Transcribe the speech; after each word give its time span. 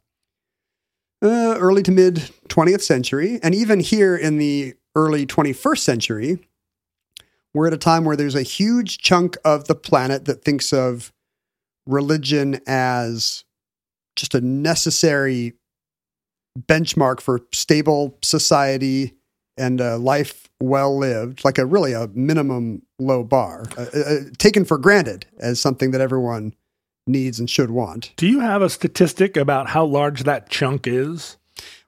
uh, 1.21 1.55
early 1.59 1.83
to 1.83 1.91
mid 1.91 2.31
20th 2.47 2.81
century. 2.81 3.39
And 3.43 3.53
even 3.53 3.79
here 3.79 4.15
in 4.15 4.37
the 4.37 4.75
early 4.95 5.25
21st 5.25 5.79
century, 5.79 6.39
we're 7.53 7.67
at 7.67 7.73
a 7.73 7.77
time 7.77 8.05
where 8.05 8.15
there's 8.15 8.35
a 8.35 8.43
huge 8.43 8.99
chunk 8.99 9.35
of 9.43 9.67
the 9.67 9.75
planet 9.75 10.25
that 10.25 10.43
thinks 10.43 10.71
of 10.71 11.11
religion 11.87 12.61
as 12.67 13.43
just 14.15 14.35
a 14.35 14.41
necessary 14.41 15.53
benchmark 16.59 17.19
for 17.19 17.41
stable 17.51 18.17
society 18.21 19.15
and 19.57 19.81
a 19.81 19.97
life 19.97 20.49
well 20.61 20.95
lived, 20.95 21.43
like 21.43 21.57
a 21.57 21.65
really 21.65 21.93
a 21.93 22.07
minimum 22.13 22.83
low 22.99 23.23
bar, 23.23 23.65
uh, 23.77 23.85
uh, 23.95 24.15
taken 24.37 24.65
for 24.65 24.77
granted 24.77 25.25
as 25.39 25.59
something 25.59 25.91
that 25.91 26.01
everyone 26.01 26.53
needs 27.07 27.39
and 27.39 27.49
should 27.49 27.71
want. 27.71 28.11
do 28.17 28.27
you 28.27 28.39
have 28.39 28.61
a 28.61 28.69
statistic 28.69 29.35
about 29.35 29.69
how 29.69 29.83
large 29.83 30.23
that 30.23 30.49
chunk 30.49 30.85
is? 30.85 31.37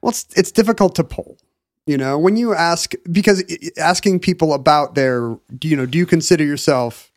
Well, 0.01 0.09
it's 0.09 0.25
it's 0.35 0.51
difficult 0.51 0.95
to 0.95 1.03
poll. 1.03 1.37
You 1.85 1.97
know, 1.97 2.17
when 2.17 2.37
you 2.37 2.53
ask 2.53 2.93
because 3.11 3.43
asking 3.77 4.19
people 4.19 4.53
about 4.53 4.95
their, 4.95 5.37
you 5.61 5.75
know, 5.75 5.85
do 5.85 5.97
you 5.97 6.05
consider 6.05 6.43
yourself 6.43 7.11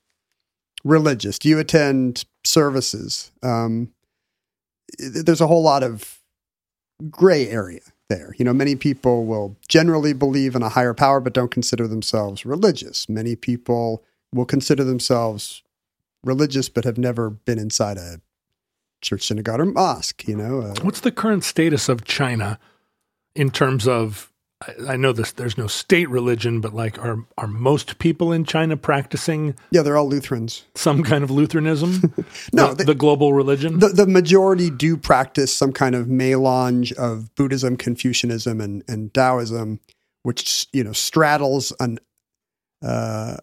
religious? 0.84 1.38
Do 1.38 1.49
you 1.49 1.59
attend 1.59 2.25
services? 2.44 3.31
Um, 3.43 3.93
there's 4.99 5.41
a 5.41 5.47
whole 5.47 5.62
lot 5.62 5.83
of 5.83 6.21
gray 7.10 7.49
area 7.49 7.81
there. 8.09 8.34
You 8.38 8.44
know, 8.44 8.53
many 8.53 8.76
people 8.76 9.25
will 9.25 9.56
generally 9.69 10.12
believe 10.12 10.54
in 10.54 10.62
a 10.62 10.69
higher 10.69 10.94
power, 10.94 11.20
but 11.20 11.32
don't 11.32 11.50
consider 11.50 11.87
themselves 11.88 12.44
religious. 12.44 13.09
Many 13.09 13.37
people 13.37 14.03
will 14.32 14.44
consider 14.44 14.84
themselves 14.84 15.62
religious, 16.22 16.69
but 16.69 16.84
have 16.84 16.98
never 16.98 17.31
been 17.31 17.59
inside 17.59 17.97
a 17.97 18.20
church, 19.03 19.26
synagogue, 19.26 19.60
or 19.60 19.66
mosque. 19.66 20.26
You 20.26 20.37
know, 20.37 20.60
uh, 20.60 20.75
What's 20.82 21.00
the 21.00 21.12
current 21.12 21.44
status 21.44 21.88
of 21.88 22.04
China 22.04 22.59
in 23.34 23.50
terms 23.50 23.87
of? 23.87 24.31
I- 24.88 24.97
know 24.97 25.12
this. 25.12 25.32
There's 25.32 25.58
no 25.58 25.66
state 25.66 26.08
religion, 26.08 26.60
but 26.60 26.75
like, 26.75 26.98
are 26.98 27.25
are 27.38 27.47
most 27.47 27.98
people 27.98 28.32
in 28.32 28.44
China 28.44 28.76
practicing 28.76 29.54
yeah, 29.70 29.82
they're 29.82 29.97
all 29.97 30.08
Lutherans. 30.08 30.64
some 30.75 31.02
kind 31.02 31.22
of 31.25 31.30
Lutheranism? 31.30 32.12
No, 32.52 32.69
the, 32.69 32.74
they- 32.76 32.84
the 32.84 32.94
global 32.94 33.32
religion. 33.32 33.78
the, 33.78 33.88
the 33.88 34.06
majority 34.06 34.70
do 34.70 34.97
practice 34.97 35.53
some 35.54 35.72
kind 35.72 35.94
of 35.94 36.08
melange 36.08 36.92
of 36.94 37.34
Buddhism, 37.34 37.76
Confucianism, 37.76 38.60
and, 38.60 38.82
and 38.88 39.12
Taoism, 39.14 39.80
which 40.22 40.66
you 40.72 40.84
know 40.84 40.92
straddles 40.92 41.72
an 41.80 41.98
uh, 42.82 43.36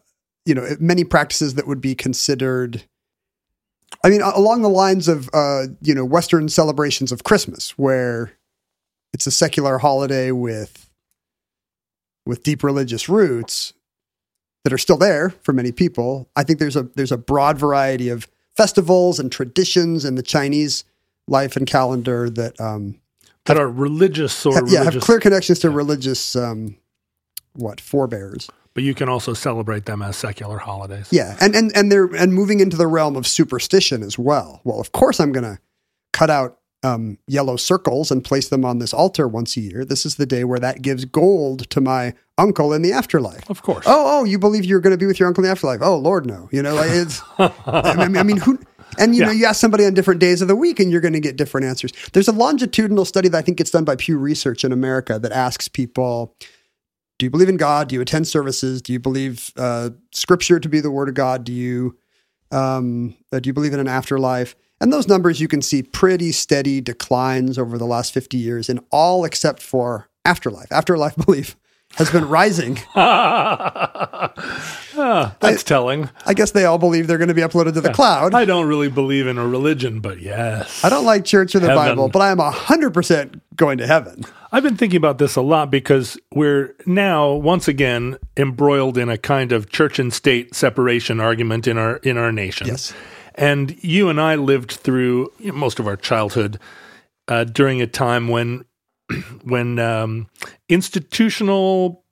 you 0.46 0.56
know 0.56 0.66
many 0.80 1.04
practices 1.04 1.56
that 1.56 1.68
would 1.68 1.82
be 1.82 1.96
considered. 1.96 2.84
I 4.04 4.10
mean, 4.10 4.22
along 4.22 4.62
the 4.62 4.70
lines 4.70 5.08
of 5.08 5.30
uh, 5.34 5.64
you 5.82 5.94
know 5.94 6.06
Western 6.06 6.50
celebrations 6.50 7.12
of 7.12 7.24
Christmas, 7.24 7.72
where 7.78 8.32
it's 9.14 9.28
a 9.28 9.32
secular 9.32 9.78
holiday 9.80 10.32
with 10.32 10.90
with 12.26 12.44
deep 12.44 12.64
religious 12.64 13.10
roots 13.10 13.74
that 14.64 14.72
are 14.72 14.78
still 14.78 14.98
there 14.98 15.32
for 15.42 15.54
many 15.54 15.72
people. 15.72 16.30
I 16.36 16.44
think 16.44 16.60
there's 16.60 16.76
a 16.76 16.84
there's 16.84 17.12
a 17.12 17.18
broad 17.18 17.58
variety 17.58 18.10
of 18.10 18.28
festivals 18.56 19.20
and 19.20 19.32
traditions 19.32 20.06
in 20.06 20.16
the 20.16 20.24
Chinese 20.24 20.84
life 21.28 21.56
and 21.56 21.66
calendar 21.66 22.30
that 22.30 22.60
um, 22.60 23.00
that 23.46 23.58
are 23.58 23.70
religious 23.70 24.46
or 24.46 24.56
have, 24.56 24.64
yeah 24.68 24.80
religious, 24.80 24.96
have 24.96 25.04
clear 25.04 25.20
connections 25.20 25.60
to 25.60 25.70
religious 25.70 26.36
um, 26.36 26.78
what 27.54 27.82
forebears. 27.82 28.50
but 28.74 28.84
you 28.84 28.94
can 28.94 29.10
also 29.10 29.34
celebrate 29.34 29.86
them 29.86 30.02
as 30.02 30.16
secular 30.16 30.58
holidays. 30.58 31.08
Yeah, 31.12 31.36
and 31.42 31.56
and 31.56 31.76
and 31.76 31.92
they're 31.92 32.14
and 32.16 32.34
moving 32.34 32.60
into 32.60 32.78
the 32.78 32.88
realm 32.88 33.16
of 33.16 33.26
superstition 33.26 34.04
as 34.04 34.20
well. 34.20 34.62
Well, 34.64 34.80
of 34.80 34.92
course, 34.92 35.20
I'm 35.20 35.32
going 35.32 35.44
to 35.44 35.60
cut 36.14 36.30
out 36.30 36.60
um, 36.84 37.18
yellow 37.28 37.58
circles 37.58 38.12
and 38.12 38.24
place 38.24 38.50
them 38.50 38.66
on 38.66 38.80
this 38.80 38.94
altar 38.94 39.28
once 39.28 39.56
a 39.56 39.62
year. 39.62 39.86
This 39.86 40.06
is 40.06 40.16
the 40.16 40.26
day 40.26 40.44
where 40.44 40.60
that 40.60 40.82
gives 40.82 41.06
gold 41.06 41.70
to 41.70 41.82
my 41.82 42.14
uncle 42.38 42.74
in 42.74 42.82
the 42.82 42.92
afterlife. 42.92 43.48
Of 43.50 43.62
course. 43.62 43.86
Oh, 43.88 44.20
oh, 44.20 44.24
you 44.24 44.40
believe 44.40 44.66
you're 44.66 44.80
going 44.80 44.92
to 44.92 44.98
be 44.98 45.06
with 45.06 45.20
your 45.20 45.28
uncle 45.28 45.44
in 45.44 45.48
the 45.48 45.52
afterlife? 45.52 45.80
Oh, 45.84 45.98
Lord, 45.98 46.26
no. 46.26 46.50
You 46.52 46.64
know, 46.64 46.74
like 46.76 46.90
it's. 46.92 47.22
I 47.38 48.08
mean, 48.08 48.18
I 48.18 48.24
mean, 48.24 48.38
who? 48.38 48.60
And 48.98 49.16
you 49.16 49.24
know, 49.24 49.32
you 49.32 49.46
ask 49.46 49.62
somebody 49.62 49.86
on 49.86 49.94
different 49.94 50.20
days 50.20 50.42
of 50.42 50.48
the 50.48 50.56
week, 50.56 50.80
and 50.80 50.92
you're 50.92 51.02
going 51.02 51.14
to 51.14 51.20
get 51.20 51.38
different 51.38 51.66
answers. 51.66 51.94
There's 52.14 52.28
a 52.28 52.34
longitudinal 52.34 53.06
study 53.06 53.30
that 53.30 53.38
I 53.38 53.42
think 53.42 53.58
gets 53.58 53.72
done 53.72 53.86
by 53.86 53.96
Pew 53.96 54.18
Research 54.18 54.64
in 54.66 54.72
America 54.74 55.18
that 55.20 55.32
asks 55.32 55.68
people, 55.70 56.36
"Do 57.18 57.26
you 57.26 57.30
believe 57.30 57.48
in 57.48 57.56
God? 57.58 57.88
Do 57.88 57.96
you 57.96 58.02
attend 58.02 58.28
services? 58.28 58.82
Do 58.82 58.92
you 58.92 59.00
believe 59.00 59.52
uh, 59.56 59.92
Scripture 60.12 60.60
to 60.60 60.68
be 60.68 60.82
the 60.82 60.92
Word 60.92 61.08
of 61.08 61.16
God? 61.16 61.44
Do 61.46 61.54
you 61.54 61.98
Um, 62.52 63.16
uh, 63.32 63.40
do 63.40 63.48
you 63.48 63.54
believe 63.54 63.74
in 63.74 63.80
an 63.80 63.88
afterlife? 63.88 64.56
And 64.82 64.92
those 64.92 65.08
numbers 65.08 65.40
you 65.40 65.48
can 65.48 65.62
see 65.62 65.84
pretty 65.84 66.32
steady 66.32 66.82
declines 66.82 67.58
over 67.60 67.78
the 67.78 67.86
last 67.86 68.14
50 68.14 68.36
years 68.36 68.68
in 68.68 68.80
all 68.90 69.24
except 69.24 69.62
for 69.62 70.10
afterlife. 70.26 70.72
Afterlife 70.72 71.16
belief 71.26 71.56
has 71.96 72.10
been 72.12 72.28
rising. 72.28 72.80
Ah, 74.98 75.36
that's 75.40 75.64
telling. 75.64 76.10
I 76.26 76.34
guess 76.34 76.52
they 76.52 76.66
all 76.66 76.78
believe 76.78 77.08
they're 77.08 77.18
going 77.18 77.30
to 77.30 77.34
be 77.34 77.42
uploaded 77.42 77.74
to 77.74 77.82
the 77.82 77.92
cloud. 77.94 78.34
I 78.34 78.46
don't 78.46 78.68
really 78.68 78.90
believe 78.90 79.26
in 79.26 79.38
a 79.38 79.48
religion, 79.48 80.00
but 80.00 80.20
yes. 80.20 80.84
I 80.84 80.90
don't 80.90 81.06
like 81.06 81.26
church 81.26 81.56
or 81.56 81.60
the 81.60 81.68
Heaven. 81.68 81.84
Bible, 81.84 82.10
but 82.10 82.20
I 82.20 82.30
am 82.30 82.38
100% 82.38 83.42
going 83.56 83.78
to 83.80 83.88
heaven. 83.88 84.24
I've 84.52 84.64
been 84.64 84.78
thinking 84.78 84.98
about 84.98 85.18
this 85.18 85.36
a 85.36 85.42
lot 85.42 85.72
because 85.72 86.18
we're 86.34 86.76
now 86.86 87.32
once 87.32 87.68
again 87.68 88.18
embroiled 88.38 88.98
in 88.98 89.10
a 89.10 89.18
kind 89.18 89.52
of 89.52 89.70
church 89.70 89.98
and 89.98 90.14
state 90.14 90.54
separation 90.54 91.20
argument 91.20 91.68
in 91.68 91.78
our 91.78 91.98
in 91.98 92.18
our 92.18 92.32
nation. 92.32 92.68
Yes. 92.68 92.94
And 93.36 93.82
you 93.84 94.10
and 94.10 94.20
I 94.20 94.36
lived 94.36 94.72
through 94.72 95.32
you 95.40 95.52
know, 95.52 95.58
most 95.58 95.80
of 95.80 95.88
our 95.88 95.96
childhood 95.96 96.60
uh, 97.28 97.46
during 97.46 97.82
a 97.82 97.88
time 97.88 98.28
when 98.28 98.66
when 99.44 99.80
um, 99.80 100.30
institutional 100.70 102.04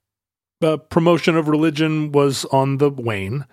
uh, 0.62 0.76
promotion 0.76 1.36
of 1.36 1.48
religion 1.48 2.12
was 2.12 2.44
on 2.46 2.78
the 2.78 2.90
wane. 2.90 3.44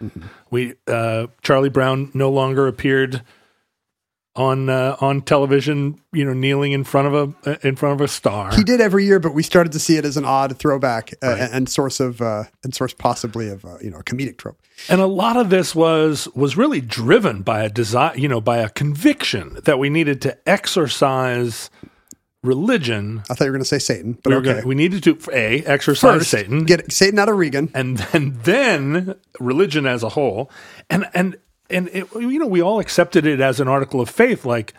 We 0.50 0.76
uh, 0.88 1.28
Charlie 1.42 1.70
Brown 1.70 2.12
no 2.14 2.30
longer 2.30 2.68
appeared 2.68 3.24
on 4.38 4.70
uh, 4.70 4.96
on 5.02 5.22
television, 5.22 6.00
you 6.14 6.24
know, 6.24 6.34
kneeling 6.34 6.72
in 6.72 6.84
front 6.84 7.14
of 7.14 7.36
a 7.46 7.68
in 7.68 7.76
front 7.76 8.00
of 8.00 8.06
a 8.06 8.08
star. 8.08 8.56
He 8.56 8.64
did 8.64 8.80
every 8.80 9.06
year, 9.06 9.20
but 9.20 9.34
we 9.34 9.44
started 9.44 9.72
to 9.74 9.80
see 9.80 9.98
it 9.98 10.06
as 10.06 10.16
an 10.18 10.26
odd 10.26 10.58
throwback 10.58 11.14
uh, 11.22 11.36
and, 11.40 11.54
and 11.54 11.70
source 11.70 12.00
of 12.00 12.22
uh, 12.22 12.44
and 12.64 12.74
source 12.74 12.94
possibly 12.94 13.50
of 13.50 13.66
uh, 13.66 13.78
you 13.82 13.90
know 13.90 13.98
a 13.98 14.04
comedic 14.04 14.38
trope. 14.38 14.60
And 14.90 15.02
a 15.02 15.08
lot 15.08 15.38
of 15.38 15.50
this 15.50 15.74
was 15.76 16.28
was 16.36 16.56
really 16.56 16.82
driven 16.82 17.42
by 17.42 17.64
a 17.64 17.70
desire, 17.70 18.16
you 18.16 18.28
know, 18.28 18.40
by 18.40 18.58
a 18.58 18.70
conviction 18.70 19.58
that 19.66 19.80
we 19.80 19.90
needed 19.90 20.22
to 20.22 20.38
exorcise 20.48 21.70
religion. 22.44 23.24
I 23.30 23.34
thought 23.34 23.46
you 23.46 23.52
were 23.52 23.58
going 23.58 23.64
to 23.64 23.68
say 23.68 23.80
Satan, 23.80 24.18
but 24.24 24.30
We, 24.30 24.36
okay. 24.38 24.54
gonna, 24.54 24.68
we 24.68 24.76
needed 24.76 25.04
to 25.04 25.18
a 25.34 25.64
exorcise 25.64 26.20
First, 26.20 26.30
Satan, 26.32 26.64
get 26.66 26.92
Satan 26.92 27.20
out 27.20 27.30
of 27.30 27.36
Regan. 27.38 27.72
and 27.74 27.98
then 27.98 28.40
then 28.44 29.16
religion 29.40 29.86
as 29.86 30.04
a 30.04 30.10
whole, 30.10 30.52
and 30.90 31.08
and 31.14 31.38
and 31.70 31.90
it, 31.90 32.08
you 32.14 32.40
know 32.40 32.48
we 32.48 32.62
all 32.62 32.80
accepted 32.80 33.26
it 33.26 33.40
as 33.40 33.60
an 33.60 33.68
article 33.68 34.02
of 34.02 34.10
faith, 34.10 34.46
like 34.46 34.74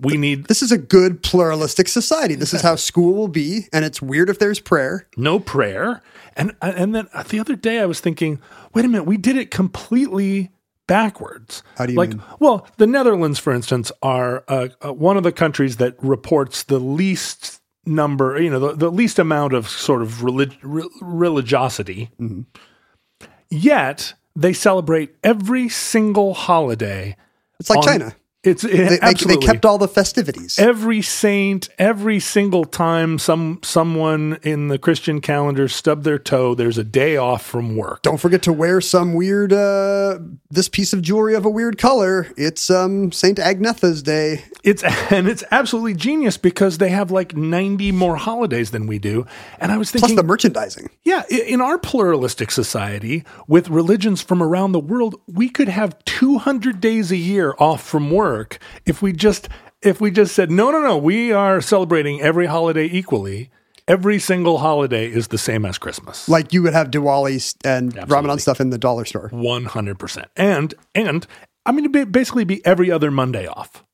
we 0.00 0.16
need 0.16 0.46
This 0.46 0.62
is 0.62 0.72
a 0.72 0.78
good 0.78 1.22
pluralistic 1.22 1.88
society. 1.88 2.34
This 2.34 2.54
is 2.54 2.62
how 2.62 2.76
school 2.76 3.12
will 3.14 3.28
be, 3.28 3.68
and 3.72 3.84
it's 3.84 4.00
weird 4.00 4.30
if 4.30 4.38
there's 4.38 4.60
prayer. 4.60 5.06
no 5.16 5.38
prayer. 5.38 6.02
And 6.36 6.54
and 6.62 6.94
then 6.94 7.08
the 7.28 7.40
other 7.40 7.56
day 7.56 7.80
I 7.80 7.86
was 7.86 8.00
thinking, 8.00 8.40
wait 8.72 8.84
a 8.84 8.88
minute, 8.88 9.04
we 9.04 9.16
did 9.16 9.36
it 9.36 9.50
completely 9.50 10.50
backwards. 10.86 11.62
How 11.76 11.86
do 11.86 11.92
you 11.92 11.98
like, 11.98 12.10
mean? 12.10 12.22
well, 12.40 12.66
the 12.78 12.86
Netherlands, 12.86 13.38
for 13.38 13.52
instance, 13.52 13.92
are 14.02 14.44
uh, 14.48 14.68
uh, 14.80 14.92
one 14.92 15.16
of 15.16 15.22
the 15.22 15.32
countries 15.32 15.76
that 15.76 15.94
reports 16.02 16.64
the 16.64 16.80
least 16.80 17.60
number, 17.86 18.40
you 18.40 18.50
know, 18.50 18.58
the, 18.58 18.74
the 18.74 18.90
least 18.90 19.18
amount 19.18 19.52
of 19.52 19.68
sort 19.68 20.02
of 20.02 20.24
relig- 20.24 20.58
re- 20.62 20.88
religiosity. 21.00 22.10
Mm-hmm. 22.20 22.42
Yet 23.50 24.14
they 24.36 24.52
celebrate 24.52 25.14
every 25.22 25.68
single 25.68 26.34
holiday. 26.34 27.16
It's 27.58 27.70
like 27.70 27.78
on- 27.78 27.84
China. 27.84 28.16
It's 28.42 28.64
it, 28.64 29.00
They, 29.02 29.12
they, 29.12 29.36
kept 29.36 29.66
all 29.66 29.76
the 29.76 29.86
festivities. 29.86 30.58
every 30.58 31.02
saint 31.02 31.68
every 31.78 32.18
single 32.20 32.64
time 32.64 33.18
some 33.18 33.58
someone 33.62 34.38
in 34.42 34.68
the 34.68 34.78
christian 34.78 35.20
calendar 35.20 35.68
stubbed 35.68 36.04
their 36.04 36.18
toe 36.18 36.54
there's 36.54 36.78
a 36.78 36.84
day 36.84 37.18
off 37.18 37.44
from 37.44 37.76
work 37.76 38.00
Don't 38.00 38.16
forget 38.16 38.40
to 38.44 38.52
wear 38.52 38.80
some 38.80 39.12
weird 39.12 39.52
uh, 39.52 40.18
this 40.50 40.70
piece 40.70 40.94
of 40.94 41.02
jewelry 41.02 41.34
of 41.34 41.44
a 41.44 41.50
weird 41.50 41.76
color. 41.76 42.28
It's 42.38 42.70
um, 42.70 43.12
Saint 43.12 43.36
Agnetha's 43.38 44.02
day. 44.02 44.44
it's 44.64 44.82
and 45.12 45.28
it's 45.28 45.44
absolutely 45.50 45.92
genius 45.94 46.38
because 46.38 46.78
they 46.78 46.88
have 46.88 47.10
like 47.10 47.36
90 47.36 47.92
more 47.92 48.16
holidays 48.16 48.70
than 48.70 48.86
we 48.86 48.98
do 48.98 49.26
and 49.58 49.70
i 49.70 49.76
was 49.76 49.90
thinking, 49.90 50.08
Plus 50.08 50.16
the 50.16 50.26
merchandising. 50.26 50.88
yeah 51.04 51.24
in 51.28 51.60
our 51.60 51.76
pluralistic 51.78 52.50
society 52.50 53.22
with 53.46 53.68
religions 53.68 54.22
from 54.22 54.42
around 54.42 54.72
the 54.72 54.80
world 54.80 55.20
we 55.26 55.48
could 55.50 55.68
have 55.68 56.02
200 56.06 56.80
days 56.80 57.10
a 57.12 57.16
year 57.18 57.54
off 57.58 57.82
from 57.86 58.10
work 58.10 58.29
if 58.86 59.02
we 59.02 59.12
just 59.12 59.48
if 59.82 60.00
we 60.00 60.10
just 60.10 60.34
said 60.34 60.50
no 60.50 60.70
no 60.70 60.80
no 60.80 60.96
we 60.96 61.32
are 61.32 61.60
celebrating 61.60 62.20
every 62.20 62.46
holiday 62.46 62.86
equally 62.86 63.50
every 63.88 64.18
single 64.18 64.58
holiday 64.58 65.06
is 65.10 65.28
the 65.28 65.38
same 65.38 65.64
as 65.64 65.78
christmas 65.78 66.28
Like 66.28 66.52
you 66.52 66.62
would 66.62 66.72
have 66.74 66.90
Diwali 66.90 67.54
and 67.64 67.94
Ramadan 68.10 68.38
stuff 68.38 68.60
in 68.60 68.70
the 68.70 68.78
dollar 68.78 69.04
store. 69.04 69.28
One 69.32 69.64
hundred 69.64 69.98
percent, 69.98 70.28
and 70.36 70.74
and 70.94 71.26
I 71.66 71.72
mean, 71.72 71.84
it'd 71.84 71.92
be- 71.92 72.04
basically 72.04 72.44
be 72.44 72.64
every 72.64 72.90
other 72.90 73.10
Monday 73.10 73.46
off. 73.46 73.84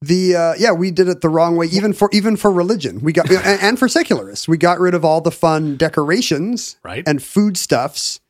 The 0.00 0.36
uh, 0.36 0.54
yeah, 0.58 0.72
we 0.72 0.90
did 0.90 1.08
it 1.08 1.20
the 1.22 1.28
wrong 1.28 1.56
way. 1.56 1.66
Even 1.66 1.92
for 1.94 2.08
even 2.12 2.36
for 2.36 2.50
religion, 2.52 3.00
we 3.00 3.12
got 3.12 3.30
and, 3.50 3.60
and 3.62 3.78
for 3.78 3.88
secularists, 3.88 4.46
we 4.46 4.56
got 4.58 4.78
rid 4.78 4.94
of 4.94 5.04
all 5.04 5.20
the 5.20 5.30
fun 5.30 5.76
decorations, 5.76 6.76
Right. 6.84 7.02
and 7.08 7.22
foodstuffs, 7.22 8.20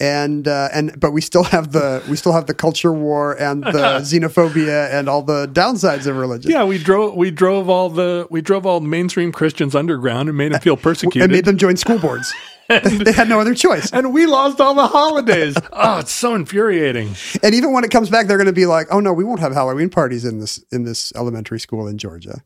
and 0.00 0.48
uh, 0.48 0.68
and 0.72 0.98
but 0.98 1.12
we 1.12 1.20
still 1.20 1.44
have 1.44 1.72
the 1.72 2.02
we 2.08 2.16
still 2.16 2.32
have 2.32 2.46
the 2.46 2.54
culture 2.54 2.92
war 2.92 3.40
and 3.40 3.62
the 3.62 3.70
xenophobia 4.02 4.92
and 4.92 5.08
all 5.08 5.22
the 5.22 5.46
downsides 5.48 6.06
of 6.06 6.16
religion. 6.16 6.50
Yeah, 6.50 6.64
we 6.64 6.78
drove 6.78 7.14
we 7.14 7.30
drove 7.30 7.68
all 7.68 7.88
the 7.88 8.26
we 8.30 8.40
drove 8.40 8.66
all 8.66 8.80
the 8.80 8.88
mainstream 8.88 9.32
Christians 9.32 9.74
underground 9.74 10.28
and 10.28 10.36
made 10.36 10.52
them 10.52 10.60
feel 10.60 10.76
persecuted, 10.76 11.22
and 11.22 11.32
made 11.32 11.44
them 11.44 11.56
join 11.56 11.76
school 11.76 11.98
boards. 11.98 12.32
they 12.68 13.12
had 13.12 13.28
no 13.28 13.40
other 13.40 13.54
choice. 13.54 13.92
and 13.92 14.14
we 14.14 14.26
lost 14.26 14.60
all 14.60 14.74
the 14.74 14.86
holidays. 14.86 15.54
oh, 15.72 15.98
it's 15.98 16.12
so 16.12 16.34
infuriating. 16.34 17.14
And 17.42 17.54
even 17.54 17.72
when 17.72 17.84
it 17.84 17.90
comes 17.90 18.08
back, 18.08 18.26
they're 18.26 18.38
going 18.38 18.46
to 18.46 18.52
be 18.52 18.66
like, 18.66 18.88
"Oh 18.90 19.00
no, 19.00 19.12
we 19.12 19.24
won't 19.24 19.40
have 19.40 19.52
Halloween 19.52 19.90
parties 19.90 20.24
in 20.24 20.38
this 20.38 20.64
in 20.72 20.84
this 20.84 21.12
elementary 21.14 21.60
school 21.60 21.86
in 21.86 21.98
Georgia." 21.98 22.42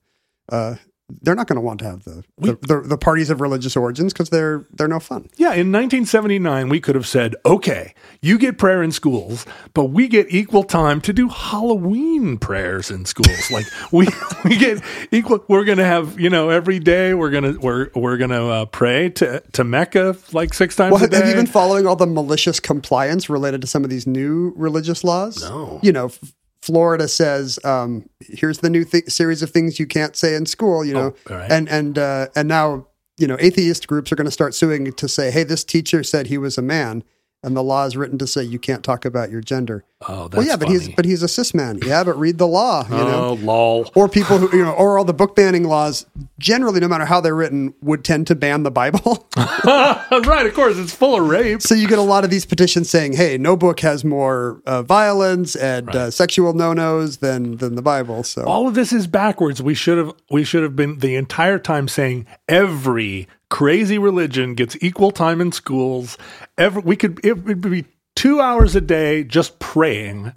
Uh, 0.51 0.77
they're 1.23 1.35
not 1.37 1.47
going 1.47 1.57
to 1.57 1.61
want 1.61 1.79
to 1.81 1.85
have 1.85 2.03
the 2.05 2.25
the, 2.39 2.55
the, 2.63 2.81
the 2.81 2.99
parties 2.99 3.31
of 3.31 3.41
religious 3.41 3.77
origins 3.77 4.13
because 4.13 4.31
they're 4.31 4.67
they're 4.73 4.89
no 4.89 4.99
fun. 5.01 5.29
Yeah, 5.37 5.51
in 5.55 5.71
1979, 5.73 6.69
we 6.69 6.81
could 6.81 6.95
have 6.95 7.07
said, 7.07 7.35
okay, 7.45 7.95
you 8.21 8.39
get 8.39 8.59
prayer 8.59 8.83
in 8.83 8.91
schools, 8.93 9.47
but 9.75 9.85
we 9.87 10.09
get 10.09 10.27
equal 10.31 10.65
time 10.65 11.01
to 11.03 11.13
do 11.13 11.29
Halloween 11.29 12.39
prayers 12.39 12.91
in 12.91 13.05
schools. 13.05 13.51
like 13.51 13.67
we 13.93 14.07
we 14.45 14.57
get 14.57 14.83
equal. 15.13 15.45
We're 15.49 15.65
gonna 15.65 15.85
have 15.85 16.19
you 16.19 16.31
know 16.31 16.51
every 16.51 16.79
day 16.79 17.15
we're 17.15 17.31
gonna 17.31 17.53
we're 17.61 17.91
we're 17.95 18.17
gonna 18.17 18.47
uh, 18.49 18.65
pray 18.67 19.11
to 19.11 19.41
to 19.53 19.65
Mecca 19.65 20.17
like 20.33 20.55
six 20.55 20.75
times 20.77 20.93
Well, 20.93 20.99
a 20.99 21.01
have, 21.03 21.11
day. 21.11 21.17
have 21.19 21.29
you 21.29 21.35
been 21.35 21.47
following 21.47 21.87
all 21.87 21.97
the 21.97 22.07
malicious 22.07 22.61
compliance 22.61 23.29
related 23.31 23.61
to 23.61 23.67
some 23.67 23.85
of 23.85 23.91
these 23.91 24.07
new 24.07 24.53
religious 24.57 25.05
laws? 25.05 25.43
No. 25.43 25.81
You 25.83 25.93
know, 25.93 26.07
F- 26.07 26.33
Florida 26.67 27.07
says, 27.07 27.61
um, 27.65 28.09
"Here's 28.19 28.59
the 28.59 28.69
new 28.69 28.85
th- 28.85 29.09
series 29.09 29.41
of 29.41 29.51
things 29.51 29.79
you 29.79 29.87
can't 29.87 30.17
say 30.17 30.35
in 30.35 30.47
school." 30.47 30.85
You 30.85 30.95
know, 30.95 31.15
all 31.31 31.37
right. 31.37 31.51
and 31.51 31.69
and 31.69 31.97
uh, 31.97 32.27
and 32.35 32.49
now 32.49 32.89
you 33.19 33.29
know 33.29 33.37
atheist 33.39 33.87
groups 33.87 34.11
are 34.11 34.17
going 34.17 34.25
to 34.27 34.33
start 34.33 34.53
suing 34.53 34.93
to 34.93 35.09
say, 35.09 35.31
"Hey, 35.31 35.45
this 35.45 35.63
teacher 35.63 36.03
said 36.03 36.27
he 36.27 36.39
was 36.39 36.59
a 36.59 36.63
man." 36.63 37.05
And 37.47 37.57
the 37.57 37.63
law 37.63 37.85
is 37.87 37.97
written 37.97 38.19
to 38.19 38.27
say 38.27 38.43
you 38.43 38.59
can't 38.59 38.83
talk 38.83 39.05
about 39.05 39.31
your 39.31 39.41
gender. 39.41 39.85
Oh, 40.09 40.27
that's 40.27 40.37
well, 40.37 40.47
yeah, 40.47 40.57
but 40.57 40.69
he's 40.69 40.89
but 40.89 41.05
he's 41.05 41.23
a 41.23 41.29
cis 41.29 41.55
man. 41.55 41.79
Yeah, 41.81 42.03
but 42.03 42.19
read 42.19 42.39
the 42.39 42.47
law. 42.47 42.85
You 42.85 42.97
know, 42.97 43.25
oh 43.25 43.33
lol. 43.35 43.91
or 43.95 44.09
people 44.09 44.39
who 44.39 44.55
you 44.55 44.65
know, 44.65 44.73
or 44.73 44.99
all 44.99 45.05
the 45.05 45.15
book 45.15 45.37
banning 45.37 45.63
laws. 45.63 46.07
Generally, 46.41 46.81
no 46.81 46.89
matter 46.89 47.05
how 47.05 47.21
they're 47.21 47.37
written, 47.37 47.73
would 47.83 48.05
tend 48.05 48.27
to 48.27 48.35
ban 48.35 48.65
the 48.65 48.73
Bible. 48.73 49.29
right, 49.37 50.45
of 50.45 50.55
course, 50.55 50.77
it's 50.77 50.93
full 50.93 51.21
of 51.21 51.29
rape. 51.29 51.63
so 51.63 51.77
you 51.77 51.87
get 51.87 52.01
a 52.01 52.03
lot 52.03 52.25
of 52.25 52.31
these 52.31 52.45
petitions 52.45 52.91
saying, 52.91 53.13
"Hey, 53.13 53.39
no 53.39 53.57
book 53.57 53.79
has 53.81 54.05
more 54.05 54.61
uh, 54.67 54.83
violence 54.83 55.55
and 55.55 55.89
uh, 55.91 56.11
sexual 56.11 56.53
no-nos 56.53 57.19
than 57.19 57.59
than 57.59 57.77
the 57.77 57.83
Bible." 57.83 58.25
So 58.25 58.45
All 58.45 58.67
of 58.67 58.75
this 58.75 58.93
is 58.93 59.07
backwards. 59.07 59.63
We 59.63 59.75
should 59.75 59.99
have 59.99 60.13
we 60.33 60.43
should 60.43 60.65
have 60.65 60.75
been 60.75 60.99
the 60.99 61.15
entire 61.15 61.61
time 61.61 61.87
saying 61.87 62.27
every 62.49 63.29
crazy 63.51 63.99
religion 63.99 64.55
gets 64.55 64.77
equal 64.81 65.11
time 65.11 65.41
in 65.41 65.53
schools. 65.53 66.19
Every 66.59 66.83
we 66.83 66.97
could 66.97 67.25
it 67.25 67.45
would 67.45 67.61
be 67.61 67.85
two 68.15 68.41
hours 68.41 68.75
a 68.75 68.81
day 68.81 69.25
just 69.25 69.59
praying, 69.59 70.33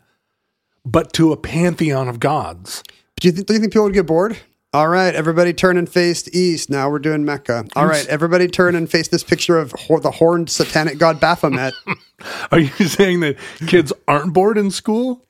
but 0.86 1.14
to 1.14 1.32
a 1.32 1.38
pantheon 1.38 2.08
of 2.08 2.20
gods. 2.20 2.84
do 3.20 3.28
you 3.28 3.32
think 3.32 3.48
do 3.48 3.54
you 3.54 3.60
think 3.60 3.74
people 3.74 3.86
would 3.86 3.94
get 3.94 4.06
bored? 4.06 4.38
All 4.72 4.88
right, 4.88 5.16
everybody 5.16 5.52
turn 5.52 5.78
and 5.78 5.90
face 5.90 6.28
east. 6.32 6.70
Now 6.70 6.92
we're 6.92 7.00
doing 7.00 7.26
Mecca. 7.26 7.66
All 7.76 7.88
right, 7.88 8.06
everybody 8.06 8.48
turn 8.48 8.76
and 8.76 8.90
face 8.90 9.08
this 9.08 9.24
picture 9.24 9.58
of 9.58 9.72
hor- 9.72 10.00
the 10.00 10.12
horned 10.12 10.52
satanic 10.52 11.00
god 11.00 11.20
Baphomet. 11.20 11.74
Are 12.52 12.60
you 12.60 12.68
saying 12.68 13.22
that 13.22 13.38
kids 13.66 13.92
aren't 14.08 14.34
bored 14.34 14.58
in 14.58 14.70
school 14.70 15.26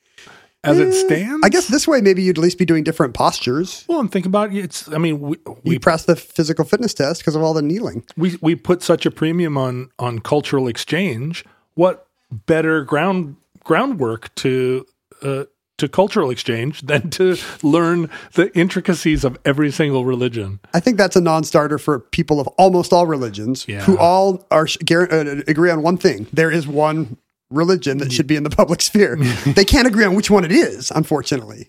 as 0.64 0.78
it 0.80 0.94
stands? 0.94 1.42
I 1.46 1.50
guess 1.50 1.68
this 1.68 1.88
way, 1.88 2.02
maybe 2.02 2.22
you'd 2.22 2.38
at 2.38 2.42
least 2.42 2.58
be 2.58 2.66
doing 2.66 2.84
different 2.84 3.14
postures. 3.14 3.86
Well, 3.88 4.00
and 4.00 4.12
think 4.12 4.26
thinking 4.26 4.30
about 4.32 4.54
it's. 4.54 4.92
I 4.92 4.98
mean, 4.98 5.20
we 5.20 5.38
You 5.46 5.56
we 5.64 5.80
pass 5.80 6.06
the 6.06 6.16
physical 6.16 6.66
fitness 6.66 6.94
test 6.94 7.22
because 7.22 7.36
of 7.36 7.42
all 7.42 7.54
the 7.54 7.62
kneeling. 7.62 8.04
we 8.18 8.38
we 8.42 8.56
put 8.56 8.82
such 8.84 9.06
a 9.06 9.12
premium 9.12 9.58
on 9.58 9.90
on 10.00 10.20
cultural 10.20 10.68
exchange. 10.68 11.46
What 11.76 12.06
better 12.32 12.84
ground 12.84 13.36
groundwork 13.64 14.34
to 14.36 14.86
uh, 15.22 15.46
to 15.78 15.88
cultural 15.88 16.30
exchange 16.30 16.82
than 16.82 17.10
to 17.12 17.38
learn 17.64 18.10
the 18.34 18.52
intricacies 18.58 19.24
of 19.24 19.38
every 19.46 19.72
single 19.72 20.04
religion? 20.04 20.60
I 20.74 20.82
think 20.82 20.98
that's 20.98 21.16
a 21.16 21.22
non-starter 21.22 21.78
for 21.78 22.00
people 22.00 22.42
of 22.42 22.48
almost 22.58 22.92
all 22.92 23.08
religions 23.08 23.66
Yeah. 23.68 23.84
who 23.84 23.98
all 23.98 24.46
are 24.52 24.68
uh, 24.92 25.42
agree 25.48 25.72
on 25.72 25.82
one 25.82 25.96
thing: 25.98 26.28
there 26.34 26.52
is 26.52 26.68
one 26.68 27.16
religion 27.50 27.98
that 27.98 28.12
should 28.12 28.26
mm-hmm. 28.26 28.28
be 28.28 28.36
in 28.36 28.44
the 28.44 28.50
public 28.50 28.82
sphere. 28.82 29.16
they 29.46 29.66
can't 29.66 29.88
agree 29.88 30.06
on 30.06 30.16
which 30.16 30.30
one 30.30 30.46
it 30.46 30.52
is, 30.52 30.92
unfortunately. 30.92 31.66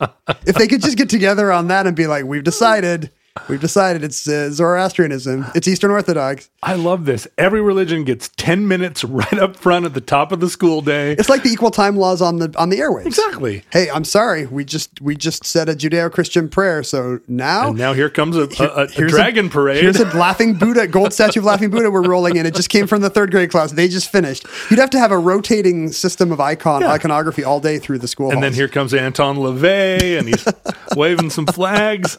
if 0.46 0.56
they 0.56 0.66
could 0.66 0.82
just 0.82 0.96
get 0.96 1.08
together 1.08 1.50
on 1.52 1.68
that 1.68 1.87
and 1.87 1.96
be 1.96 2.06
like, 2.06 2.25
we've 2.25 2.44
decided, 2.44 3.10
we've 3.49 3.61
decided 3.61 4.04
it's 4.04 4.28
uh, 4.28 4.50
Zoroastrianism, 4.50 5.47
it's 5.54 5.66
Eastern 5.68 5.90
Orthodox. 5.90 6.49
I 6.62 6.75
love 6.75 7.04
this. 7.06 7.26
Every 7.38 7.62
religion 7.62 8.04
gets 8.04 8.28
10 8.37 8.68
minutes 8.68 9.02
right 9.04 9.32
up 9.38 9.56
front 9.56 9.87
at 9.87 9.94
the 9.94 10.00
top 10.00 10.30
of 10.32 10.40
the 10.40 10.50
school 10.50 10.82
day. 10.82 11.12
It's 11.12 11.28
like 11.30 11.42
the 11.42 11.49
equal 11.50 11.70
time 11.70 11.97
laws 11.97 12.20
on 12.20 12.37
the 12.38 12.52
on 12.59 12.68
the 12.68 12.78
airwaves. 12.78 13.06
Exactly. 13.06 13.64
Hey, 13.73 13.88
I'm 13.90 14.04
sorry. 14.04 14.47
We 14.47 14.64
just 14.64 15.00
we 15.00 15.16
just 15.16 15.44
said 15.47 15.68
a 15.68 15.75
Judeo-Christian 15.75 16.49
prayer, 16.50 16.82
so 16.82 17.20
now 17.28 17.68
And 17.68 17.78
now 17.78 17.92
here 17.94 18.11
comes 18.11 18.37
a, 18.37 18.42
a, 18.62 18.82
a 18.85 19.09
dragon 19.09 19.49
parade. 19.49 19.82
Here's 19.82 20.00
a 20.00 20.04
laughing 20.16 20.54
Buddha, 20.54 20.87
gold 20.87 21.12
statue 21.14 21.40
of 21.40 21.47
laughing 21.47 21.70
Buddha 21.70 21.90
we're 21.90 22.02
rolling 22.06 22.37
in. 22.37 22.44
It 22.47 22.54
just 22.54 22.68
came 22.68 22.87
from 22.87 23.00
the 23.00 23.11
third 23.11 23.30
grade 23.30 23.50
class. 23.50 23.73
They 23.73 23.88
just 23.88 24.11
finished. 24.12 24.44
You'd 24.70 24.80
have 24.80 24.90
to 24.90 24.99
have 24.99 25.12
a 25.12 25.18
rotating 25.18 25.90
system 25.92 26.30
of 26.32 26.40
icon 26.40 26.82
Yeah. 26.82 26.92
iconography 26.92 27.42
all 27.44 27.61
day 27.61 27.78
through 27.78 27.99
the 28.00 28.09
school. 28.09 28.30
and 28.32 28.42
then 28.42 28.52
here 28.52 28.68
comes 28.68 28.92
Anton 28.92 29.37
LaVey 29.37 30.18
and 30.18 30.28
he's 30.28 30.47
waving 30.97 31.30
some 31.30 31.47
flags. 31.47 32.18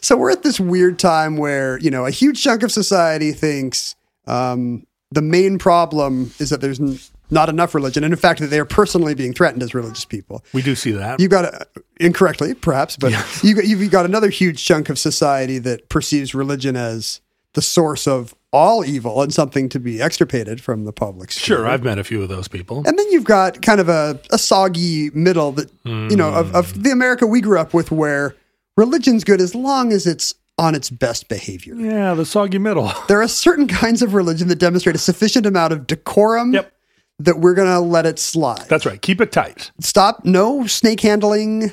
So 0.00 0.16
we're 0.16 0.30
at 0.30 0.42
this 0.46 0.60
weird 0.60 0.98
time 0.98 1.36
where, 1.36 1.78
you 1.80 1.90
know, 1.90 2.06
a 2.06 2.10
huge 2.10 2.42
chunk 2.42 2.62
of 2.62 2.70
society 2.72 3.32
thinks 3.32 3.96
um, 4.26 4.86
the 5.10 5.22
main 5.22 5.58
problem 5.58 6.32
is 6.38 6.50
that 6.50 6.60
there's 6.60 6.80
n- 6.80 6.98
not 7.30 7.48
enough 7.48 7.74
religion. 7.74 8.04
And 8.04 8.12
in 8.12 8.18
fact, 8.18 8.40
that 8.40 8.46
they 8.46 8.60
are 8.60 8.64
personally 8.64 9.14
being 9.14 9.32
threatened 9.32 9.62
as 9.62 9.74
religious 9.74 10.04
people. 10.04 10.44
We 10.52 10.62
do 10.62 10.74
see 10.74 10.92
that. 10.92 11.18
You've 11.20 11.30
got, 11.30 11.44
a, 11.46 11.66
incorrectly 11.98 12.54
perhaps, 12.54 12.96
but 12.96 13.12
you 13.42 13.54
got, 13.54 13.66
you've 13.66 13.90
got 13.90 14.04
another 14.04 14.30
huge 14.30 14.64
chunk 14.64 14.88
of 14.88 14.98
society 14.98 15.58
that 15.58 15.88
perceives 15.88 16.34
religion 16.34 16.76
as 16.76 17.20
the 17.54 17.62
source 17.62 18.06
of 18.06 18.34
all 18.52 18.84
evil 18.84 19.20
and 19.22 19.34
something 19.34 19.68
to 19.70 19.80
be 19.80 20.00
extirpated 20.00 20.60
from 20.60 20.84
the 20.84 20.92
public 20.92 21.32
sphere. 21.32 21.58
sure, 21.58 21.66
I've 21.66 21.82
met 21.82 21.98
a 21.98 22.04
few 22.04 22.22
of 22.22 22.28
those 22.28 22.48
people. 22.48 22.82
And 22.86 22.98
then 22.98 23.10
you've 23.10 23.24
got 23.24 23.60
kind 23.62 23.80
of 23.80 23.88
a, 23.88 24.20
a 24.30 24.38
soggy 24.38 25.10
middle 25.10 25.52
that, 25.52 25.70
you 25.84 26.16
know, 26.16 26.32
of, 26.32 26.54
of 26.54 26.82
the 26.82 26.90
America 26.90 27.26
we 27.26 27.40
grew 27.40 27.58
up 27.58 27.74
with 27.74 27.90
where 27.90 28.36
religion's 28.76 29.24
good 29.24 29.40
as 29.40 29.54
long 29.54 29.92
as 29.92 30.06
it's 30.06 30.34
on 30.58 30.74
its 30.74 30.88
best 30.90 31.28
behavior. 31.28 31.74
Yeah, 31.74 32.14
the 32.14 32.24
soggy 32.24 32.58
middle. 32.58 32.90
There 33.08 33.20
are 33.20 33.28
certain 33.28 33.68
kinds 33.68 34.02
of 34.02 34.14
religion 34.14 34.48
that 34.48 34.56
demonstrate 34.56 34.96
a 34.96 34.98
sufficient 34.98 35.44
amount 35.46 35.72
of 35.72 35.86
decorum 35.86 36.54
Yep. 36.54 36.72
that 37.20 37.38
we're 37.40 37.54
going 37.54 37.68
to 37.68 37.80
let 37.80 38.06
it 38.06 38.18
slide. 38.18 38.66
That's 38.68 38.86
right. 38.86 39.00
Keep 39.00 39.20
it 39.20 39.32
tight. 39.32 39.70
Stop, 39.80 40.24
no 40.24 40.66
snake 40.66 41.00
handling, 41.00 41.72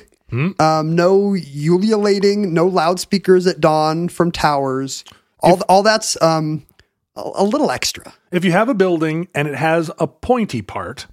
um, 0.58 0.94
no 0.94 1.34
ululating, 1.34 2.52
no 2.52 2.66
loudspeakers 2.66 3.46
at 3.46 3.60
dawn 3.60 4.08
from 4.08 4.30
towers. 4.32 5.04
All, 5.40 5.60
all 5.68 5.82
that's 5.82 6.20
um, 6.22 6.66
a, 7.16 7.22
a 7.36 7.44
little 7.44 7.70
extra. 7.70 8.12
If 8.32 8.44
you 8.44 8.52
have 8.52 8.68
a 8.68 8.74
building 8.74 9.28
and 9.34 9.46
it 9.48 9.54
has 9.54 9.90
a 9.98 10.06
pointy 10.06 10.60
part, 10.62 11.06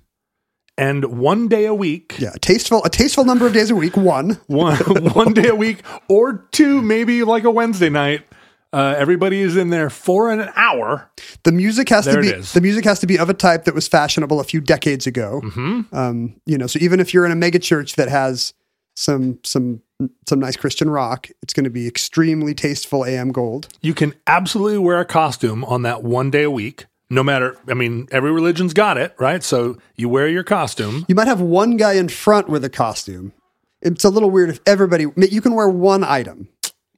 and 0.82 1.06
one 1.20 1.48
day 1.48 1.66
a 1.66 1.76
week, 1.76 2.16
Yeah, 2.18 2.32
a 2.34 2.40
tasteful, 2.40 2.84
a 2.84 2.90
tasteful 2.90 3.24
number 3.24 3.46
of 3.46 3.54
days 3.54 3.70
a 3.70 3.76
week. 3.76 3.96
One, 3.96 4.40
one 4.48 4.78
one 5.14 5.34
day 5.34 5.50
a 5.50 5.56
week, 5.56 5.84
or 6.10 6.48
two, 6.52 6.82
maybe 6.82 7.24
like 7.24 7.44
a 7.44 7.52
Wednesday 7.52 7.90
night, 7.90 8.26
uh, 8.74 8.96
everybody 8.98 9.42
is 9.42 9.56
in 9.56 9.70
there 9.70 9.92
for 9.92 10.32
an 10.32 10.50
hour. 10.56 11.12
The 11.44 11.52
music 11.52 11.90
has 11.90 12.06
There 12.06 12.16
to 12.16 12.22
be 12.22 12.42
the 12.42 12.62
music 12.62 12.84
has 12.86 13.00
to 13.02 13.08
be 13.08 13.20
of 13.20 13.30
a 13.30 13.34
type 13.34 13.66
that 13.66 13.76
was 13.76 13.88
fashionable 13.88 14.40
a 14.40 14.44
few 14.44 14.60
decades 14.60 15.06
ago. 15.06 15.42
Mm-hmm. 15.44 15.96
Um, 15.96 16.42
you 16.48 16.58
know, 16.58 16.68
so 16.68 16.80
even 16.82 17.00
if 17.00 17.14
you're 17.14 17.26
in 17.26 17.32
a 17.32 17.36
mega 17.36 17.60
church 17.60 17.94
that 17.94 18.10
has 18.10 18.54
some 18.96 19.40
some 19.44 19.84
some 20.28 20.40
nice 20.40 20.58
Christian 20.58 20.90
rock, 20.90 21.30
it's 21.44 21.54
going 21.54 21.66
to 21.66 21.70
be 21.70 21.88
extremely 21.88 22.56
tasteful 22.56 23.06
AM 23.06 23.32
gold. 23.32 23.68
You 23.82 23.94
can 23.94 24.16
absolutely 24.26 24.80
wear 24.80 25.00
a 25.00 25.06
costume 25.06 25.64
on 25.66 25.84
that 25.84 26.02
one 26.02 26.32
day 26.32 26.44
a 26.44 26.52
week. 26.52 26.86
No 27.12 27.24
matter, 27.24 27.58
I 27.68 27.74
mean, 27.74 28.08
every 28.10 28.32
religion's 28.32 28.74
got 28.74 28.98
it, 28.98 29.14
right? 29.20 29.44
So 29.44 29.78
you 29.98 30.08
wear 30.10 30.28
your 30.30 30.44
costume. 30.44 31.06
You 31.10 31.14
might 31.16 31.28
have 31.28 31.42
one 31.42 31.76
guy 31.76 31.94
in 31.94 32.08
front 32.08 32.48
with 32.48 32.64
a 32.64 32.70
costume. 32.70 33.34
It's 33.82 34.06
a 34.06 34.10
little 34.10 34.32
weird 34.32 34.50
if 34.50 34.60
everybody 34.66 35.06
you 35.18 35.42
can 35.42 35.54
wear 35.54 35.68
one 35.68 36.04
item. 36.06 36.48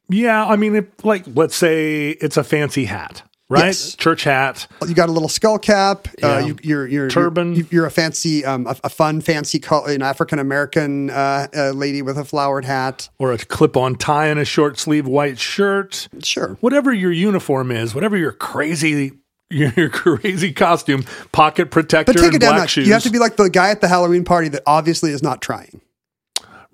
Yeah, 0.10 0.46
I 0.46 0.55
mean, 0.55 0.75
if, 0.75 0.86
like, 1.03 1.24
let's 1.34 1.55
say 1.55 2.10
it's 2.10 2.38
a 2.38 2.43
fancy 2.43 2.86
hat, 2.86 3.24
right? 3.50 3.65
Yes. 3.67 3.96
Church 3.96 4.25
hat. 4.25 4.67
You 4.88 4.93
got 4.93 5.10
a 5.10 5.12
little 5.12 5.29
skull 5.29 5.58
cap. 5.58 6.08
Uh, 6.22 6.27
Yeah. 6.27 6.39
you, 6.46 6.58
you're 6.62 6.88
you're 6.88 7.10
Turban. 7.10 7.55
You're, 7.55 7.65
you're 7.72 7.86
a 7.88 7.91
fancy, 7.91 8.46
um, 8.46 8.67
a, 8.67 8.75
a 8.84 8.89
fun, 8.89 9.22
fancy, 9.22 9.60
col- 9.60 9.86
an 9.86 10.01
African 10.03 10.38
American 10.39 11.10
uh, 11.10 11.48
uh, 11.55 11.72
lady 11.72 12.01
with 12.03 12.17
a 12.20 12.25
flowered 12.25 12.65
hat. 12.65 13.10
or 13.17 13.32
a 13.32 13.38
clip-on 13.39 13.96
tie 13.96 14.27
and 14.27 14.39
a 14.39 14.46
short 14.46 14.77
sleeve 14.77 15.08
white 15.08 15.39
shirt. 15.39 16.08
Sure. 16.22 16.58
Whatever 16.60 16.93
your 16.93 17.12
uniform 17.13 17.72
is, 17.72 17.96
whatever 17.96 18.17
your 18.17 18.34
crazy 18.34 19.13
your 19.53 19.89
crazy 19.89 20.51
costume, 20.51 21.05
pocket 21.31 21.72
protector, 21.72 22.12
But 22.13 22.19
take 22.19 22.27
and 22.33 22.36
it 22.36 22.39
down. 22.39 22.55
black 22.55 22.69
shoes. 22.69 22.88
You 22.88 22.93
have 22.93 23.03
to 23.03 23.12
be 23.12 23.19
like 23.19 23.36
the 23.36 23.50
guy 23.50 23.69
at 23.69 23.81
the 23.81 23.88
Halloween 23.88 24.24
party 24.24 24.48
that 24.50 24.63
obviously 24.65 25.12
is 25.12 25.22
not 25.24 25.41
trying. 25.41 25.81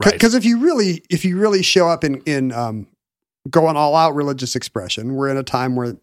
right. 0.04 0.14
Because 0.14 0.34
if 0.34 0.46
you 0.46 0.60
really, 0.60 1.04
if 1.10 1.26
you 1.26 1.38
really 1.40 1.62
show 1.62 1.88
up 1.90 2.04
in 2.04 2.22
in 2.26 2.52
um, 2.52 2.88
going 3.50 3.76
all 3.78 3.96
out 3.96 4.16
religious 4.16 4.56
expression, 4.56 5.16
we're 5.16 5.30
in 5.30 5.38
a 5.38 5.44
time 5.44 5.76
where, 5.76 5.96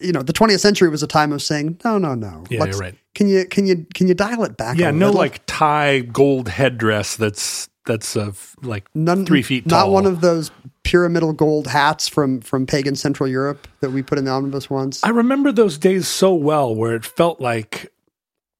you 0.00 0.12
know, 0.12 0.22
the 0.22 0.32
20th 0.32 0.60
century 0.60 0.88
was 0.88 1.02
a 1.02 1.06
time 1.06 1.32
of 1.32 1.42
saying 1.42 1.78
no, 1.84 1.98
no, 1.98 2.14
no. 2.14 2.44
Yeah, 2.50 2.60
Let's- 2.60 2.72
you're 2.76 2.80
right. 2.80 2.94
Can 3.14 3.28
you 3.28 3.44
can 3.44 3.66
you 3.66 3.86
can 3.92 4.08
you 4.08 4.14
dial 4.14 4.42
it 4.44 4.56
back? 4.56 4.78
yeah, 4.78 4.90
no 4.90 5.06
little? 5.08 5.20
like 5.20 5.42
tie 5.46 6.00
gold 6.00 6.48
headdress 6.48 7.14
that's 7.16 7.68
that's 7.84 8.16
uh, 8.16 8.32
like 8.62 8.86
None, 8.94 9.26
three 9.26 9.42
feet 9.42 9.66
Not 9.66 9.82
tall. 9.82 9.92
one 9.92 10.06
of 10.06 10.22
those 10.22 10.50
pyramidal 10.84 11.32
gold 11.32 11.66
hats 11.68 12.08
from 12.08 12.40
from 12.40 12.66
pagan 12.66 12.96
Central 12.96 13.28
Europe 13.28 13.68
that 13.80 13.90
we 13.90 14.02
put 14.02 14.18
in 14.18 14.24
the 14.24 14.30
omnibus 14.30 14.68
once. 14.70 15.02
I 15.04 15.08
remember 15.10 15.52
those 15.52 15.78
days 15.78 16.08
so 16.08 16.34
well 16.34 16.74
where 16.74 16.94
it 16.94 17.04
felt 17.04 17.40
like 17.40 17.92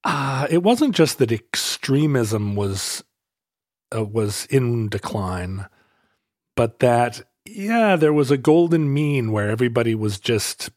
uh, 0.04 0.46
it 0.50 0.62
wasn't 0.62 0.94
just 0.94 1.18
that 1.18 1.32
extremism 1.32 2.54
was 2.56 3.02
uh, 3.94 4.04
was 4.04 4.46
in 4.46 4.88
decline, 4.88 5.66
but 6.56 6.78
that 6.80 7.22
yeah, 7.44 7.96
there 7.96 8.12
was 8.12 8.30
a 8.30 8.36
golden 8.36 8.92
mean 8.92 9.32
where 9.32 9.50
everybody 9.50 9.94
was 9.94 10.18
just. 10.20 10.70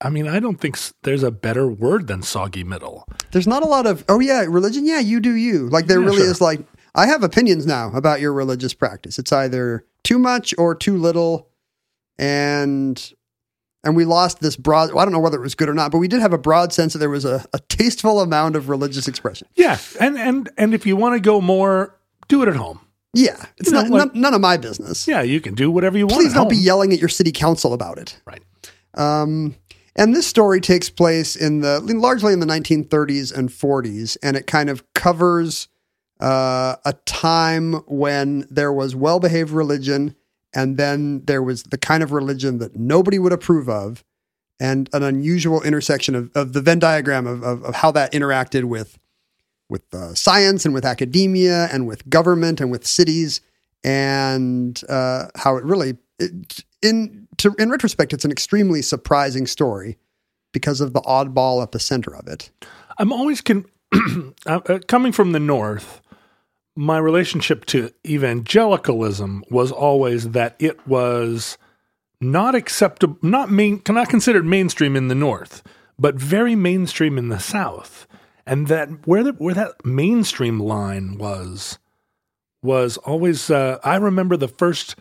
I 0.00 0.10
mean, 0.10 0.28
I 0.28 0.38
don't 0.38 0.60
think 0.60 0.76
s- 0.76 0.92
there's 1.02 1.22
a 1.22 1.30
better 1.30 1.66
word 1.66 2.08
than 2.08 2.22
soggy 2.22 2.62
middle. 2.64 3.06
There's 3.30 3.46
not 3.46 3.62
a 3.62 3.66
lot 3.66 3.86
of 3.86 4.04
oh 4.08 4.20
yeah, 4.20 4.44
religion. 4.46 4.84
Yeah, 4.84 5.00
you 5.00 5.18
do 5.20 5.32
you. 5.34 5.68
Like 5.70 5.86
there 5.86 6.00
Yeah, 6.00 6.06
really 6.06 6.18
sure. 6.22 6.30
is 6.30 6.40
like 6.42 6.60
I 6.94 7.06
have 7.06 7.22
opinions 7.22 7.64
now 7.66 7.90
about 7.94 8.20
your 8.20 8.32
religious 8.32 8.74
practice. 8.74 9.18
It's 9.18 9.32
either 9.32 9.84
too 10.04 10.18
much 10.18 10.54
or 10.58 10.74
too 10.74 10.96
little, 10.96 11.48
and 12.18 13.12
and 13.82 13.96
we 13.96 14.04
lost 14.04 14.40
this 14.40 14.56
broad. 14.56 14.90
I 14.96 15.04
don't 15.04 15.12
know 15.12 15.18
whether 15.20 15.36
it 15.38 15.42
was 15.42 15.54
good 15.54 15.68
or 15.68 15.74
not, 15.74 15.90
but 15.92 15.98
we 15.98 16.08
did 16.08 16.20
have 16.20 16.32
a 16.32 16.38
broad 16.38 16.72
sense 16.72 16.92
that 16.94 17.00
there 17.00 17.10
was 17.10 17.24
a, 17.24 17.44
a 17.52 17.58
tasteful 17.68 18.20
amount 18.20 18.56
of 18.56 18.68
religious 18.68 19.08
expression. 19.08 19.48
Yeah, 19.54 19.78
and 20.00 20.18
and 20.18 20.50
and 20.56 20.74
if 20.74 20.86
you 20.86 20.96
want 20.96 21.14
to 21.16 21.20
go 21.20 21.40
more, 21.40 21.98
do 22.28 22.42
it 22.42 22.48
at 22.48 22.56
home. 22.56 22.80
Yeah, 23.16 23.44
it's 23.58 23.68
You 23.70 23.74
know, 23.74 23.82
not 23.82 23.90
like- 23.90 24.12
none, 24.14 24.20
none 24.22 24.34
of 24.34 24.40
my 24.40 24.56
business. 24.56 25.06
Yeah, 25.06 25.22
you 25.22 25.40
can 25.40 25.54
do 25.54 25.70
whatever 25.70 25.96
you 25.96 26.06
want. 26.06 26.20
Please 26.20 26.34
don't 26.34 26.48
be 26.50 26.56
yelling 26.56 26.92
at 26.92 26.98
your 26.98 27.08
city 27.08 27.30
council 27.30 27.72
about 27.72 27.98
it. 27.98 28.20
right. 28.26 28.42
Um, 28.94 29.54
and 29.96 30.12
this 30.14 30.26
story 30.26 30.60
takes 30.60 30.90
place 30.90 31.36
in 31.36 31.60
the 31.60 31.78
largely 31.80 32.32
in 32.32 32.40
the 32.40 32.46
1930s 32.46 33.32
and 33.36 33.48
40s, 33.50 34.16
and 34.22 34.36
it 34.36 34.48
kind 34.48 34.68
of 34.68 34.82
covers 34.94 35.68
uh, 36.20 36.76
a 36.84 36.92
time 37.04 37.74
when 37.86 38.46
there 38.50 38.72
was 38.72 38.94
well-behaved 38.94 39.50
religion, 39.50 40.14
and 40.54 40.76
then 40.76 41.24
there 41.24 41.42
was 41.42 41.64
the 41.64 41.78
kind 41.78 42.02
of 42.02 42.12
religion 42.12 42.58
that 42.58 42.76
nobody 42.76 43.18
would 43.18 43.32
approve 43.32 43.68
of, 43.68 44.04
and 44.60 44.88
an 44.92 45.02
unusual 45.02 45.62
intersection 45.62 46.14
of, 46.14 46.30
of 46.34 46.52
the 46.52 46.60
Venn 46.60 46.78
diagram 46.78 47.26
of, 47.26 47.42
of, 47.42 47.62
of 47.64 47.74
how 47.76 47.90
that 47.90 48.12
interacted 48.12 48.64
with 48.64 48.98
with 49.70 49.94
uh, 49.94 50.14
science 50.14 50.66
and 50.66 50.74
with 50.74 50.84
academia 50.84 51.68
and 51.72 51.86
with 51.86 52.08
government 52.08 52.60
and 52.60 52.70
with 52.70 52.86
cities, 52.86 53.40
and 53.82 54.82
uh, 54.88 55.26
how 55.36 55.56
it 55.56 55.64
really 55.64 55.96
it, 56.18 56.64
in 56.82 57.26
to, 57.38 57.54
in 57.58 57.70
retrospect, 57.70 58.12
it's 58.12 58.24
an 58.24 58.30
extremely 58.30 58.82
surprising 58.82 59.46
story 59.46 59.98
because 60.52 60.80
of 60.80 60.92
the 60.92 61.00
oddball 61.02 61.62
at 61.62 61.72
the 61.72 61.80
center 61.80 62.14
of 62.14 62.28
it. 62.28 62.50
I'm 62.98 63.12
always 63.12 63.40
con- 63.40 63.66
uh, 64.46 64.60
uh, 64.68 64.78
coming 64.86 65.12
from 65.12 65.32
the 65.32 65.40
north. 65.40 66.00
My 66.76 66.98
relationship 66.98 67.64
to 67.66 67.92
evangelicalism 68.06 69.44
was 69.50 69.70
always 69.70 70.30
that 70.30 70.56
it 70.58 70.86
was 70.86 71.56
not 72.20 72.54
acceptable, 72.54 73.18
not 73.22 73.50
main, 73.50 73.82
not 73.88 74.08
considered 74.08 74.44
mainstream 74.44 74.96
in 74.96 75.08
the 75.08 75.14
north, 75.14 75.62
but 75.98 76.16
very 76.16 76.56
mainstream 76.56 77.16
in 77.16 77.28
the 77.28 77.38
south, 77.38 78.08
and 78.44 78.66
that 78.68 79.06
where 79.06 79.22
the, 79.22 79.32
where 79.32 79.54
that 79.54 79.84
mainstream 79.84 80.58
line 80.58 81.16
was 81.16 81.78
was 82.62 82.96
always. 82.98 83.50
Uh, 83.50 83.78
I 83.84 83.96
remember 83.96 84.36
the 84.36 84.48
first 84.48 84.96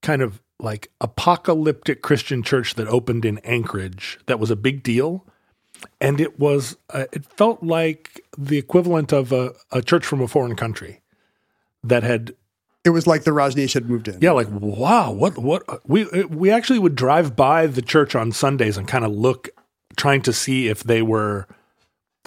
kind 0.00 0.22
of 0.22 0.40
like 0.58 0.90
apocalyptic 1.00 2.00
Christian 2.00 2.42
church 2.42 2.74
that 2.74 2.88
opened 2.88 3.24
in 3.24 3.38
Anchorage. 3.38 4.18
That 4.26 4.40
was 4.40 4.50
a 4.50 4.56
big 4.56 4.82
deal 4.82 5.26
and 6.00 6.20
it 6.20 6.38
was 6.38 6.76
uh, 6.90 7.04
it 7.12 7.24
felt 7.24 7.62
like 7.62 8.20
the 8.36 8.58
equivalent 8.58 9.12
of 9.12 9.32
a, 9.32 9.52
a 9.70 9.82
church 9.82 10.04
from 10.04 10.20
a 10.20 10.28
foreign 10.28 10.56
country 10.56 11.00
that 11.84 12.02
had 12.02 12.34
It 12.84 12.90
was 12.90 13.06
like 13.06 13.24
the 13.24 13.30
Rajneesh 13.32 13.74
had 13.74 13.88
moved 13.88 14.08
in. 14.08 14.18
yeah 14.20 14.32
like 14.32 14.48
wow 14.50 15.10
what 15.12 15.36
what 15.38 15.62
we 15.88 16.04
we 16.24 16.50
actually 16.50 16.78
would 16.78 16.94
drive 16.94 17.36
by 17.36 17.66
the 17.66 17.82
church 17.82 18.14
on 18.14 18.32
Sundays 18.32 18.76
and 18.76 18.86
kind 18.88 19.04
of 19.04 19.10
look 19.12 19.48
trying 19.96 20.22
to 20.22 20.32
see 20.32 20.68
if 20.68 20.82
they 20.84 21.02
were 21.02 21.46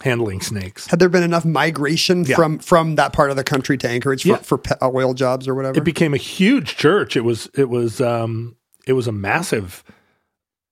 handling 0.03 0.41
snakes. 0.41 0.87
Had 0.87 0.99
there 0.99 1.09
been 1.09 1.21
enough 1.23 1.45
migration 1.45 2.23
Yeah. 2.25 2.35
from 2.35 2.57
from 2.59 2.95
that 2.95 3.13
part 3.13 3.29
of 3.29 3.35
the 3.37 3.43
country 3.43 3.77
to 3.77 3.87
Anchorage 3.89 4.23
for, 4.23 4.29
Yeah. 4.29 4.37
for 4.37 4.59
oil 4.83 5.13
jobs 5.13 5.47
or 5.47 5.53
whatever? 5.55 5.77
It 5.77 5.83
became 5.83 6.13
a 6.13 6.17
huge 6.17 6.75
church. 6.75 7.15
It 7.15 7.21
was 7.23 7.49
it 7.55 7.69
was 7.69 8.01
um 8.01 8.55
it 8.87 8.93
was 8.93 9.07
a 9.07 9.11
massive 9.11 9.83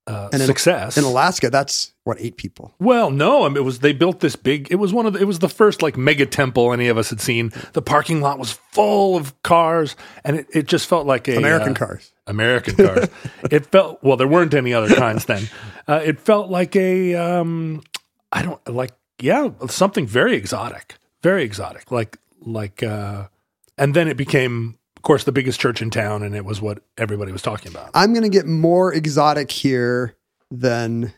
uh, 0.10 0.30
And 0.34 0.42
in- 0.42 0.48
success. 0.48 0.98
in 0.98 1.04
Alaska, 1.04 1.50
that's 1.50 1.94
what 2.04 2.18
eight 2.20 2.38
people. 2.38 2.74
Well, 2.80 3.12
no, 3.12 3.46
I 3.46 3.50
mean, 3.50 3.58
it 3.58 3.64
was 3.64 3.80
they 3.80 3.94
built 3.94 4.20
this 4.20 4.36
big. 4.36 4.68
It 4.72 4.76
was 4.76 4.92
one 4.92 5.06
of 5.06 5.14
the, 5.14 5.20
it 5.20 5.26
was 5.26 5.40
the 5.40 5.50
first 5.50 5.82
like 5.82 5.96
mega 5.98 6.26
temple 6.26 6.74
any 6.74 6.88
of 6.88 6.98
us 6.98 7.10
had 7.12 7.22
seen. 7.22 7.52
The 7.74 7.82
parking 7.82 8.20
lot 8.22 8.40
was 8.40 8.54
full 8.72 9.16
of 9.16 9.42
cars, 9.44 9.96
and 10.24 10.38
it, 10.38 10.48
it 10.52 10.68
just 10.68 10.88
felt 10.88 11.06
like 11.06 11.28
a 11.28 11.36
American 11.38 11.74
uh, 11.74 11.76
cars. 11.76 12.12
American 12.26 12.76
cars. 12.76 13.08
it 13.52 13.68
felt 13.68 14.04
well. 14.04 14.18
There 14.18 14.28
weren't 14.28 14.54
any 14.54 14.74
other 14.74 14.94
kinds 14.96 15.26
then. 15.26 15.48
Uh, 15.88 16.02
it 16.06 16.20
felt 16.20 16.52
like 16.52 16.76
a 16.76 17.16
um, 17.16 17.82
I 18.32 18.44
don't 18.44 18.62
like 18.68 18.92
yeah 19.20 19.50
something 19.70 20.06
very 20.06 20.36
exotic, 20.36 20.96
very 21.24 21.44
exotic. 21.44 21.92
Like 21.92 22.18
like 22.42 22.84
uh, 22.84 23.28
and 23.76 23.96
then 23.96 24.08
it 24.08 24.16
became, 24.18 24.78
of 25.00 25.04
course, 25.04 25.24
the 25.24 25.32
biggest 25.32 25.62
church 25.62 25.82
in 25.82 25.90
town, 25.90 26.24
and 26.24 26.36
it 26.36 26.44
was 26.44 26.62
what 26.62 26.84
everybody 26.98 27.32
was 27.32 27.42
talking 27.42 27.72
about. 27.72 27.90
I'm 27.94 28.12
going 28.12 28.24
to 28.24 28.30
get 28.30 28.46
more 28.46 28.94
exotic 28.94 29.50
here 29.50 30.18
than 30.52 31.14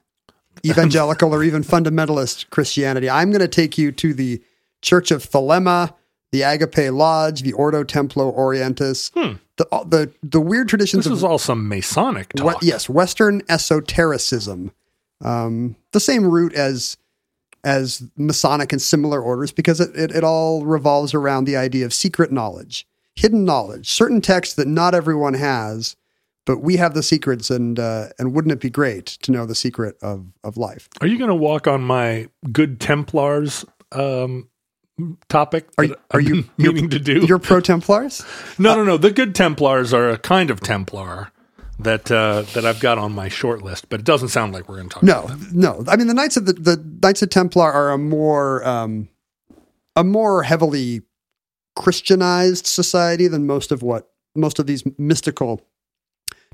evangelical 0.63 1.33
or 1.33 1.43
even 1.43 1.63
fundamentalist 1.63 2.51
Christianity. 2.51 3.09
I'm 3.09 3.31
going 3.31 3.41
to 3.41 3.47
take 3.47 3.79
you 3.79 3.91
to 3.93 4.13
the 4.13 4.39
Church 4.83 5.09
of 5.09 5.27
Thelema, 5.27 5.95
the 6.31 6.43
Agape 6.43 6.93
Lodge, 6.93 7.41
the 7.41 7.53
Ordo 7.53 7.83
Templi 7.83 8.31
Orientis, 8.38 9.11
the, 9.57 9.65
the 9.88 10.11
the 10.21 10.39
weird 10.39 10.69
traditions 10.69 11.05
Hmm. 11.05 11.11
This 11.11 11.17
is 11.17 11.23
all 11.23 11.39
some 11.39 11.67
Masonic 11.67 12.33
talk. 12.33 12.45
What, 12.45 12.63
yes, 12.63 12.88
Western 12.88 13.41
esotericism, 13.50 14.71
um, 15.21 15.75
the 15.91 16.00
same 16.00 16.23
root 16.23 16.53
as 16.53 16.97
as 17.63 18.03
Masonic 18.15 18.71
and 18.71 18.81
similar 18.81 19.19
orders, 19.19 19.51
because 19.51 19.79
it, 19.79 19.95
it, 19.95 20.11
it 20.11 20.23
all 20.23 20.65
revolves 20.65 21.15
around 21.15 21.45
the 21.45 21.57
idea 21.57 21.83
of 21.83 21.93
secret 21.95 22.31
knowledge, 22.31 22.88
hidden 23.15 23.45
knowledge, 23.45 23.89
certain 23.89 24.21
texts 24.21 24.55
that 24.55 24.67
not 24.67 24.93
everyone 24.95 25.33
has, 25.35 25.95
but 26.45 26.57
we 26.59 26.77
have 26.77 26.93
the 26.93 27.03
secrets, 27.03 27.49
and 27.49 27.79
uh, 27.79 28.07
and 28.17 28.33
wouldn't 28.33 28.51
it 28.51 28.59
be 28.59 28.69
great 28.69 29.05
to 29.05 29.31
know 29.31 29.45
the 29.45 29.55
secret 29.55 29.95
of 30.01 30.25
of 30.43 30.57
life? 30.57 30.89
Are 31.01 31.07
you 31.07 31.17
going 31.17 31.29
to 31.29 31.35
walk 31.35 31.67
on 31.67 31.81
my 31.81 32.29
good 32.51 32.79
Templars 32.79 33.63
um, 33.91 34.49
topic? 35.29 35.67
Are 35.77 35.83
you- 35.83 35.95
are 36.11 36.19
you- 36.19 36.45
meaning 36.57 36.89
to 36.89 36.99
do? 36.99 37.25
You're 37.25 37.39
pro 37.39 37.59
Templars. 37.61 38.25
no, 38.57 38.75
no, 38.75 38.83
no. 38.83 38.97
The 38.97 39.11
good 39.11 39.35
Templars 39.35 39.93
are 39.93 40.09
a 40.09 40.17
kind 40.17 40.49
of 40.49 40.61
Templar 40.61 41.31
that 41.79 42.11
uh, 42.11 42.43
that 42.53 42.65
I've 42.65 42.79
got 42.79 42.97
on 42.97 43.11
my 43.13 43.27
short 43.29 43.61
list, 43.61 43.89
but 43.89 43.99
it 43.99 44.05
doesn't 44.05 44.29
sound 44.29 44.53
like 44.53 44.67
we're 44.69 44.77
going 44.77 44.89
to 44.89 44.93
talk. 44.95 45.03
No, 45.03 45.27
no. 45.51 45.83
I 45.87 45.95
mean, 45.95 46.07
the 46.07 46.13
Knights 46.13 46.37
of 46.37 46.45
the, 46.45 46.53
the 46.53 46.83
Knights 47.03 47.21
of 47.21 47.29
Templar 47.29 47.71
are 47.71 47.91
a 47.91 47.97
more 47.97 48.63
um, 48.67 49.09
a 49.95 50.03
more 50.03 50.43
heavily 50.43 51.01
Christianized 51.81 52.67
society 52.67 53.27
than 53.27 53.45
most 53.47 53.71
of 53.71 53.81
what 53.83 54.09
most 54.35 54.59
of 54.59 54.65
these 54.67 54.83
mystical 54.97 55.61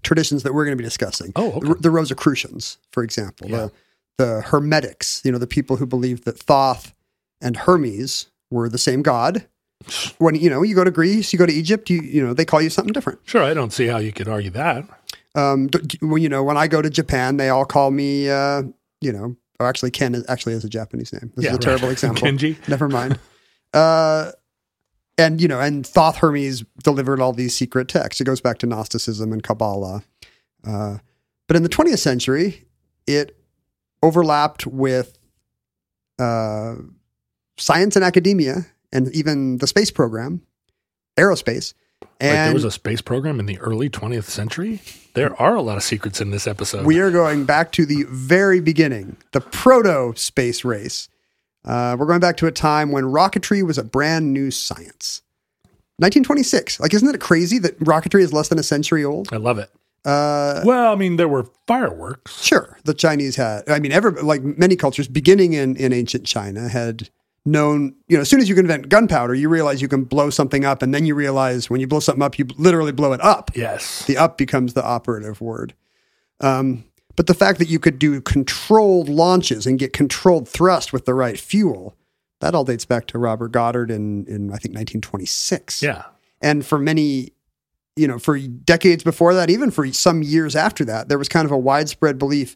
traditions 0.03 0.43
that 0.43 0.53
we're 0.53 0.65
going 0.65 0.77
to 0.77 0.81
be 0.81 0.88
discussing. 0.88 1.31
Oh, 1.36 1.51
okay. 1.53 1.67
the, 1.67 1.75
the 1.75 1.91
Rosicrucians, 1.91 2.77
for 2.91 3.03
example, 3.03 3.50
Yeah. 3.50 3.57
the 3.57 3.72
the 4.19 4.41
Hermetics. 4.41 5.22
You 5.24 5.31
know, 5.31 5.38
the 5.38 5.46
people 5.48 5.75
who 5.77 5.86
believed 5.86 6.24
that 6.25 6.39
Thoth 6.39 6.93
and 7.39 7.55
Hermes 7.55 8.27
were 8.50 8.67
the 8.69 8.77
same 8.79 9.01
god. 9.03 9.46
When 10.17 10.34
you 10.36 10.50
know 10.50 10.63
you 10.63 10.74
go 10.75 10.84
to 10.84 10.91
Greece, 10.91 11.31
you 11.34 11.38
go 11.39 11.46
to 11.46 11.53
Egypt, 11.53 11.89
you 11.89 12.01
you 12.01 12.25
know 12.25 12.34
they 12.34 12.46
call 12.46 12.62
you 12.62 12.69
something 12.72 12.93
different. 12.93 13.19
Sure, 13.25 13.43
I 13.43 13.53
don't 13.53 13.72
see 13.74 13.88
how 13.88 13.98
you 14.00 14.12
could 14.12 14.27
argue 14.27 14.50
that. 14.51 14.86
Um, 15.36 15.69
when 16.01 16.22
you 16.24 16.29
know, 16.29 16.43
when 16.43 16.57
I 16.57 16.67
go 16.67 16.81
to 16.81 16.89
Japan, 16.89 17.38
they 17.38 17.50
all 17.50 17.65
call 17.65 17.91
me, 17.91 18.27
uh, 18.29 18.63
you 19.01 19.12
know, 19.12 19.36
or 19.60 19.67
actually 19.67 19.91
Ken 19.91 20.15
is, 20.15 20.25
actually 20.27 20.53
has 20.53 20.63
a 20.65 20.69
Japanese 20.69 21.13
name. 21.13 21.31
This 21.36 21.46
Yeah, 21.46 21.51
is 21.51 21.55
a 21.55 21.60
right. 21.60 21.62
terrible 21.62 21.89
example. 21.96 22.27
Kenji. 22.27 22.55
Never 22.67 22.88
mind. 22.89 23.19
Uh, 23.72 24.31
and 25.17 25.42
you 25.42 25.48
know, 25.48 25.59
and 25.59 25.85
Thoth 25.85 26.18
Hermes 26.18 26.63
delivered 26.83 27.20
all 27.20 27.33
these 27.33 27.55
secret 27.55 27.87
texts. 27.87 28.22
It 28.22 28.25
goes 28.25 28.42
back 28.42 28.57
to 28.59 28.68
Gnosticism 28.68 29.33
and 29.33 29.44
Kabbalah. 29.44 30.03
Uh, 30.65 30.98
but 31.48 31.55
in 31.55 31.63
the 31.63 31.70
20th 31.70 32.00
century, 32.00 32.65
it 33.05 33.37
overlapped 34.03 34.68
with 34.68 35.18
uh, 36.20 36.75
science 37.57 37.96
and 37.96 38.03
academia, 38.03 38.68
and 38.92 39.13
even 39.13 39.57
the 39.57 39.68
space 39.68 39.92
program, 39.92 40.42
aerospace. 41.18 41.74
Like 42.01 42.31
there 42.31 42.53
was 42.53 42.63
a 42.63 42.72
space 42.72 43.01
program 43.01 43.39
in 43.39 43.46
the 43.46 43.59
early 43.59 43.89
20th 43.89 44.25
century. 44.25 44.81
There 45.13 45.39
are 45.42 45.55
a 45.55 45.61
lot 45.61 45.77
of 45.77 45.83
secrets 45.83 46.22
in 46.22 46.31
this 46.31 46.48
episode. 46.48 46.85
We 46.85 47.00
are 47.00 47.11
going 47.11 47.46
back 47.46 47.72
to 47.74 47.85
the 47.85 48.05
very 48.09 48.59
beginning, 48.59 49.18
the 49.31 49.42
proto 49.42 50.13
space 50.15 50.63
race. 50.63 51.09
Uh, 51.68 51.96
we're 52.00 52.06
going 52.08 52.20
back 52.22 52.38
to 52.38 52.48
a 52.48 52.51
time 52.51 52.92
when 52.92 53.03
rocketry 53.03 53.62
was 53.66 53.77
a 53.77 53.84
brand 53.84 54.34
new 54.34 54.50
science. 54.50 55.22
1926. 55.98 56.80
Like, 56.80 56.94
isn't 56.94 57.14
it 57.14 57.20
crazy 57.20 57.58
that 57.60 57.77
rocketry 57.80 58.22
is 58.22 58.32
less 58.32 58.48
than 58.50 58.58
a 58.60 58.64
century 58.64 59.03
old? 59.03 59.30
I 59.34 59.38
love 59.38 59.58
it. 59.58 59.70
Uh, 60.06 60.62
Well, 60.64 60.94
I 60.94 60.96
mean, 60.96 61.18
there 61.18 61.27
were 61.27 61.48
fireworks. 61.66 62.42
sure, 62.44 62.77
the 62.86 62.94
Chinese 62.94 63.36
had. 63.36 63.68
I 63.70 63.80
mean, 63.80 63.92
ever 63.92 64.12
like 64.12 64.42
many 64.44 64.75
cultures, 64.75 65.08
beginning 65.08 65.53
in 65.53 65.75
in 65.75 65.92
ancient 65.92 66.25
China, 66.25 66.70
had 66.70 67.10
known. 67.46 67.96
You 68.08 68.18
know, 68.18 68.22
as 68.22 68.30
soon 68.30 68.40
as 68.40 68.48
you 68.48 68.56
can 68.56 68.66
invent 68.66 68.88
gunpowder, 68.90 69.34
you 69.34 69.50
realize 69.50 69.82
you 69.82 69.88
can 69.90 70.03
blow 70.06 70.30
something 70.30 70.64
up, 70.64 70.82
and 70.82 70.94
then 70.94 71.06
you 71.06 71.16
realize 71.16 71.70
when 71.70 71.82
you 71.82 71.88
blow 71.88 72.00
something 72.00 72.22
up, 72.24 72.40
you 72.40 72.46
literally 72.58 72.92
blow 72.94 73.12
it 73.12 73.22
up. 73.22 73.51
Yes. 73.56 74.06
the 74.06 74.18
up 74.18 74.38
becomes 74.38 74.75
the 74.75 74.84
operative 74.86 75.42
word. 75.42 75.74
Um, 76.40 76.84
but 77.18 77.27
the 77.27 77.34
fact 77.34 77.60
that 77.60 77.68
you 77.68 77.80
could 77.80 78.00
do 78.00 78.22
controlled 78.22 79.10
launches 79.10 79.66
and 79.66 79.77
get 79.77 79.92
controlled 79.92 80.48
thrust 80.48 80.94
with 80.94 81.06
the 81.06 81.16
right 81.16 81.38
fuel, 81.38 81.98
that 82.40 82.56
all 82.56 82.64
dates 82.64 82.86
back 82.86 83.08
to 83.08 83.18
Robert 83.18 83.51
Goddard 83.51 83.92
in, 83.92 84.25
in 84.27 84.50
I 84.53 84.58
think 84.58 84.75
1926. 84.75 85.82
yeah. 85.82 86.03
And 86.40 86.64
for 86.64 86.77
many, 86.77 87.32
you 87.96 88.08
know, 88.08 88.20
for 88.20 88.38
decades 88.38 89.03
before 89.03 89.34
that, 89.34 89.50
even 89.50 89.72
for 89.72 89.92
some 89.92 90.22
years 90.22 90.56
after 90.56 90.86
that, 90.86 91.10
there 91.10 91.18
was 91.18 91.27
kind 91.27 91.46
of 91.46 91.51
a 91.51 91.58
widespread 91.58 92.20
belief, 92.20 92.56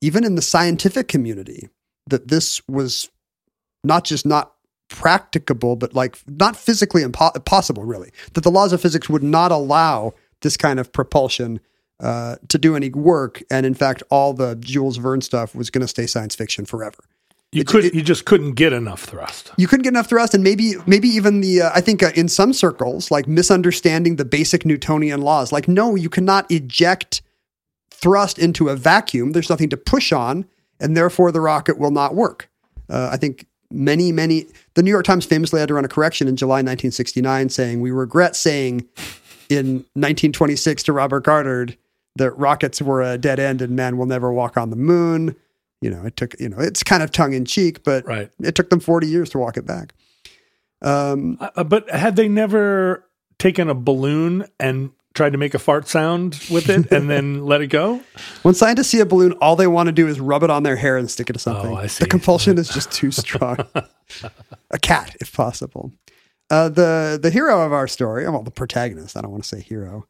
even 0.00 0.24
in 0.24 0.36
the 0.36 0.42
scientific 0.42 1.08
community, 1.08 1.68
that 2.06 2.28
this 2.28 2.62
was 2.68 3.10
not 3.82 4.04
just 4.04 4.24
not 4.24 4.54
practicable, 4.88 5.74
but 5.74 5.94
like 5.94 6.16
not 6.28 6.56
physically 6.56 7.02
impo- 7.02 7.44
possible, 7.44 7.82
really. 7.82 8.12
That 8.34 8.44
the 8.44 8.50
laws 8.52 8.72
of 8.72 8.80
physics 8.80 9.08
would 9.08 9.24
not 9.24 9.50
allow 9.50 10.14
this 10.42 10.56
kind 10.56 10.78
of 10.78 10.92
propulsion 10.92 11.58
uh, 12.00 12.36
to 12.48 12.58
do 12.58 12.76
any 12.76 12.90
work, 12.90 13.42
and 13.50 13.66
in 13.66 13.74
fact, 13.74 14.02
all 14.10 14.32
the 14.32 14.54
Jules 14.56 14.96
Verne 14.98 15.20
stuff 15.20 15.54
was 15.54 15.70
going 15.70 15.82
to 15.82 15.88
stay 15.88 16.06
science 16.06 16.34
fiction 16.34 16.64
forever. 16.64 16.98
You 17.50 17.62
It- 17.62 17.66
could 17.66 17.84
it- 17.86 17.94
you 17.94 18.02
just 18.02 18.24
couldn't 18.26 18.52
get 18.52 18.72
enough 18.72 19.02
thrust. 19.04 19.50
You 19.56 19.66
couldn't 19.66 19.82
get 19.84 19.90
enough 19.90 20.08
thrust, 20.08 20.34
and 20.34 20.44
maybe 20.44 20.74
maybe 20.86 21.08
even 21.08 21.40
the 21.40 21.62
uh, 21.62 21.70
I 21.74 21.80
think 21.80 22.02
uh, 22.02 22.10
in 22.14 22.28
some 22.28 22.52
circles, 22.52 23.10
like 23.10 23.26
misunderstanding 23.26 24.16
the 24.16 24.24
basic 24.24 24.64
Newtonian 24.66 25.22
laws. 25.22 25.50
Like, 25.50 25.66
no, 25.66 25.94
you 25.94 26.08
cannot 26.10 26.48
eject 26.50 27.22
thrust 27.90 28.38
into 28.38 28.68
a 28.68 28.76
vacuum. 28.76 29.32
There's 29.32 29.50
nothing 29.50 29.70
to 29.70 29.76
push 29.76 30.12
on, 30.12 30.44
and 30.78 30.96
therefore 30.96 31.32
the 31.32 31.40
rocket 31.40 31.78
will 31.78 31.90
not 31.90 32.14
work. 32.14 32.48
Uh, 32.88 33.08
I 33.10 33.16
think 33.16 33.46
many, 33.72 34.12
many. 34.12 34.46
The 34.74 34.82
New 34.82 34.90
York 34.90 35.04
Times 35.06 35.24
famously 35.24 35.58
had 35.58 35.68
to 35.68 35.74
run 35.74 35.84
a 35.84 35.88
correction 35.88 36.28
in 36.28 36.36
July 36.36 36.56
1969, 36.58 37.48
saying, 37.48 37.80
"We 37.80 37.90
regret 37.90 38.36
saying 38.36 38.84
in 39.48 39.84
1926 39.94 40.82
to 40.84 40.92
Robert 40.92 41.24
Goddard 41.24 41.76
that 42.16 42.32
rockets 42.32 42.80
were 42.82 43.02
a 43.02 43.16
dead 43.18 43.38
end 43.38 43.62
and 43.62 43.74
man 43.76 43.96
will 43.98 44.06
never 44.06 44.32
walk 44.32 44.56
on 44.56 44.70
the 44.70 44.76
moon." 44.76 45.36
You 45.80 45.90
know, 45.90 46.04
it 46.04 46.16
took. 46.16 46.34
You 46.40 46.48
know, 46.48 46.58
it's 46.58 46.82
kind 46.82 47.02
of 47.02 47.12
tongue 47.12 47.32
in 47.34 47.44
cheek, 47.44 47.84
but 47.84 48.04
Right. 48.06 48.30
it 48.42 48.54
took 48.54 48.70
them 48.70 48.80
40 48.80 49.06
years 49.06 49.30
to 49.30 49.38
walk 49.38 49.56
it 49.56 49.64
back. 49.66 49.92
Um, 50.82 51.38
Uh, 51.40 51.64
but 51.64 51.88
had 51.90 52.16
they 52.16 52.28
never 52.28 53.04
taken 53.38 53.68
a 53.68 53.74
balloon 53.74 54.44
and 54.60 54.90
tried 55.14 55.30
to 55.32 55.38
make 55.38 55.54
a 55.54 55.58
fart 55.58 55.88
sound 55.88 56.40
with 56.50 56.68
it 56.68 56.90
and 56.92 57.08
then 57.10 57.44
let 57.46 57.60
it 57.60 57.68
go? 57.68 58.00
when 58.42 58.54
scientists 58.54 58.88
see 58.88 59.00
a 59.00 59.06
balloon, 59.06 59.32
all 59.40 59.56
they 59.56 59.66
want 59.66 59.86
to 59.88 59.92
do 59.92 60.06
is 60.06 60.20
rub 60.20 60.42
it 60.42 60.50
on 60.50 60.62
their 60.62 60.76
hair 60.76 60.96
and 60.96 61.10
stick 61.10 61.28
it 61.30 61.32
to 61.34 61.38
something. 61.38 61.72
Oh, 61.72 61.76
I 61.76 61.86
see. 61.88 62.04
The 62.04 62.08
compulsion 62.10 62.58
is 62.58 62.68
just 62.68 62.90
too 62.92 63.10
strong. 63.22 63.58
a 64.70 64.78
cat, 64.80 65.16
if 65.20 65.32
possible. 65.32 65.92
Uh, 66.50 66.68
the 66.68 67.18
the 67.20 67.30
hero 67.30 67.60
of 67.64 67.72
our 67.72 67.86
story, 67.86 68.28
well, 68.28 68.42
the 68.42 68.50
protagonist, 68.50 69.16
I 69.16 69.20
don't 69.20 69.30
want 69.30 69.42
to 69.44 69.48
say 69.48 69.60
hero, 69.60 70.06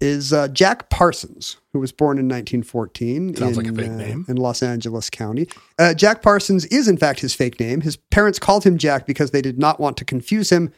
is 0.00 0.32
uh, 0.32 0.48
Jack 0.48 0.88
Parsons, 0.90 1.56
who 1.72 1.78
was 1.78 1.92
born 1.92 2.18
in 2.18 2.26
1914 2.26 3.36
Sounds 3.36 3.58
in, 3.58 3.64
like 3.64 3.72
a 3.72 3.76
fake 3.76 3.90
uh, 3.90 3.96
name. 3.96 4.24
in 4.28 4.36
Los 4.36 4.62
Angeles 4.62 5.10
County. 5.10 5.48
Uh, 5.78 5.94
Jack 5.94 6.22
Parsons 6.22 6.64
is, 6.66 6.88
in 6.88 6.96
fact, 6.96 7.20
his 7.20 7.34
fake 7.34 7.60
name. 7.60 7.82
His 7.82 7.96
parents 7.96 8.38
called 8.38 8.64
him 8.64 8.78
Jack 8.78 9.06
because 9.06 9.30
they 9.30 9.42
did 9.42 9.58
not 9.58 9.78
want 9.78 9.96
to 9.98 10.04
confuse 10.04 10.50
him 10.50 10.72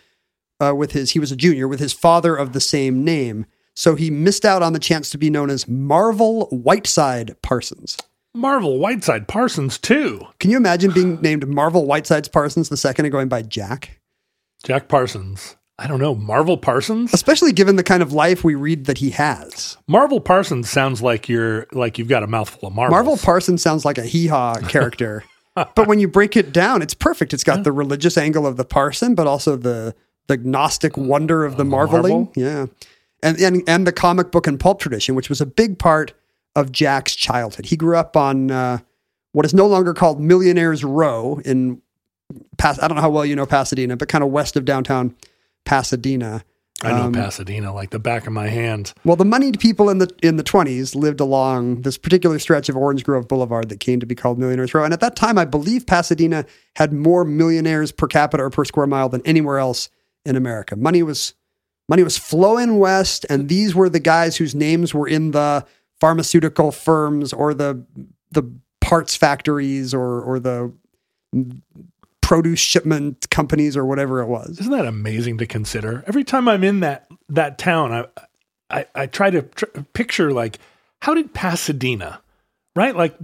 uh, 0.60 0.74
with 0.74 0.92
his, 0.92 1.12
he 1.12 1.18
was 1.18 1.32
a 1.32 1.36
junior, 1.36 1.68
with 1.68 1.80
his 1.80 1.92
father 1.92 2.36
of 2.36 2.52
the 2.52 2.60
same 2.60 3.04
name. 3.04 3.46
So 3.74 3.94
he 3.94 4.10
missed 4.10 4.44
out 4.44 4.62
on 4.62 4.72
the 4.72 4.78
chance 4.78 5.10
to 5.10 5.18
be 5.18 5.30
known 5.30 5.50
as 5.50 5.66
Marvel 5.66 6.46
Whiteside 6.50 7.40
Parsons. 7.42 7.96
Marvel 8.34 8.78
Whiteside 8.78 9.28
Parsons 9.28 9.78
too. 9.78 10.26
Can 10.40 10.50
you 10.50 10.56
imagine 10.56 10.90
being 10.90 11.20
named 11.20 11.46
Marvel 11.46 11.84
Whitesides 11.86 12.28
Parsons 12.28 12.68
the 12.68 12.76
second 12.76 13.04
and 13.04 13.12
going 13.12 13.28
by 13.28 13.42
Jack? 13.42 14.00
Jack 14.64 14.88
Parsons. 14.88 15.56
I 15.82 15.88
don't 15.88 15.98
know. 15.98 16.14
Marvel 16.14 16.56
Parsons? 16.56 17.12
Especially 17.12 17.52
given 17.52 17.74
the 17.74 17.82
kind 17.82 18.04
of 18.04 18.12
life 18.12 18.44
we 18.44 18.54
read 18.54 18.84
that 18.84 18.98
he 18.98 19.10
has. 19.10 19.76
Marvel 19.88 20.20
Parsons 20.20 20.70
sounds 20.70 21.02
like 21.02 21.28
you're 21.28 21.66
like 21.72 21.98
you've 21.98 22.08
got 22.08 22.22
a 22.22 22.28
mouthful 22.28 22.68
of 22.68 22.74
marbles. 22.74 22.92
Marvel 22.92 23.16
Parsons 23.16 23.62
sounds 23.62 23.84
like 23.84 23.98
a 23.98 24.04
hee 24.04 24.28
haw 24.28 24.54
character. 24.68 25.24
but 25.54 25.88
when 25.88 25.98
you 25.98 26.06
break 26.06 26.36
it 26.36 26.52
down, 26.52 26.82
it's 26.82 26.94
perfect. 26.94 27.34
It's 27.34 27.42
got 27.42 27.64
the 27.64 27.72
religious 27.72 28.16
angle 28.16 28.46
of 28.46 28.56
the 28.56 28.64
parson, 28.64 29.16
but 29.16 29.26
also 29.26 29.56
the 29.56 29.94
the 30.28 30.36
gnostic 30.36 30.96
wonder 30.96 31.44
of 31.44 31.56
the 31.56 31.64
marveling. 31.64 32.26
marvel. 32.26 32.32
Yeah, 32.36 32.66
and, 33.20 33.40
and 33.40 33.62
and 33.66 33.84
the 33.84 33.92
comic 33.92 34.30
book 34.30 34.46
and 34.46 34.60
pulp 34.60 34.80
tradition, 34.80 35.16
which 35.16 35.28
was 35.28 35.40
a 35.40 35.46
big 35.46 35.80
part 35.80 36.12
of 36.54 36.70
Jack's 36.70 37.16
childhood. 37.16 37.66
He 37.66 37.76
grew 37.76 37.96
up 37.96 38.16
on 38.16 38.52
uh, 38.52 38.78
what 39.32 39.44
is 39.44 39.52
no 39.52 39.66
longer 39.66 39.94
called 39.94 40.20
Millionaires 40.20 40.84
Row 40.84 41.40
in 41.44 41.82
Pas- 42.56 42.78
I 42.80 42.88
don't 42.88 42.94
know 42.96 43.02
how 43.02 43.10
well 43.10 43.26
you 43.26 43.34
know 43.34 43.46
Pasadena, 43.46 43.96
but 43.96 44.08
kind 44.08 44.22
of 44.22 44.30
west 44.30 44.56
of 44.56 44.64
downtown 44.64 45.14
Pasadena. 45.64 46.44
I 46.84 46.90
know 46.90 47.04
Um, 47.04 47.12
Pasadena 47.12 47.72
like 47.72 47.90
the 47.90 48.00
back 48.00 48.26
of 48.26 48.32
my 48.32 48.48
hand. 48.48 48.92
Well, 49.04 49.14
the 49.14 49.24
moneyed 49.24 49.60
people 49.60 49.88
in 49.88 49.98
the 49.98 50.10
in 50.20 50.36
the 50.36 50.42
twenties 50.42 50.96
lived 50.96 51.20
along 51.20 51.82
this 51.82 51.96
particular 51.96 52.40
stretch 52.40 52.68
of 52.68 52.76
Orange 52.76 53.04
Grove 53.04 53.28
Boulevard 53.28 53.68
that 53.68 53.78
came 53.78 54.00
to 54.00 54.06
be 54.06 54.16
called 54.16 54.38
Millionaires 54.38 54.74
Row. 54.74 54.82
And 54.82 54.92
at 54.92 54.98
that 55.00 55.14
time, 55.14 55.38
I 55.38 55.44
believe 55.44 55.86
Pasadena 55.86 56.44
had 56.76 56.92
more 56.92 57.24
millionaires 57.24 57.92
per 57.92 58.08
capita 58.08 58.42
or 58.42 58.50
per 58.50 58.64
square 58.64 58.88
mile 58.88 59.08
than 59.08 59.22
anywhere 59.24 59.58
else 59.58 59.90
in 60.24 60.34
America. 60.34 60.74
Money 60.74 61.04
was 61.04 61.34
money 61.88 62.02
was 62.02 62.18
flowing 62.18 62.78
west, 62.80 63.26
and 63.30 63.48
these 63.48 63.74
were 63.76 63.88
the 63.88 64.00
guys 64.00 64.36
whose 64.38 64.54
names 64.54 64.92
were 64.92 65.06
in 65.06 65.30
the 65.30 65.64
pharmaceutical 66.00 66.72
firms 66.72 67.32
or 67.32 67.54
the 67.54 67.84
the 68.32 68.42
parts 68.80 69.14
factories 69.14 69.94
or 69.94 70.20
or 70.20 70.40
the 70.40 70.72
produce 72.32 72.60
shipment 72.60 73.28
companies 73.28 73.76
or 73.76 73.84
whatever 73.84 74.22
it 74.22 74.26
was. 74.26 74.58
Isn't 74.58 74.72
that 74.72 74.86
amazing 74.86 75.36
to 75.36 75.46
consider? 75.46 76.02
Every 76.06 76.24
time 76.24 76.48
I'm 76.48 76.64
in 76.64 76.80
that 76.80 77.06
that 77.28 77.58
town, 77.58 77.92
I 77.92 78.06
I, 78.70 78.86
I 78.94 79.06
try 79.06 79.28
to 79.28 79.42
tr- 79.42 79.66
picture 79.92 80.32
like 80.32 80.58
how 81.02 81.12
did 81.12 81.34
Pasadena, 81.34 82.22
right? 82.74 82.96
Like 82.96 83.14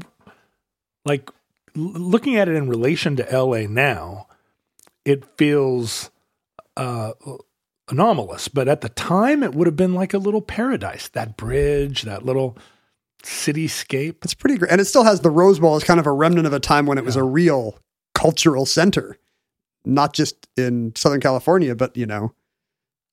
like 1.07 1.31
l- 1.75 1.85
looking 1.85 2.37
at 2.37 2.51
it 2.51 2.55
in 2.55 2.69
relation 2.69 3.17
to 3.17 3.27
LA 3.33 3.61
now, 3.61 4.27
it 5.07 5.25
feels 5.39 6.11
uh, 6.77 7.13
anomalous. 7.89 8.49
But 8.49 8.69
at 8.69 8.83
the 8.83 8.91
time, 8.91 9.43
it 9.43 9.55
would 9.55 9.67
have 9.67 9.77
been 9.77 9.95
like 9.95 10.13
a 10.13 10.19
little 10.19 10.43
paradise. 10.43 11.09
That 11.09 11.39
bridge, 11.39 12.03
that 12.03 12.27
little 12.27 12.59
cityscape. 13.23 14.17
It's 14.23 14.35
pretty 14.35 14.59
great. 14.59 14.71
And 14.71 14.83
it 14.83 14.85
still 14.85 15.05
has 15.05 15.23
the 15.23 15.31
Rose 15.31 15.61
Bowl 15.61 15.77
as 15.77 15.85
kind 15.85 15.99
of 15.99 16.07
a 16.07 16.13
remnant 16.13 16.47
of 16.47 16.53
a 16.53 16.61
time 16.61 16.85
when 16.85 16.99
it 16.99 17.07
was 17.07 17.17
a 17.17 17.23
real 17.23 17.79
cultural 18.19 18.67
center, 18.67 19.17
not 19.85 20.13
just 20.13 20.49
in 20.57 20.93
Southern 20.97 21.21
California, 21.21 21.75
but 21.75 21.97
you 21.97 22.07
know, 22.07 22.35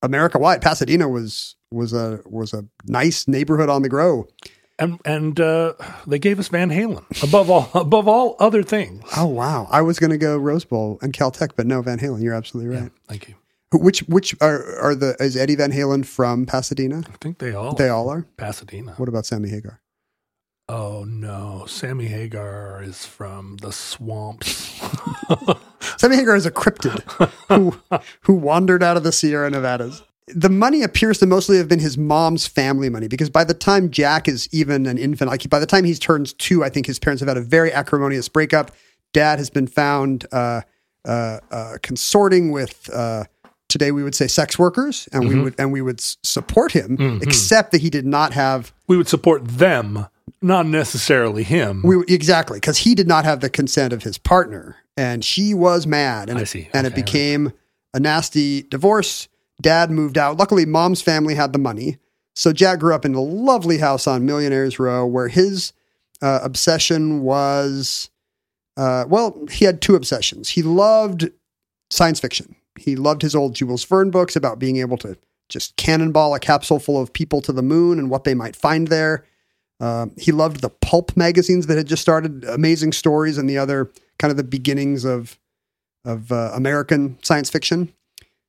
America 0.02 0.38
wide. 0.38 0.60
Pasadena 0.62 1.08
was 1.08 1.54
was 1.70 1.92
a 1.92 2.20
was 2.26 2.52
a 2.52 2.64
nice 2.86 3.28
neighborhood 3.28 3.68
on 3.68 3.82
the 3.82 3.88
grow. 3.88 4.26
And 4.78 5.00
and 5.04 5.40
uh, 5.40 5.72
they 6.06 6.18
gave 6.18 6.38
us 6.38 6.48
Van 6.48 6.70
Halen 6.70 7.04
above 7.22 7.48
all 7.50 7.70
above 7.74 8.08
all 8.08 8.36
other 8.40 8.62
things. 8.62 9.04
Oh 9.16 9.26
wow. 9.26 9.68
I 9.70 9.80
was 9.82 9.98
gonna 9.98 10.18
go 10.18 10.36
Rose 10.36 10.64
Bowl 10.64 10.98
and 11.00 11.12
Caltech, 11.12 11.50
but 11.56 11.66
no 11.66 11.80
Van 11.82 11.98
Halen. 11.98 12.22
You're 12.22 12.34
absolutely 12.34 12.76
right. 12.76 12.90
Thank 13.08 13.28
you. 13.28 13.34
Which 13.72 14.00
which 14.00 14.34
are, 14.40 14.78
are 14.80 14.94
the 14.94 15.16
is 15.20 15.36
Eddie 15.36 15.56
Van 15.56 15.72
Halen 15.72 16.04
from 16.04 16.46
Pasadena? 16.46 17.02
I 17.08 17.16
think 17.20 17.38
they 17.38 17.54
all 17.54 17.74
They 17.74 17.88
all 17.88 18.08
are. 18.10 18.26
Pasadena. 18.36 18.94
What 18.96 19.08
about 19.08 19.24
Sammy 19.26 19.48
Hagar? 19.50 19.80
Oh 20.68 21.04
no, 21.04 21.64
Sammy 21.68 22.06
Hagar 22.06 22.82
is 22.82 23.06
from 23.06 23.56
the 23.58 23.70
swamps. 23.70 24.80
Sammy 25.98 26.16
Hagar 26.16 26.34
is 26.34 26.44
a 26.44 26.50
cryptid 26.50 27.02
who 27.48 27.76
who 28.22 28.34
wandered 28.34 28.82
out 28.82 28.96
of 28.96 29.04
the 29.04 29.12
Sierra 29.12 29.48
Nevadas. 29.48 30.02
The 30.28 30.48
money 30.48 30.82
appears 30.82 31.18
to 31.18 31.26
mostly 31.26 31.56
have 31.58 31.68
been 31.68 31.78
his 31.78 31.96
mom's 31.96 32.48
family 32.48 32.88
money 32.88 33.06
because 33.06 33.30
by 33.30 33.44
the 33.44 33.54
time 33.54 33.90
Jack 33.92 34.26
is 34.26 34.48
even 34.50 34.86
an 34.86 34.98
infant, 34.98 35.30
like 35.30 35.48
by 35.48 35.60
the 35.60 35.66
time 35.66 35.84
he 35.84 35.94
turns 35.94 36.32
two, 36.32 36.64
I 36.64 36.68
think 36.68 36.86
his 36.86 36.98
parents 36.98 37.20
have 37.20 37.28
had 37.28 37.36
a 37.36 37.42
very 37.42 37.72
acrimonious 37.72 38.28
breakup. 38.28 38.72
Dad 39.12 39.38
has 39.38 39.50
been 39.50 39.68
found 39.68 40.26
uh, 40.32 40.62
uh, 41.04 41.38
uh, 41.52 41.74
consorting 41.82 42.50
with 42.50 42.90
uh, 42.92 43.22
today 43.68 43.92
we 43.92 44.02
would 44.02 44.16
say 44.16 44.26
sex 44.26 44.58
workers, 44.58 45.08
and 45.12 45.28
we 45.28 45.38
would 45.38 45.54
and 45.58 45.70
we 45.70 45.80
would 45.80 46.00
support 46.00 46.72
him, 46.72 47.20
except 47.22 47.70
that 47.70 47.80
he 47.80 47.88
did 47.88 48.04
not 48.04 48.32
have 48.32 48.72
we 48.88 48.96
would 48.96 49.08
support 49.08 49.46
them, 49.46 50.06
not 50.42 50.66
necessarily 50.66 51.42
him. 51.42 51.82
We 51.84 52.04
exactly 52.08 52.58
because 52.58 52.78
he 52.78 52.94
did 52.94 53.08
not 53.08 53.24
have 53.24 53.40
the 53.40 53.50
consent 53.50 53.92
of 53.92 54.02
his 54.02 54.18
partner, 54.18 54.76
and 54.96 55.24
she 55.24 55.54
was 55.54 55.86
mad, 55.86 56.28
and 56.28 56.38
I 56.38 56.42
it, 56.42 56.46
see. 56.46 56.68
and 56.72 56.86
it 56.86 56.92
Okay, 56.92 57.02
became 57.02 57.52
a 57.94 58.00
nasty 58.00 58.62
divorce. 58.62 59.28
Dad 59.60 59.90
moved 59.90 60.18
out. 60.18 60.36
Luckily, 60.36 60.66
mom's 60.66 61.00
family 61.00 61.34
had 61.34 61.52
the 61.52 61.58
money, 61.58 61.98
so 62.34 62.52
Jack 62.52 62.80
grew 62.80 62.94
up 62.94 63.04
in 63.04 63.14
a 63.14 63.20
lovely 63.20 63.78
house 63.78 64.06
on 64.06 64.26
Millionaires 64.26 64.78
Row, 64.78 65.06
where 65.06 65.28
his 65.28 65.72
uh, 66.20 66.40
obsession 66.42 67.22
was, 67.22 68.10
uh, 68.76 69.04
well, 69.08 69.46
he 69.50 69.64
had 69.64 69.80
two 69.80 69.94
obsessions. 69.94 70.50
He 70.50 70.62
loved 70.62 71.30
science 71.90 72.20
fiction. 72.20 72.54
He 72.78 72.96
loved 72.96 73.22
his 73.22 73.34
old 73.34 73.54
Jules 73.54 73.84
Verne 73.84 74.10
books 74.10 74.36
about 74.36 74.58
being 74.58 74.76
able 74.76 74.98
to 74.98 75.16
just 75.48 75.76
cannonball 75.76 76.34
a 76.34 76.40
capsule 76.40 76.78
full 76.78 77.00
of 77.00 77.12
people 77.12 77.40
to 77.40 77.52
the 77.52 77.62
moon 77.62 77.98
and 77.98 78.10
what 78.10 78.24
they 78.24 78.34
might 78.34 78.56
find 78.56 78.88
there. 78.88 79.24
Um, 79.80 80.12
he 80.16 80.32
loved 80.32 80.62
the 80.62 80.70
pulp 80.70 81.16
magazines 81.16 81.66
that 81.66 81.76
had 81.76 81.86
just 81.86 82.02
started, 82.02 82.44
Amazing 82.44 82.92
Stories, 82.92 83.36
and 83.38 83.48
the 83.48 83.58
other 83.58 83.90
kind 84.18 84.30
of 84.30 84.36
the 84.36 84.44
beginnings 84.44 85.04
of 85.04 85.38
of 86.04 86.30
uh, 86.30 86.52
American 86.54 87.18
science 87.22 87.50
fiction. 87.50 87.92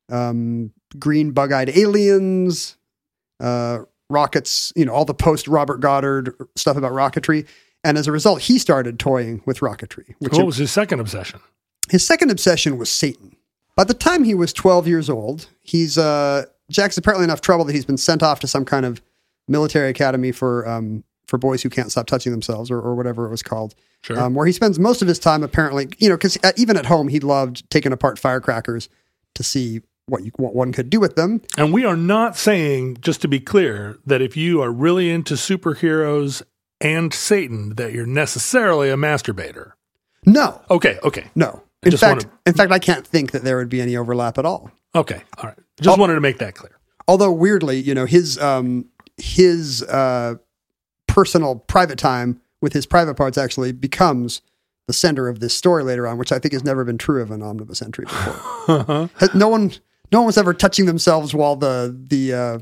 Um, 0.10 0.72
green 0.98 1.32
bug-eyed 1.32 1.70
aliens, 1.70 2.78
uh, 3.42 3.80
rockets, 4.10 4.72
you 4.76 4.86
know, 4.86 4.94
all 4.94 5.06
the 5.06 5.14
post 5.14 5.48
Robert 5.48 5.82
Goddard 5.82 6.34
stuff 6.56 6.78
about 6.78 6.94
rocketry. 6.94 7.46
And 7.84 7.98
as 7.98 8.08
a 8.08 8.12
result, 8.12 8.42
he 8.42 8.58
started 8.58 9.00
toying 9.00 9.42
with 9.46 9.60
rocketry. 9.60 10.16
Which 10.20 10.34
what 10.34 10.46
was 10.46 10.58
his 10.58 10.72
second 10.72 11.00
obsession? 11.00 11.42
his 11.90 12.06
second 12.06 12.32
obsession 12.32 12.78
was 12.78 12.92
Satan. 12.92 13.36
By 13.76 13.84
the 13.84 13.94
time 13.94 14.24
he 14.24 14.34
was 14.34 14.54
12 14.54 14.88
years 14.88 15.10
old, 15.10 15.48
he's 15.62 15.98
uh, 15.98 16.46
Jack's 16.70 16.98
apparently 16.98 17.24
enough 17.24 17.42
trouble 17.42 17.66
that 17.66 17.74
he's 17.74 17.86
been 17.86 17.98
sent 17.98 18.24
off 18.24 18.40
to 18.42 18.48
some 18.48 18.66
kind 18.66 18.86
of 18.86 19.02
military 19.48 19.90
academy 19.90 20.32
for 20.32 20.68
um, 20.68 21.04
for 21.28 21.38
boys 21.38 21.62
who 21.64 21.70
can't 21.70 21.92
stop 21.92 22.08
touching 22.08 22.32
themselves, 22.32 22.72
or, 22.72 22.80
or 22.80 22.96
whatever 22.96 23.26
it 23.26 23.30
was 23.30 23.44
called. 23.44 23.76
Sure. 24.04 24.20
Um, 24.20 24.34
where 24.34 24.46
he 24.46 24.54
spends 24.54 24.80
most 24.80 25.02
of 25.02 25.08
his 25.08 25.20
time, 25.20 25.44
apparently, 25.44 25.88
you 25.98 26.08
know, 26.10 26.16
because 26.16 26.38
even 26.56 26.78
at 26.78 26.86
home, 26.86 27.08
he 27.10 27.20
loved 27.20 27.70
taking 27.70 27.92
apart 27.92 28.18
firecrackers 28.20 28.88
to 29.36 29.44
see 29.44 29.82
what 30.06 30.24
you, 30.24 30.32
what 30.38 30.56
one 30.56 30.72
could 30.72 30.90
do 30.90 31.00
with 31.00 31.16
them. 31.16 31.42
And 31.58 31.74
we 31.74 31.84
are 31.84 31.98
not 31.98 32.38
saying, 32.38 32.98
just 33.02 33.22
to 33.24 33.28
be 33.28 33.40
clear, 33.42 33.98
that 34.06 34.22
if 34.22 34.38
you 34.38 34.62
are 34.62 34.72
really 34.72 35.10
into 35.10 35.34
superheroes 35.34 36.42
and 36.80 37.14
Satan, 37.14 37.76
that 37.76 37.92
you're 37.92 38.06
necessarily 38.06 38.90
a 38.90 38.96
masturbator. 38.96 39.72
No, 40.26 40.62
Okay, 40.70 40.98
okay, 41.04 41.26
no. 41.36 41.64
In 41.84 41.96
fact, 41.96 42.28
in 42.46 42.54
fact, 42.54 42.72
I 42.72 42.80
can't 42.80 43.06
think 43.06 43.32
that 43.32 43.44
there 43.44 43.58
would 43.58 43.70
be 43.70 43.82
any 43.82 43.96
overlap 43.98 44.38
at 44.38 44.46
all. 44.46 44.72
okay. 44.96 45.22
All 45.38 45.50
right. 45.50 45.58
Just 45.80 45.98
Oh. 45.98 46.00
wanted 46.02 46.16
to 46.16 46.22
make 46.22 46.38
that 46.40 46.56
clear. 46.56 46.78
although 47.08 47.32
weirdly, 47.32 47.78
you 47.80 47.94
know, 47.94 48.06
his 48.06 48.38
um 48.40 48.86
his 49.18 49.84
uh 49.84 50.36
personal 51.08 51.56
private 51.56 51.98
time 51.98 52.40
with 52.62 52.74
his 52.74 52.86
private 52.86 53.16
parts 53.16 53.38
actually 53.38 53.72
becomes 53.72 54.42
the 54.88 54.94
center 54.94 55.28
of 55.28 55.40
this 55.40 55.54
story 55.54 55.84
later 55.84 56.08
on, 56.08 56.18
which 56.18 56.32
I 56.32 56.40
think 56.40 56.54
has 56.54 56.64
never 56.64 56.84
been 56.84 56.98
true 56.98 57.22
of 57.22 57.32
an 57.32 57.42
omnibus 57.42 57.82
entry 57.82 58.06
before. 58.06 59.10
No 59.34 59.48
one 59.48 59.72
no 60.12 60.20
one 60.20 60.26
was 60.26 60.38
ever 60.38 60.54
touching 60.54 60.86
themselves 60.86 61.34
while 61.34 61.56
the 61.56 61.96
the 62.08 62.34
uh 62.34 62.60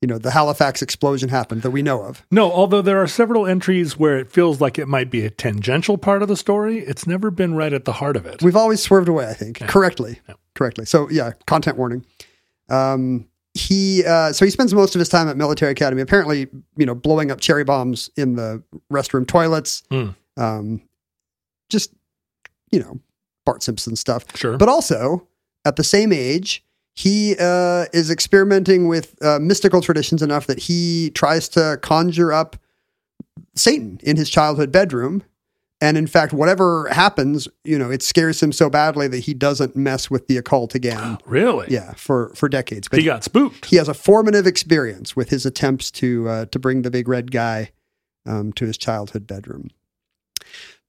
you 0.00 0.06
know 0.08 0.16
the 0.18 0.30
Halifax 0.30 0.80
explosion 0.80 1.28
happened 1.28 1.62
that 1.62 1.70
we 1.70 1.82
know 1.82 2.02
of. 2.02 2.24
No, 2.30 2.50
although 2.50 2.82
there 2.82 3.02
are 3.02 3.06
several 3.08 3.46
entries 3.46 3.98
where 3.98 4.16
it 4.18 4.30
feels 4.30 4.60
like 4.60 4.78
it 4.78 4.86
might 4.86 5.10
be 5.10 5.24
a 5.24 5.30
tangential 5.30 5.98
part 5.98 6.22
of 6.22 6.28
the 6.28 6.36
story, 6.36 6.78
it's 6.78 7.06
never 7.06 7.30
been 7.30 7.54
right 7.54 7.72
at 7.72 7.84
the 7.84 7.92
heart 7.94 8.16
of 8.16 8.24
it. 8.24 8.42
We've 8.42 8.56
always 8.56 8.80
swerved 8.80 9.08
away, 9.08 9.26
I 9.26 9.34
think, 9.34 9.58
correctly. 9.60 10.20
Correctly. 10.54 10.86
So 10.86 11.10
yeah, 11.10 11.32
content 11.46 11.76
warning. 11.76 12.06
Um, 12.68 13.26
he 13.58 14.04
uh, 14.04 14.32
so 14.32 14.44
he 14.44 14.50
spends 14.50 14.72
most 14.74 14.94
of 14.94 14.98
his 14.98 15.08
time 15.08 15.28
at 15.28 15.36
military 15.36 15.72
academy. 15.72 16.02
Apparently, 16.02 16.48
you 16.76 16.86
know, 16.86 16.94
blowing 16.94 17.30
up 17.30 17.40
cherry 17.40 17.64
bombs 17.64 18.10
in 18.16 18.34
the 18.36 18.62
restroom 18.92 19.26
toilets. 19.26 19.82
Hmm. 19.90 20.10
Um, 20.36 20.82
just 21.68 21.92
you 22.70 22.80
know, 22.80 23.00
Bart 23.44 23.62
Simpson 23.62 23.96
stuff. 23.96 24.24
Sure. 24.36 24.56
But 24.56 24.68
also 24.68 25.26
at 25.64 25.76
the 25.76 25.84
same 25.84 26.12
age, 26.12 26.64
he 26.94 27.36
uh, 27.38 27.86
is 27.92 28.10
experimenting 28.10 28.88
with 28.88 29.22
uh, 29.24 29.38
mystical 29.38 29.80
traditions 29.80 30.22
enough 30.22 30.46
that 30.46 30.58
he 30.58 31.10
tries 31.14 31.48
to 31.50 31.78
conjure 31.82 32.32
up 32.32 32.56
Satan 33.54 34.00
in 34.02 34.16
his 34.16 34.30
childhood 34.30 34.72
bedroom. 34.72 35.22
And 35.80 35.96
in 35.96 36.08
fact, 36.08 36.32
whatever 36.32 36.88
happens, 36.90 37.46
you 37.62 37.78
know, 37.78 37.90
it 37.90 38.02
scares 38.02 38.42
him 38.42 38.50
so 38.50 38.68
badly 38.68 39.06
that 39.08 39.20
he 39.20 39.34
doesn't 39.34 39.76
mess 39.76 40.10
with 40.10 40.26
the 40.26 40.36
occult 40.36 40.74
again. 40.74 41.18
really? 41.26 41.66
Yeah, 41.70 41.92
for 41.94 42.32
for 42.34 42.48
decades. 42.48 42.88
But 42.88 42.98
He 42.98 43.04
got 43.04 43.22
spooked. 43.22 43.66
he 43.66 43.76
has 43.76 43.88
a 43.88 43.94
formative 43.94 44.46
experience 44.46 45.14
with 45.14 45.30
his 45.30 45.46
attempts 45.46 45.90
to 45.92 46.28
uh, 46.28 46.44
to 46.46 46.58
bring 46.58 46.82
the 46.82 46.90
big 46.90 47.06
red 47.06 47.30
guy 47.30 47.70
um, 48.26 48.52
to 48.54 48.66
his 48.66 48.76
childhood 48.76 49.26
bedroom. 49.26 49.70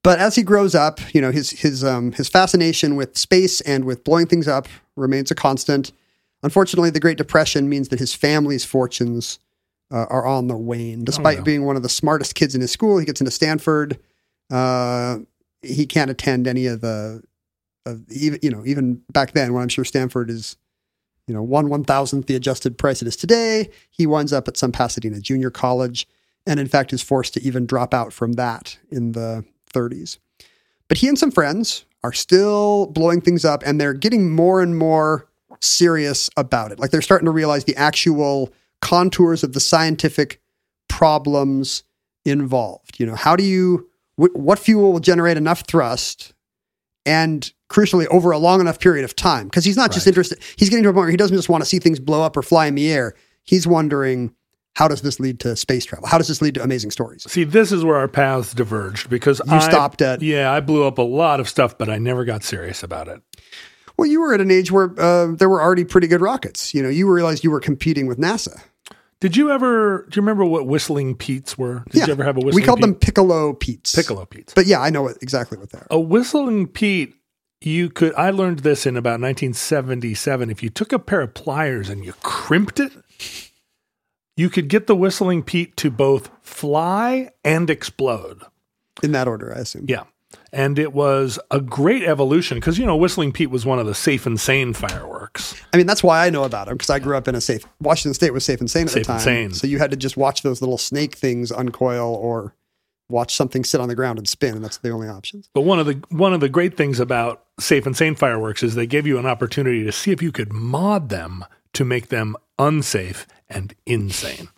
But 0.03 0.19
as 0.19 0.35
he 0.35 0.43
grows 0.43 0.73
up, 0.73 0.99
you 1.13 1.21
know 1.21 1.31
his 1.31 1.51
his 1.51 1.83
um, 1.83 2.13
his 2.13 2.27
fascination 2.27 2.95
with 2.95 3.15
space 3.17 3.61
and 3.61 3.85
with 3.85 4.03
blowing 4.03 4.25
things 4.25 4.47
up 4.47 4.67
remains 4.95 5.29
a 5.29 5.35
constant. 5.35 5.91
Unfortunately, 6.41 6.89
the 6.89 7.01
Great 7.01 7.17
Depression 7.17 7.69
means 7.69 7.89
that 7.89 7.99
his 7.99 8.15
family's 8.15 8.63
fortunes 8.65 9.39
uh, 9.91 10.05
are 10.09 10.25
on 10.25 10.47
the 10.47 10.55
wane. 10.57 11.03
Despite 11.03 11.39
no. 11.39 11.43
being 11.43 11.65
one 11.65 11.75
of 11.75 11.83
the 11.83 11.89
smartest 11.89 12.33
kids 12.33 12.55
in 12.55 12.61
his 12.61 12.71
school, 12.71 12.97
he 12.97 13.05
gets 13.05 13.19
into 13.21 13.31
Stanford. 13.31 13.99
Uh, 14.49 15.19
he 15.61 15.85
can't 15.85 16.11
attend 16.11 16.47
any 16.47 16.65
of 16.67 16.81
the, 16.81 17.21
of 17.85 18.09
even 18.11 18.39
you 18.41 18.49
know 18.49 18.65
even 18.65 19.01
back 19.11 19.31
then 19.33 19.53
when 19.53 19.63
I'm 19.63 19.69
sure 19.69 19.85
Stanford 19.85 20.29
is, 20.29 20.57
you 21.27 21.33
know, 21.33 21.43
one 21.43 21.69
one 21.69 21.83
thousandth 21.83 22.27
the 22.27 22.35
adjusted 22.35 22.77
price 22.77 23.01
it 23.01 23.07
is 23.07 23.15
today. 23.15 23.69
He 23.89 24.07
winds 24.07 24.33
up 24.33 24.47
at 24.47 24.57
some 24.57 24.71
Pasadena 24.71 25.19
junior 25.19 25.49
college, 25.49 26.07
and 26.45 26.59
in 26.59 26.67
fact 26.67 26.93
is 26.93 27.01
forced 27.01 27.33
to 27.35 27.41
even 27.43 27.65
drop 27.65 27.93
out 27.93 28.13
from 28.13 28.33
that 28.33 28.77
in 28.91 29.13
the 29.13 29.45
30s. 29.73 30.17
But 30.87 30.97
he 30.97 31.07
and 31.07 31.17
some 31.17 31.31
friends 31.31 31.85
are 32.03 32.13
still 32.13 32.87
blowing 32.87 33.21
things 33.21 33.45
up, 33.45 33.63
and 33.65 33.79
they're 33.79 33.93
getting 33.93 34.31
more 34.31 34.61
and 34.61 34.77
more 34.77 35.27
serious 35.61 36.29
about 36.37 36.71
it. 36.71 36.79
Like 36.79 36.91
they're 36.91 37.01
starting 37.01 37.25
to 37.25 37.31
realize 37.31 37.65
the 37.65 37.75
actual 37.75 38.53
contours 38.81 39.43
of 39.43 39.53
the 39.53 39.59
scientific 39.59 40.41
problems 40.87 41.83
involved. 42.25 42.99
You 42.99 43.05
know, 43.05 43.15
how 43.15 43.35
do 43.35 43.43
you, 43.43 43.88
wh- 44.19 44.35
what 44.35 44.59
fuel 44.59 44.91
will 44.91 44.99
generate 44.99 45.37
enough 45.37 45.65
thrust 45.67 46.33
and 47.05 47.51
crucially 47.69 48.05
over 48.07 48.31
a 48.31 48.37
long 48.37 48.59
enough 48.61 48.79
period 48.79 49.03
of 49.05 49.15
time? 49.15 49.45
Because 49.45 49.65
he's 49.65 49.77
not 49.77 49.91
just 49.91 50.07
interested, 50.07 50.39
he's 50.57 50.69
getting 50.69 50.83
to 50.83 50.89
a 50.89 50.93
point 50.93 51.03
where 51.03 51.11
he 51.11 51.17
doesn't 51.17 51.35
just 51.37 51.49
want 51.49 51.61
to 51.63 51.65
see 51.69 51.79
things 51.79 51.99
blow 51.99 52.21
up 52.23 52.35
or 52.37 52.41
fly 52.41 52.65
in 52.67 52.75
the 52.75 52.91
air. 52.91 53.15
He's 53.43 53.65
wondering, 53.65 54.33
how 54.75 54.87
does 54.87 55.01
this 55.01 55.19
lead 55.19 55.39
to 55.41 55.55
space 55.55 55.85
travel? 55.85 56.07
How 56.07 56.17
does 56.17 56.27
this 56.27 56.41
lead 56.41 56.53
to 56.55 56.63
amazing 56.63 56.91
stories? 56.91 57.29
See, 57.29 57.43
this 57.43 57.71
is 57.71 57.83
where 57.83 57.97
our 57.97 58.07
paths 58.07 58.53
diverged 58.53 59.09
because 59.09 59.41
You 59.45 59.53
I 59.55 59.59
stopped 59.59 60.01
at- 60.01 60.21
yeah, 60.21 60.51
I 60.51 60.59
blew 60.59 60.85
up 60.85 60.97
a 60.97 61.03
lot 61.03 61.39
of 61.39 61.49
stuff, 61.49 61.77
but 61.77 61.89
I 61.89 61.97
never 61.97 62.23
got 62.25 62.43
serious 62.43 62.83
about 62.83 63.07
it. 63.07 63.21
Well, 63.97 64.07
you 64.07 64.21
were 64.21 64.33
at 64.33 64.39
an 64.39 64.49
age 64.51 64.71
where 64.71 64.93
uh, 64.97 65.33
there 65.35 65.49
were 65.49 65.61
already 65.61 65.83
pretty 65.83 66.07
good 66.07 66.21
rockets. 66.21 66.73
You 66.73 66.81
know, 66.81 66.87
you 66.89 67.11
realized 67.11 67.43
you 67.43 67.51
were 67.51 67.59
competing 67.59 68.07
with 68.07 68.17
NASA. 68.17 68.61
Did 69.21 69.35
you 69.35 69.51
ever? 69.51 70.05
Do 70.09 70.17
you 70.17 70.21
remember 70.21 70.45
what 70.45 70.65
whistling 70.65 71.15
Pete's 71.15 71.57
were? 71.57 71.83
Did 71.89 72.07
you 72.07 72.13
ever 72.13 72.23
have 72.23 72.37
a 72.37 72.39
whistling? 72.39 72.55
We 72.55 72.65
called 72.65 72.81
them 72.81 72.95
Piccolo 72.95 73.53
Pete's. 73.53 73.93
piccolo 73.93 74.25
Pete's. 74.25 74.53
But 74.53 74.65
yeah, 74.65 74.79
I 74.79 74.89
know 74.89 75.03
what, 75.03 75.17
exactly 75.21 75.57
what 75.57 75.71
they 75.71 75.79
are. 75.79 75.87
A 75.91 75.99
whistling 75.99 76.67
Pete, 76.67 77.15
you 77.59 77.89
could. 77.89 78.13
I 78.15 78.29
learned 78.29 78.59
this 78.59 78.85
in 78.85 78.95
about 78.95 79.19
1977. 79.19 80.49
If 80.49 80.63
you 80.63 80.69
took 80.69 80.93
a 80.93 80.99
pair 80.99 81.21
of 81.21 81.33
pliers 81.33 81.89
and 81.89 82.05
you 82.05 82.13
crimped 82.23 82.79
it, 82.79 82.93
you 84.37 84.49
could 84.49 84.69
get 84.69 84.87
the 84.87 84.95
whistling 84.95 85.43
Pete 85.43 85.75
to 85.77 85.91
both 85.91 86.29
fly 86.41 87.29
and 87.43 87.69
explode. 87.69 88.43
In 89.03 89.11
that 89.11 89.27
order, 89.27 89.53
I 89.53 89.59
assume. 89.59 89.85
Yeah. 89.87 90.03
And 90.51 90.79
it 90.79 90.93
was 90.93 91.39
a 91.51 91.59
great 91.59 92.03
evolution 92.03 92.57
because, 92.57 92.77
you 92.77 92.85
know, 92.85 92.95
Whistling 92.95 93.31
Pete 93.31 93.49
was 93.49 93.65
one 93.65 93.79
of 93.79 93.85
the 93.85 93.95
safe 93.95 94.25
and 94.25 94.39
sane 94.39 94.73
fireworks. 94.73 95.18
I 95.73 95.77
mean, 95.77 95.85
that's 95.87 96.03
why 96.03 96.25
I 96.25 96.29
know 96.29 96.43
about 96.43 96.67
them 96.67 96.75
because 96.77 96.89
I 96.89 96.99
grew 96.99 97.15
up 97.17 97.27
in 97.27 97.35
a 97.35 97.41
safe. 97.41 97.65
Washington 97.79 98.13
State 98.13 98.33
was 98.33 98.43
safe 98.45 98.59
and 98.59 98.69
sane 98.69 98.83
at 98.85 98.89
Safe 98.91 99.05
the 99.07 99.13
and 99.13 99.19
time, 99.21 99.25
sane. 99.25 99.53
so 99.53 99.67
you 99.67 99.77
had 99.79 99.91
to 99.91 99.97
just 99.97 100.17
watch 100.17 100.41
those 100.41 100.61
little 100.61 100.77
snake 100.77 101.15
things 101.15 101.51
uncoil 101.51 102.13
or 102.15 102.53
watch 103.09 103.35
something 103.35 103.63
sit 103.63 103.81
on 103.81 103.87
the 103.89 103.95
ground 103.95 104.19
and 104.19 104.27
spin, 104.29 104.53
and 104.55 104.63
that's 104.63 104.77
the 104.77 104.91
only 104.91 105.07
options. 105.07 105.49
But 105.53 105.61
one 105.61 105.79
of 105.79 105.85
the 105.85 106.01
one 106.09 106.33
of 106.33 106.39
the 106.41 106.49
great 106.49 106.77
things 106.77 106.99
about 106.99 107.43
safe 107.59 107.85
and 107.85 107.95
sane 107.97 108.15
fireworks 108.15 108.63
is 108.63 108.75
they 108.75 108.87
give 108.87 109.07
you 109.07 109.17
an 109.17 109.25
opportunity 109.25 109.83
to 109.83 109.91
see 109.91 110.11
if 110.11 110.21
you 110.21 110.31
could 110.31 110.53
mod 110.53 111.09
them 111.09 111.45
to 111.73 111.83
make 111.85 112.09
them 112.09 112.35
unsafe 112.57 113.25
and 113.49 113.73
insane. 113.85 114.49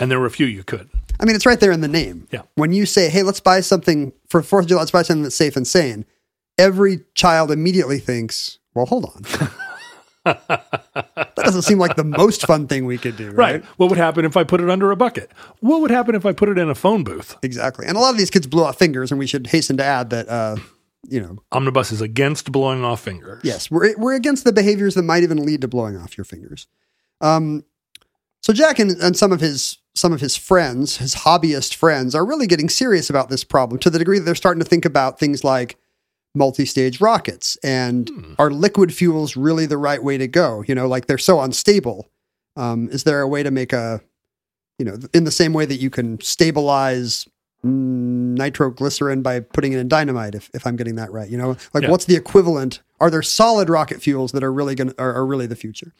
And 0.00 0.10
there 0.10 0.18
were 0.20 0.26
a 0.26 0.30
few 0.30 0.46
you 0.46 0.64
could. 0.64 0.88
I 1.20 1.24
mean, 1.24 1.36
it's 1.36 1.46
right 1.46 1.60
there 1.60 1.70
in 1.72 1.82
the 1.82 1.88
name. 1.88 2.26
Yeah. 2.32 2.42
When 2.54 2.72
you 2.72 2.86
say, 2.86 3.08
"Hey, 3.10 3.22
let's 3.22 3.40
buy 3.40 3.60
something 3.60 4.12
for 4.28 4.42
Fourth 4.42 4.64
of 4.64 4.68
July," 4.70 4.80
let's 4.82 4.90
buy 4.90 5.02
something 5.02 5.22
that's 5.22 5.36
safe 5.36 5.56
and 5.56 5.66
sane. 5.66 6.04
Every 6.58 7.00
child 7.14 7.50
immediately 7.50 7.98
thinks, 7.98 8.58
"Well, 8.74 8.86
hold 8.86 9.04
on." 9.04 9.24
that 10.24 11.32
doesn't 11.36 11.62
seem 11.62 11.78
like 11.78 11.96
the 11.96 12.04
most 12.04 12.46
fun 12.46 12.68
thing 12.68 12.86
we 12.86 12.98
could 12.98 13.16
do, 13.16 13.30
right? 13.30 13.54
Right. 13.54 13.64
What 13.76 13.90
would 13.90 13.98
happen 13.98 14.24
if 14.24 14.36
I 14.36 14.44
put 14.44 14.60
it 14.60 14.70
under 14.70 14.90
a 14.90 14.96
bucket? 14.96 15.32
What 15.60 15.80
would 15.80 15.90
happen 15.90 16.14
if 16.14 16.24
I 16.24 16.32
put 16.32 16.48
it 16.48 16.58
in 16.58 16.70
a 16.70 16.74
phone 16.74 17.02
booth? 17.02 17.36
Exactly. 17.42 17.86
And 17.86 17.96
a 17.96 18.00
lot 18.00 18.10
of 18.10 18.18
these 18.18 18.30
kids 18.30 18.46
blew 18.46 18.64
off 18.64 18.78
fingers, 18.78 19.10
and 19.10 19.18
we 19.18 19.26
should 19.26 19.48
hasten 19.48 19.76
to 19.78 19.84
add 19.84 20.10
that, 20.10 20.28
uh, 20.28 20.56
you 21.08 21.20
know, 21.20 21.38
Omnibus 21.50 21.90
is 21.90 22.00
against 22.00 22.52
blowing 22.52 22.84
off 22.84 23.00
fingers. 23.00 23.40
Yes, 23.42 23.70
we're 23.70 23.96
we're 23.98 24.14
against 24.14 24.44
the 24.44 24.52
behaviors 24.52 24.94
that 24.94 25.02
might 25.02 25.24
even 25.24 25.44
lead 25.44 25.62
to 25.62 25.68
blowing 25.68 25.96
off 25.96 26.16
your 26.16 26.24
fingers. 26.24 26.68
Um, 27.20 27.64
so 28.40 28.52
Jack 28.52 28.78
and, 28.78 28.90
and 29.02 29.16
some 29.16 29.32
of 29.32 29.40
his 29.40 29.78
some 29.94 30.12
of 30.12 30.20
his 30.20 30.36
friends, 30.36 30.98
his 30.98 31.16
hobbyist 31.16 31.74
friends, 31.74 32.14
are 32.14 32.24
really 32.24 32.46
getting 32.46 32.68
serious 32.68 33.10
about 33.10 33.28
this 33.28 33.44
problem 33.44 33.78
to 33.80 33.90
the 33.90 33.98
degree 33.98 34.18
that 34.18 34.24
they're 34.24 34.34
starting 34.34 34.62
to 34.62 34.68
think 34.68 34.84
about 34.84 35.18
things 35.18 35.44
like 35.44 35.76
multi-stage 36.34 37.00
rockets 37.00 37.56
and 37.62 38.10
are 38.38 38.50
liquid 38.50 38.92
fuels 38.94 39.36
really 39.36 39.66
the 39.66 39.76
right 39.78 40.02
way 40.02 40.16
to 40.18 40.26
go? 40.28 40.64
You 40.66 40.74
know, 40.74 40.86
like 40.88 41.06
they're 41.06 41.18
so 41.18 41.40
unstable. 41.40 42.08
Um, 42.56 42.88
is 42.90 43.04
there 43.04 43.20
a 43.20 43.28
way 43.28 43.42
to 43.42 43.50
make 43.50 43.72
a, 43.72 44.00
you 44.78 44.84
know, 44.84 44.96
in 45.14 45.24
the 45.24 45.30
same 45.30 45.52
way 45.52 45.64
that 45.66 45.76
you 45.76 45.90
can 45.90 46.20
stabilize 46.20 47.26
nitroglycerin 47.64 49.22
by 49.22 49.40
putting 49.40 49.72
it 49.72 49.78
in 49.78 49.88
dynamite, 49.88 50.34
if, 50.34 50.50
if 50.54 50.66
I'm 50.66 50.76
getting 50.76 50.96
that 50.96 51.12
right? 51.12 51.28
You 51.28 51.38
know, 51.38 51.56
like 51.74 51.84
Yeah. 51.84 51.90
what's 51.90 52.04
the 52.06 52.16
equivalent? 52.16 52.80
Are 53.00 53.10
there 53.10 53.22
solid 53.22 53.68
rocket 53.68 54.00
fuels 54.02 54.32
that 54.32 54.42
are 54.44 54.52
really 54.52 54.74
going 54.74 54.92
are, 54.98 55.14
are 55.14 55.26
really 55.26 55.46
the 55.46 55.56
future? 55.56 55.92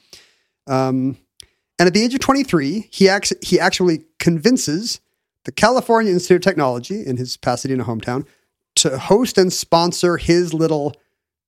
Um, 0.66 1.18
and 1.78 1.86
at 1.86 1.94
the 1.94 2.02
age 2.02 2.14
of 2.14 2.20
23, 2.20 2.88
he 2.90 3.08
acts, 3.08 3.32
he 3.42 3.58
actually 3.58 4.04
convinces 4.18 5.00
the 5.44 5.52
California 5.52 6.12
Institute 6.12 6.36
of 6.36 6.42
Technology 6.42 7.04
in 7.04 7.16
his 7.16 7.36
Pasadena 7.36 7.84
hometown 7.84 8.24
to 8.82 8.98
host 8.98 9.38
and 9.38 9.52
sponsor 9.52 10.16
his 10.16 10.54
little 10.54 10.94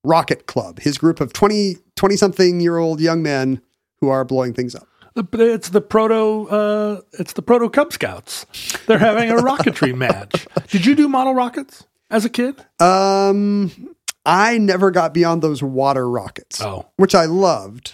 rocket 0.02 0.46
club, 0.46 0.80
his 0.80 0.98
group 0.98 1.20
of 1.20 1.32
20, 1.32 1.76
20 1.96 2.16
something 2.16 2.60
year 2.60 2.76
old 2.78 3.00
young 3.00 3.22
men 3.22 3.60
who 4.00 4.08
are 4.08 4.24
blowing 4.24 4.52
things 4.52 4.74
up. 4.74 4.86
It's 5.16 5.68
the 5.68 5.80
proto. 5.80 6.48
Uh, 6.48 7.00
it's 7.12 7.34
the 7.34 7.42
proto 7.42 7.70
Cub 7.70 7.92
Scouts. 7.92 8.46
They're 8.86 8.98
having 8.98 9.30
a 9.30 9.36
rocketry 9.36 9.94
match. 9.96 10.46
Did 10.68 10.84
you 10.84 10.96
do 10.96 11.08
model 11.08 11.34
rockets 11.34 11.84
as 12.10 12.24
a 12.24 12.28
kid? 12.28 12.56
Um, 12.80 13.94
I 14.26 14.58
never 14.58 14.90
got 14.90 15.14
beyond 15.14 15.40
those 15.42 15.62
water 15.62 16.10
rockets, 16.10 16.60
Oh, 16.60 16.86
which 16.96 17.14
I 17.14 17.26
loved. 17.26 17.92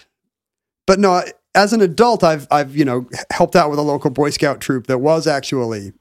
But 0.87 0.99
no, 0.99 1.23
as 1.55 1.75
an 1.75 1.83
adult, 1.83 2.25
I've 2.25 2.49
I've 2.51 2.75
you 2.75 2.87
know 2.87 3.07
helped 3.31 3.55
out 3.55 3.69
with 3.69 3.79
a 3.79 3.83
local 3.83 4.11
Boy 4.11 4.31
Scout 4.31 4.61
troop 4.63 4.87
that 4.87 4.99
was 4.99 5.27
actually 5.27 5.93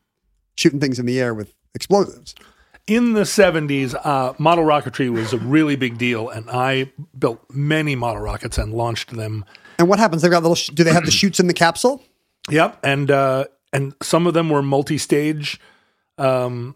shooting 0.56 0.80
things 0.80 1.00
in 1.00 1.06
the 1.06 1.20
air 1.20 1.34
with 1.34 1.54
explosives. 1.76 2.34
In 2.88 3.14
the 3.14 3.26
seventies, 3.26 3.94
uh, 3.96 4.34
model 4.38 4.64
rocketry 4.64 5.12
was 5.12 5.34
a 5.34 5.38
really 5.38 5.76
big 5.76 5.98
deal, 5.98 6.30
and 6.30 6.50
I 6.50 6.92
built 7.18 7.42
many 7.52 7.96
model 7.96 8.22
rockets 8.22 8.58
and 8.58 8.74
launched 8.74 9.16
them. 9.16 9.46
And 9.78 9.88
what 9.88 10.00
happens? 10.00 10.22
They've 10.22 10.32
got 10.32 10.42
little. 10.44 10.56
Sh- 10.56 10.70
do 10.70 10.84
they 10.84 10.94
have 10.94 11.06
the 11.06 11.12
chutes 11.12 11.40
in 11.40 11.48
the 11.48 11.54
capsule? 11.54 12.04
Yep, 12.50 12.80
and 12.84 13.12
uh, 13.12 13.46
and 13.72 13.94
some 14.02 14.28
of 14.28 14.34
them 14.34 14.50
were 14.50 14.62
multi-stage, 14.62 15.60
um, 16.18 16.76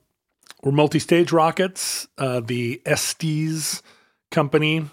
were 0.62 0.72
multi-stage 0.72 1.32
rockets. 1.32 2.08
Uh, 2.18 2.40
the 2.40 2.82
Estes 2.86 3.82
company 4.30 4.86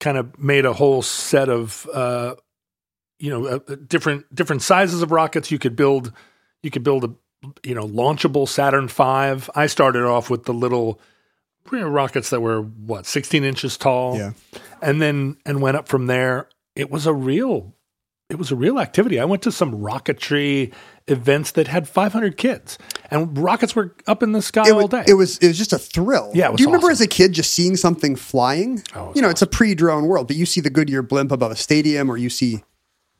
kind 0.00 0.16
of 0.16 0.38
made 0.38 0.64
a 0.66 0.72
whole 0.72 1.02
set 1.02 1.48
of, 1.48 1.88
uh, 1.92 2.34
you 3.18 3.30
know, 3.30 3.46
uh, 3.46 3.76
different 3.86 4.32
different 4.34 4.62
sizes 4.62 5.02
of 5.02 5.10
rockets. 5.10 5.50
You 5.50 5.58
could 5.58 5.76
build, 5.76 6.12
you 6.62 6.70
could 6.70 6.82
build 6.82 7.04
a, 7.04 7.10
you 7.64 7.74
know, 7.74 7.86
launchable 7.86 8.48
Saturn 8.48 8.88
V. 8.88 9.50
I 9.54 9.66
started 9.66 10.04
off 10.04 10.30
with 10.30 10.44
the 10.44 10.54
little 10.54 11.00
rockets 11.70 12.30
that 12.30 12.40
were 12.40 12.60
what 12.62 13.06
16 13.06 13.44
inches 13.44 13.76
tall 13.78 14.18
Yeah. 14.18 14.32
and 14.82 15.00
then 15.00 15.36
and 15.46 15.62
went 15.62 15.76
up 15.76 15.88
from 15.88 16.06
there 16.06 16.48
it 16.76 16.90
was 16.90 17.06
a 17.06 17.14
real 17.14 17.74
it 18.28 18.36
was 18.36 18.50
a 18.50 18.56
real 18.56 18.78
activity 18.78 19.18
i 19.18 19.24
went 19.24 19.40
to 19.42 19.52
some 19.52 19.72
rocketry 19.80 20.70
events 21.08 21.52
that 21.52 21.68
had 21.68 21.88
500 21.88 22.36
kids 22.36 22.76
and 23.10 23.38
rockets 23.38 23.74
were 23.74 23.94
up 24.06 24.22
in 24.22 24.32
the 24.32 24.42
sky 24.42 24.64
It 24.68 24.72
all 24.72 24.80
was, 24.82 24.88
day 24.90 25.04
it 25.06 25.14
was 25.14 25.38
it 25.38 25.46
was 25.48 25.56
just 25.56 25.72
a 25.72 25.78
thrill. 25.78 26.30
Yeah, 26.34 26.50
Do 26.50 26.62
you 26.62 26.66
remember 26.66 26.90
as 26.90 27.00
a 27.00 27.06
kid 27.06 27.32
just 27.32 27.52
seeing 27.54 27.76
something 27.76 28.16
flying? 28.16 28.82
Oh, 28.94 29.12
you 29.14 29.22
know, 29.22 29.30
it's 29.30 29.42
a 29.42 29.46
pre-drone 29.46 30.06
world, 30.06 30.26
but 30.26 30.36
you 30.36 30.44
see 30.46 30.60
the 30.60 30.70
Goodyear 30.70 31.02
blimp 31.02 31.32
above 31.32 31.52
a 31.52 31.56
stadium, 31.56 32.10
or 32.10 32.16
you 32.18 32.28
see, 32.30 32.62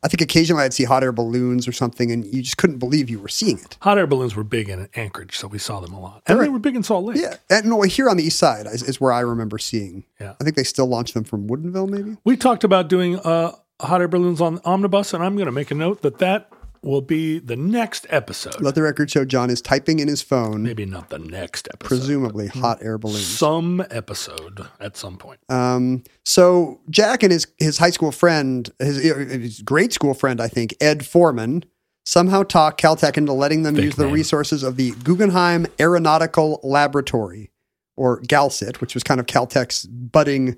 I 0.03 0.09
think 0.09 0.21
occasionally 0.21 0.63
I'd 0.63 0.73
see 0.73 0.83
hot 0.83 1.01
air 1.03 1.11
balloons 1.13 1.67
or 1.67 1.71
something, 1.71 2.11
and 2.11 2.25
you 2.25 2.41
just 2.41 2.57
couldn't 2.57 2.77
believe 2.79 3.09
you 3.09 3.19
were 3.19 3.27
seeing 3.29 3.57
it. 3.59 3.77
hot 3.81 3.97
air 3.97 4.05
balloons 4.07 4.35
were 4.35 4.43
big 4.43 4.67
in 4.69 4.89
anchorage 4.95 5.37
so 5.37 5.47
we 5.47 5.57
saw 5.57 5.79
them 5.79 5.93
a 5.93 5.99
lot 5.99 6.21
and 6.27 6.37
Right. 6.37 6.45
they 6.45 6.49
were 6.49 6.59
big 6.59 6.75
in 6.75 6.83
salt 6.83 7.05
lake 7.05 7.17
Yeah, 7.17 7.35
and 7.49 7.65
no, 7.67 7.81
here 7.83 8.09
on 8.09 8.17
the 8.17 8.23
east 8.23 8.37
side 8.37 8.65
is, 8.67 8.83
is 8.83 8.99
where 8.99 9.11
I 9.11 9.21
remember 9.21 9.57
seeing. 9.57 10.03
Yeah. 10.19 10.33
I 10.39 10.43
think 10.43 10.55
they 10.55 10.63
still 10.63 10.87
launch 10.87 11.13
them 11.13 11.23
from 11.23 11.47
Woodinville, 11.47 11.89
maybe. 11.89 12.17
we 12.23 12.35
talked 12.37 12.63
about 12.63 12.87
doing 12.89 13.17
uh, 13.19 13.53
hot 13.81 14.01
air 14.01 14.07
balloons 14.07 14.39
on 14.39 14.59
omnibus 14.63 15.13
and 15.13 15.23
i'm 15.23 15.35
going 15.35 15.47
to 15.47 15.51
make 15.51 15.71
a 15.71 15.75
note 15.75 16.01
that 16.03 16.19
that 16.19 16.49
will 16.83 17.01
be 17.01 17.39
the 17.39 17.55
next 17.55 18.05
episode 18.09 18.59
Let 18.61 18.75
the 18.75 18.81
record 18.81 19.09
show 19.09 19.25
John 19.25 19.49
is 19.49 19.61
typing 19.61 19.99
in 19.99 20.07
his 20.07 20.21
phone, 20.21 20.63
maybe 20.63 20.85
not 20.85 21.09
the 21.09 21.19
next 21.19 21.67
episode 21.73 21.87
presumably 21.87 22.47
hot 22.47 22.79
air 22.81 22.97
balloons. 22.97 23.25
some 23.25 23.83
episode 23.89 24.67
at 24.79 24.97
some 24.97 25.17
point 25.17 25.39
Um, 25.49 26.03
so 26.25 26.79
Jack 26.89 27.23
and 27.23 27.31
his 27.31 27.47
his 27.57 27.77
high 27.77 27.91
school 27.91 28.11
friend, 28.11 28.69
his, 28.79 29.03
his 29.03 29.61
grade 29.61 29.93
school 29.93 30.13
friend, 30.13 30.41
I 30.41 30.47
think, 30.47 30.75
Ed 30.81 31.05
Forman, 31.05 31.63
somehow 32.05 32.43
talked 32.43 32.81
Caltech 32.81 33.17
into 33.17 33.33
letting 33.33 33.63
them 33.63 33.75
Fake 33.75 33.85
use 33.85 33.95
the 33.95 34.05
name. 34.05 34.13
resources 34.13 34.63
of 34.63 34.75
the 34.75 34.91
Guggenheim 35.03 35.65
Aeronautical 35.79 36.59
Laboratory, 36.63 37.51
or 37.95 38.21
GALCIT, 38.21 38.81
which 38.81 38.93
was 38.93 39.03
kind 39.03 39.19
of 39.19 39.25
Caltech's 39.25 39.85
budding 39.85 40.57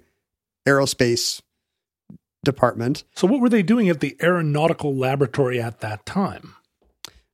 aerospace 0.67 1.41
department. 2.45 3.03
so 3.13 3.27
what 3.27 3.41
were 3.41 3.49
they 3.49 3.61
doing 3.61 3.89
at 3.89 3.99
the 3.99 4.15
aeronautical 4.21 4.95
laboratory 4.95 5.59
at 5.59 5.81
that 5.81 6.05
time 6.05 6.55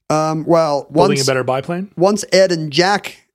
Um, 0.10 0.44
well, 0.46 0.88
building 0.92 1.22
a 1.22 1.24
better 1.24 1.44
biplane 1.44 1.92
once 1.96 2.26
Ed 2.32 2.52
and 2.52 2.72
Jack 2.72 3.28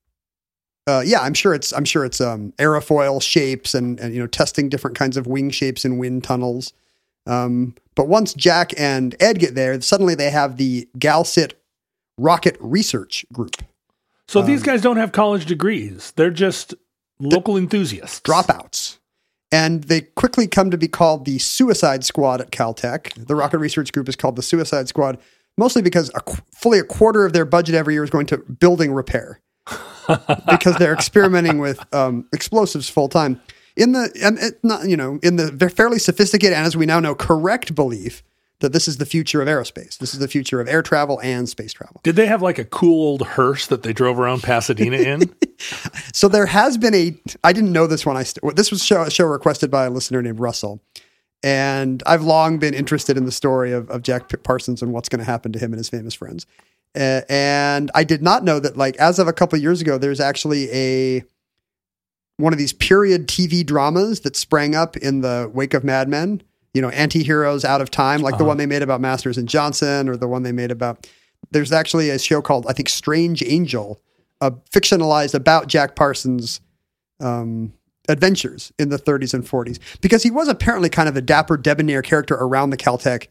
uh, 0.88 1.02
yeah, 1.04 1.20
I'm 1.20 1.34
sure 1.34 1.52
it's 1.52 1.72
I'm 1.72 1.84
sure 1.84 2.04
it's 2.04 2.20
um, 2.20 2.52
aerofoil 2.58 3.20
shapes 3.20 3.74
and, 3.74 3.98
and 3.98 4.14
you 4.14 4.20
know 4.20 4.26
testing 4.26 4.68
different 4.68 4.96
kinds 4.96 5.16
of 5.16 5.26
wing 5.26 5.50
shapes 5.50 5.84
in 5.84 5.98
wind 5.98 6.22
tunnels. 6.22 6.72
Um, 7.26 7.74
but 7.96 8.06
once 8.06 8.34
Jack 8.34 8.72
and 8.78 9.16
Ed 9.18 9.40
get 9.40 9.56
there, 9.56 9.80
suddenly 9.80 10.14
they 10.14 10.30
have 10.30 10.58
the 10.58 10.88
GALCIT 10.96 11.54
Rocket 12.18 12.56
Research 12.60 13.26
Group 13.32 13.56
So 14.28 14.42
these 14.42 14.62
guys 14.62 14.80
don't 14.80 14.96
have 14.96 15.10
college 15.10 15.46
degrees. 15.46 16.12
They're 16.14 16.30
just 16.30 16.74
local 17.18 17.56
enthusiasts. 17.56 18.20
dropouts. 18.20 18.98
And 19.56 19.84
they 19.84 20.02
quickly 20.02 20.46
come 20.46 20.70
to 20.70 20.76
be 20.76 20.86
called 20.86 21.24
the 21.24 21.38
Suicide 21.38 22.04
Squad 22.04 22.42
at 22.42 22.50
Caltech. 22.50 23.26
The 23.26 23.34
Rocket 23.34 23.56
Research 23.56 23.90
Group 23.90 24.06
is 24.06 24.14
called 24.14 24.36
the 24.36 24.42
Suicide 24.42 24.86
Squad, 24.86 25.16
mostly 25.56 25.80
because 25.80 26.10
a, 26.14 26.20
fully 26.54 26.78
a 26.78 26.84
quarter 26.84 27.24
of 27.24 27.32
their 27.32 27.46
budget 27.46 27.74
every 27.74 27.94
year 27.94 28.04
is 28.04 28.10
going 28.10 28.26
to 28.26 28.36
building 28.36 28.92
repair 28.92 29.40
because 30.50 30.76
they're 30.76 30.92
experimenting 30.92 31.58
with 31.58 31.82
um, 31.94 32.28
explosives 32.34 32.90
full 32.90 33.08
time. 33.08 33.40
In 33.78 33.92
the 33.92 34.10
and 34.22 34.38
it 34.38 34.62
not 34.62 34.88
you 34.88 34.96
know 34.96 35.18
in 35.22 35.36
the 35.36 35.44
they're 35.44 35.70
fairly 35.70 35.98
sophisticated 35.98 36.54
and 36.54 36.66
as 36.66 36.76
we 36.76 36.84
now 36.84 37.00
know 37.00 37.14
correct 37.14 37.74
belief 37.74 38.22
that 38.60 38.72
this 38.72 38.88
is 38.88 38.96
the 38.96 39.06
future 39.06 39.42
of 39.42 39.48
aerospace. 39.48 39.98
This 39.98 40.14
is 40.14 40.20
the 40.20 40.28
future 40.28 40.60
of 40.60 40.68
air 40.68 40.82
travel 40.82 41.20
and 41.22 41.48
space 41.48 41.72
travel. 41.72 42.00
Did 42.02 42.16
they 42.16 42.26
have 42.26 42.40
like 42.42 42.58
a 42.58 42.64
cool 42.64 43.02
old 43.02 43.22
hearse 43.22 43.66
that 43.66 43.82
they 43.82 43.92
drove 43.92 44.18
around 44.18 44.42
Pasadena 44.42 44.96
in? 44.96 45.34
So 46.12 46.28
there 46.28 46.44
has 46.44 46.76
been 46.76 46.94
a. 46.94 47.18
I 47.42 47.54
didn't 47.54 47.72
know 47.72 47.86
this 47.86 48.04
when 48.04 48.14
I. 48.14 48.24
St- 48.24 48.54
this 48.56 48.70
was 48.70 48.84
show, 48.84 49.02
a 49.02 49.10
show 49.10 49.24
requested 49.24 49.70
by 49.70 49.86
a 49.86 49.90
listener 49.90 50.20
named 50.20 50.38
Russell, 50.38 50.82
and 51.42 52.02
I've 52.04 52.22
long 52.22 52.58
been 52.58 52.74
interested 52.74 53.16
in 53.16 53.24
the 53.24 53.32
story 53.32 53.72
of, 53.72 53.88
of 53.88 54.02
Jack 54.02 54.30
Parsons 54.42 54.82
and 54.82 54.92
what's 54.92 55.08
going 55.08 55.20
to 55.20 55.24
happen 55.24 55.52
to 55.52 55.58
him 55.58 55.72
and 55.72 55.78
his 55.78 55.88
famous 55.88 56.12
friends. 56.12 56.44
Uh, 56.94 57.22
and 57.30 57.90
I 57.94 58.04
did 58.04 58.22
not 58.22 58.44
know 58.44 58.60
that, 58.60 58.76
like, 58.76 58.96
as 58.96 59.18
of 59.18 59.28
a 59.28 59.32
couple 59.32 59.56
of 59.56 59.62
years 59.62 59.80
ago, 59.80 59.96
there's 59.96 60.20
actually 60.20 60.70
a 60.72 61.24
one 62.38 62.52
of 62.52 62.58
these 62.58 62.72
period 62.72 63.28
TV 63.28 63.64
dramas 63.64 64.20
that 64.20 64.36
sprang 64.36 64.74
up 64.74 64.96
in 64.96 65.22
the 65.22 65.50
wake 65.54 65.72
of 65.74 65.84
Mad 65.84 66.08
Men. 66.08 66.42
You 66.76 66.82
know, 66.82 66.90
anti-heroes 66.90 67.64
out 67.64 67.80
of 67.80 67.90
time, 67.90 68.20
like 68.20 68.36
the 68.36 68.44
one 68.44 68.58
they 68.58 68.66
made 68.66 68.82
about 68.82 69.00
Masters 69.00 69.38
and 69.38 69.48
Johnson, 69.48 70.08
or 70.08 70.16
the 70.16 70.28
one 70.28 70.42
they 70.42 70.52
made 70.52 70.70
about. 70.70 71.06
There's 71.50 71.72
actually 71.72 72.10
a 72.10 72.18
show 72.18 72.42
called 72.42 72.66
I 72.68 72.72
think 72.72 72.88
Strange 72.88 73.42
Angel, 73.42 74.00
uh, 74.40 74.50
fictionalized 74.70 75.34
about 75.34 75.68
Jack 75.68 75.96
Parsons' 75.96 76.60
um, 77.20 77.72
adventures 78.08 78.72
in 78.78 78.90
the 78.90 78.98
30s 78.98 79.32
and 79.32 79.44
40s, 79.44 79.78
because 80.00 80.22
he 80.22 80.30
was 80.30 80.48
apparently 80.48 80.90
kind 80.90 81.08
of 81.08 81.16
a 81.16 81.22
dapper, 81.22 81.56
debonair 81.56 82.02
character 82.02 82.34
around 82.34 82.70
the 82.70 82.76
Caltech 82.76 83.28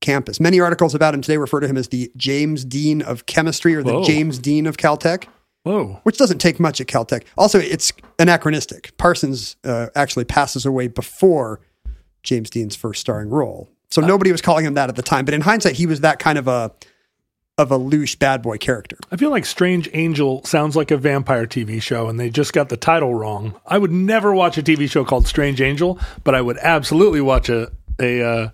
campus. 0.00 0.38
Many 0.38 0.60
articles 0.60 0.94
about 0.94 1.14
him 1.14 1.22
today 1.22 1.38
refer 1.38 1.60
to 1.60 1.68
him 1.68 1.78
as 1.78 1.88
the 1.88 2.12
James 2.16 2.64
Dean 2.64 3.00
of 3.00 3.24
chemistry 3.24 3.74
or 3.74 3.82
the 3.82 3.94
Whoa. 3.94 4.04
James 4.04 4.38
Dean 4.38 4.66
of 4.66 4.76
Caltech 4.76 5.26
Whoa. 5.62 6.00
which 6.02 6.18
doesn't 6.18 6.38
take 6.38 6.60
much 6.60 6.80
at 6.80 6.88
Caltech. 6.88 7.24
Also, 7.38 7.58
it's 7.58 7.92
anachronistic. 8.18 8.96
Parsons 8.98 9.56
uh, 9.64 9.86
actually 9.94 10.24
passes 10.24 10.66
away 10.66 10.88
before 10.88 11.60
James 12.22 12.50
Dean's 12.50 12.76
first 12.76 13.00
starring 13.00 13.30
role, 13.30 13.68
so 13.90 14.00
nobody 14.00 14.32
was 14.32 14.40
calling 14.40 14.64
him 14.64 14.74
that 14.74 14.88
at 14.88 14.96
the 14.96 15.02
time. 15.02 15.24
But 15.24 15.34
in 15.34 15.42
hindsight, 15.42 15.76
he 15.76 15.86
was 15.86 16.00
that 16.00 16.18
kind 16.18 16.38
of 16.38 16.48
a 16.48 16.72
of 17.58 17.70
a 17.70 17.78
louche 17.78 18.18
bad 18.18 18.42
boy 18.42 18.56
character. 18.56 18.96
I 19.10 19.16
feel 19.16 19.30
like 19.30 19.44
Strange 19.44 19.88
Angel 19.92 20.42
sounds 20.44 20.74
like 20.74 20.90
a 20.90 20.96
vampire 20.96 21.46
TV 21.46 21.82
show 21.82 22.08
and 22.08 22.18
they 22.18 22.30
just 22.30 22.54
got 22.54 22.70
the 22.70 22.78
title 22.78 23.14
wrong. 23.14 23.60
I 23.66 23.76
would 23.76 23.92
never 23.92 24.32
watch 24.32 24.56
a 24.56 24.62
TV 24.62 24.90
show 24.90 25.04
called 25.04 25.26
Strange 25.26 25.60
Angel, 25.60 26.00
but 26.24 26.34
I 26.34 26.40
would 26.40 26.56
absolutely 26.58 27.20
watch 27.20 27.48
a 27.48 27.70
a 28.00 28.22
uh, 28.22 28.48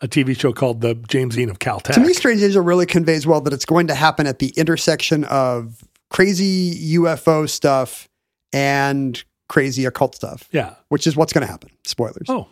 a 0.00 0.08
TV 0.08 0.38
show 0.38 0.52
called 0.52 0.80
The 0.80 0.94
James 0.94 1.34
Dean 1.34 1.50
of 1.50 1.58
Caltech. 1.58 1.94
To 1.94 2.00
me, 2.00 2.12
Strange 2.12 2.42
Angel 2.42 2.62
really 2.62 2.86
conveys 2.86 3.26
well 3.26 3.40
that 3.42 3.52
it's 3.52 3.64
going 3.64 3.88
to 3.88 3.94
happen 3.94 4.26
at 4.26 4.38
the 4.38 4.48
intersection 4.56 5.24
of 5.24 5.82
crazy 6.08 6.94
UFO 6.96 7.48
stuff 7.48 8.08
and 8.52 9.22
crazy 9.48 9.84
occult 9.84 10.14
stuff, 10.14 10.48
yeah. 10.52 10.74
which 10.88 11.06
is 11.06 11.16
what's 11.16 11.32
going 11.32 11.44
to 11.44 11.50
happen. 11.50 11.70
Spoilers. 11.84 12.26
Oh. 12.28 12.48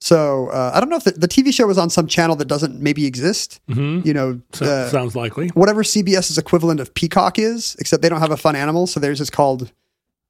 So 0.00 0.48
uh, 0.48 0.72
I 0.74 0.80
don't 0.80 0.88
know 0.88 0.96
if 0.96 1.04
the, 1.04 1.12
the 1.12 1.28
TV 1.28 1.52
show 1.52 1.66
was 1.66 1.76
on 1.78 1.90
some 1.90 2.06
channel 2.06 2.34
that 2.36 2.46
doesn't 2.48 2.80
maybe 2.80 3.04
exist. 3.06 3.60
hmm 3.70 4.00
You 4.04 4.14
know, 4.14 4.40
So, 4.52 4.64
uh, 4.66 4.88
sounds 4.88 5.14
likely. 5.14 5.48
whatever 5.48 5.82
CBS's 5.82 6.38
equivalent 6.38 6.80
of 6.80 6.94
Peacock 6.94 7.38
is, 7.38 7.76
except 7.78 8.02
they 8.02 8.08
don't 8.08 8.20
have 8.20 8.30
a 8.30 8.36
fun 8.36 8.56
animal, 8.56 8.86
so 8.86 8.98
theirs 8.98 9.20
is 9.20 9.28
called 9.30 9.72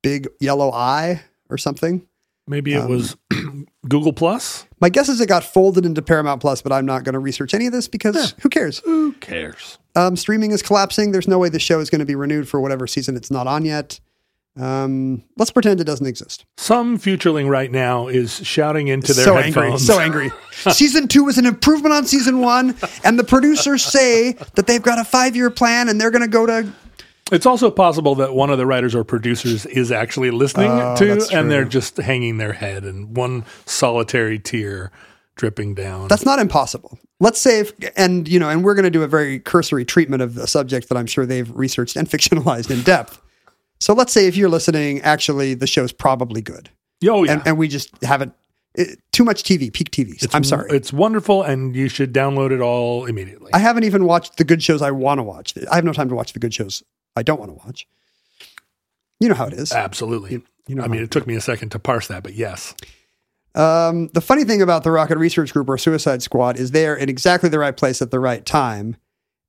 Big 0.02 0.28
Yellow 0.40 0.72
Eye 0.72 1.22
or 1.48 1.56
something. 1.58 2.06
Maybe 2.48 2.74
it 2.74 2.78
um, 2.80 2.90
was 2.90 3.16
Google 3.88 4.12
Plus. 4.12 4.66
My 4.80 4.88
guess 4.88 5.08
is 5.08 5.20
it 5.20 5.28
got 5.28 5.44
folded 5.44 5.86
into 5.86 6.02
Paramount 6.02 6.40
Plus, 6.40 6.62
but 6.62 6.72
I'm 6.72 6.84
not 6.86 7.04
going 7.04 7.12
to 7.12 7.20
research 7.20 7.54
any 7.54 7.66
of 7.66 7.72
this 7.72 7.86
because 7.86 8.34
who 8.40 8.48
cares? 8.48 8.80
Who 8.80 9.12
cares? 9.12 9.78
Um, 9.94 10.16
streaming 10.16 10.50
is 10.50 10.62
collapsing. 10.62 11.12
There's 11.12 11.28
no 11.28 11.38
way 11.38 11.48
the 11.48 11.60
show 11.60 11.78
is 11.78 11.90
going 11.90 12.00
to 12.00 12.04
be 12.06 12.16
renewed 12.16 12.48
for 12.48 12.60
whatever 12.60 12.88
season 12.88 13.14
it's 13.16 13.30
not 13.30 13.46
on 13.46 13.64
yet. 13.64 14.00
Um, 14.58 15.22
let's 15.36 15.50
pretend 15.50 15.80
it 15.80 15.84
doesn't 15.84 16.06
exist. 16.06 16.44
Some 16.56 16.98
futureling 16.98 17.48
right 17.48 17.70
now 17.70 18.08
is 18.08 18.44
shouting 18.44 18.88
into 18.88 19.12
their 19.12 19.24
so 19.24 19.38
angry, 19.38 19.78
so 19.78 20.00
angry. 20.00 20.30
season 20.72 21.08
two 21.08 21.28
is 21.28 21.38
an 21.38 21.46
improvement 21.46 21.94
on 21.94 22.04
season 22.06 22.40
one, 22.40 22.74
and 23.04 23.18
the 23.18 23.24
producers 23.24 23.84
say 23.84 24.32
that 24.54 24.66
they've 24.66 24.82
got 24.82 24.98
a 24.98 25.04
five 25.04 25.36
year 25.36 25.50
plan 25.50 25.88
and 25.88 26.00
they're 26.00 26.10
going 26.10 26.22
to 26.22 26.28
go 26.28 26.46
to 26.46 26.70
It's 27.30 27.46
also 27.46 27.70
possible 27.70 28.16
that 28.16 28.34
one 28.34 28.50
of 28.50 28.58
the 28.58 28.66
writers 28.66 28.94
or 28.94 29.04
producers 29.04 29.66
is 29.66 29.92
actually 29.92 30.30
listening 30.32 30.70
Oh, 30.70 30.96
to, 30.96 31.28
and 31.32 31.50
they're 31.50 31.64
just 31.64 31.96
hanging 31.98 32.38
their 32.38 32.52
head 32.52 32.84
and 32.84 33.16
one 33.16 33.44
solitary 33.66 34.38
tear 34.38 34.90
dripping 35.36 35.74
down. 35.74 36.08
That's 36.08 36.26
not 36.26 36.38
impossible. 36.38 36.98
Let's 37.20 37.40
say, 37.40 37.60
if, 37.60 37.72
and 37.96 38.26
you 38.26 38.38
know, 38.38 38.48
and 38.50 38.64
we're 38.64 38.74
going 38.74 38.84
to 38.84 38.90
do 38.90 39.04
a 39.04 39.08
very 39.08 39.38
cursory 39.38 39.84
treatment 39.84 40.22
of 40.22 40.36
a 40.38 40.46
subject 40.46 40.88
that 40.88 40.98
I'm 40.98 41.06
sure 41.06 41.24
they've 41.24 41.50
researched 41.56 41.94
and 41.96 42.08
fictionalized 42.08 42.70
in 42.70 42.82
depth. 42.82 43.19
So 43.80 43.94
let's 43.94 44.12
say 44.12 44.26
if 44.26 44.36
you're 44.36 44.50
listening, 44.50 45.00
actually, 45.00 45.54
the 45.54 45.66
show's 45.66 45.92
probably 45.92 46.42
good, 46.42 46.70
oh 47.08 47.24
yeah, 47.24 47.32
and, 47.32 47.42
and 47.46 47.58
we 47.58 47.68
just 47.68 47.90
haven't 48.04 48.34
it, 48.74 49.00
too 49.12 49.24
much 49.24 49.42
TV, 49.42 49.72
peak 49.72 49.90
TV. 49.90 50.26
I'm 50.32 50.44
sorry, 50.44 50.70
It's 50.70 50.92
wonderful, 50.92 51.42
and 51.42 51.74
you 51.74 51.88
should 51.88 52.12
download 52.12 52.52
it 52.52 52.60
all 52.60 53.06
immediately. 53.06 53.50
I 53.52 53.58
haven't 53.58 53.84
even 53.84 54.04
watched 54.04 54.36
the 54.36 54.44
good 54.44 54.62
shows 54.62 54.82
I 54.82 54.90
want 54.90 55.18
to 55.18 55.22
watch. 55.22 55.54
I 55.70 55.74
have 55.74 55.84
no 55.84 55.92
time 55.92 56.08
to 56.10 56.14
watch 56.14 56.32
the 56.32 56.38
good 56.38 56.54
shows 56.54 56.82
I 57.16 57.22
don't 57.22 57.40
want 57.40 57.50
to 57.50 57.66
watch. 57.66 57.86
You 59.18 59.28
know 59.28 59.34
how 59.34 59.46
it 59.46 59.54
is. 59.54 59.72
Absolutely. 59.72 60.42
you 60.66 60.74
know 60.74 60.84
I 60.84 60.88
mean, 60.88 61.02
it 61.02 61.10
took 61.10 61.26
me 61.26 61.34
a 61.34 61.40
second 61.40 61.70
to 61.70 61.78
parse 61.78 62.06
that, 62.08 62.22
but 62.22 62.34
yes. 62.34 62.74
Um, 63.54 64.08
the 64.08 64.20
funny 64.20 64.44
thing 64.44 64.62
about 64.62 64.84
the 64.84 64.92
Rocket 64.92 65.18
Research 65.18 65.52
Group 65.52 65.68
or 65.68 65.76
Suicide 65.76 66.22
Squad 66.22 66.58
is 66.58 66.70
they're 66.70 66.94
in 66.94 67.08
exactly 67.08 67.48
the 67.48 67.58
right 67.58 67.76
place 67.76 68.00
at 68.00 68.10
the 68.10 68.20
right 68.20 68.46
time. 68.46 68.96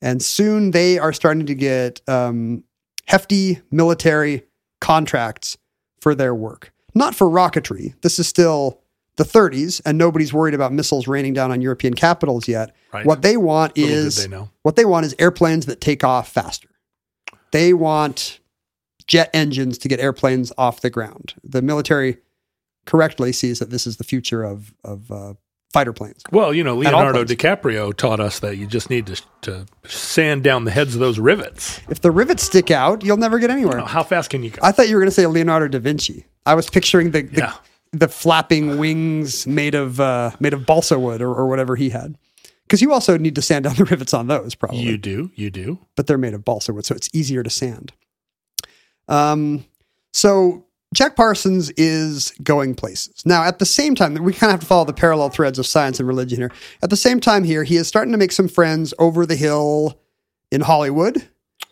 And 0.02 0.22
soon 0.24 0.72
they 0.72 0.98
are 0.98 1.14
starting 1.14 1.46
to 1.46 1.54
get 1.54 2.02
um, 2.10 2.64
hefty 3.08 3.62
military 3.72 4.44
contracts 4.80 5.58
for 6.00 6.16
their 6.16 6.34
work. 6.34 6.74
Not 6.94 7.16
for 7.16 7.28
rocketry. 7.28 7.94
This 8.02 8.20
is 8.20 8.28
still 8.28 8.82
the 9.18 9.24
30s, 9.24 9.82
and 9.86 9.98
nobody's 9.98 10.34
worried 10.34 10.54
about 10.54 10.74
missiles 10.74 11.08
raining 11.08 11.34
down 11.34 11.52
on 11.52 11.62
European 11.62 11.94
capitals 11.94 12.48
yet. 12.48 12.76
Right. 12.94 13.06
What 13.06 13.22
they 13.22 13.38
want 13.38 13.74
is 13.76 14.24
they 14.24 14.28
know. 14.28 14.50
what 14.64 14.76
they 14.76 14.86
want 14.86 15.06
is 15.06 15.16
airplanes 15.20 15.66
that 15.68 15.80
take 15.82 16.04
off 16.04 16.30
faster. 16.30 16.70
They 17.52 17.74
want 17.74 18.40
jet 19.08 19.30
engines 19.34 19.78
to 19.80 19.88
get 19.88 20.00
airplanes 20.00 20.52
off 20.58 20.82
the 20.82 20.90
ground. 20.90 21.34
The 21.44 21.62
military 21.62 22.18
correctly 22.86 23.32
sees 23.32 23.60
that 23.60 23.70
this 23.70 23.86
is 23.86 23.98
the 23.98 24.04
future 24.04 24.44
of 24.44 24.74
of 24.84 25.12
uh, 25.12 25.34
fighter 25.72 25.94
planes. 25.94 26.22
Well, 26.32 26.54
you 26.54 26.64
know, 26.64 26.76
Leonardo. 26.76 27.24
DiCaprio 27.24 27.96
taught 27.96 28.20
us 28.20 28.40
that 28.40 28.58
you 28.58 28.68
just 28.68 28.90
need 28.90 29.08
to, 29.08 29.22
to 29.42 29.66
sand 29.88 30.44
down 30.44 30.66
the 30.66 30.72
heads 30.72 30.94
of 30.94 31.00
those 31.00 31.18
rivets. 31.20 31.80
If 31.90 32.02
the 32.02 32.12
rivets 32.12 32.44
stick 32.44 32.72
out, 32.72 33.04
you'll 33.04 33.18
never 33.18 33.40
get 33.40 33.50
anywhere. 33.50 33.78
Now, 33.78 33.86
how 33.86 34.04
fast 34.04 34.30
can 34.30 34.44
you 34.44 34.50
go? 34.52 34.60
I 34.64 34.72
thought 34.72 34.90
you 34.90 34.96
were 34.96 35.02
going 35.02 35.10
to 35.10 35.16
say 35.16 35.26
Leonardo 35.28 35.68
da 35.68 35.80
Vinci. 35.80 36.26
I 36.46 36.56
was 36.56 36.70
picturing 36.70 37.12
the 37.12 37.22
the, 37.22 37.38
Yeah. 37.38 37.54
the 37.94 38.08
flapping 38.08 38.78
wings 38.78 39.46
made 39.48 39.76
of 39.76 40.00
uh, 40.00 40.32
made 40.40 40.54
of 40.54 40.66
balsa 40.66 41.00
wood 41.00 41.22
or, 41.22 41.30
or 41.34 41.48
whatever 41.48 41.76
he 41.76 41.90
had. 41.90 42.18
Because 42.64 42.82
you 42.82 42.94
also 42.94 43.18
need 43.18 43.36
to 43.36 43.42
sand 43.42 43.66
down 43.66 43.76
the 43.76 43.84
rivets 43.86 44.14
on 44.14 44.28
those, 44.28 44.56
probably. 44.56 44.80
you 44.80 44.98
do, 44.98 45.30
you 45.36 45.50
do. 45.52 45.80
but 45.98 46.08
they're 46.08 46.18
made 46.18 46.34
of 46.34 46.46
balsa 46.46 46.72
wood, 46.72 46.86
so 46.86 46.96
it's 46.96 47.10
easier 47.14 47.44
to 47.44 47.50
sand. 47.50 47.92
Um, 49.10 49.66
so 50.14 50.66
Jack 50.94 51.16
Parsons 51.16 51.70
is 51.78 52.34
going 52.44 52.76
places. 52.76 53.26
Now, 53.26 53.44
at 53.44 53.60
the 53.60 53.66
same 53.66 53.96
time, 53.96 54.14
we 54.16 54.34
kind 54.34 54.50
of 54.50 54.56
have 54.56 54.60
to 54.60 54.66
follow 54.66 54.84
the 54.86 54.94
parallel 54.94 55.30
threads 55.30 55.58
of 55.58 55.66
science 55.66 56.00
and 56.00 56.08
religion 56.08 56.38
here. 56.40 56.52
At 56.84 56.90
the 56.90 56.98
same 56.98 57.20
time, 57.22 57.44
here, 57.46 57.64
he 57.64 57.78
is 57.78 57.88
starting 57.88 58.12
to 58.12 58.18
make 58.18 58.32
some 58.34 58.50
friends 58.50 58.94
over 59.00 59.26
the 59.26 59.36
hill 59.38 59.98
in 60.52 60.62
Hollywood. 60.62 61.28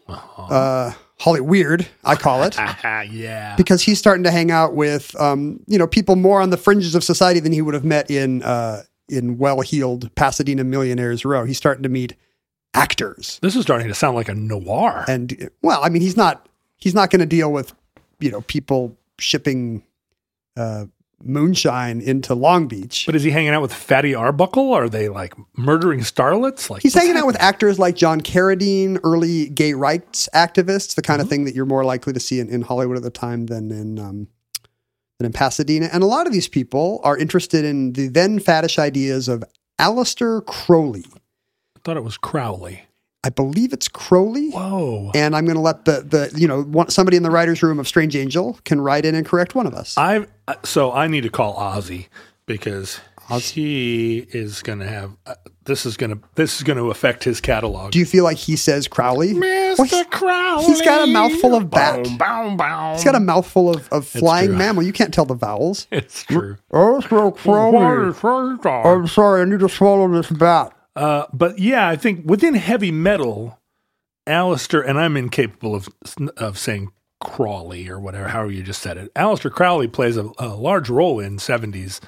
Uh, 0.08 0.94
Holly 1.20 1.42
Weird, 1.42 1.86
I 2.06 2.16
call 2.16 2.44
it, 2.44 2.56
Ah, 2.58 3.02
yeah. 3.12 3.56
because 3.58 3.82
he's 3.84 4.00
starting 4.00 4.24
to 4.24 4.32
hang 4.32 4.52
out 4.52 4.74
with, 4.74 5.20
um, 5.20 5.60
you 5.68 5.78
know, 5.78 5.86
people 5.86 6.16
more 6.16 6.42
on 6.42 6.50
the 6.50 6.58
fringes 6.58 6.96
of 6.96 7.04
society 7.04 7.42
than 7.42 7.52
he 7.52 7.62
would 7.62 7.74
have 7.74 7.84
met 7.84 8.10
in, 8.10 8.42
uh, 8.44 8.84
in 9.10 9.38
well-heeled 9.38 10.16
Pasadena 10.16 10.64
Millionaires 10.64 11.26
Row. 11.26 11.44
He's 11.44 11.58
starting 11.58 11.84
to 11.84 11.90
meet 11.90 12.16
actors 12.74 13.40
This 13.42 13.56
is 13.56 13.64
starting 13.64 13.88
to 13.90 13.94
sound 13.96 14.16
like 14.16 14.30
a 14.30 14.36
noir. 14.36 15.04
and 15.08 15.50
well, 15.62 15.84
I 15.84 15.90
mean, 15.90 16.02
he's 16.04 16.16
not 16.16 16.48
he's 16.78 16.94
not 16.94 17.10
going 17.10 17.20
to 17.20 17.26
deal 17.26 17.52
with 17.52 17.74
you 18.20 18.30
know 18.32 18.42
people 18.42 18.96
shipping 19.20 19.84
uh, 20.58 20.86
moonshine 21.24 22.02
into 22.02 22.34
Long 22.34 22.68
Beach. 22.68 23.06
But 23.06 23.16
is 23.16 23.24
he 23.24 23.32
hanging 23.32 23.50
out 23.50 23.62
with 23.62 23.74
Fatty 23.74 24.16
Arbuckle? 24.16 24.74
Are 24.74 24.90
they 24.90 25.10
like 25.10 25.34
murdering 25.58 26.02
starlets? 26.02 26.70
Like 26.70 26.82
He's 26.82 26.94
hanging 26.94 27.18
out 27.18 27.28
with 27.28 27.40
actors 27.40 27.80
like 27.80 27.96
John 27.96 28.22
Carradine, 28.22 29.00
early 29.04 29.50
gay 29.50 29.74
rights 29.74 30.30
activists, 30.34 30.96
the 30.96 31.02
kind 31.02 31.22
of 31.22 31.30
thing 31.30 31.46
that 31.46 31.56
you're 31.56 31.66
more 31.66 31.84
likely 31.84 32.14
to 32.14 32.20
see 32.20 32.40
in, 32.40 32.50
in 32.50 32.62
Hollywood 32.62 32.98
at 32.98 33.04
the 33.04 33.10
time 33.10 33.48
than 33.48 33.72
in 33.72 34.00
um, 34.00 34.28
than 35.18 35.26
in 35.26 35.34
Pasadena. 35.34 35.90
And 35.92 36.04
a 36.04 36.08
lot 36.08 36.28
of 36.28 36.34
these 36.34 36.48
people 36.48 37.02
are 37.04 37.18
interested 37.18 37.66
in 37.66 37.94
the 37.94 38.08
then 38.08 38.40
faddish 38.40 38.80
ideas 38.80 39.28
of 39.28 39.44
Aleister 39.80 40.46
Crowley. 40.46 41.06
I 41.76 41.80
thought 41.84 41.98
it 41.98 42.04
was 42.04 42.18
Crowley. 42.18 42.84
I 43.24 43.30
believe 43.30 43.74
it's 43.74 43.88
Crowley. 43.88 44.52
Whoa. 44.52 45.12
And 45.14 45.36
I'm 45.36 45.46
going 45.46 45.56
to 45.58 45.62
let 45.62 45.86
the 45.86 46.02
the 46.02 46.32
you 46.40 46.48
know 46.48 46.64
one, 46.64 46.90
somebody 46.90 47.18
in 47.18 47.24
the 47.24 47.32
writers' 47.32 47.62
room 47.62 47.80
of 47.80 47.88
Strange 47.88 48.16
Angel 48.16 48.58
can 48.64 48.80
write 48.80 49.06
in 49.06 49.14
and 49.16 49.26
correct 49.26 49.56
one 49.56 49.68
of 49.68 49.74
us. 49.74 49.98
I 49.98 50.26
uh, 50.48 50.56
so 50.64 50.94
I 50.94 51.08
need 51.08 51.22
to 51.24 51.30
call 51.30 51.56
Ozzy 51.56 52.08
because 52.46 53.00
he 53.38 54.26
is 54.32 54.62
going 54.64 54.80
to 54.80 54.88
have 54.88 55.12
uh, 55.28 55.36
this 55.66 55.86
is 55.86 55.98
going 55.98 56.12
to 56.12 56.20
this 56.36 56.58
is 56.58 56.64
going 56.64 56.78
to 56.78 56.90
affect 56.92 57.24
his 57.26 57.42
catalog. 57.42 57.92
Do 57.92 58.00
you 58.00 58.06
feel 58.06 58.24
like 58.24 58.38
he 58.38 58.56
says 58.56 58.88
Crowley? 58.88 59.34
Mr. 59.34 59.78
Well, 59.80 59.88
he- 59.88 60.04
Crowley. 60.06 60.66
he's 60.66 60.82
got 60.82 61.08
a 61.08 61.12
mouthful 61.12 61.56
of 61.56 61.70
bat. 61.70 62.04
Boom, 62.04 62.18
boom, 62.18 62.58
boom. 62.58 62.94
He's 62.94 63.04
got 63.04 63.16
a 63.16 63.20
mouthful 63.20 63.70
of, 63.70 63.88
of 63.90 64.08
flying 64.08 64.58
mammal. 64.58 64.84
You 64.84 64.94
can't 64.94 65.14
tell 65.14 65.26
the 65.26 65.36
vowels. 65.36 65.88
It's 65.92 66.24
true. 66.24 66.58
Oh, 66.72 67.02
so 67.02 67.32
Crowley. 67.32 68.14
I'm 68.24 69.08
sorry, 69.08 69.42
I 69.42 69.46
need 69.46 69.60
to 69.60 69.70
swallow 69.70 70.08
this 70.08 70.30
bat. 70.32 70.74
Uh, 71.00 71.28
but 71.32 71.58
yeah, 71.58 71.88
I 71.88 71.96
think 71.96 72.26
within 72.26 72.56
heavy 72.56 72.92
metal, 72.92 73.58
Alistair, 74.28 74.82
and 74.82 75.00
I'm 75.00 75.16
incapable 75.16 75.74
of 75.74 75.88
of 76.36 76.60
saying 76.60 76.92
Crawley 77.22 77.88
or 77.88 78.02
whatever, 78.02 78.28
however 78.28 78.52
you 78.52 78.64
just 78.64 78.82
said 78.82 78.98
it. 78.98 79.10
Alistair 79.16 79.50
Crowley 79.50 79.88
plays 79.88 80.18
a, 80.18 80.30
a 80.38 80.50
large 80.50 80.90
role 80.90 81.22
in 81.22 81.38
70s 81.38 82.02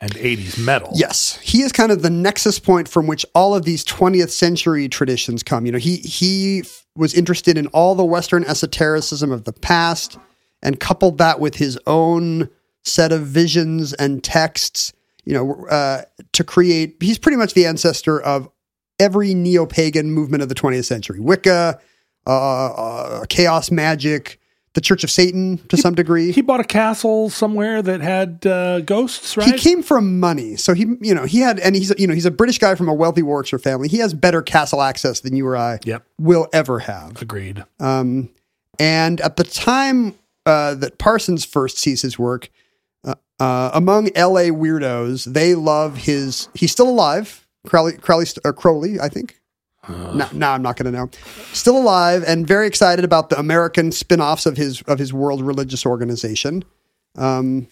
and 0.00 0.12
80s 0.14 0.58
metal. 0.58 0.90
Yes, 0.94 1.38
he 1.42 1.62
is 1.62 1.70
kind 1.70 1.92
of 1.92 2.02
the 2.02 2.10
nexus 2.10 2.58
point 2.58 2.88
from 2.88 3.06
which 3.06 3.24
all 3.36 3.54
of 3.54 3.64
these 3.64 3.84
20th 3.84 4.30
century 4.30 4.88
traditions 4.88 5.44
come. 5.44 5.64
You 5.64 5.70
know, 5.70 5.78
he 5.78 5.98
he 5.98 6.64
was 6.96 7.14
interested 7.14 7.56
in 7.56 7.68
all 7.68 7.94
the 7.94 8.04
Western 8.04 8.42
esotericism 8.42 9.30
of 9.30 9.44
the 9.44 9.52
past 9.52 10.18
and 10.60 10.80
coupled 10.80 11.18
that 11.18 11.38
with 11.38 11.54
his 11.54 11.78
own 11.86 12.50
set 12.82 13.12
of 13.12 13.22
visions 13.28 13.92
and 13.92 14.24
texts. 14.24 14.92
You 15.24 15.34
know, 15.34 15.66
uh, 15.66 16.02
to 16.32 16.44
create. 16.44 16.96
He's 17.00 17.18
pretty 17.18 17.36
much 17.36 17.54
the 17.54 17.66
ancestor 17.66 18.20
of 18.20 18.48
every 18.98 19.34
neo 19.34 19.66
pagan 19.66 20.10
movement 20.12 20.42
of 20.42 20.48
the 20.48 20.54
20th 20.54 20.84
century: 20.84 21.20
Wicca, 21.20 21.78
uh, 22.26 22.30
uh, 22.30 23.24
chaos 23.28 23.70
magic, 23.70 24.38
the 24.74 24.80
Church 24.80 25.02
of 25.04 25.10
Satan 25.10 25.58
to 25.68 25.76
some 25.76 25.94
degree. 25.94 26.32
He 26.32 26.42
bought 26.42 26.60
a 26.60 26.64
castle 26.64 27.30
somewhere 27.30 27.80
that 27.82 28.00
had 28.00 28.46
uh, 28.46 28.80
ghosts, 28.80 29.36
right? 29.36 29.46
He 29.50 29.58
came 29.58 29.82
from 29.82 30.18
money, 30.20 30.56
so 30.56 30.74
he, 30.74 30.86
you 31.00 31.14
know, 31.14 31.24
he 31.24 31.38
had, 31.38 31.58
and 31.60 31.74
he's, 31.76 31.92
you 31.98 32.06
know, 32.06 32.14
he's 32.14 32.26
a 32.26 32.30
British 32.30 32.58
guy 32.58 32.74
from 32.74 32.88
a 32.88 32.94
wealthy 32.94 33.22
Warwickshire 33.22 33.58
family. 33.58 33.88
He 33.88 33.98
has 33.98 34.12
better 34.14 34.42
castle 34.42 34.82
access 34.82 35.20
than 35.20 35.36
you 35.36 35.46
or 35.46 35.56
I 35.56 35.78
Yep. 35.84 36.04
will 36.18 36.48
ever 36.52 36.80
have. 36.80 37.22
Agreed. 37.22 37.64
Um, 37.80 38.30
and 38.78 39.20
at 39.20 39.36
the 39.36 39.44
time 39.44 40.14
uh, 40.46 40.74
that 40.74 40.98
Parsons 40.98 41.44
first 41.44 41.78
sees 41.78 42.02
his 42.02 42.18
work, 42.18 42.50
uh, 43.40 43.42
uh, 43.42 43.70
among 43.74 44.10
L.A. 44.14 44.50
weirdos, 44.50 45.24
they 45.32 45.54
love 45.54 45.96
his. 45.96 46.48
He's 46.54 46.72
still 46.72 46.88
alive, 46.88 47.46
Crowley, 47.66 47.94
Crowley, 47.94 48.26
uh, 48.44 48.52
Crowley, 48.52 49.00
I 49.00 49.08
think. 49.08 49.40
No, 49.88 50.26
no, 50.32 50.50
I'm 50.50 50.62
not 50.62 50.76
going 50.76 50.90
to 50.90 50.98
know. 50.98 51.10
Still 51.52 51.76
alive 51.76 52.24
and 52.26 52.46
very 52.46 52.66
excited 52.66 53.04
about 53.04 53.28
the 53.28 53.38
American 53.38 53.92
spin-offs 53.92 54.46
of 54.46 54.56
his 54.56 54.80
of 54.82 54.98
his 54.98 55.12
world 55.12 55.42
religious 55.42 55.84
organization. 55.84 56.64
Um, 57.16 57.68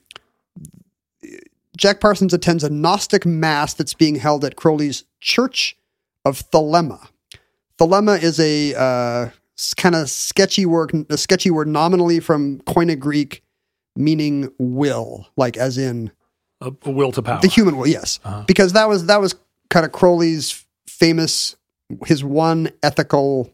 Jack 1.76 2.00
Parsons 2.00 2.34
attends 2.34 2.64
a 2.64 2.70
Gnostic 2.70 3.24
mass 3.24 3.74
that's 3.74 3.94
being 3.94 4.16
held 4.16 4.44
at 4.44 4.56
Crowley's 4.56 5.04
Church 5.20 5.76
of 6.24 6.50
Thelema. 6.50 7.08
Thelema 7.78 8.22
is 8.22 8.38
a 8.38 8.74
uh, 8.74 9.30
kind 9.76 9.94
of 9.94 10.10
sketchy 10.10 10.66
word, 10.66 11.06
a 11.08 11.16
sketchy 11.16 11.50
word 11.50 11.68
nominally 11.68 12.20
from 12.20 12.58
Koine 12.60 12.98
Greek, 12.98 13.42
meaning 13.96 14.50
will, 14.58 15.26
like 15.36 15.56
as 15.56 15.78
in 15.78 16.10
A, 16.60 16.72
a 16.84 16.90
will 16.90 17.12
to 17.12 17.22
power. 17.22 17.40
the 17.40 17.48
human 17.48 17.76
will. 17.76 17.86
Yes, 17.86 18.18
because 18.46 18.72
that 18.74 18.88
was 18.88 19.06
that 19.06 19.20
was 19.20 19.34
kind 19.70 19.84
of 19.86 19.92
Crowley's 19.92 20.64
famous, 20.86 21.56
his 22.06 22.22
one 22.24 22.70
ethical 22.82 23.50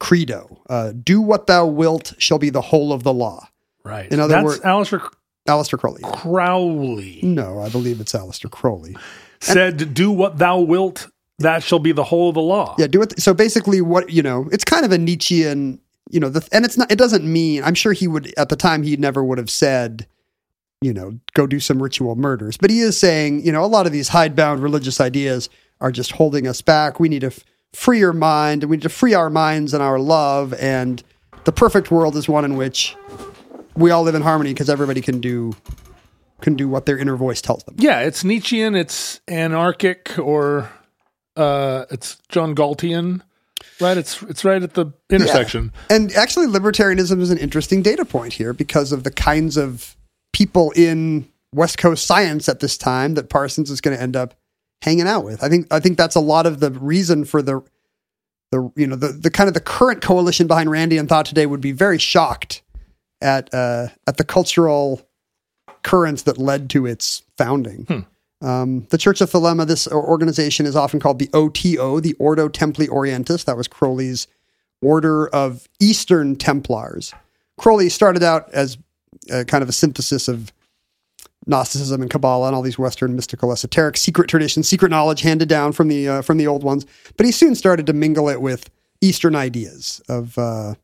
credo: 0.00 0.60
uh, 0.68 0.92
"Do 0.92 1.20
what 1.20 1.46
thou 1.46 1.66
wilt 1.66 2.14
shall 2.18 2.38
be 2.38 2.50
the 2.50 2.60
whole 2.62 2.92
of 2.92 3.02
the 3.02 3.12
law." 3.12 3.48
right. 3.84 4.10
in 4.12 4.20
other 4.20 4.34
That's 4.34 4.44
words- 4.44 4.60
Alistair 4.64 5.00
Alistair 5.48 5.76
Crowley. 5.78 6.02
Crowley 6.04 7.18
No, 7.24 7.60
I 7.60 7.68
believe 7.68 8.00
it's 8.00 8.14
Alistair 8.14 8.48
Crowley. 8.48 8.96
said, 9.40 9.92
"Do 9.94 10.10
what 10.12 10.38
thou 10.38 10.60
wilt; 10.60 11.08
that 11.40 11.62
shall 11.64 11.80
be 11.80 11.90
the 11.92 12.04
whole 12.04 12.28
of 12.28 12.34
the 12.34 12.40
law." 12.42 12.76
Yeah, 12.78 12.86
do 12.86 13.02
it. 13.02 13.20
So 13.20 13.34
basically, 13.34 13.80
what 13.80 14.10
you 14.10 14.22
know, 14.22 14.48
it's 14.52 14.64
kind 14.64 14.84
of 14.84 14.92
a 14.92 14.98
Nietzschean, 14.98 15.80
you 16.12 16.20
know, 16.20 16.28
the, 16.28 16.46
and 16.52 16.64
it's 16.64 16.76
not. 16.76 16.92
It 16.92 16.98
doesn't 16.98 17.24
mean. 17.24 17.64
I'm 17.64 17.74
sure 17.74 17.92
he 17.92 18.06
would 18.06 18.32
at 18.36 18.50
the 18.50 18.56
time. 18.56 18.82
He 18.82 18.96
never 18.96 19.24
would 19.24 19.38
have 19.38 19.50
said, 19.50 20.06
you 20.82 20.92
know, 20.92 21.18
go 21.32 21.46
do 21.46 21.58
some 21.58 21.82
ritual 21.82 22.14
murders. 22.14 22.56
But 22.56 22.70
he 22.70 22.80
is 22.80 22.98
saying, 22.98 23.44
you 23.44 23.50
know, 23.50 23.64
a 23.64 23.66
lot 23.66 23.86
of 23.86 23.92
these 23.92 24.08
hidebound 24.08 24.62
religious 24.62 25.00
ideas 25.00 25.48
are 25.80 25.90
just 25.90 26.12
holding 26.12 26.46
us 26.46 26.60
back. 26.60 27.00
We 27.00 27.08
need 27.08 27.22
to 27.22 27.28
f- 27.28 27.42
free 27.72 28.04
mind, 28.12 28.62
and 28.62 28.70
we 28.70 28.76
need 28.76 28.82
to 28.82 28.88
free 28.90 29.14
our 29.14 29.30
minds 29.30 29.72
and 29.72 29.82
our 29.82 29.98
love. 29.98 30.52
And 30.54 31.02
the 31.44 31.52
perfect 31.52 31.90
world 31.90 32.14
is 32.16 32.28
one 32.28 32.44
in 32.44 32.56
which 32.56 32.94
we 33.74 33.90
all 33.90 34.02
live 34.02 34.14
in 34.14 34.22
harmony 34.22 34.52
because 34.52 34.68
everybody 34.68 35.00
can 35.00 35.20
do 35.20 35.54
can 36.42 36.56
do 36.56 36.68
what 36.68 36.86
their 36.86 36.98
inner 36.98 37.16
voice 37.16 37.40
tells 37.40 37.62
them. 37.64 37.76
Yeah, 37.78 38.00
it's 38.00 38.22
Nietzschean, 38.22 38.74
it's 38.74 39.20
anarchic, 39.28 40.18
or 40.18 40.70
uh, 41.36 41.86
it's 41.90 42.18
John 42.28 42.54
Galtian, 42.54 43.22
right? 43.80 43.96
It's 43.96 44.22
it's 44.22 44.44
right 44.44 44.62
at 44.62 44.74
the 44.74 44.92
intersection. 45.10 45.72
And 45.90 46.12
actually, 46.12 46.46
libertarianism 46.46 47.20
is 47.20 47.30
an 47.30 47.38
interesting 47.38 47.82
data 47.82 48.04
point 48.04 48.34
here 48.34 48.52
because 48.52 48.92
of 48.92 49.04
the 49.04 49.10
kinds 49.10 49.56
of 49.56 49.96
people 50.32 50.72
in 50.76 51.28
West 51.54 51.78
Coast 51.78 52.06
science 52.06 52.48
at 52.48 52.60
this 52.60 52.78
time 52.78 53.14
that 53.14 53.28
Parsons 53.28 53.70
is 53.70 53.80
going 53.80 53.96
to 53.96 54.02
end 54.02 54.16
up 54.16 54.34
hanging 54.82 55.06
out 55.06 55.24
with. 55.24 55.42
I 55.42 55.48
think 55.48 55.72
I 55.72 55.80
think 55.80 55.96
that's 55.96 56.16
a 56.16 56.20
lot 56.20 56.46
of 56.46 56.60
the 56.60 56.70
reason 56.70 57.24
for 57.24 57.42
the 57.42 57.62
the 58.50 58.70
you 58.76 58.86
know 58.86 58.96
the 58.96 59.08
the 59.08 59.30
kind 59.30 59.48
of 59.48 59.54
the 59.54 59.60
current 59.60 60.02
coalition 60.02 60.46
behind 60.46 60.68
Randian 60.68 61.08
thought 61.08 61.26
today 61.26 61.46
would 61.46 61.60
be 61.60 61.72
very 61.72 61.98
shocked 61.98 62.62
at 63.20 63.52
uh, 63.54 63.88
at 64.06 64.16
the 64.16 64.24
cultural 64.24 65.02
currents 65.82 66.22
that 66.22 66.38
led 66.38 66.70
to 66.70 66.86
its 66.86 67.22
founding. 67.36 68.06
Um, 68.42 68.86
the 68.90 68.98
Church 68.98 69.20
of 69.20 69.30
Thelema, 69.30 69.66
this 69.66 69.86
organization 69.86 70.66
is 70.66 70.74
often 70.74 70.98
called 70.98 71.18
the 71.18 71.30
OTO, 71.32 72.00
the 72.00 72.14
Ordo 72.14 72.48
Templi 72.48 72.88
Orientis. 72.88 73.44
That 73.44 73.56
was 73.56 73.68
Crowley's 73.68 74.26
order 74.82 75.28
of 75.28 75.68
Eastern 75.80 76.34
Templars. 76.36 77.14
Crowley 77.56 77.88
started 77.88 78.22
out 78.22 78.50
as 78.52 78.78
uh, 79.32 79.44
kind 79.46 79.62
of 79.62 79.68
a 79.68 79.72
synthesis 79.72 80.26
of 80.26 80.52
Gnosticism 81.46 82.02
and 82.02 82.10
Kabbalah 82.10 82.48
and 82.48 82.56
all 82.56 82.62
these 82.62 82.78
Western 82.78 83.14
mystical, 83.16 83.52
esoteric, 83.52 83.96
secret 83.96 84.28
traditions, 84.28 84.68
secret 84.68 84.90
knowledge 84.90 85.22
handed 85.22 85.48
down 85.48 85.72
from 85.72 85.88
the 85.88 86.08
uh, 86.08 86.22
from 86.22 86.38
the 86.38 86.46
old 86.46 86.62
ones. 86.62 86.86
But 87.16 87.26
he 87.26 87.32
soon 87.32 87.54
started 87.54 87.86
to 87.86 87.92
mingle 87.92 88.28
it 88.28 88.40
with 88.40 88.70
Eastern 89.00 89.34
ideas 89.34 90.00
of, 90.08 90.38
uh, 90.38 90.74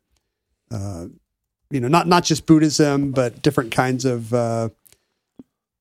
uh, 0.71 1.07
you 1.71 1.81
know, 1.81 1.89
not 1.89 2.09
not 2.09 2.25
just 2.25 2.47
Buddhism, 2.47 3.13
but 3.13 3.41
different 3.43 3.71
kinds 3.71 4.05
of 4.05 4.35
uh, 4.35 4.71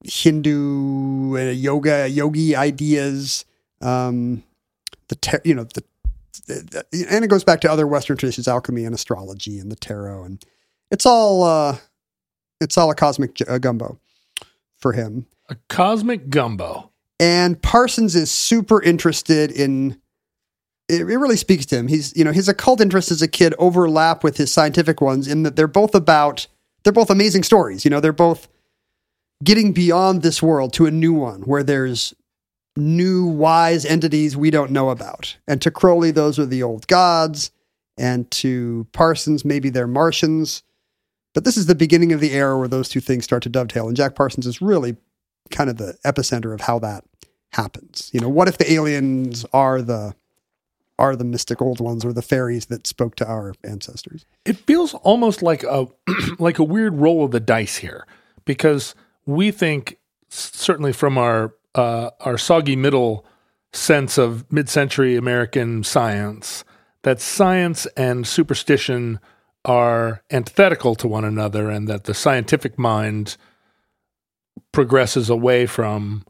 Hindu 0.04 1.38
uh, 1.38 1.52
yoga, 1.52 2.08
yogi 2.08 2.56
ideas. 2.56 3.46
Um, 3.82 4.44
the 5.08 5.16
tar- 5.16 5.42
you 5.44 5.54
know 5.56 5.64
the, 5.64 5.84
the, 6.48 6.86
the- 6.92 7.08
and 7.10 7.24
it 7.24 7.30
goes 7.30 7.44
back 7.44 7.62
to 7.62 7.72
other 7.72 7.88
Western 7.88 8.18
traditions, 8.18 8.48
alchemy 8.48 8.84
and 8.86 8.94
astrology 8.96 9.60
and 9.60 9.72
the 9.72 9.76
tarot, 9.76 10.24
and 10.24 10.44
it's 10.92 11.06
all 11.06 11.44
uh, 11.44 11.78
it's 12.62 12.78
all 12.78 12.90
a 12.92 12.96
cosmic 12.96 13.36
j- 13.36 13.46
uh, 13.48 13.58
gumbo 13.58 14.00
for 14.78 14.94
him. 14.94 15.26
A 15.50 15.56
cosmic 15.70 16.30
gumbo. 16.30 16.92
And 17.20 17.60
Parsons 17.62 18.16
is 18.16 18.30
super 18.30 18.82
interested 18.82 19.52
in. 19.52 20.00
It, 20.90 21.02
it 21.02 21.18
really 21.18 21.36
speaks 21.36 21.66
to 21.68 21.76
him. 21.76 21.88
He's, 21.90 22.16
you 22.16 22.24
know, 22.24 22.32
his 22.32 22.48
occult 22.48 22.80
interests 22.80 23.12
as 23.12 23.22
a 23.22 23.28
kid 23.28 23.54
overlap 23.60 24.24
with 24.24 24.38
his 24.38 24.54
scientific 24.54 25.02
ones 25.02 25.28
in 25.28 25.44
that 25.44 25.56
they're 25.56 25.68
both 25.68 25.94
about. 25.96 26.48
They're 26.84 26.94
both 26.94 27.10
amazing 27.10 27.44
stories. 27.44 27.84
You 27.84 27.92
know, 27.92 28.00
they're 28.00 28.14
both 28.14 28.48
getting 29.44 29.72
beyond 29.72 30.22
this 30.22 30.42
world 30.42 30.74
to 30.74 30.86
a 30.86 30.92
new 30.92 31.14
one 31.14 31.42
where 31.42 31.64
there's 31.64 32.14
new 32.76 33.26
wise 33.26 33.86
entities 33.86 34.38
we 34.38 34.52
don't 34.52 34.72
know 34.72 34.90
about. 34.90 35.38
And 35.48 35.62
to 35.62 35.72
Crowley, 35.72 36.12
those 36.12 36.40
are 36.40 36.46
the 36.46 36.64
old 36.64 36.88
gods. 36.88 37.52
And 37.98 38.30
to 38.32 38.86
Parsons, 38.92 39.44
maybe 39.44 39.70
they're 39.70 39.88
Martians. 39.88 40.64
But 41.34 41.44
this 41.44 41.58
is 41.58 41.66
the 41.66 41.76
beginning 41.76 42.14
of 42.14 42.20
the 42.20 42.32
era 42.32 42.58
where 42.58 42.68
those 42.68 42.90
two 42.90 43.00
things 43.00 43.24
start 43.24 43.44
to 43.44 43.50
dovetail. 43.50 43.88
And 43.88 43.98
Jack 43.98 44.16
Parsons 44.16 44.48
is 44.48 44.62
really 44.62 44.96
kind 45.50 45.70
of 45.70 45.78
the 45.78 45.98
epicenter 46.06 46.54
of 46.54 46.62
how 46.62 46.80
that 46.80 47.04
happens. 47.52 48.10
You 48.14 48.20
know, 48.20 48.30
what 48.30 48.48
if 48.48 48.58
the 48.58 48.72
aliens 48.72 49.46
are 49.54 49.82
the 49.82 50.16
are 51.00 51.16
the 51.16 51.24
mystic 51.24 51.62
old 51.62 51.80
ones 51.80 52.04
or 52.04 52.12
the 52.12 52.24
fairies 52.24 52.66
that 52.68 52.88
spoke 52.88 53.16
to 53.16 53.28
our 53.28 53.54
ancestors? 53.64 54.26
It 54.46 54.58
feels 54.58 54.96
almost 54.96 55.44
like 55.44 55.64
a 55.64 55.88
like 56.40 56.60
a 56.60 56.64
weird 56.64 56.96
roll 56.96 57.26
of 57.26 57.32
the 57.32 57.40
dice 57.40 57.78
here 57.78 58.06
because 58.46 58.96
we 59.28 59.52
think 59.52 60.00
certainly 60.30 60.92
from 60.92 61.20
our 61.20 61.54
uh, 61.76 62.10
our 62.22 62.40
soggy 62.40 62.76
middle 62.76 63.24
sense 63.72 64.18
of 64.18 64.52
mid-century 64.52 65.16
American 65.16 65.84
science 65.84 66.64
that 67.04 67.22
science 67.22 67.86
and 67.96 68.26
superstition 68.26 69.20
are 69.64 70.24
antithetical 70.32 70.96
to 70.96 71.08
one 71.08 71.26
another, 71.26 71.70
and 71.70 71.88
that 71.88 72.06
the 72.06 72.14
scientific 72.14 72.80
mind 72.80 73.38
progresses 74.72 75.30
away 75.30 75.66
from 75.66 76.26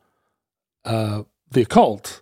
uh, 0.85 1.23
the 1.51 1.61
occult. 1.61 2.21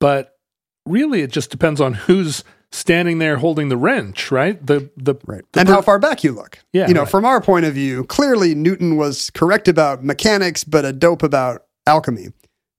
But 0.00 0.36
really, 0.84 1.22
it 1.22 1.32
just 1.32 1.50
depends 1.50 1.80
on 1.80 1.94
who's 1.94 2.44
standing 2.70 3.18
there 3.18 3.38
holding 3.38 3.68
the 3.68 3.76
wrench, 3.76 4.30
right? 4.30 4.64
The 4.64 4.90
the 4.96 5.14
Right. 5.26 5.42
the 5.52 5.60
and 5.60 5.68
per- 5.68 5.74
how 5.74 5.82
far 5.82 5.98
back 5.98 6.22
you 6.24 6.32
look. 6.32 6.58
Yeah, 6.72 6.88
You 6.88 6.94
know, 6.94 7.00
right. 7.02 7.10
from 7.10 7.24
our 7.24 7.40
point 7.40 7.64
of 7.66 7.74
view, 7.74 8.04
clearly 8.04 8.54
Newton 8.54 8.96
was 8.96 9.30
correct 9.30 9.68
about 9.68 10.04
mechanics, 10.04 10.64
but 10.64 10.84
a 10.84 10.92
dope 10.92 11.22
about 11.22 11.64
alchemy. 11.86 12.28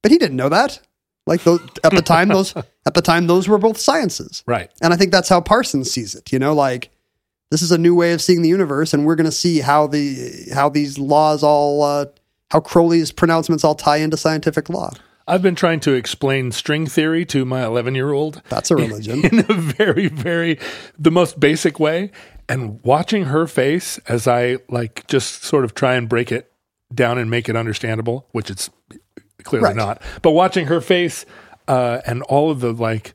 But 0.03 0.11
he 0.11 0.17
didn't 0.17 0.37
know 0.37 0.49
that. 0.49 0.79
Like 1.27 1.43
those, 1.43 1.59
at 1.83 1.91
the 1.93 2.01
time, 2.01 2.29
those 2.29 2.55
at 2.85 2.93
the 2.93 3.01
time 3.01 3.27
those 3.27 3.47
were 3.47 3.57
both 3.57 3.77
sciences. 3.77 4.43
right. 4.47 4.71
And 4.81 4.93
I 4.93 4.97
think 4.97 5.11
that's 5.11 5.29
how 5.29 5.41
Parsons 5.41 5.91
sees 5.91 6.15
it. 6.15 6.31
You 6.31 6.39
know, 6.39 6.53
like 6.53 6.89
this 7.51 7.61
is 7.61 7.71
a 7.71 7.77
new 7.77 7.95
way 7.95 8.13
of 8.13 8.21
seeing 8.21 8.41
the 8.43 8.49
universe, 8.49 8.93
and 8.93 9.05
we're 9.05 9.15
going 9.15 9.25
to 9.25 9.31
see 9.31 9.59
how 9.59 9.87
the 9.87 10.47
how 10.53 10.69
these 10.69 10.97
laws 10.99 11.43
all 11.43 11.83
uh, 11.83 12.05
how 12.51 12.59
Crowley's 12.59 13.11
pronouncements 13.11 13.63
all 13.63 13.75
tie 13.75 13.97
into 13.97 14.17
scientific 14.17 14.69
law. 14.69 14.91
I've 15.29 15.41
been 15.41 15.55
trying 15.55 15.79
to 15.81 15.93
explain 15.93 16.51
string 16.51 16.87
theory 16.87 17.23
to 17.25 17.45
my 17.45 17.63
11 17.63 17.95
year 17.95 18.11
old 18.11 18.41
That's 18.49 18.71
a 18.71 18.75
religion. 18.75 19.23
in 19.25 19.39
a 19.39 19.53
very, 19.53 20.07
very, 20.07 20.59
the 20.97 21.11
most 21.11 21.39
basic 21.39 21.79
way. 21.79 22.11
And 22.49 22.79
watching 22.83 23.25
her 23.25 23.45
face 23.47 23.99
as 24.07 24.27
I 24.27 24.57
like 24.69 25.05
just 25.07 25.43
sort 25.43 25.63
of 25.65 25.75
try 25.75 25.93
and 25.95 26.09
break 26.09 26.31
it 26.31 26.51
down 26.93 27.17
and 27.19 27.29
make 27.29 27.47
it 27.47 27.55
understandable, 27.55 28.27
which 28.31 28.49
it's 28.49 28.69
clearly 29.43 29.65
Right. 29.67 29.75
not, 29.75 30.01
but 30.23 30.31
watching 30.31 30.65
her 30.65 30.81
face 30.81 31.25
uh, 31.67 32.01
and 32.07 32.23
all 32.23 32.49
of 32.49 32.59
the 32.61 32.73
like, 32.73 33.13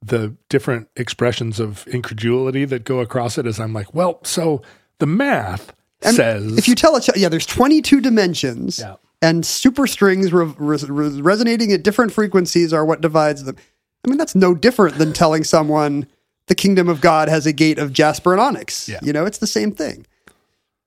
the 0.00 0.36
different 0.48 0.88
expressions 0.94 1.58
of 1.58 1.84
incredulity 1.88 2.64
that 2.66 2.84
go 2.84 3.00
across 3.00 3.38
it 3.38 3.46
as 3.46 3.58
I'm 3.58 3.72
like, 3.72 3.92
well, 3.92 4.20
so 4.22 4.62
the 5.00 5.06
math 5.06 5.72
says 6.02 6.56
if 6.56 6.68
you 6.68 6.76
tell 6.76 6.94
a 6.94 7.00
child, 7.00 7.16
yeah, 7.16 7.28
there's 7.28 7.46
22 7.46 8.00
dimensions, 8.00 8.78
Yeah. 8.78 8.94
And 9.22 9.46
super 9.46 9.86
strings 9.86 10.32
re- 10.32 10.54
re- 10.58 10.78
re- 10.88 11.20
resonating 11.20 11.72
at 11.72 11.82
different 11.82 12.12
frequencies 12.12 12.72
are 12.72 12.84
what 12.84 13.00
divides 13.00 13.44
them. 13.44 13.56
I 14.04 14.10
mean, 14.10 14.18
that's 14.18 14.34
no 14.34 14.54
different 14.54 14.98
than 14.98 15.12
telling 15.12 15.42
someone 15.42 16.06
the 16.46 16.54
kingdom 16.54 16.88
of 16.88 17.00
God 17.00 17.28
has 17.28 17.46
a 17.46 17.52
gate 17.52 17.78
of 17.78 17.92
jasper 17.92 18.32
and 18.32 18.40
onyx. 18.40 18.88
Yeah. 18.88 19.00
You 19.02 19.12
know, 19.12 19.24
it's 19.24 19.38
the 19.38 19.46
same 19.46 19.72
thing. 19.72 20.06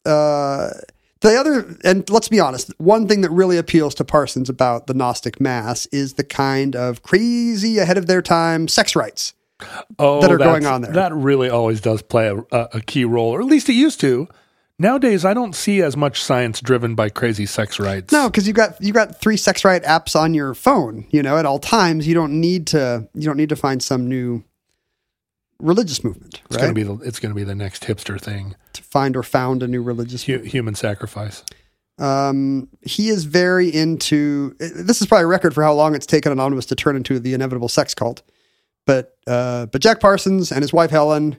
Uh, 0.06 0.70
the 1.22 1.38
other, 1.38 1.76
and 1.84 2.10
let's 2.10 2.30
be 2.30 2.40
honest, 2.40 2.72
one 2.78 3.08
thing 3.08 3.22
that 3.22 3.30
really 3.32 3.58
appeals 3.58 3.94
to 3.96 4.06
Parsons 4.06 4.50
about 4.50 4.88
the 4.88 4.94
Gnostic 4.94 5.42
Mass 5.42 5.86
is 5.88 6.14
the 6.14 6.24
kind 6.24 6.76
of 6.76 7.04
crazy, 7.04 7.78
ahead 7.78 7.98
of 7.98 8.08
their 8.08 8.22
time 8.22 8.68
sex 8.70 8.96
rites. 8.96 9.34
oh, 10.00 10.22
that 10.22 10.32
are 10.32 10.38
going 10.38 10.66
on 10.66 10.82
there. 10.82 10.94
That 10.94 11.14
really 11.14 11.50
always 11.50 11.82
does 11.82 12.02
play 12.02 12.28
a, 12.28 12.58
a 12.74 12.80
key 12.82 13.04
role, 13.04 13.32
or 13.32 13.42
at 13.42 13.48
least 13.48 13.68
it 13.68 13.74
used 13.74 14.00
to. 14.00 14.30
Nowadays, 14.82 15.26
I 15.26 15.34
don't 15.34 15.54
see 15.54 15.82
as 15.82 15.98
much 15.98 16.24
science 16.24 16.62
driven 16.62 16.96
by 16.96 17.10
crazy 17.10 17.46
sex 17.46 17.80
rites. 17.80 18.14
No, 18.14 18.30
because 18.30 18.48
you 18.48 18.54
got 18.54 18.82
you 18.82 18.94
got 18.94 19.20
three 19.20 19.36
sex 19.36 19.66
right 19.66 19.84
apps 19.84 20.18
on 20.18 20.34
your 20.34 20.54
phone. 20.54 21.06
You 21.12 21.22
know, 21.22 21.38
at 21.38 21.46
all 21.46 21.60
times, 21.60 22.08
you 22.08 22.14
don't 22.14 22.40
need 22.40 22.68
to 22.68 23.08
you 23.14 23.24
don't 23.24 23.38
need 23.38 23.50
to 23.50 23.58
find 23.58 23.84
some 23.84 24.08
new 24.08 24.44
religious 25.60 26.04
movement, 26.04 26.42
it's 26.46 26.56
right? 26.56 26.62
gonna 26.62 26.74
be 26.74 26.84
the, 26.84 26.94
it's 27.00 27.20
gonna 27.20 27.34
be 27.34 27.44
the 27.44 27.56
next 27.56 27.84
hipster 27.84 28.20
thing. 28.20 28.56
to 28.74 28.82
find 28.82 29.18
or 29.18 29.24
found 29.24 29.62
a 29.62 29.68
new 29.68 29.84
religious. 29.84 30.24
Hu- 30.24 30.40
human 30.44 30.76
sacrifice. 30.76 31.44
Um, 31.98 32.70
he 32.82 33.10
is 33.10 33.26
very 33.26 33.68
into. 33.68 34.56
This 34.60 35.02
is 35.02 35.08
probably 35.08 35.26
a 35.26 35.28
record 35.28 35.54
for 35.54 35.64
how 35.64 35.74
long 35.74 35.94
it's 35.96 36.06
taken 36.06 36.32
Anonymous 36.32 36.66
to 36.68 36.76
turn 36.76 36.96
into 36.96 37.20
the 37.20 37.34
inevitable 37.34 37.68
sex 37.68 37.94
cult. 37.94 38.22
But 38.86 39.18
uh, 39.28 39.66
but 39.66 39.82
Jack 39.82 40.00
Parsons 40.00 40.54
and 40.54 40.62
his 40.62 40.72
wife 40.72 40.90
Helen 40.92 41.38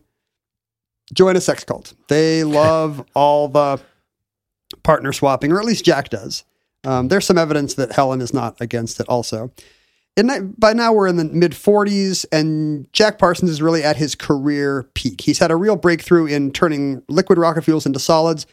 join 1.15 1.37
a 1.37 1.41
sex 1.41 1.65
cult. 1.65 1.95
They 2.09 2.45
love 2.45 3.05
all 3.15 3.49
the 3.49 3.81
partner 4.83 5.13
swapping, 5.13 5.53
or 5.53 5.59
at 5.61 5.65
least 5.67 5.85
Jack 5.85 6.09
does. 6.11 6.45
Um, 6.85 7.09
there's 7.09 7.27
some 7.27 7.39
evidence 7.39 7.75
that 7.75 7.93
Helen 7.93 8.21
is 8.21 8.33
not 8.33 8.57
against 8.61 9.01
it, 9.01 9.09
also. 9.09 9.51
And 10.17 10.55
by 10.59 10.73
now 10.73 10.93
we're 10.93 11.07
in 11.07 11.17
the 11.17 11.25
mid 11.25 11.53
40s, 11.53 12.27
and 12.33 12.91
Jack 12.93 13.19
Parsons 13.19 13.51
is 13.51 13.63
really 13.63 13.83
at 13.83 13.97
his 13.97 14.15
career 14.15 14.85
peak. 14.95 15.21
He's 15.23 15.39
had 15.39 15.51
a 15.51 15.57
real 15.57 15.77
breakthrough 15.77 16.27
in 16.27 16.53
turning 16.53 17.03
liquid 17.09 17.39
rocket 17.39 17.63
fuels 17.63 17.87
into 17.87 17.99
solids. 18.01 18.47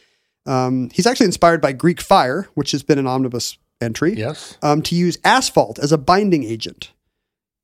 Um, 0.46 0.88
he's 0.92 1.06
actually 1.06 1.26
inspired 1.26 1.60
by 1.60 1.72
Greek 1.72 2.00
fire, 2.00 2.48
which 2.54 2.70
has 2.72 2.82
been 2.82 2.98
an 2.98 3.06
omnibus 3.06 3.58
entry, 3.80 4.14
Yes. 4.14 4.56
um, 4.62 4.82
to 4.82 4.94
use 4.94 5.18
asphalt 5.24 5.78
as 5.78 5.92
a 5.92 5.98
binding 5.98 6.44
agent. 6.44 6.92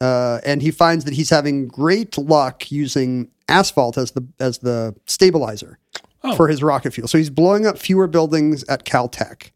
Uh, 0.00 0.40
and 0.44 0.60
he 0.60 0.70
finds 0.70 1.04
that 1.04 1.14
he's 1.14 1.30
having 1.30 1.66
great 1.68 2.18
luck 2.18 2.70
using 2.70 3.30
asphalt 3.48 3.96
as 3.98 4.12
the 4.12 4.26
as 4.40 4.58
the 4.58 4.94
stabilizer 5.06 5.78
Oh. 6.22 6.34
for 6.36 6.48
his 6.48 6.62
rocket 6.62 6.92
fuel. 6.92 7.06
So 7.08 7.18
he's 7.18 7.28
blowing 7.30 7.66
up 7.66 7.76
fewer 7.78 8.06
buildings 8.06 8.64
at 8.64 8.84
Caltech. 8.86 9.50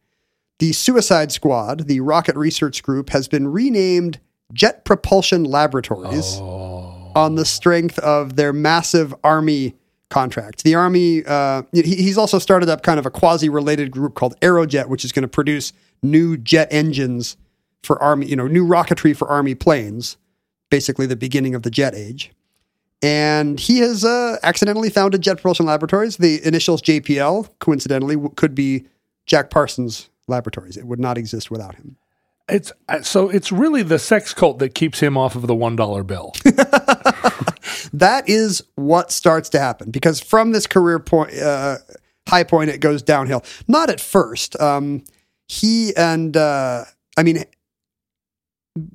The 0.58 0.72
Suicide 0.72 1.32
Squad, 1.32 1.86
the 1.86 2.00
rocket 2.00 2.36
research 2.36 2.82
group, 2.82 3.10
has 3.10 3.26
been 3.28 3.48
renamed 3.48 4.20
Jet 4.52 4.84
Propulsion 4.84 5.44
Laboratories 5.44 6.36
Oh. 6.40 7.12
on 7.14 7.36
the 7.36 7.44
strength 7.46 7.98
of 8.00 8.36
their 8.36 8.52
massive 8.52 9.14
army 9.24 9.74
contract. 10.10 10.64
The 10.64 10.74
army, 10.74 11.22
uh, 11.26 11.62
he- 11.72 11.82
he's 11.96 12.18
also 12.18 12.38
started 12.38 12.68
up 12.68 12.82
kind 12.82 12.98
of 12.98 13.06
a 13.06 13.10
quasi-related 13.10 13.90
group 13.90 14.14
called 14.14 14.38
Aerojet, 14.40 14.88
which 14.88 15.04
is 15.04 15.12
going 15.12 15.22
to 15.22 15.28
produce 15.28 15.72
new 16.02 16.36
jet 16.36 16.68
engines 16.70 17.36
for 17.82 18.00
army, 18.02 18.26
you 18.26 18.36
know, 18.36 18.46
new 18.46 18.66
rocketry 18.66 19.14
for 19.16 19.28
army 19.28 19.54
planes. 19.54 20.16
Basically, 20.70 21.06
the 21.06 21.16
beginning 21.16 21.54
of 21.54 21.62
the 21.62 21.70
jet 21.70 21.94
age. 21.94 22.30
And 23.00 23.60
he 23.60 23.78
has 23.78 24.04
uh, 24.04 24.38
accidentally 24.42 24.90
founded 24.90 25.20
Jet 25.20 25.34
Propulsion 25.36 25.66
Laboratories. 25.66 26.16
The 26.16 26.44
initials 26.44 26.82
JPL, 26.82 27.48
coincidentally, 27.60 28.16
w- 28.16 28.34
could 28.34 28.54
be 28.54 28.86
Jack 29.26 29.50
Parsons 29.50 30.10
Laboratories. 30.26 30.76
It 30.76 30.84
would 30.84 30.98
not 30.98 31.16
exist 31.16 31.50
without 31.50 31.76
him. 31.76 31.96
It's 32.48 32.72
uh, 32.88 33.02
so 33.02 33.28
it's 33.28 33.52
really 33.52 33.82
the 33.82 33.98
sex 33.98 34.34
cult 34.34 34.58
that 34.58 34.74
keeps 34.74 35.00
him 35.00 35.16
off 35.16 35.36
of 35.36 35.46
the 35.46 35.54
one 35.54 35.76
dollar 35.76 36.02
bill. 36.02 36.32
that 37.92 38.28
is 38.28 38.62
what 38.74 39.10
starts 39.12 39.48
to 39.50 39.58
happen 39.58 39.90
because 39.90 40.20
from 40.20 40.52
this 40.52 40.66
career 40.66 40.98
point 40.98 41.36
uh, 41.38 41.78
high 42.28 42.44
point 42.44 42.70
it 42.70 42.78
goes 42.78 43.02
downhill 43.02 43.44
not 43.66 43.90
at 43.90 44.00
first 44.00 44.60
um, 44.60 45.02
he 45.46 45.94
and 45.96 46.36
uh, 46.36 46.84
i 47.16 47.22
mean 47.22 47.44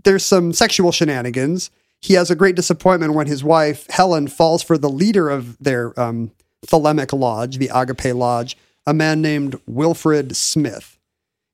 there's 0.04 0.24
some 0.24 0.54
sexual 0.54 0.91
shenanigans 0.91 1.72
he 2.04 2.14
has 2.16 2.30
a 2.30 2.36
great 2.36 2.56
disappointment 2.56 3.14
when 3.14 3.28
his 3.28 3.43
wife 3.43 3.88
helen 3.89 4.28
falls 4.28 4.62
for 4.62 4.78
the 4.78 4.89
leader 4.89 5.30
of 5.30 5.58
their 5.58 5.97
um, 5.99 6.32
thelemic 6.66 7.18
lodge 7.18 7.58
the 7.58 7.70
agape 7.74 8.14
lodge 8.16 8.58
a 8.86 8.93
man 8.93 9.22
named 9.22 9.60
wilfred 9.66 10.36
smith 10.36 10.99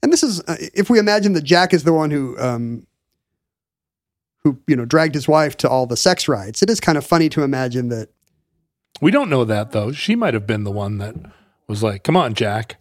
and 0.01 0.11
this 0.11 0.23
is 0.23 0.41
uh, 0.47 0.55
if 0.73 0.89
we 0.89 0.97
imagine 0.99 1.33
that 1.33 1.43
jack 1.43 1.73
is 1.73 1.83
the 1.83 1.93
one 1.93 2.11
who 2.11 2.37
um, 2.39 2.85
who 4.43 4.57
you 4.67 4.75
know 4.75 4.85
dragged 4.85 5.15
his 5.15 5.27
wife 5.27 5.57
to 5.57 5.69
all 5.69 5.85
the 5.85 5.97
sex 5.97 6.27
rites. 6.27 6.63
It 6.63 6.69
is 6.69 6.79
kind 6.79 6.97
of 6.97 7.05
funny 7.05 7.29
to 7.29 7.43
imagine 7.43 7.89
that 7.89 8.09
we 9.01 9.11
don't 9.11 9.29
know 9.29 9.45
that 9.45 9.71
though. 9.71 9.91
She 9.91 10.15
might 10.15 10.33
have 10.33 10.47
been 10.47 10.63
the 10.63 10.71
one 10.71 10.97
that 10.99 11.15
was 11.67 11.83
like, 11.83 12.03
"Come 12.03 12.15
on, 12.17 12.33
Jack, 12.33 12.77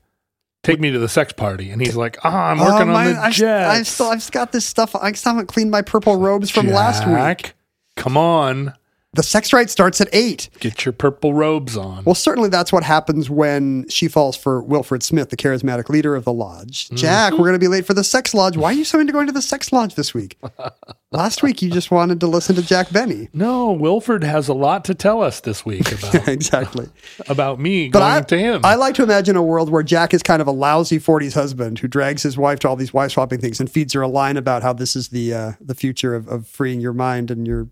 take 0.62 0.80
me 0.80 0.90
to 0.90 0.98
the 0.98 1.08
sex 1.08 1.32
party," 1.32 1.70
and 1.70 1.80
he's 1.80 1.96
like, 1.96 2.16
"Ah, 2.24 2.50
I'm 2.50 2.58
working 2.58 2.88
"Oh, 2.88 2.92
my- 2.92 3.08
on 3.08 3.14
the 3.14 3.20
I've, 3.20 3.32
jet." 3.32 3.68
I've 3.68 3.88
still 3.88 4.06
I've 4.08 4.30
got 4.30 4.52
this 4.52 4.64
stuff. 4.64 4.94
I 4.94 5.12
still 5.12 5.32
haven't 5.32 5.48
cleaned 5.48 5.70
my 5.70 5.82
purple 5.82 6.16
robes 6.16 6.50
from 6.50 6.68
last 6.68 7.06
week. 7.06 7.54
Come 7.98 8.16
on, 8.16 8.74
The 9.14 9.22
sex 9.22 9.52
rite 9.52 9.70
starts 9.70 10.00
at 10.00 10.08
eight. 10.12 10.48
get 10.60 10.84
your 10.84 10.92
purple 10.92 11.34
robes 11.34 11.76
on. 11.76 12.04
Well, 12.04 12.14
certainly 12.14 12.48
that's 12.50 12.72
what 12.72 12.84
happens 12.84 13.28
when 13.28 13.88
she 13.88 14.06
falls 14.06 14.36
for 14.36 14.62
Wilfred 14.62 15.02
Smith, 15.02 15.30
the 15.30 15.36
charismatic 15.36 15.88
leader 15.88 16.14
of 16.14 16.24
the 16.24 16.32
lodge. 16.32 16.86
Mm-hmm. 16.86 16.96
Jack, 16.96 17.32
we're 17.32 17.38
going 17.38 17.54
to 17.54 17.58
be 17.58 17.68
late 17.68 17.86
for 17.86 17.94
the 17.94 18.04
sex 18.04 18.34
lodge. 18.34 18.56
Why 18.56 18.68
are 18.70 18.74
you 18.74 18.84
so 18.84 19.00
into 19.00 19.12
going 19.12 19.26
to 19.26 19.32
the 19.32 19.42
sex 19.42 19.72
lodge 19.72 19.94
this 19.96 20.12
week? 20.14 20.38
Last 21.10 21.42
week 21.42 21.62
you 21.62 21.70
just 21.70 21.90
wanted 21.90 22.20
to 22.20 22.26
listen 22.26 22.54
to 22.56 22.62
Jack 22.62 22.90
Benny. 22.92 23.30
no, 23.32 23.72
Wilfred 23.72 24.22
has 24.22 24.46
a 24.46 24.52
lot 24.54 24.84
to 24.84 24.94
tell 24.94 25.22
us 25.22 25.40
this 25.40 25.64
week 25.64 25.90
about 25.98 26.28
exactly. 26.28 26.86
about 27.28 27.58
me 27.58 27.88
But 27.88 28.00
going 28.00 28.12
I, 28.12 28.20
to 28.20 28.38
him. 28.38 28.60
I 28.62 28.74
like 28.74 28.94
to 28.96 29.02
imagine 29.04 29.34
a 29.34 29.42
world 29.42 29.70
where 29.70 29.82
Jack 29.82 30.12
is 30.12 30.22
kind 30.22 30.42
of 30.42 30.46
a 30.46 30.52
lousy 30.52 30.98
40s 31.00 31.32
husband 31.32 31.78
who 31.78 31.88
drags 31.88 32.22
his 32.22 32.36
wife 32.36 32.58
to 32.60 32.68
all 32.68 32.76
these 32.76 32.92
wife 32.92 33.12
swapping 33.12 33.40
things 33.40 33.58
and 33.58 33.70
feeds 33.70 33.94
her 33.94 34.02
a 34.02 34.08
line 34.08 34.36
about 34.36 34.62
how 34.62 34.74
this 34.74 34.94
is 34.94 35.08
the 35.08 35.32
uh, 35.32 35.52
the 35.62 35.74
future 35.74 36.14
of, 36.14 36.28
of 36.28 36.46
freeing 36.46 36.80
your 36.80 36.92
mind 36.92 37.30
and 37.30 37.46
your 37.46 37.68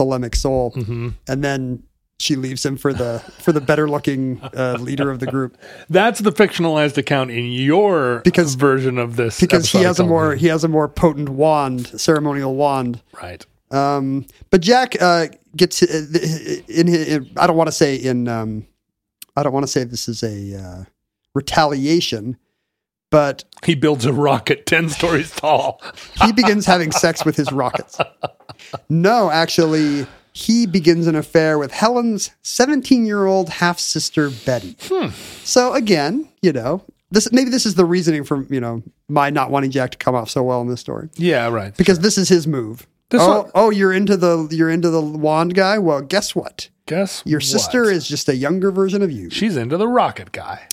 thelemic 0.00 0.34
soul, 0.34 0.72
Mm-hmm. 0.76 1.08
and 1.28 1.44
then 1.44 1.82
she 2.18 2.36
leaves 2.36 2.64
him 2.66 2.76
for 2.76 2.92
the 2.92 3.20
for 3.38 3.50
the 3.52 3.60
better 3.62 3.88
looking 3.88 4.40
uh, 4.54 4.76
leader 4.80 5.10
of 5.10 5.20
the 5.20 5.26
group 5.26 5.56
That's 5.88 6.20
the 6.20 6.30
fictionalized 6.32 6.98
account 6.98 7.30
in 7.30 7.46
your 7.52 8.20
Because- 8.24 8.54
version 8.56 8.98
of 8.98 9.16
this 9.16 9.40
because 9.40 9.70
he 9.72 9.78
has 9.82 9.98
a 9.98 10.04
more 10.04 10.34
he 10.34 10.48
has 10.48 10.62
a 10.64 10.68
more 10.68 10.86
potent 10.88 11.28
wand, 11.30 11.86
ceremonial 12.00 12.54
wand. 12.56 13.02
right. 13.22 13.44
Um, 13.72 14.26
but 14.50 14.60
Jack 14.62 15.00
uh, 15.00 15.28
gets 15.56 15.80
uh, 15.82 15.86
in, 16.68 16.88
in, 16.88 17.30
I 17.36 17.46
don't 17.46 17.56
want 17.56 17.68
to 17.68 17.72
say 17.72 17.94
in 17.94 18.26
um, 18.28 18.66
I 19.36 19.42
don't 19.44 19.52
want 19.52 19.62
to 19.64 19.70
say 19.72 19.84
this 19.84 20.08
is 20.08 20.22
a 20.24 20.58
uh, 20.60 20.84
retaliation, 21.36 22.36
but 23.10 23.44
He 23.64 23.74
builds 23.76 24.04
a 24.06 24.12
rocket 24.12 24.66
10 24.66 24.88
stories 24.90 25.30
tall. 25.30 25.80
he 26.24 26.32
begins 26.32 26.66
having 26.66 26.90
sex 26.92 27.24
with 27.24 27.36
his 27.36 27.50
rockets. 27.52 27.98
No, 28.88 29.30
actually, 29.30 30.06
he 30.32 30.66
begins 30.66 31.06
an 31.06 31.14
affair 31.14 31.58
with 31.58 31.72
Helen's 31.72 32.30
17 32.42 33.06
year 33.06 33.26
old 33.26 33.48
half 33.48 33.78
sister, 33.78 34.30
Betty. 34.30 34.76
So, 35.44 35.74
again, 35.74 36.28
you 36.42 36.52
know, 36.52 36.84
this 37.10 37.32
maybe 37.32 37.50
this 37.50 37.66
is 37.66 37.74
the 37.74 37.84
reasoning 37.84 38.24
for, 38.24 38.44
you 38.44 38.60
know, 38.60 38.82
my 39.08 39.30
not 39.30 39.50
wanting 39.50 39.70
Jack 39.70 39.90
to 39.92 39.98
come 39.98 40.14
off 40.14 40.30
so 40.30 40.42
well 40.42 40.60
in 40.60 40.68
this 40.68 40.80
story. 40.80 41.08
Yeah, 41.16 41.48
right. 41.48 41.76
Because 41.76 42.00
this 42.00 42.16
is 42.16 42.28
his 42.28 42.46
move. 42.46 42.86
This 43.10 43.20
oh, 43.22 43.42
one- 43.42 43.50
oh, 43.54 43.70
you're 43.70 43.92
into 43.92 44.16
the 44.16 44.48
you're 44.50 44.70
into 44.70 44.90
the 44.90 45.00
wand 45.00 45.54
guy? 45.54 45.78
Well, 45.78 46.00
guess 46.00 46.34
what? 46.34 46.68
Guess 46.86 47.22
Your 47.24 47.40
sister 47.40 47.84
is 47.84 48.08
just 48.08 48.28
a 48.28 48.34
younger 48.34 48.72
version 48.72 49.00
of 49.02 49.12
you. 49.12 49.30
She's 49.30 49.56
into 49.56 49.76
the 49.76 49.86
rocket 49.86 50.32
guy. 50.32 50.66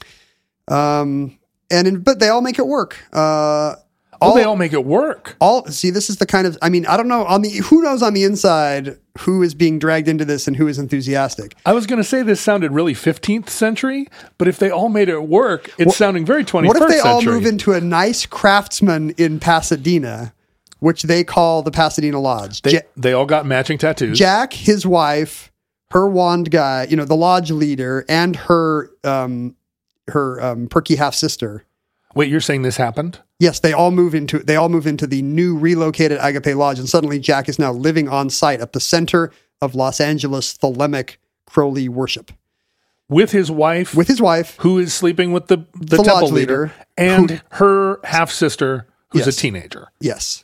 Um, 0.68 1.38
and 1.70 1.88
in, 1.88 2.00
but 2.02 2.20
they 2.20 2.30
all 2.30 2.42
make 2.42 2.58
it 2.58 2.66
work. 2.66 2.98
Uh, 3.14 3.76
All, 4.22 4.36
they 4.36 4.44
all 4.44 4.56
make 4.56 4.74
it 4.74 4.86
work. 4.86 5.36
all 5.40 5.66
see 5.68 5.90
this 5.90 6.10
is 6.10 6.18
the 6.18 6.26
kind 6.26 6.48
of 6.48 6.58
I 6.62 6.70
mean 6.70 6.86
I 6.86 6.98
don't 6.98 7.08
know 7.08 7.26
on 7.26 7.42
the 7.42 7.50
who 7.50 7.82
knows 7.82 8.02
on 8.02 8.14
the 8.14 8.24
inside 8.24 8.98
who 9.20 9.42
is 9.42 9.54
being 9.54 9.80
dragged 9.80 10.08
into 10.08 10.26
this 10.26 10.48
and 10.48 10.56
who 10.56 10.68
is 10.68 10.78
enthusiastic. 10.80 11.56
I 11.66 11.74
was 11.74 11.88
going 11.88 11.98
to 11.98 12.04
say 12.04 12.22
this 12.22 12.40
sounded 12.40 12.72
really 12.72 12.94
15th 12.94 13.50
century, 13.50 14.08
but 14.38 14.48
if 14.48 14.60
they 14.60 14.70
all 14.70 14.90
made 14.90 15.10
it 15.10 15.24
work, 15.24 15.72
it's 15.78 15.96
sounding 15.96 16.26
very 16.26 16.44
21st 16.44 16.68
What 16.68 16.82
if 16.82 16.88
they 16.88 17.00
all 17.00 17.22
move 17.24 17.46
into 17.46 17.74
a 17.74 17.82
nice 17.82 18.26
craftsman 18.26 19.12
in 19.18 19.40
Pasadena, 19.40 20.34
which 20.80 21.04
they 21.04 21.24
call 21.24 21.64
the 21.64 21.72
Pasadena 21.72 22.20
Lodge? 22.20 22.62
they, 22.62 22.74
Ja- 22.74 22.80
they 22.96 23.14
all 23.14 23.26
got 23.26 23.46
matching 23.46 23.78
tattoos. 23.80 24.20
Jack, 24.20 24.54
his 24.54 24.86
wife, 24.86 25.52
her 25.92 26.08
wand 26.08 26.52
guy, 26.52 26.86
you 26.90 26.96
know, 26.96 27.06
the 27.06 27.16
lodge 27.16 27.50
leader, 27.50 28.06
and 28.08 28.36
her 28.36 28.92
um 29.04 29.56
her 30.10 30.42
um 30.44 30.68
perky 30.68 30.96
half 30.96 31.16
sister. 31.16 31.64
Wait, 32.16 32.30
you're 32.30 32.42
saying 32.42 32.62
this 32.64 32.78
happened? 32.78 33.20
Yes, 33.40 33.60
they 33.60 33.74
all 33.74 33.92
move 33.92 34.16
into 34.16 34.40
they 34.40 34.56
all 34.56 34.70
move 34.70 34.88
into 34.88 35.06
the 35.06 35.22
new 35.22 35.58
relocated 35.58 36.18
Agape 36.22 36.56
Lodge, 36.56 36.80
and 36.80 36.90
suddenly 36.90 37.20
Jack 37.20 37.48
is 37.50 37.60
now 37.60 37.72
living 37.72 38.08
on 38.10 38.30
site 38.30 38.60
at 38.62 38.74
the 38.74 38.80
center 38.80 39.32
of 39.62 39.76
Los 39.76 40.00
Angeles 40.02 40.58
Thelemic 40.58 41.18
Crowley 41.46 41.88
worship 41.90 42.32
With 43.10 43.32
his 43.32 43.52
wife, 43.52 43.94
with 43.96 44.08
his 44.08 44.22
wife. 44.22 44.56
who 44.60 44.80
is 44.80 44.94
sleeping 44.94 45.32
with 45.32 45.48
the, 45.48 45.58
the, 45.76 45.98
The 45.98 45.98
temple 45.98 46.14
lodge 46.24 46.32
leader, 46.32 46.62
leader, 46.62 46.74
and 46.98 47.42
her 47.52 48.00
half 48.04 48.32
sister, 48.32 48.88
who's 49.10 49.26
Yes. 49.26 49.38
a 49.38 49.40
teenager. 49.40 49.88
Yes. 50.00 50.44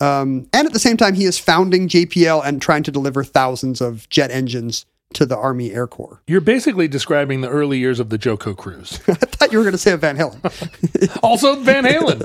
Um, 0.00 0.46
and 0.52 0.66
at 0.66 0.72
the 0.72 0.78
same 0.78 0.96
time, 0.96 1.14
he 1.14 1.24
is 1.24 1.38
founding 1.38 1.88
JPL 1.88 2.42
and 2.44 2.62
trying 2.62 2.84
to 2.84 2.92
deliver 2.92 3.24
thousands 3.24 3.80
of 3.80 4.08
jet 4.08 4.30
engines 4.30 4.86
to 5.14 5.24
the 5.24 5.36
Army 5.36 5.72
Air 5.72 5.86
Corps. 5.86 6.22
You're 6.26 6.40
basically 6.40 6.86
describing 6.86 7.40
the 7.40 7.48
early 7.48 7.78
years 7.78 7.98
of 7.98 8.10
the 8.10 8.18
Joko 8.18 8.54
cruise. 8.54 9.00
I 9.08 9.14
thought 9.14 9.52
you 9.52 9.58
were 9.58 9.64
going 9.64 9.72
to 9.72 9.78
say 9.78 9.94
Van 9.96 10.16
Halen. 10.16 11.18
also, 11.22 11.56
Van 11.56 11.84
Halen. 11.84 12.24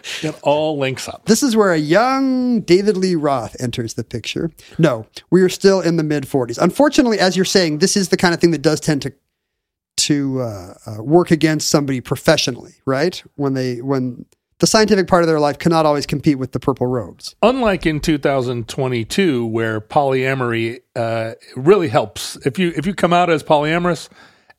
It 0.20 0.34
all 0.42 0.78
links 0.78 1.06
up. 1.06 1.26
This 1.26 1.42
is 1.44 1.54
where 1.54 1.72
a 1.72 1.78
young 1.78 2.60
David 2.62 2.96
Lee 2.96 3.14
Roth 3.14 3.54
enters 3.60 3.94
the 3.94 4.02
picture. 4.02 4.50
No, 4.78 5.06
we 5.30 5.42
are 5.42 5.48
still 5.48 5.80
in 5.80 5.96
the 5.96 6.02
mid 6.02 6.24
40s. 6.24 6.58
Unfortunately, 6.58 7.20
as 7.20 7.36
you're 7.36 7.44
saying, 7.44 7.78
this 7.78 7.96
is 7.96 8.08
the 8.08 8.16
kind 8.16 8.34
of 8.34 8.40
thing 8.40 8.50
that 8.50 8.62
does 8.62 8.80
tend 8.80 9.02
to 9.02 9.12
to 9.98 10.40
uh, 10.40 10.74
uh, 10.86 11.02
work 11.02 11.30
against 11.30 11.68
somebody 11.68 12.00
professionally, 12.00 12.74
right? 12.84 13.22
When 13.36 13.54
they 13.54 13.80
when 13.80 14.24
the 14.58 14.66
scientific 14.66 15.06
part 15.06 15.22
of 15.22 15.28
their 15.28 15.40
life 15.40 15.58
cannot 15.58 15.86
always 15.86 16.06
compete 16.06 16.38
with 16.38 16.52
the 16.52 16.60
purple 16.60 16.86
robes. 16.86 17.36
Unlike 17.42 17.86
in 17.86 18.00
2022, 18.00 19.46
where 19.46 19.80
polyamory 19.80 20.80
uh, 20.96 21.34
really 21.56 21.88
helps. 21.88 22.36
If 22.44 22.58
you 22.58 22.72
if 22.76 22.86
you 22.86 22.94
come 22.94 23.12
out 23.12 23.30
as 23.30 23.42
polyamorous 23.42 24.08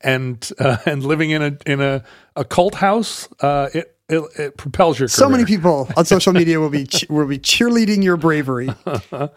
and 0.02 0.50
uh, 0.60 0.78
and 0.86 1.04
living 1.04 1.32
in 1.32 1.42
a 1.42 1.58
in 1.66 1.82
a, 1.82 2.04
a 2.36 2.46
cult 2.46 2.76
house, 2.76 3.28
uh, 3.42 3.70
it, 3.74 3.96
it 4.08 4.24
it 4.40 4.58
propels 4.58 5.00
your 5.00 5.08
career. 5.08 5.26
So 5.26 5.30
many 5.30 5.46
people 5.46 5.90
on 5.98 6.06
social 6.06 6.34
media 6.34 6.60
will 6.60 6.70
be 6.70 6.88
will 7.10 7.28
be 7.28 7.40
cheerleading 7.40 8.04
your 8.04 8.18
bravery. 8.18 8.70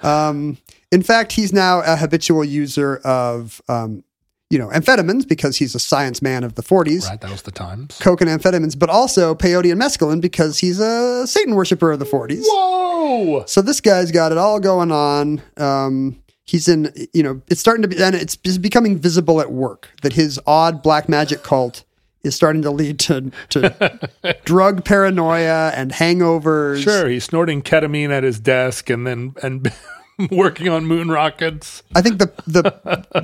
Um, 0.02 0.58
in 0.90 1.02
fact, 1.02 1.32
he's 1.32 1.52
now 1.52 1.80
a 1.80 1.96
habitual 1.96 2.44
user 2.44 2.96
of 2.98 3.62
um, 3.68 4.04
you 4.52 4.58
know 4.58 4.68
amphetamines 4.68 5.26
because 5.26 5.56
he's 5.56 5.74
a 5.74 5.78
science 5.78 6.20
man 6.20 6.44
of 6.44 6.56
the 6.56 6.62
40s. 6.62 7.08
Right, 7.08 7.18
that 7.18 7.30
was 7.30 7.40
the 7.40 7.50
times. 7.50 7.98
coke 7.98 8.20
and 8.20 8.28
amphetamines, 8.28 8.78
but 8.78 8.90
also 8.90 9.34
peyote 9.34 9.72
and 9.72 9.80
mescaline 9.80 10.20
because 10.20 10.58
he's 10.58 10.78
a 10.78 11.26
Satan 11.26 11.54
worshiper 11.54 11.90
of 11.90 11.98
the 11.98 12.04
40s. 12.04 12.42
Whoa! 12.44 13.44
So 13.46 13.62
this 13.62 13.80
guy's 13.80 14.10
got 14.12 14.30
it 14.30 14.36
all 14.36 14.60
going 14.60 14.92
on. 14.92 15.40
Um, 15.56 16.22
he's 16.44 16.68
in, 16.68 16.92
you 17.14 17.22
know, 17.22 17.40
it's 17.48 17.60
starting 17.62 17.80
to 17.80 17.88
be, 17.88 18.02
and 18.02 18.14
it's, 18.14 18.36
it's 18.44 18.58
becoming 18.58 18.98
visible 18.98 19.40
at 19.40 19.50
work 19.50 19.88
that 20.02 20.12
his 20.12 20.38
odd 20.46 20.82
black 20.82 21.08
magic 21.08 21.42
cult 21.42 21.84
is 22.22 22.34
starting 22.34 22.60
to 22.62 22.70
lead 22.70 22.98
to, 23.00 23.32
to 23.48 24.10
drug 24.44 24.84
paranoia 24.84 25.72
and 25.74 25.92
hangovers. 25.92 26.82
Sure, 26.82 27.08
he's 27.08 27.24
snorting 27.24 27.62
ketamine 27.62 28.10
at 28.10 28.22
his 28.22 28.38
desk 28.38 28.90
and 28.90 29.06
then 29.06 29.34
and 29.42 29.72
working 30.30 30.68
on 30.68 30.86
moon 30.86 31.10
rockets. 31.10 31.82
I 31.94 32.02
think 32.02 32.18
the 32.18 32.32
the 32.46 32.62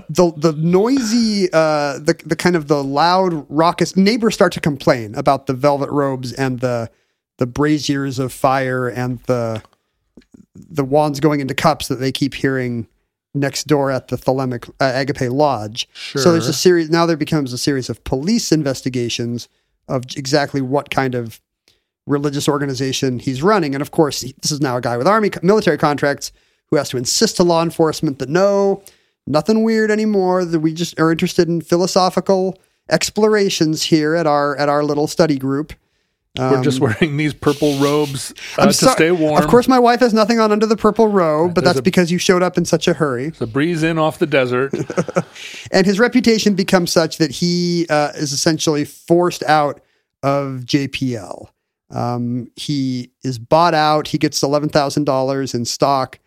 the 0.09 0.33
the 0.37 0.53
noisy, 0.59 1.49
uh, 1.53 1.99
the 1.99 2.21
the 2.25 2.37
kind 2.37 2.57
of 2.57 2.69
the 2.69 2.83
loud, 2.83 3.47
raucous 3.49 3.97
neighbors 3.97 4.35
start 4.35 4.53
to 4.55 4.61
complain 4.61 5.15
about 5.15 5.47
the 5.47 5.55
velvet 5.55 5.91
robes 5.91 6.33
and 6.33 6.61
the 6.61 6.91
the 7.39 7.47
braziers 7.47 8.19
of 8.19 8.33
fire 8.33 8.89
and 8.89 9.21
the 9.25 9.63
the 10.55 10.85
wands 10.85 11.21
going 11.21 11.41
into 11.41 11.55
cups 11.55 11.89
that 11.89 11.97
they 11.97 12.11
keep 12.13 12.35
hearing 12.35 12.89
next 13.35 13.67
door 13.69 13.91
at 13.91 14.09
the 14.09 14.17
Thelemic 14.17 14.69
uh, 14.81 14.93
Agape 14.95 15.31
Lodge. 15.31 15.89
So 16.21 16.33
there's 16.33 16.49
a 16.49 16.53
series 16.53 16.91
now. 16.91 17.07
There 17.07 17.17
becomes 17.17 17.53
a 17.53 17.59
series 17.59 17.89
of 17.89 18.03
police 18.05 18.51
investigations 18.51 19.49
of 19.87 20.05
exactly 20.17 20.61
what 20.61 20.91
kind 20.91 21.15
of 21.15 21.41
religious 22.07 22.49
organization 22.49 23.19
he's 23.19 23.43
running, 23.43 23.75
and 23.75 23.83
of 23.83 23.91
course, 23.91 24.23
he- 24.23 24.35
this 24.43 24.51
is 24.51 24.61
now 24.61 24.77
a 24.77 24.81
guy 24.81 24.97
with 24.97 25.07
army 25.07 25.31
military 25.43 25.79
contracts 25.79 26.33
who 26.71 26.77
has 26.77 26.89
to 26.91 26.97
insist 26.97 27.37
to 27.37 27.43
law 27.45 27.63
enforcement 27.63 28.19
that 28.19 28.29
no, 28.29 28.83
nothing 29.27 29.63
weird 29.63 29.91
anymore. 29.91 30.45
That 30.45 30.61
we 30.61 30.73
just 30.75 30.99
are 31.01 31.11
interested 31.11 31.49
in 31.49 31.61
philosophical 31.61 32.59
explorations 32.91 33.83
here 33.85 34.15
at 34.15 34.27
our 34.27 34.57
at 34.57 34.69
our 34.69 34.83
little 34.85 35.07
study 35.07 35.39
group. 35.39 35.73
We're 36.39 36.63
just 36.63 36.79
wearing 36.79 37.17
these 37.17 37.35
purple 37.35 37.77
robes 37.79 38.33
uh, 38.57 38.63
I'm 38.63 38.69
to 38.69 38.73
stay 38.75 39.11
warm. 39.11 39.43
Of 39.43 39.49
course, 39.49 39.67
my 39.67 39.81
wife 39.81 39.99
has 39.99 40.15
nothing 40.15 40.39
on 40.39 40.53
under 40.53 40.67
the 40.67 40.77
purple 40.77 41.09
robe, 41.09 41.53
but 41.55 41.65
there's 41.65 41.75
that's 41.75 41.81
a- 41.81 41.83
because 41.83 42.13
you 42.13 42.19
showed 42.19 42.45
up 42.45 42.57
in 42.57 42.65
such 42.65 42.87
a 42.87 42.93
hurry. 42.95 43.31
the 43.31 43.47
breeze 43.47 43.83
in 43.83 43.99
off 43.99 44.19
the 44.19 44.27
desert. 44.27 44.73
And 45.71 45.85
his 45.85 45.99
reputation 46.01 46.55
becomes 46.55 46.91
such 46.93 47.19
that 47.19 47.31
he 47.31 47.87
uh, 47.91 48.13
is 48.15 48.33
essentially 48.33 48.85
forced 48.87 49.43
out 49.43 49.81
of 50.23 50.63
JPL. 50.65 51.49
Um, 51.91 52.51
he 52.57 53.11
is 53.23 53.39
bought 53.39 53.75
out. 53.75 54.09
He 54.09 54.17
gets 54.19 54.43
eleven 54.43 54.69
thousand 54.69 55.05
dollars 55.05 55.55
in 55.55 55.65
stock. 55.65 56.19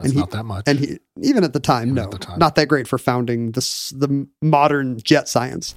That's 0.00 0.12
and 0.12 0.14
he, 0.14 0.20
not 0.20 0.30
that 0.30 0.44
much. 0.44 0.64
And 0.66 0.78
he, 0.78 0.98
even 1.20 1.44
at 1.44 1.52
the 1.52 1.60
time, 1.60 1.92
no, 1.92 2.08
the 2.08 2.18
time. 2.18 2.38
not 2.38 2.54
that 2.54 2.68
great 2.68 2.88
for 2.88 2.96
founding 2.96 3.52
this 3.52 3.90
the 3.90 4.26
modern 4.40 4.98
jet 5.00 5.28
science. 5.28 5.74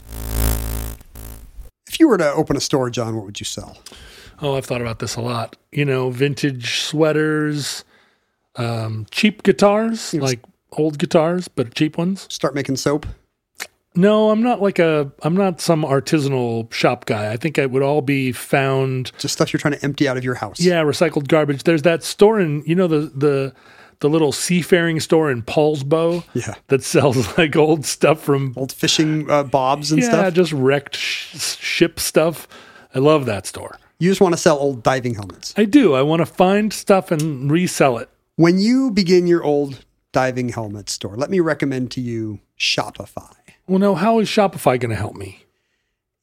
If 1.87 1.99
you 1.99 2.07
were 2.07 2.17
to 2.17 2.31
open 2.31 2.55
a 2.55 2.61
store, 2.61 2.89
John, 2.89 3.17
what 3.17 3.25
would 3.25 3.41
you 3.41 3.45
sell? 3.45 3.77
Oh, 4.41 4.55
I've 4.55 4.65
thought 4.65 4.79
about 4.79 4.99
this 4.99 5.17
a 5.17 5.21
lot. 5.21 5.57
You 5.73 5.83
know, 5.83 6.09
vintage 6.09 6.83
sweaters, 6.83 7.83
um, 8.55 9.07
cheap 9.11 9.43
guitars, 9.43 10.13
like 10.13 10.39
old 10.71 10.99
guitars, 10.99 11.49
but 11.49 11.75
cheap 11.75 11.97
ones. 11.97 12.25
Start 12.33 12.55
making 12.55 12.77
soap. 12.77 13.05
No, 13.95 14.31
I'm 14.31 14.41
not 14.41 14.61
like 14.61 14.79
a. 14.79 15.11
I'm 15.21 15.35
not 15.35 15.59
some 15.59 15.83
artisanal 15.83 16.71
shop 16.71 17.05
guy. 17.05 17.31
I 17.31 17.37
think 17.37 17.57
it 17.57 17.71
would 17.71 17.83
all 17.83 18.01
be 18.01 18.31
found. 18.31 19.11
Just 19.17 19.33
stuff 19.33 19.51
you're 19.51 19.59
trying 19.59 19.75
to 19.75 19.83
empty 19.83 20.07
out 20.07 20.15
of 20.15 20.23
your 20.23 20.35
house. 20.35 20.61
Yeah, 20.61 20.81
recycled 20.81 21.27
garbage. 21.27 21.63
There's 21.63 21.81
that 21.81 22.03
store 22.03 22.39
in 22.39 22.63
you 22.65 22.73
know 22.73 22.87
the 22.87 23.11
the 23.13 23.53
the 24.03 24.09
little 24.09 24.33
seafaring 24.33 24.99
store 24.99 25.31
in 25.31 25.41
Poulsbo. 25.41 26.25
Yeah. 26.33 26.55
that 26.67 26.83
sells 26.83 27.37
like 27.37 27.55
old 27.55 27.85
stuff 27.85 28.21
from 28.21 28.53
Old 28.57 28.73
fishing 28.73 29.31
uh, 29.31 29.43
bobs 29.43 29.91
and 29.93 30.01
yeah, 30.01 30.09
stuff. 30.09 30.23
Yeah, 30.25 30.29
just 30.29 30.51
wrecked 30.51 30.97
sh- 30.97 31.57
ship 31.57 31.99
stuff. 31.99 32.47
I 32.93 32.99
love 32.99 33.25
that 33.25 33.47
store. 33.47 33.79
You 33.99 34.11
just 34.11 34.19
want 34.19 34.33
to 34.33 34.37
sell 34.37 34.57
old 34.57 34.83
diving 34.83 35.15
helmets. 35.15 35.53
I 35.55 35.63
do. 35.63 35.93
I 35.93 36.01
want 36.01 36.19
to 36.19 36.25
find 36.25 36.73
stuff 36.73 37.11
and 37.11 37.49
resell 37.49 37.97
it. 37.97 38.09
When 38.35 38.59
you 38.59 38.91
begin 38.91 39.25
your 39.25 39.41
old 39.41 39.85
diving 40.11 40.49
helmet 40.49 40.89
store, 40.89 41.15
let 41.15 41.29
me 41.29 41.39
recommend 41.39 41.89
to 41.91 42.01
you 42.01 42.41
Shopify. 42.59 43.33
Well, 43.67 43.79
no, 43.79 43.95
how 43.95 44.19
is 44.19 44.27
Shopify 44.27 44.77
going 44.77 44.89
to 44.89 44.95
help 44.95 45.15
me? 45.15 45.45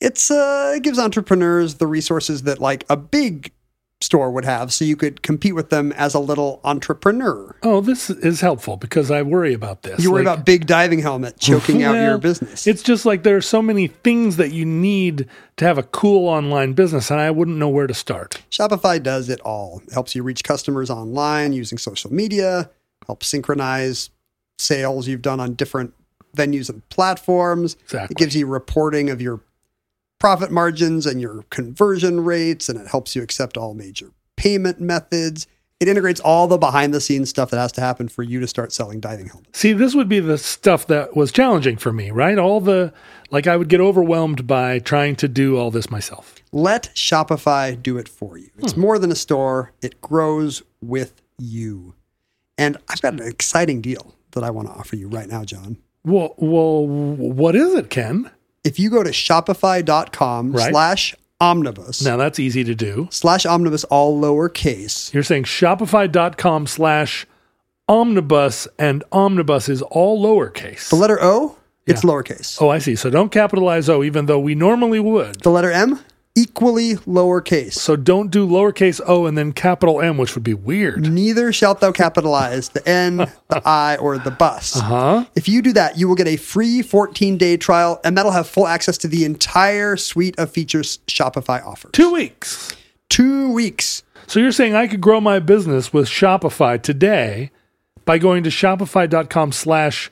It's 0.00 0.30
uh, 0.30 0.74
it 0.76 0.82
gives 0.82 0.98
entrepreneurs 0.98 1.76
the 1.76 1.86
resources 1.86 2.42
that 2.42 2.58
like 2.58 2.84
a 2.90 2.96
big 2.96 3.52
store 4.02 4.30
would 4.30 4.44
have, 4.46 4.72
so 4.72 4.84
you 4.84 4.96
could 4.96 5.22
compete 5.22 5.54
with 5.54 5.68
them 5.70 5.92
as 5.92 6.14
a 6.14 6.18
little 6.18 6.60
entrepreneur. 6.64 7.54
Oh, 7.62 7.80
this 7.82 8.08
is 8.08 8.40
helpful 8.40 8.76
because 8.78 9.10
I 9.10 9.20
worry 9.22 9.52
about 9.52 9.82
this. 9.82 10.02
You 10.02 10.10
worry 10.10 10.24
Like, 10.24 10.36
about 10.36 10.46
big 10.46 10.66
diving 10.66 11.00
helmet 11.00 11.38
choking 11.38 11.82
out 11.82 11.94
your 11.94 12.16
business. 12.30 12.66
It's 12.66 12.82
just 12.82 13.04
like 13.04 13.22
there 13.24 13.36
are 13.36 13.42
so 13.42 13.60
many 13.60 13.88
things 13.88 14.36
that 14.36 14.52
you 14.52 14.64
need 14.64 15.28
to 15.58 15.64
have 15.66 15.76
a 15.76 15.82
cool 15.82 16.28
online 16.28 16.72
business, 16.72 17.10
and 17.10 17.20
I 17.20 17.30
wouldn't 17.30 17.58
know 17.58 17.68
where 17.68 17.86
to 17.86 17.92
start. 17.94 18.42
Shopify 18.50 19.02
does 19.02 19.28
it 19.28 19.40
all. 19.40 19.82
It 19.86 19.92
helps 19.92 20.14
you 20.14 20.22
reach 20.22 20.44
customers 20.44 20.88
online 20.88 21.52
using 21.52 21.76
social 21.76 22.12
media, 22.12 22.70
helps 23.06 23.26
synchronize 23.28 24.08
sales 24.58 25.08
you've 25.08 25.22
done 25.22 25.40
on 25.40 25.54
different 25.54 25.92
venues 26.36 26.70
and 26.70 26.86
platforms. 26.90 27.74
Exactly. 27.84 28.14
It 28.14 28.16
gives 28.18 28.36
you 28.36 28.46
reporting 28.46 29.10
of 29.10 29.20
your 29.20 29.40
profit 30.20 30.52
margins 30.52 31.06
and 31.06 31.20
your 31.20 31.42
conversion 31.50 32.24
rates, 32.24 32.68
and 32.68 32.78
it 32.78 32.86
helps 32.86 33.16
you 33.16 33.22
accept 33.22 33.56
all 33.56 33.74
major 33.74 34.12
payment 34.36 34.80
methods. 34.80 35.48
It 35.80 35.88
integrates 35.88 36.20
all 36.20 36.46
the 36.46 36.58
behind 36.58 36.92
the 36.92 37.00
scenes 37.00 37.30
stuff 37.30 37.50
that 37.50 37.58
has 37.58 37.72
to 37.72 37.80
happen 37.80 38.08
for 38.08 38.22
you 38.22 38.38
to 38.38 38.46
start 38.46 38.70
selling 38.70 39.00
diving 39.00 39.28
helmets. 39.28 39.58
See, 39.58 39.72
this 39.72 39.94
would 39.94 40.08
be 40.10 40.20
the 40.20 40.36
stuff 40.38 40.86
that 40.88 41.16
was 41.16 41.32
challenging 41.32 41.78
for 41.78 41.92
me, 41.92 42.10
right? 42.10 42.38
All 42.38 42.60
the 42.60 42.92
like 43.30 43.46
I 43.46 43.56
would 43.56 43.68
get 43.68 43.80
overwhelmed 43.80 44.46
by 44.46 44.78
trying 44.78 45.16
to 45.16 45.28
do 45.28 45.56
all 45.56 45.70
this 45.70 45.90
myself. 45.90 46.36
Let 46.52 46.90
Shopify 46.94 47.82
do 47.82 47.96
it 47.96 48.08
for 48.08 48.36
you. 48.36 48.50
It's 48.58 48.74
hmm. 48.74 48.80
more 48.80 48.98
than 48.98 49.10
a 49.10 49.16
store, 49.16 49.72
it 49.82 50.00
grows 50.00 50.62
with 50.82 51.22
you. 51.38 51.94
And 52.58 52.76
I've 52.88 53.00
got 53.00 53.14
an 53.14 53.26
exciting 53.26 53.80
deal 53.80 54.14
that 54.32 54.44
I 54.44 54.50
want 54.50 54.68
to 54.68 54.74
offer 54.74 54.96
you 54.96 55.08
right 55.08 55.28
now, 55.28 55.44
John. 55.44 55.78
Well, 56.04 56.34
well, 56.36 56.86
what 56.86 57.56
is 57.56 57.74
it, 57.74 57.88
Ken? 57.90 58.30
If 58.64 58.78
you 58.78 58.90
go 58.90 59.02
to 59.02 59.10
shopify.com 59.10 60.52
Right. 60.52 60.70
slash 60.70 61.14
omnibus, 61.40 62.02
Now 62.04 62.16
that's 62.16 62.38
easy 62.38 62.62
to 62.64 62.74
do. 62.74 63.08
slash 63.10 63.46
omnibus, 63.46 63.84
all 63.84 64.20
lowercase, 64.20 65.12
You're 65.14 65.22
saying 65.22 65.44
shopify.com 65.44 66.66
slash 66.66 67.26
omnibus 67.88 68.68
and 68.78 69.02
omnibus 69.12 69.68
is 69.68 69.82
all 69.82 70.22
lowercase. 70.22 70.90
the 70.90 70.96
letter 70.96 71.18
O, 71.22 71.56
it's 71.86 72.04
Yeah. 72.04 72.10
lowercase. 72.10 72.58
oh, 72.60 72.68
I 72.68 72.78
see. 72.78 72.94
So 72.96 73.08
don't 73.10 73.32
capitalize 73.32 73.88
O, 73.88 74.02
even 74.02 74.26
though 74.26 74.38
we 74.38 74.54
normally 74.54 75.00
would. 75.00 75.40
The 75.40 75.50
letter 75.50 75.70
M, 75.72 75.98
equally 76.34 76.94
lowercase. 76.94 77.74
So 77.74 77.96
don't 77.96 78.30
do 78.30 78.46
lowercase 78.46 79.00
o 79.06 79.26
and 79.26 79.36
then 79.36 79.52
capital 79.52 80.00
M, 80.00 80.16
which 80.16 80.34
would 80.34 80.44
be 80.44 80.54
weird. 80.54 81.10
Neither 81.10 81.52
shalt 81.52 81.80
thou 81.80 81.92
capitalize 81.92 82.70
the 82.70 82.86
N, 82.88 83.16
the 83.48 83.62
I, 83.64 83.96
or 83.96 84.18
the 84.18 84.30
bus. 84.30 84.78
Huh? 84.78 85.26
If 85.34 85.48
you 85.48 85.62
do 85.62 85.72
that, 85.72 85.98
you 85.98 86.08
will 86.08 86.14
get 86.14 86.28
a 86.28 86.36
free 86.36 86.82
14 86.82 87.36
day 87.36 87.56
trial, 87.56 88.00
and 88.04 88.16
that'll 88.16 88.32
have 88.32 88.48
full 88.48 88.66
access 88.66 88.96
to 88.98 89.08
the 89.08 89.24
entire 89.24 89.96
suite 89.96 90.38
of 90.38 90.50
features 90.50 90.98
Shopify 91.06 91.64
offers. 91.64 91.90
Two 91.92 92.12
weeks. 92.12 92.74
Two 93.08 93.52
weeks. 93.52 94.02
So 94.26 94.38
you're 94.38 94.52
saying 94.52 94.74
I 94.76 94.86
could 94.86 95.00
grow 95.00 95.20
my 95.20 95.40
business 95.40 95.92
with 95.92 96.06
Shopify 96.06 96.80
today 96.80 97.50
by 98.04 98.18
going 98.18 98.44
to 98.44 98.50
shopify.com 98.50 99.52
slash 99.52 100.10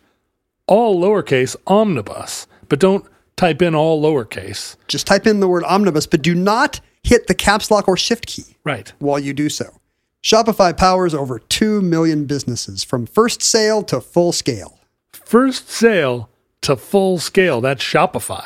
all 0.66 1.00
lowercase 1.00 1.56
omnibus, 1.66 2.46
but 2.68 2.80
don't 2.80 3.06
type 3.38 3.62
in 3.62 3.74
all 3.74 4.02
lowercase. 4.02 4.76
Just 4.88 5.06
type 5.06 5.26
in 5.26 5.40
the 5.40 5.48
word 5.48 5.64
omnibus, 5.64 6.06
but 6.06 6.20
do 6.20 6.34
not 6.34 6.80
hit 7.02 7.26
the 7.26 7.34
caps 7.34 7.70
lock 7.70 7.88
or 7.88 7.96
shift 7.96 8.26
key 8.26 8.56
Right. 8.64 8.92
while 8.98 9.18
you 9.18 9.32
do 9.32 9.48
so. 9.48 9.78
Shopify 10.22 10.76
powers 10.76 11.14
over 11.14 11.38
2 11.38 11.80
million 11.80 12.26
businesses 12.26 12.84
from 12.84 13.06
first 13.06 13.40
sale 13.42 13.82
to 13.84 14.00
full 14.02 14.32
scale, 14.32 14.74
First 15.12 15.68
sale 15.70 16.28
to 16.62 16.76
full 16.76 17.18
scale. 17.18 17.60
That's 17.60 17.82
Shopify. 17.82 18.44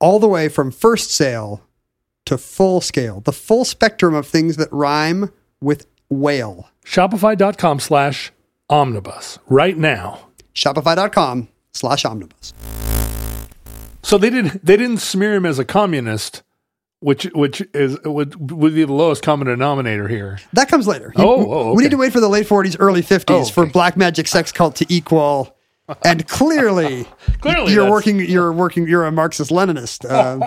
all 0.00 0.18
the 0.20 0.28
way 0.28 0.48
from 0.48 0.70
first 0.70 1.10
sale 1.10 1.62
to 2.26 2.36
full 2.38 2.80
scale, 2.80 3.20
the 3.20 3.32
full 3.32 3.64
spectrum 3.64 4.14
of 4.14 4.26
things 4.26 4.56
that 4.56 4.68
rhyme 4.72 5.30
with 5.60 5.86
whale. 6.10 6.68
Shopify.com 6.84 7.80
slash 7.80 8.30
omnibus 8.70 9.38
right 9.48 9.76
now. 9.78 10.28
Shopify.com 10.54 11.48
slash 11.72 12.04
omnibus. 12.04 12.52
So 14.02 14.18
they 14.18 14.30
didn't 14.30 14.64
they 14.64 14.76
didn't 14.76 14.98
smear 14.98 15.34
him 15.34 15.44
as 15.46 15.58
a 15.58 15.64
communist, 15.64 16.42
which 17.00 17.24
which 17.34 17.60
is 17.74 17.98
would 18.04 18.50
would 18.50 18.74
be 18.74 18.84
the 18.84 18.92
lowest 18.92 19.22
common 19.22 19.46
denominator 19.48 20.08
here. 20.08 20.38
That 20.52 20.68
comes 20.68 20.86
later. 20.86 21.12
Oh, 21.16 21.40
You- 21.40 21.52
oh, 21.52 21.68
We 21.74 21.82
need 21.82 21.86
okay. 21.86 21.90
to 21.90 21.96
wait 21.96 22.12
for 22.12 22.20
the 22.20 22.28
late 22.28 22.46
40s, 22.46 22.76
early 22.78 23.02
50s 23.02 23.24
Oh, 23.28 23.44
for 23.46 23.66
black 23.66 23.96
magic 23.96 24.26
sex 24.28 24.52
cult 24.52 24.76
to 24.76 24.86
equal. 24.88 25.54
And 26.04 26.26
clearly, 26.28 27.06
Clearly 27.40 27.72
you're 27.72 27.84
that's- 27.84 27.90
working. 27.90 28.20
You're 28.20 28.52
working. 28.52 28.86
You're 28.86 29.04
a 29.06 29.12
Marxist 29.12 29.50
Leninist. 29.50 30.08
Um, 30.10 30.42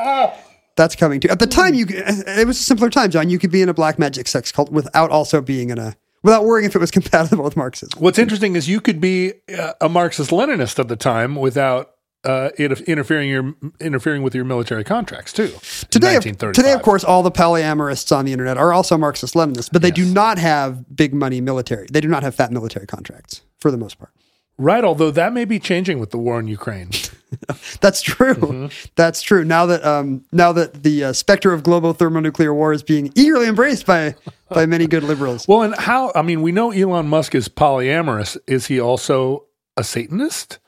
that's 0.78 0.96
coming 0.96 1.20
to. 1.22 1.32
At 1.32 1.40
the 1.40 1.48
time, 1.48 1.74
you 1.74 1.86
it 1.90 2.46
was 2.48 2.60
a 2.60 2.64
simpler 2.64 2.90
time, 2.90 3.10
John. 3.12 3.30
You 3.30 3.40
could 3.40 3.52
be 3.52 3.62
in 3.62 3.70
a 3.70 3.74
black 3.74 3.98
magic 4.00 4.28
sex 4.28 4.52
cult 4.52 4.72
without 4.72 5.10
also 5.10 5.42
being 5.42 5.70
in 5.72 5.78
a 5.80 5.96
without 6.24 6.46
worrying 6.46 6.68
if 6.70 6.76
it 6.76 6.80
was 6.80 6.92
compatible 7.00 7.44
with 7.44 7.58
Marxism. 7.58 8.00
What's 8.00 8.20
interesting 8.20 8.56
is 8.56 8.70
you 8.70 8.80
could 8.82 9.02
be 9.02 9.34
uh, 9.58 9.74
a 9.82 9.90
Marxist 9.90 10.30
Leninist 10.30 10.78
at 10.80 10.88
the 10.88 10.96
time 10.96 11.36
without 11.36 11.90
uh, 12.24 12.50
it 12.58 12.82
interfering 12.82 13.30
your 13.30 13.56
interfering 13.80 14.22
with 14.24 14.36
your 14.36 14.46
military 14.46 14.84
contracts 14.84 15.34
too. 15.34 15.48
Today, 15.90 16.16
of- 16.16 16.26
1935. 16.26 16.54
today, 16.54 16.74
of 16.74 16.82
course, 16.82 17.04
all 17.04 17.24
the 17.24 17.32
polyamorists 17.32 18.16
on 18.16 18.26
the 18.26 18.32
internet 18.32 18.58
are 18.58 18.74
also 18.74 18.98
Marxist 18.98 19.34
Leninists, 19.34 19.70
but 19.72 19.82
they 19.82 19.92
do 19.92 20.06
not 20.06 20.38
have 20.38 20.96
big 20.96 21.14
money 21.14 21.42
military. 21.42 21.88
They 21.92 22.02
do 22.02 22.08
not 22.08 22.24
have 22.24 22.36
fat 22.36 22.52
military 22.52 22.86
contracts 22.88 23.42
for 23.58 23.72
the 23.72 23.78
most 23.78 23.98
part. 23.98 24.12
right? 24.58 24.84
Although 24.84 25.12
that 25.12 25.34
may 25.34 25.46
be 25.46 25.60
changing 25.60 26.00
with 26.00 26.12
the 26.12 26.18
war 26.18 26.40
in 26.40 26.48
Ukraine. 26.48 26.90
That's 27.80 28.02
true. 28.02 28.36
Mm-hmm. 28.36 28.86
That's 28.96 29.22
true. 29.22 29.44
Now 29.46 29.66
that 29.66 29.84
um, 29.86 30.26
now 30.32 30.52
that 30.52 30.84
the 30.84 31.06
uh, 31.06 31.14
specter 31.14 31.54
of 31.54 31.64
global 31.64 31.94
thermonuclear 31.94 32.54
war 32.54 32.74
is 32.74 32.84
being 32.84 33.12
eagerly 33.16 33.48
embraced 33.48 33.86
by 33.86 34.16
by 34.50 34.66
many 34.66 34.86
good 34.86 35.04
liberals. 35.04 35.48
well, 35.48 35.62
and 35.64 35.74
how? 35.76 36.12
I 36.14 36.22
mean, 36.22 36.42
we 36.42 36.52
know 36.52 36.72
Elon 36.72 37.08
Musk 37.08 37.34
is 37.34 37.48
polyamorous. 37.48 38.38
Is 38.48 38.68
he 38.68 38.80
also 38.80 39.46
a 39.78 39.84
Satanist? 39.84 40.60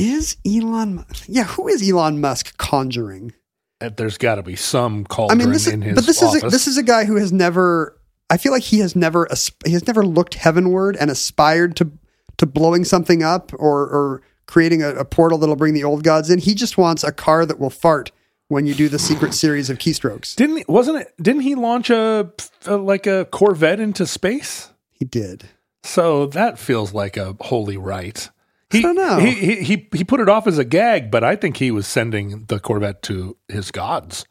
Is 0.00 0.36
Elon? 0.46 1.04
Yeah, 1.26 1.44
who 1.44 1.68
is 1.68 1.86
Elon 1.86 2.22
Musk 2.22 2.56
conjuring? 2.56 3.34
Uh, 3.82 3.90
There's 3.94 4.16
got 4.16 4.36
to 4.36 4.42
be 4.42 4.56
some 4.56 5.06
I 5.10 5.34
mean, 5.34 5.52
this 5.52 5.66
is 5.66 5.74
in 5.74 5.82
his 5.82 5.94
but 5.94 6.06
this 6.06 6.22
office. 6.22 6.36
is 6.36 6.42
a, 6.42 6.48
this 6.48 6.66
is 6.66 6.78
a 6.78 6.82
guy 6.82 7.04
who 7.04 7.16
has 7.16 7.32
never. 7.32 7.98
I 8.30 8.38
feel 8.38 8.50
like 8.52 8.62
he 8.62 8.78
has 8.78 8.96
never 8.96 9.28
he 9.66 9.72
has 9.72 9.86
never 9.86 10.06
looked 10.06 10.34
heavenward 10.34 10.96
and 10.96 11.10
aspired 11.10 11.76
to 11.76 11.90
to 12.38 12.46
blowing 12.46 12.84
something 12.84 13.22
up 13.22 13.52
or 13.52 13.82
or 13.82 14.22
creating 14.46 14.82
a, 14.82 14.88
a 14.94 15.04
portal 15.04 15.36
that'll 15.36 15.54
bring 15.54 15.74
the 15.74 15.84
old 15.84 16.02
gods 16.02 16.30
in. 16.30 16.38
He 16.38 16.54
just 16.54 16.78
wants 16.78 17.04
a 17.04 17.12
car 17.12 17.44
that 17.44 17.58
will 17.58 17.68
fart 17.68 18.10
when 18.48 18.66
you 18.66 18.74
do 18.74 18.88
the 18.88 18.98
secret 18.98 19.34
series 19.34 19.68
of 19.68 19.76
keystrokes. 19.76 20.34
Didn't 20.34 20.56
he, 20.56 20.64
wasn't 20.66 20.96
it? 20.96 21.12
Didn't 21.20 21.42
he 21.42 21.54
launch 21.54 21.90
a, 21.90 22.32
a 22.64 22.76
like 22.76 23.06
a 23.06 23.26
Corvette 23.26 23.80
into 23.80 24.06
space? 24.06 24.70
He 24.90 25.04
did. 25.04 25.50
So 25.82 26.24
that 26.26 26.58
feels 26.58 26.94
like 26.94 27.18
a 27.18 27.36
holy 27.40 27.76
right. 27.76 28.30
He, 28.70 28.82
don't 28.82 28.94
know. 28.94 29.18
He, 29.18 29.32
he 29.32 29.56
he 29.64 29.88
he 29.92 30.04
put 30.04 30.20
it 30.20 30.28
off 30.28 30.46
as 30.46 30.58
a 30.58 30.64
gag, 30.64 31.10
but 31.10 31.24
I 31.24 31.34
think 31.36 31.56
he 31.56 31.70
was 31.70 31.86
sending 31.86 32.44
the 32.46 32.60
Corvette 32.60 33.02
to 33.04 33.36
his 33.48 33.70
gods. 33.70 34.24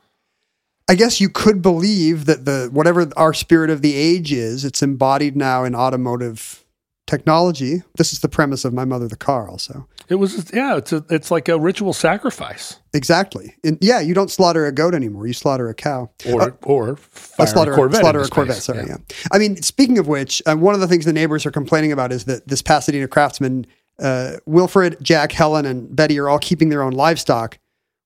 I 0.90 0.96
guess 0.96 1.20
you 1.22 1.30
could 1.30 1.62
believe 1.62 2.26
that 2.26 2.46
the 2.46 2.70
whatever 2.72 3.08
our 3.18 3.34
spirit 3.34 3.70
of 3.70 3.82
the 3.82 3.96
age 3.96 4.32
is, 4.32 4.66
it's 4.66 4.82
embodied 4.82 5.36
now 5.36 5.64
in 5.64 5.76
automotive 5.76 6.66
technology. 7.06 7.84
This 7.98 8.14
is 8.14 8.20
the 8.20 8.30
premise 8.30 8.66
of 8.66 8.74
my 8.74 8.86
mother 8.86 9.08
the 9.08 9.18
car 9.18 9.50
also. 9.50 9.88
It 10.08 10.16
was 10.16 10.50
yeah, 10.54 10.78
it's 10.78 10.92
a, 10.92 11.06
it's 11.12 11.30
like 11.30 11.48
a 11.50 11.60
ritual 11.60 11.94
sacrifice, 11.94 12.78
Exactly. 12.94 13.54
And 13.64 13.78
yeah, 13.82 14.00
you 14.00 14.16
don't 14.16 14.32
slaughter 14.32 14.66
a 14.66 14.72
goat 14.72 14.96
anymore. 14.96 15.28
You 15.28 15.34
slaughter 15.34 15.70
a 15.70 15.76
cow. 15.76 16.10
or 16.28 16.58
or 16.64 16.90
Uh, 16.94 16.96
fire 16.96 17.46
slaughter 17.48 17.74
a 17.74 17.76
Corvette. 17.76 18.00
slaughter 18.02 18.22
a 18.22 18.28
Corvette. 18.28 18.56
Sorry, 18.64 18.80
Yeah. 18.80 18.86
yeah. 19.10 19.16
I 19.32 19.38
mean, 19.38 19.62
speaking 19.62 20.00
of 20.00 20.08
which, 20.08 20.42
uh, 20.48 20.56
one 20.56 20.74
of 20.74 20.80
the 20.82 20.88
things 20.88 21.06
the 21.06 21.14
neighbors 21.14 21.46
are 21.46 21.52
complaining 21.52 21.92
about 21.92 22.12
is 22.12 22.24
that 22.26 22.48
this 22.48 22.64
Pasadena 22.64 23.08
craftsman, 23.08 23.68
uh, 24.02 24.38
Wilfred, 24.46 24.98
Jack, 25.02 25.32
Helen, 25.32 25.66
and 25.66 25.96
Betty 25.96 26.20
are 26.20 26.30
all 26.30 26.40
keeping 26.40 26.70
their 26.70 26.82
own 26.84 26.94
livestock, 26.94 27.58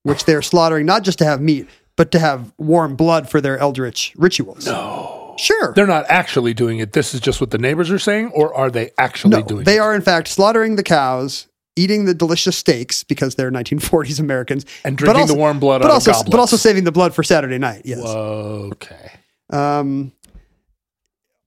which 0.03 0.25
they're 0.25 0.41
slaughtering 0.51 0.85
not 0.85 1.03
just 1.03 1.17
to 1.19 1.25
have 1.25 1.41
meat, 1.41 1.67
but 1.95 2.11
to 2.11 2.19
have 2.19 2.53
warm 2.57 2.95
blood 2.95 3.29
for 3.29 3.39
their 3.41 3.57
eldritch 3.57 4.13
rituals. 4.17 4.65
No. 4.65 5.35
Sure. 5.37 5.73
They're 5.73 5.87
not 5.87 6.05
actually 6.09 6.53
doing 6.53 6.77
it. 6.79 6.93
This 6.93 7.13
is 7.15 7.19
just 7.19 7.41
what 7.41 7.49
the 7.51 7.57
neighbors 7.57 7.89
are 7.89 7.97
saying, 7.99 8.31
or 8.35 8.53
are 8.53 8.69
they 8.69 8.91
actually 8.99 9.31
No, 9.37 9.41
doing 9.43 9.63
they 9.63 9.77
it? 9.77 9.79
are 9.79 9.95
in 9.95 10.01
fact 10.01 10.27
slaughtering 10.27 10.75
the 10.75 10.83
cows, 10.83 11.47
eating 11.75 12.05
the 12.05 12.13
delicious 12.13 12.55
steaks 12.55 13.03
because 13.03 13.33
they're 13.33 13.51
1940s 13.51 14.19
Americans, 14.19 14.63
And 14.83 14.95
drinking 14.95 15.25
the 15.25 15.33
warm 15.33 15.59
blood 15.59 15.81
but 15.81 15.89
also, 15.89 16.11
but 16.29 16.39
also 16.39 16.55
saving 16.55 16.83
the 16.83 16.91
blood 16.91 17.15
for 17.15 17.23
Saturday 17.23 17.57
night. 17.57 17.81
Yes. 17.83 17.99
Okay. 18.05 19.11
Um, 19.49 20.11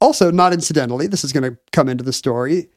also, 0.00 0.30
not 0.30 0.52
incidentally, 0.52 1.06
this 1.06 1.22
is 1.24 1.32
going 1.32 1.44
to 1.50 1.56
come 1.72 1.88
into 1.88 2.02
the 2.04 2.12
story. 2.12 2.68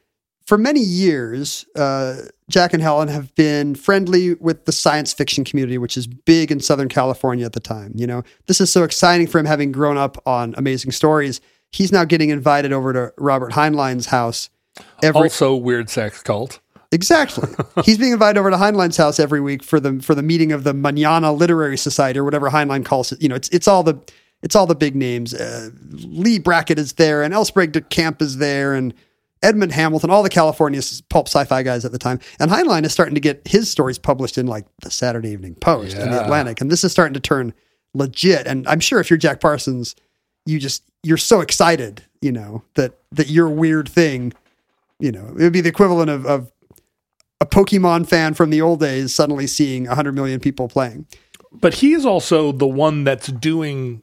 For 0.50 0.58
many 0.58 0.80
years, 0.80 1.64
uh, 1.76 2.22
Jack 2.48 2.72
and 2.72 2.82
Helen 2.82 3.06
have 3.06 3.32
been 3.36 3.76
friendly 3.76 4.34
with 4.34 4.64
the 4.64 4.72
science 4.72 5.12
fiction 5.12 5.44
community, 5.44 5.78
which 5.78 5.96
is 5.96 6.08
big 6.08 6.50
in 6.50 6.58
Southern 6.58 6.88
California 6.88 7.46
at 7.46 7.52
the 7.52 7.60
time. 7.60 7.92
You 7.94 8.08
know, 8.08 8.24
this 8.46 8.60
is 8.60 8.72
so 8.72 8.82
exciting 8.82 9.28
for 9.28 9.38
him 9.38 9.46
having 9.46 9.70
grown 9.70 9.96
up 9.96 10.20
on 10.26 10.56
amazing 10.56 10.90
stories. 10.90 11.40
He's 11.70 11.92
now 11.92 12.04
getting 12.04 12.30
invited 12.30 12.72
over 12.72 12.92
to 12.92 13.12
Robert 13.16 13.52
Heinlein's 13.52 14.06
house 14.06 14.50
every 15.04 15.20
Also, 15.20 15.54
weird 15.54 15.88
sex 15.88 16.20
cult. 16.20 16.58
Exactly. 16.90 17.48
He's 17.84 17.98
being 17.98 18.12
invited 18.12 18.36
over 18.36 18.50
to 18.50 18.56
Heinlein's 18.56 18.96
house 18.96 19.20
every 19.20 19.40
week 19.40 19.62
for 19.62 19.78
the 19.78 20.00
for 20.00 20.16
the 20.16 20.22
meeting 20.24 20.50
of 20.50 20.64
the 20.64 20.74
Manana 20.74 21.32
Literary 21.32 21.78
Society 21.78 22.18
or 22.18 22.24
whatever 22.24 22.50
Heinlein 22.50 22.84
calls 22.84 23.12
it. 23.12 23.22
You 23.22 23.28
know, 23.28 23.36
it's 23.36 23.48
it's 23.50 23.68
all 23.68 23.84
the 23.84 24.00
it's 24.42 24.56
all 24.56 24.66
the 24.66 24.74
big 24.74 24.96
names. 24.96 25.32
Uh, 25.32 25.70
Leigh 25.92 26.40
Brackett 26.40 26.80
is 26.80 26.94
there, 26.94 27.22
and 27.22 27.32
L. 27.32 27.44
Sprague 27.44 27.70
de 27.70 27.82
Camp 27.82 28.20
is 28.20 28.38
there, 28.38 28.74
and 28.74 28.92
Edmund 29.42 29.72
Hamilton, 29.72 30.10
all 30.10 30.22
the 30.22 30.28
California 30.28 30.82
pulp 31.08 31.28
sci-fi 31.28 31.62
guys 31.62 31.84
at 31.84 31.92
the 31.92 31.98
time. 31.98 32.20
And 32.38 32.50
Heinlein 32.50 32.84
is 32.84 32.92
starting 32.92 33.14
to 33.14 33.20
get 33.20 33.46
his 33.46 33.70
stories 33.70 33.98
published 33.98 34.36
in 34.36 34.46
like 34.46 34.66
the 34.82 34.90
Saturday 34.90 35.30
Evening 35.30 35.54
Post 35.54 35.96
and 35.96 36.12
the 36.12 36.22
Atlantic, 36.22 36.60
and 36.60 36.70
this 36.70 36.84
is 36.84 36.92
starting 36.92 37.14
to 37.14 37.20
turn 37.20 37.54
legit. 37.94 38.46
And 38.46 38.68
I'm 38.68 38.80
sure 38.80 39.00
if 39.00 39.10
you're 39.10 39.16
Jack 39.16 39.40
Parsons, 39.40 39.96
you 40.46 40.58
just 40.58 40.82
you're 41.02 41.16
so 41.16 41.40
excited, 41.40 42.04
you 42.20 42.32
know, 42.32 42.62
that 42.74 42.98
that 43.12 43.28
your 43.28 43.48
weird 43.48 43.88
thing 43.88 44.32
you 45.00 45.10
know, 45.10 45.34
it 45.38 45.42
would 45.42 45.52
be 45.52 45.62
the 45.62 45.68
equivalent 45.68 46.10
of, 46.10 46.26
of 46.26 46.52
a 47.40 47.46
Pokemon 47.46 48.06
fan 48.06 48.34
from 48.34 48.50
the 48.50 48.60
old 48.60 48.80
days 48.80 49.14
suddenly 49.14 49.46
seeing 49.46 49.86
100 49.86 50.12
million 50.12 50.38
people 50.38 50.68
playing. 50.68 51.06
but 51.52 51.74
he's 51.74 52.04
also 52.04 52.52
the 52.52 52.66
one 52.66 53.02
that's 53.04 53.28
doing 53.28 54.02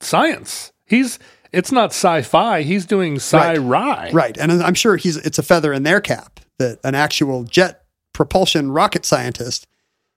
science. 0.00 0.72
He's 0.86 1.18
it's 1.56 1.72
not 1.72 1.90
sci-fi. 1.90 2.62
He's 2.62 2.84
doing 2.84 3.16
sci-ri. 3.16 4.12
Right. 4.12 4.36
And 4.38 4.52
I'm 4.52 4.74
sure 4.74 4.96
he's 4.96 5.16
it's 5.16 5.38
a 5.38 5.42
feather 5.42 5.72
in 5.72 5.82
their 5.82 6.00
cap 6.00 6.40
that 6.58 6.78
an 6.84 6.94
actual 6.94 7.44
jet 7.44 7.84
propulsion 8.12 8.70
rocket 8.70 9.04
scientist 9.04 9.66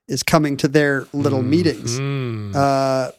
is 0.07 0.23
coming 0.23 0.57
to 0.57 0.67
their 0.67 1.07
little 1.13 1.41
meetings. 1.41 1.99
Mm. 1.99 2.55
Uh, 2.55 3.11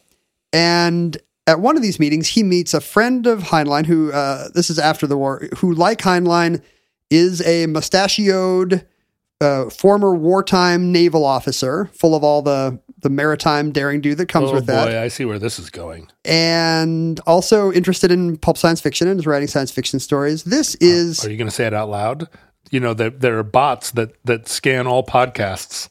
and 0.52 1.16
at 1.46 1.60
one 1.60 1.76
of 1.76 1.82
these 1.82 1.98
meetings, 1.98 2.28
he 2.28 2.42
meets 2.42 2.74
a 2.74 2.80
friend 2.80 3.26
of 3.26 3.44
Heinlein 3.44 3.86
who, 3.86 4.12
uh, 4.12 4.48
this 4.54 4.70
is 4.70 4.78
after 4.78 5.06
the 5.06 5.16
war, 5.16 5.48
who, 5.58 5.72
like 5.72 6.00
Heinlein, 6.00 6.62
is 7.10 7.40
a 7.46 7.66
mustachioed 7.66 8.86
uh, 9.40 9.70
former 9.70 10.14
wartime 10.14 10.92
naval 10.92 11.24
officer, 11.24 11.90
full 11.94 12.14
of 12.14 12.22
all 12.22 12.42
the, 12.42 12.78
the 13.00 13.08
maritime 13.08 13.72
daring 13.72 14.00
do 14.00 14.14
that 14.14 14.26
comes 14.26 14.50
oh 14.50 14.54
with 14.54 14.66
boy, 14.66 14.72
that 14.72 14.98
I 14.98 15.08
see 15.08 15.24
where 15.24 15.38
this 15.38 15.58
is 15.58 15.70
going. 15.70 16.08
and 16.24 17.18
also 17.26 17.72
interested 17.72 18.10
in 18.10 18.36
pulp 18.36 18.58
science 18.58 18.80
fiction 18.80 19.08
and 19.08 19.18
is 19.18 19.26
writing 19.26 19.48
science 19.48 19.70
fiction 19.70 19.98
stories. 19.98 20.44
This 20.44 20.74
is 20.76 21.24
Are 21.24 21.30
you 21.30 21.36
going 21.36 21.48
to 21.48 21.54
say 21.54 21.66
it 21.66 21.74
out 21.74 21.88
loud? 21.88 22.28
You 22.70 22.80
know, 22.80 22.94
there, 22.94 23.10
there 23.10 23.38
are 23.38 23.42
bots 23.42 23.90
that 23.92 24.22
that 24.24 24.46
scan 24.48 24.86
all 24.86 25.02
podcasts. 25.04 25.88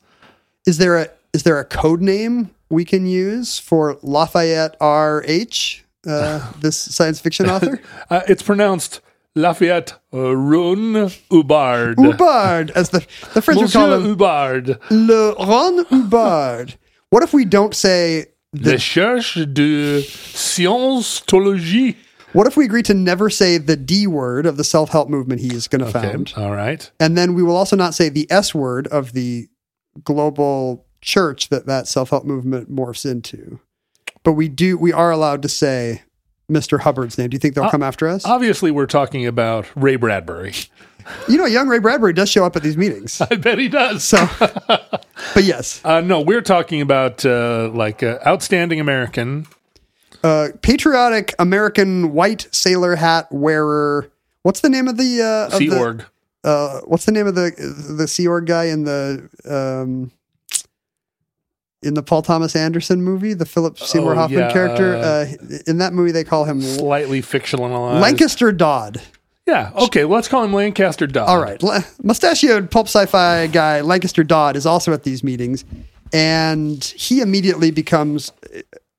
is 0.65 0.77
there 0.77 0.97
a 0.97 1.09
is 1.33 1.43
there 1.43 1.59
a 1.59 1.65
code 1.65 2.01
name 2.01 2.51
we 2.69 2.85
can 2.85 3.05
use 3.07 3.57
for 3.59 3.97
Lafayette 4.03 4.75
R 4.79 5.23
H, 5.25 5.83
uh, 6.07 6.51
this 6.61 6.77
science 6.77 7.19
fiction 7.19 7.49
author? 7.49 7.81
Uh, 8.09 8.21
it's 8.27 8.41
pronounced 8.41 9.01
Lafayette 9.35 9.93
Ron 10.11 11.09
Hubbard. 11.31 11.97
Hubbard, 11.99 12.71
as 12.71 12.89
the 12.89 13.05
the 13.33 13.41
French 13.41 13.61
would 13.61 13.71
call 13.71 13.87
Monsieur 13.87 13.97
him, 13.97 14.09
Hubbard. 14.09 14.79
Le 14.89 15.33
Ron 15.35 15.85
Hubbard. 15.85 16.77
What 17.09 17.23
if 17.23 17.33
we 17.33 17.45
don't 17.45 17.73
say? 17.75 18.27
The 18.53 18.77
Cherche 18.79 19.35
de 19.53 20.01
Scientologie. 20.01 21.95
What 22.33 22.45
if 22.47 22.55
we 22.57 22.65
agree 22.65 22.83
to 22.83 22.93
never 22.93 23.29
say 23.29 23.57
the 23.57 23.75
D 23.75 24.05
word 24.07 24.45
of 24.45 24.57
the 24.57 24.63
self 24.63 24.89
help 24.89 25.09
movement 25.09 25.41
he 25.41 25.53
is 25.53 25.67
going 25.67 25.81
to 25.81 25.87
Okay, 25.87 26.11
found, 26.11 26.33
all 26.37 26.51
right. 26.51 26.89
and 26.99 27.17
then 27.17 27.33
we 27.33 27.41
will 27.43 27.55
also 27.55 27.75
not 27.75 27.93
say 27.95 28.09
the 28.09 28.29
S 28.31 28.53
word 28.53 28.87
of 28.87 29.13
the 29.13 29.47
global 30.03 30.85
church 31.01 31.49
that 31.49 31.65
that 31.65 31.87
self 31.87 32.09
help 32.11 32.25
movement 32.25 32.71
morphs 32.73 33.09
into. 33.09 33.59
But 34.23 34.33
we 34.33 34.47
do 34.47 34.77
we 34.77 34.93
are 34.93 35.11
allowed 35.11 35.41
to 35.43 35.49
say 35.49 36.03
Mr. 36.49 36.79
Hubbard's 36.79 37.17
name. 37.17 37.29
Do 37.29 37.35
you 37.35 37.39
think 37.39 37.55
they'll 37.55 37.69
come 37.69 37.83
after 37.83 38.07
us? 38.07 38.25
Obviously, 38.25 38.71
we're 38.71 38.85
talking 38.87 39.25
about 39.27 39.67
Ray 39.75 39.95
Bradbury. 39.95 40.53
you 41.27 41.37
know, 41.37 41.45
young 41.45 41.67
Ray 41.67 41.79
Bradbury 41.79 42.13
does 42.13 42.29
show 42.29 42.45
up 42.45 42.55
at 42.55 42.63
these 42.63 42.77
meetings. 42.77 43.21
I 43.31 43.35
bet 43.35 43.57
he 43.59 43.67
does. 43.69 44.03
So, 44.03 44.27
but 44.37 45.43
yes, 45.43 45.81
Uh, 45.85 46.01
no, 46.01 46.21
we're 46.21 46.41
talking 46.41 46.81
about 46.81 47.25
uh, 47.25 47.69
like 47.73 48.03
uh, 48.03 48.19
outstanding 48.25 48.79
American. 48.79 49.45
uh, 50.23 50.49
patriotic 50.61 51.33
American 51.39 52.13
white 52.13 52.47
sailor 52.51 52.95
hat 52.95 53.27
wearer. 53.31 54.09
What's 54.43 54.61
the 54.61 54.69
name 54.69 54.87
of 54.87 54.97
the 54.97 55.21
uh, 55.21 55.47
of 55.47 55.53
Sea 55.59 55.69
the- 55.69 55.79
Org. 55.79 56.05
uh, 56.43 56.81
what's 56.85 57.05
the 57.05 57.11
name 57.11 57.27
of 57.27 57.35
the 57.35 57.51
the 57.95 58.07
Sea 58.07 58.27
Org 58.27 58.45
guy 58.47 58.65
in 58.65 58.83
the 58.85 59.29
um, 59.45 60.11
in 61.81 61.93
the 61.93 62.03
Paul 62.03 62.21
Thomas 62.21 62.55
Anderson 62.55 63.01
movie, 63.01 63.33
the 63.33 63.45
Philip 63.45 63.79
Seymour 63.79 64.13
Oh, 64.13 64.15
Hoffman 64.15 64.39
yeah, 64.39 64.51
character? 64.51 64.95
uh, 64.95 64.99
Uh, 65.01 65.57
in 65.67 65.77
that 65.77 65.93
movie, 65.93 66.11
they 66.11 66.23
call 66.23 66.43
him 66.45 66.61
Slightly 66.61 67.21
fictionalized. 67.21 68.01
Lancaster 68.01 68.51
Dodd. 68.51 69.01
Yeah. 69.47 69.71
Okay. 69.75 70.03
Let's 70.05 70.27
call 70.27 70.43
him 70.43 70.53
Lancaster 70.53 71.07
Dodd. 71.07 71.27
All 71.29 71.41
right, 71.41 71.61
La- 71.63 71.81
mustachioed 72.03 72.69
pulp 72.69 72.87
sci-fi 72.87 73.47
guy 73.47 73.81
Lancaster 73.81 74.23
Dodd 74.23 74.55
is 74.55 74.65
also 74.65 74.93
at 74.93 75.03
these 75.03 75.23
meetings, 75.23 75.65
and 76.13 76.83
he 76.83 77.21
immediately 77.21 77.71
becomes 77.71 78.31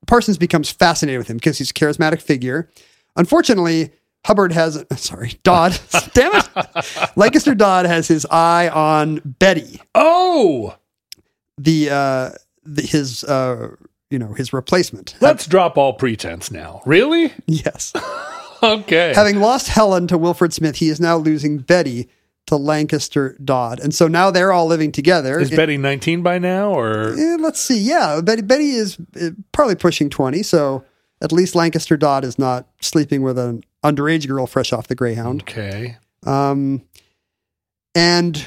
Parsons 0.07 0.39
becomes 0.39 0.71
fascinated 0.71 1.19
with 1.19 1.29
him 1.29 1.37
because 1.37 1.59
he's 1.59 1.71
a 1.71 1.75
charismatic 1.75 2.21
figure. 2.21 2.69
Unfortunately, 3.17 3.91
Hubbard 4.27 4.53
has 4.53 4.85
sorry 4.97 5.35
Dodd, 5.45 5.79
damn 6.15 6.33
it, 6.35 7.13
Lancaster 7.17 7.55
Dodd 7.55 7.87
has 7.87 8.09
his 8.09 8.27
eye 8.31 8.69
on 8.71 9.21
Betty, 9.25 9.81
Oh, 9.95 10.75
the 11.59 11.91
uh, 11.91 12.31
the, 12.63 12.83
his 12.83 13.25
uh, 13.25 13.75
you 14.11 14.19
know 14.19 14.33
his 14.35 14.53
replacement. 14.53 15.15
let's 15.21 15.47
drop 15.47 15.77
all 15.79 15.93
pretense 15.95 16.51
now. 16.51 16.83
Really? 16.87 17.33
yes, 17.47 17.93
Okay. 18.63 19.13
having 19.15 19.41
lost 19.41 19.69
Helen 19.69 20.07
to 20.09 20.19
Wilfred 20.19 20.53
Smith, 20.53 20.77
he 20.77 20.89
is 20.89 21.01
now 21.01 21.17
losing 21.17 21.59
Betty 21.59 22.09
to 22.47 22.57
Lancaster 22.57 23.37
Dodd, 23.45 23.79
and 23.81 23.95
so 23.95 24.09
now 24.09 24.31
they're 24.31 24.53
all 24.53 24.67
living 24.67 24.91
together. 24.93 25.39
Is 25.39 25.53
It- 25.53 25.57
Betty 25.57 25.77
19 25.77 26.23
by 26.23 26.39
now 26.39 26.73
or 26.73 27.13
Eh, 27.17 27.37
let's 27.39 27.61
see. 27.61 27.79
Yeah, 27.79 28.21
Betty 28.23 28.43
Betty 28.43 28.71
is 28.71 28.99
uh, 29.21 29.31
probably 29.53 29.77
pushing 29.77 30.11
twenty, 30.11 30.43
so 30.43 30.85
at 31.23 31.33
least 31.33 31.55
Lancaster 31.55 31.97
Dodd 31.97 32.25
is 32.25 32.39
not 32.39 32.67
sleeping 32.81 33.23
with 33.23 33.39
an 33.39 33.63
underage 33.85 34.27
girl 34.27 34.47
fresh 34.47 34.73
off 34.73 34.89
the 34.89 34.95
Greyhound. 34.95 35.43
Okay. 35.43 35.97
Um, 36.27 36.83
and 37.95 38.45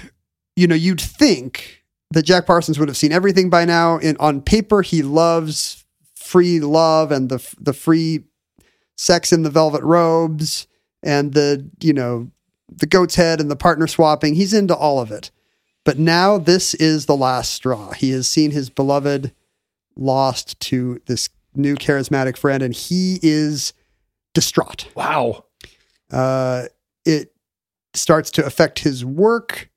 you 0.56 0.68
know, 0.68 0.76
you'd 0.76 1.02
think 1.02 1.83
that 2.14 2.24
Jack 2.24 2.46
Parsons 2.46 2.80
would 2.80 2.88
have 2.88 2.98
seen 2.98 3.12
everything 3.12 3.50
by 3.50 3.66
now. 3.66 3.98
In 3.98 4.16
on 4.20 4.42
paper, 4.42 4.82
he 4.82 5.02
loves 5.02 5.86
free 6.16 6.60
love 6.60 7.12
and 7.12 7.30
the 7.30 7.56
the 7.60 7.74
free 7.74 8.24
sex 8.98 9.34
in 9.34 9.44
the 9.44 9.50
velvet 9.50 9.84
robes 9.84 10.68
and 11.02 11.34
the 11.34 11.70
you 11.82 11.94
know 11.94 12.30
the 12.70 12.86
goat's 12.86 13.16
head 13.16 13.40
and 13.42 13.52
the 13.52 13.56
partner 13.56 13.88
swapping. 13.88 14.36
He's 14.36 14.54
into 14.54 14.76
all 14.76 15.00
of 15.00 15.12
it. 15.12 15.32
But 15.86 16.00
now 16.00 16.38
this 16.38 16.74
is 16.76 17.06
the 17.08 17.18
last 17.18 17.52
straw. 17.52 17.92
He 17.92 18.12
has 18.12 18.28
seen 18.30 18.52
his 18.52 18.70
beloved 18.70 19.34
lost 19.98 20.60
to 20.62 21.02
this 21.08 21.30
new 21.56 21.76
charismatic 21.76 22.38
friend, 22.38 22.64
and 22.64 22.74
he 22.74 23.20
is 23.22 23.74
distraught 24.34 24.88
Wow. 24.96 25.46
uh, 26.10 26.64
it 27.06 27.34
starts 27.94 28.32
to 28.32 28.46
affect 28.46 28.80
his 28.80 29.04
work. 29.06 29.70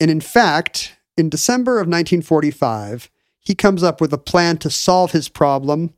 And 0.00 0.10
in 0.10 0.20
fact, 0.20 0.96
in 1.16 1.28
December 1.28 1.72
of 1.74 1.86
1945, 1.86 3.10
he 3.40 3.54
comes 3.54 3.82
up 3.82 4.00
with 4.00 4.12
a 4.12 4.18
plan 4.18 4.58
to 4.58 4.70
solve 4.70 5.12
his 5.12 5.28
problem 5.28 5.94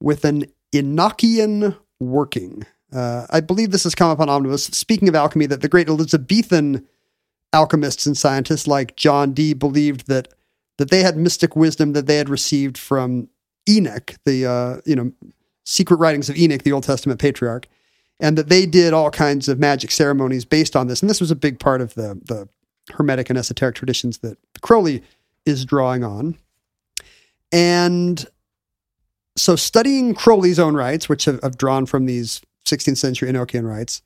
with 0.00 0.24
an 0.24 0.46
Enochian 0.72 1.76
working. 1.98 2.64
Uh, 2.92 3.26
I 3.30 3.40
believe 3.40 3.70
this 3.70 3.84
has 3.84 3.94
come 3.94 4.10
up 4.10 4.20
on 4.20 4.28
Omnibus. 4.28 4.64
Speaking 4.66 5.08
of 5.08 5.14
alchemy, 5.14 5.46
that 5.46 5.60
the 5.60 5.68
great 5.68 5.88
Elizabethan 5.88 6.86
alchemists 7.52 8.06
and 8.06 8.16
scientists 8.16 8.66
like 8.66 8.96
John 8.96 9.32
Dee 9.32 9.54
believed 9.54 10.06
that 10.08 10.28
that 10.78 10.90
they 10.90 11.02
had 11.02 11.16
mystic 11.16 11.56
wisdom 11.56 11.94
that 11.94 12.06
they 12.06 12.16
had 12.16 12.28
received 12.28 12.76
from 12.76 13.28
Enoch, 13.68 14.14
the 14.24 14.46
uh, 14.46 14.80
you 14.84 14.94
know 14.94 15.12
secret 15.64 15.96
writings 15.96 16.28
of 16.28 16.36
Enoch, 16.36 16.62
the 16.62 16.72
Old 16.72 16.84
Testament 16.84 17.18
patriarch 17.18 17.66
and 18.20 18.38
that 18.38 18.48
they 18.48 18.66
did 18.66 18.92
all 18.92 19.10
kinds 19.10 19.48
of 19.48 19.58
magic 19.58 19.90
ceremonies 19.90 20.44
based 20.44 20.74
on 20.74 20.86
this. 20.86 21.02
And 21.02 21.10
this 21.10 21.20
was 21.20 21.30
a 21.30 21.36
big 21.36 21.58
part 21.58 21.80
of 21.80 21.94
the 21.94 22.20
the 22.24 22.48
hermetic 22.92 23.30
and 23.30 23.38
esoteric 23.38 23.74
traditions 23.74 24.18
that 24.18 24.38
Crowley 24.62 25.02
is 25.44 25.64
drawing 25.64 26.04
on. 26.04 26.36
And 27.52 28.24
so, 29.36 29.54
studying 29.56 30.14
Crowley's 30.14 30.58
own 30.58 30.74
rites, 30.74 31.08
which 31.08 31.26
have, 31.26 31.40
have 31.42 31.58
drawn 31.58 31.86
from 31.86 32.06
these 32.06 32.40
16th 32.66 32.96
century 32.96 33.30
Enochian 33.30 33.68
rites, 33.68 34.02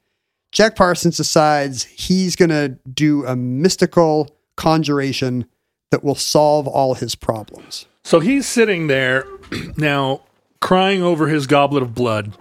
Jack 0.52 0.76
Parsons 0.76 1.16
decides 1.16 1.84
he's 1.84 2.36
going 2.36 2.50
to 2.50 2.76
do 2.92 3.24
a 3.24 3.36
mystical 3.36 4.36
conjuration 4.56 5.46
that 5.90 6.04
will 6.04 6.14
solve 6.14 6.66
all 6.66 6.94
his 6.94 7.14
problems. 7.14 7.86
So 8.04 8.20
he's 8.20 8.46
sitting 8.46 8.88
there 8.88 9.24
now 9.76 10.22
crying 10.60 11.02
over 11.02 11.26
his 11.28 11.46
goblet 11.46 11.82
of 11.82 11.94
blood, 11.94 12.32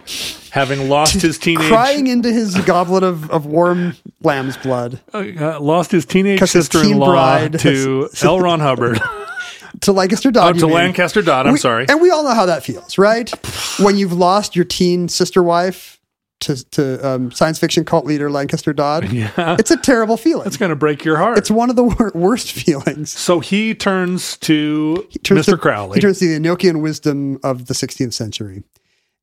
having 0.50 0.88
lost 0.88 1.20
his 1.22 1.38
teenage 1.38 1.68
Crying 1.68 2.06
into 2.06 2.32
his 2.32 2.54
goblet 2.64 3.02
of, 3.02 3.30
of 3.30 3.46
warm 3.46 3.94
lamb's 4.22 4.56
blood 4.56 5.00
uh, 5.14 5.58
lost 5.60 5.90
his 5.90 6.04
teenage 6.04 6.40
sister-in-law 6.40 7.48
to 7.48 8.08
L. 8.22 8.40
Ron 8.40 8.60
Hubbard. 8.60 9.00
to 9.82 9.92
Lancaster 9.92 10.28
Oh, 10.28 10.32
Dodd. 10.32 10.54
you 10.56 10.60
to 10.60 10.66
mean. 10.66 10.74
Lancaster 10.74 11.22
Dodd. 11.22 11.46
I'm 11.46 11.52
We- 11.54 11.58
sorry. 11.58 11.86
And 11.88 12.00
we 12.00 12.10
all 12.10 12.24
know 12.24 12.34
how 12.34 12.46
that 12.46 12.62
feels, 12.64 12.98
right? 12.98 13.30
when 13.78 13.96
you've 13.96 14.12
lost 14.12 14.54
your 14.56 14.64
teen 14.64 15.08
sister 15.08 15.42
wife 15.42 15.99
to, 16.40 16.64
to 16.70 17.06
um, 17.08 17.30
science 17.30 17.58
fiction 17.58 17.84
cult 17.84 18.04
leader 18.06 18.30
Lancaster 18.30 18.72
Dodd. 18.72 19.10
Yeah. 19.12 19.56
It's 19.58 19.70
a 19.70 19.76
terrible 19.76 20.16
feeling. 20.16 20.46
It's 20.46 20.56
going 20.56 20.70
to 20.70 20.76
break 20.76 21.04
your 21.04 21.16
heart. 21.18 21.36
It's 21.38 21.50
one 21.50 21.68
of 21.70 21.76
the 21.76 21.84
wor- 21.84 22.12
worst 22.14 22.52
feelings. 22.52 23.10
so 23.12 23.40
he 23.40 23.74
turns 23.74 24.36
to 24.38 25.06
turns 25.22 25.46
Mr. 25.46 25.50
to- 25.52 25.56
Crowley. 25.58 25.96
He 25.96 26.00
turns 26.00 26.18
to 26.20 26.26
the 26.28 26.38
Enochian 26.38 26.80
wisdom 26.82 27.38
of 27.42 27.66
the 27.66 27.74
16th 27.74 28.12
century. 28.14 28.62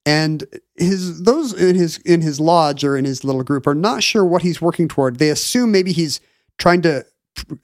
And 0.05 0.45
his 0.77 1.23
those 1.23 1.51
in 1.53 1.75
his 1.75 1.97
in 1.99 2.21
his 2.21 2.39
lodge 2.39 2.85
or 2.85 2.95
in 2.95 3.03
his 3.03 3.25
little 3.25 3.43
group 3.43 3.67
are 3.67 3.75
not 3.75 4.03
sure 4.03 4.23
what 4.23 4.41
he's 4.41 4.61
working 4.61 4.87
toward. 4.87 5.17
They 5.19 5.29
assume 5.29 5.71
maybe 5.71 5.91
he's 5.91 6.21
trying 6.57 6.81
to 6.83 7.05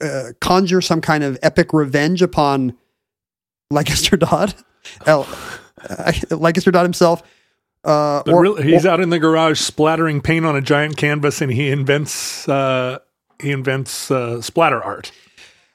uh, 0.02 0.24
conjure 0.42 0.82
some 0.82 1.00
kind 1.00 1.24
of 1.24 1.38
epic 1.42 1.72
revenge 1.72 2.20
upon 2.20 2.76
Lancaster 3.70 4.16
Dodd, 4.18 4.54
uh, 5.06 5.24
Lancaster 6.30 6.70
Dodd 6.70 6.82
himself. 6.82 7.22
Uh, 7.84 8.22
But 8.24 8.32
or, 8.34 8.42
really, 8.42 8.62
he's 8.62 8.86
out 8.86 9.00
in 9.00 9.10
the 9.10 9.18
garage 9.18 9.60
splattering 9.60 10.20
paint 10.20 10.46
on 10.46 10.56
a 10.56 10.60
giant 10.62 10.96
canvas, 10.96 11.40
and 11.40 11.52
he 11.52 11.70
invents 11.70 12.48
uh, 12.48 12.98
he 13.40 13.50
invents 13.50 14.10
uh, 14.10 14.40
splatter 14.40 14.82
art. 14.82 15.12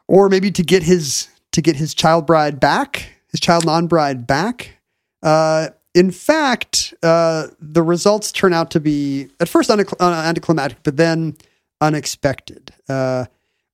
or 0.08 0.28
maybe 0.30 0.50
to 0.52 0.64
get 0.64 0.84
his 0.84 1.28
to 1.52 1.62
get 1.62 1.76
his 1.76 1.94
child 1.94 2.26
bride 2.26 2.60
back 2.60 3.14
his 3.32 3.40
child 3.40 3.66
non 3.66 3.88
bride 3.88 4.28
back. 4.28 4.78
Uh, 5.22 5.70
in 5.96 6.12
fact, 6.12 6.94
uh, 7.02 7.48
the 7.60 7.82
results 7.82 8.32
turn 8.32 8.54
out 8.54 8.72
to 8.72 8.80
be 8.80 9.28
at 9.40 9.50
first 9.50 9.70
uh, 9.70 9.84
anticlimactic, 10.00 10.80
but 10.84 10.98
then 10.98 11.36
unexpected. 11.82 12.74
Uh, 12.88 13.26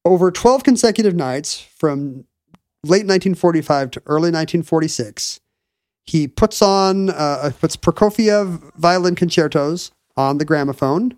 over 0.03 0.31
12 0.31 0.63
consecutive 0.63 1.15
nights 1.15 1.59
from 1.59 2.25
late 2.83 3.05
1945 3.05 3.91
to 3.91 4.01
early 4.05 4.31
1946, 4.31 5.39
he 6.05 6.27
puts 6.27 6.61
on 6.61 7.09
uh, 7.09 7.51
puts 7.59 7.75
Prokofiev 7.75 8.73
violin 8.75 9.15
concertos 9.15 9.91
on 10.15 10.37
the 10.37 10.45
gramophone 10.45 11.17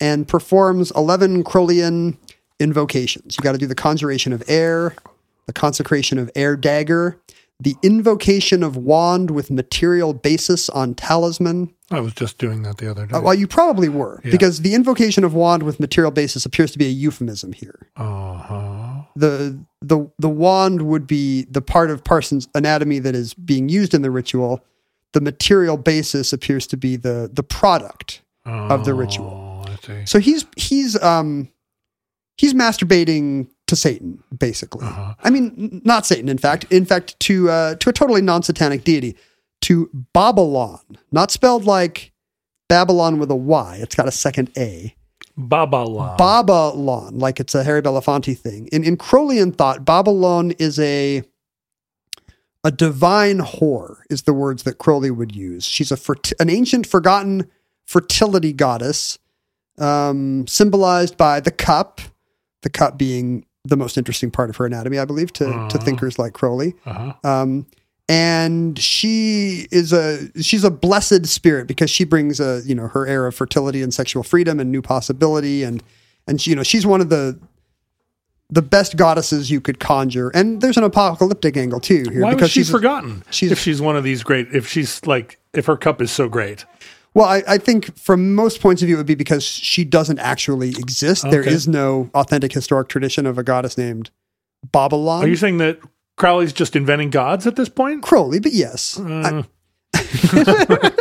and 0.00 0.26
performs 0.26 0.90
11 0.92 1.44
Crowleyan 1.44 2.16
invocations. 2.58 3.36
You 3.36 3.42
got 3.42 3.52
to 3.52 3.58
do 3.58 3.66
the 3.66 3.74
conjuration 3.74 4.32
of 4.32 4.42
air, 4.48 4.94
the 5.46 5.52
consecration 5.52 6.18
of 6.18 6.30
air 6.34 6.56
dagger, 6.56 7.20
the 7.60 7.76
invocation 7.82 8.62
of 8.62 8.76
wand 8.76 9.30
with 9.30 9.50
material 9.50 10.12
basis 10.12 10.68
on 10.68 10.94
talisman. 10.94 11.72
I 11.90 12.00
was 12.00 12.14
just 12.14 12.38
doing 12.38 12.62
that 12.62 12.78
the 12.78 12.90
other 12.90 13.06
day. 13.06 13.16
Uh, 13.16 13.20
well, 13.20 13.34
you 13.34 13.46
probably 13.46 13.88
were, 13.88 14.20
because 14.24 14.62
the 14.62 14.74
invocation 14.74 15.22
of 15.22 15.34
wand 15.34 15.62
with 15.62 15.78
material 15.78 16.10
basis 16.10 16.44
appears 16.44 16.72
to 16.72 16.78
be 16.78 16.86
a 16.86 16.90
euphemism 16.90 17.52
here. 17.52 17.88
Uh 17.96 18.34
huh. 18.38 18.93
The 19.16 19.58
the 19.80 20.10
the 20.18 20.28
wand 20.28 20.82
would 20.82 21.06
be 21.06 21.44
the 21.44 21.62
part 21.62 21.90
of 21.90 22.02
Parsons' 22.02 22.48
anatomy 22.54 22.98
that 22.98 23.14
is 23.14 23.34
being 23.34 23.68
used 23.68 23.94
in 23.94 24.02
the 24.02 24.10
ritual. 24.10 24.64
The 25.12 25.20
material 25.20 25.76
basis 25.76 26.32
appears 26.32 26.66
to 26.68 26.76
be 26.76 26.96
the 26.96 27.30
the 27.32 27.42
product 27.42 28.22
of 28.44 28.84
the 28.84 28.94
ritual. 28.94 29.64
Oh. 29.68 30.04
So 30.04 30.18
he's 30.18 30.46
he's 30.56 31.00
um 31.02 31.48
he's 32.36 32.54
masturbating 32.54 33.48
to 33.66 33.76
Satan, 33.76 34.22
basically. 34.36 34.86
Uh-huh. 34.86 35.14
I 35.22 35.30
mean, 35.30 35.80
not 35.84 36.06
Satan. 36.06 36.28
In 36.28 36.38
fact, 36.38 36.66
in 36.70 36.84
fact, 36.84 37.18
to 37.20 37.50
uh, 37.50 37.74
to 37.76 37.90
a 37.90 37.92
totally 37.92 38.22
non-satanic 38.22 38.84
deity, 38.84 39.16
to 39.62 39.90
Babalon, 40.14 40.80
not 41.12 41.30
spelled 41.30 41.64
like 41.64 42.12
Babylon 42.68 43.18
with 43.18 43.30
a 43.30 43.36
Y. 43.36 43.78
It's 43.80 43.94
got 43.94 44.08
a 44.08 44.12
second 44.12 44.50
A. 44.56 44.94
Babala. 45.38 46.16
Babylon, 46.16 47.18
like 47.18 47.40
it's 47.40 47.54
a 47.54 47.64
Harry 47.64 47.82
Belafonte 47.82 48.36
thing. 48.38 48.68
In 48.68 48.84
in 48.84 48.96
Crowleyan 48.96 49.54
thought, 49.54 49.84
Babalon 49.84 50.54
is 50.60 50.78
a 50.78 51.22
a 52.62 52.70
divine 52.70 53.40
whore, 53.40 53.96
is 54.08 54.22
the 54.22 54.32
words 54.32 54.62
that 54.62 54.78
Crowley 54.78 55.10
would 55.10 55.34
use. 55.36 55.64
She's 55.66 55.92
a 55.92 55.96
fert- 55.96 56.32
an 56.40 56.48
ancient, 56.48 56.86
forgotten 56.86 57.46
fertility 57.84 58.52
goddess, 58.54 59.18
um, 59.78 60.46
symbolized 60.46 61.16
by 61.18 61.40
the 61.40 61.50
cup, 61.50 62.00
the 62.62 62.70
cup 62.70 62.96
being 62.96 63.44
the 63.66 63.76
most 63.76 63.98
interesting 63.98 64.30
part 64.30 64.48
of 64.50 64.56
her 64.56 64.64
anatomy, 64.66 64.98
I 64.98 65.04
believe, 65.04 65.30
to, 65.34 65.44
to 65.44 65.50
Uh-huh. 65.50 65.78
thinkers 65.78 66.18
like 66.18 66.32
Crowley. 66.32 66.74
uh-huh. 66.86 67.12
Um, 67.22 67.66
and 68.08 68.78
she 68.78 69.66
is 69.70 69.92
a 69.92 70.30
she's 70.42 70.64
a 70.64 70.70
blessed 70.70 71.26
spirit 71.26 71.66
because 71.66 71.90
she 71.90 72.04
brings 72.04 72.38
a 72.40 72.60
you 72.64 72.74
know 72.74 72.88
her 72.88 73.06
era 73.06 73.28
of 73.28 73.34
fertility 73.34 73.82
and 73.82 73.94
sexual 73.94 74.22
freedom 74.22 74.60
and 74.60 74.70
new 74.70 74.82
possibility 74.82 75.62
and 75.62 75.82
and 76.26 76.40
she, 76.40 76.50
you 76.50 76.56
know 76.56 76.62
she's 76.62 76.86
one 76.86 77.00
of 77.00 77.08
the 77.08 77.38
the 78.50 78.60
best 78.62 78.96
goddesses 78.96 79.50
you 79.50 79.60
could 79.60 79.80
conjure 79.80 80.28
and 80.30 80.60
there's 80.60 80.76
an 80.76 80.84
apocalyptic 80.84 81.56
angle 81.56 81.80
too 81.80 82.04
here 82.12 82.20
Why 82.22 82.34
because 82.34 82.50
she 82.50 82.60
she's 82.60 82.70
forgotten? 82.70 83.24
she's- 83.30 83.50
if 83.52 83.58
she's 83.58 83.80
one 83.80 83.96
of 83.96 84.04
these 84.04 84.22
great, 84.22 84.48
if 84.52 84.68
she's 84.68 85.04
like, 85.06 85.38
if 85.54 85.64
her 85.66 85.76
cup 85.76 86.02
is 86.02 86.10
so 86.12 86.28
great. 86.28 86.66
well 87.14 87.26
I, 87.26 87.42
I 87.48 87.58
think 87.58 87.96
from 87.98 88.34
most 88.34 88.60
points 88.60 88.82
of 88.82 88.86
view 88.86 88.96
it 88.96 88.98
would 88.98 89.06
be 89.06 89.14
because 89.14 89.44
she 89.44 89.82
doesn't 89.82 90.18
actually 90.18 90.68
exist 90.70 91.22
there 91.30 91.40
Okay. 91.40 91.50
is 91.52 91.66
no 91.66 92.10
authentic 92.14 92.52
historic 92.52 92.88
tradition 92.88 93.24
of 93.24 93.38
a 93.38 93.42
goddess 93.42 93.78
named 93.78 94.10
Babalon 94.72 95.22
Are 95.22 95.26
you 95.28 95.36
saying 95.36 95.56
that 95.58 95.78
Crowley's 96.16 96.52
just 96.52 96.76
inventing 96.76 97.10
gods 97.10 97.46
at 97.46 97.56
this 97.56 97.68
point? 97.68 98.02
Crowley 98.02 98.40
but 98.40 98.52
yes 98.52 98.98
I- 99.00 99.44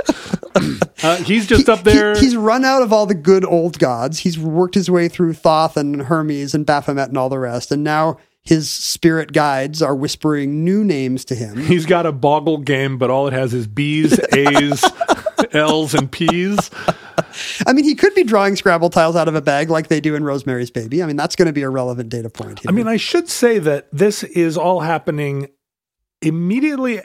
Uh, 1.04 1.18
he's 1.18 1.46
just 1.46 1.68
up 1.68 1.80
He- 1.80 1.84
there. 1.84 2.16
he's 2.18 2.38
run 2.38 2.64
out 2.64 2.82
of 2.82 2.94
all 2.94 3.06
the 3.06 3.14
good 3.14 3.44
old 3.44 3.78
gods. 3.78 4.20
He's 4.20 4.40
worked 4.40 4.74
his 4.76 4.90
way 4.90 5.10
through 5.10 5.34
Thoth 5.34 5.76
and 5.76 6.04
Hermes 6.04 6.56
and 6.56 6.66
Baphomet 6.66 7.10
and 7.10 7.18
all 7.18 7.28
the 7.28 7.40
rest. 7.40 7.74
And 7.74 7.84
now 7.84 8.18
his 8.42 8.70
spirit 8.70 9.34
guides 9.34 9.82
are 9.82 9.94
whispering 9.96 10.64
new 10.64 10.82
names 10.82 11.26
to 11.26 11.36
him. 11.36 11.58
He's 11.58 11.86
got 11.86 12.06
a 12.06 12.14
boggle 12.14 12.60
game, 12.60 12.98
but 12.98 13.10
all 13.10 13.28
it 13.28 13.34
has 13.34 13.54
is 13.54 13.68
B's, 13.68 14.18
A's, 14.34 14.86
L's, 15.52 15.94
and 15.94 16.10
P's. 16.10 16.72
I 17.68 17.74
mean, 17.74 17.86
he 17.86 17.96
could 17.96 18.14
be 18.16 18.24
drawing 18.24 18.56
Scrabble 18.56 18.90
tiles 18.90 19.16
out 19.16 19.28
of 19.28 19.36
a 19.36 19.42
bag 19.42 19.70
like 19.70 19.88
they 19.88 20.00
do 20.00 20.16
in 20.16 20.24
Rosemary's 20.24 20.72
Baby. 20.72 21.04
I 21.04 21.06
mean, 21.06 21.16
that's 21.16 21.36
going 21.36 21.48
to 21.48 21.54
be 21.54 21.62
a 21.62 21.70
relevant 21.70 22.10
data 22.10 22.30
point 22.30 22.60
here. 22.60 22.70
I 22.70 22.72
mean, 22.72 22.88
I 22.88 22.98
should 22.98 23.30
say 23.30 23.60
that 23.60 23.88
this 23.92 24.24
is 24.24 24.58
all 24.58 24.82
happening 24.82 25.50
immediately 26.22 27.02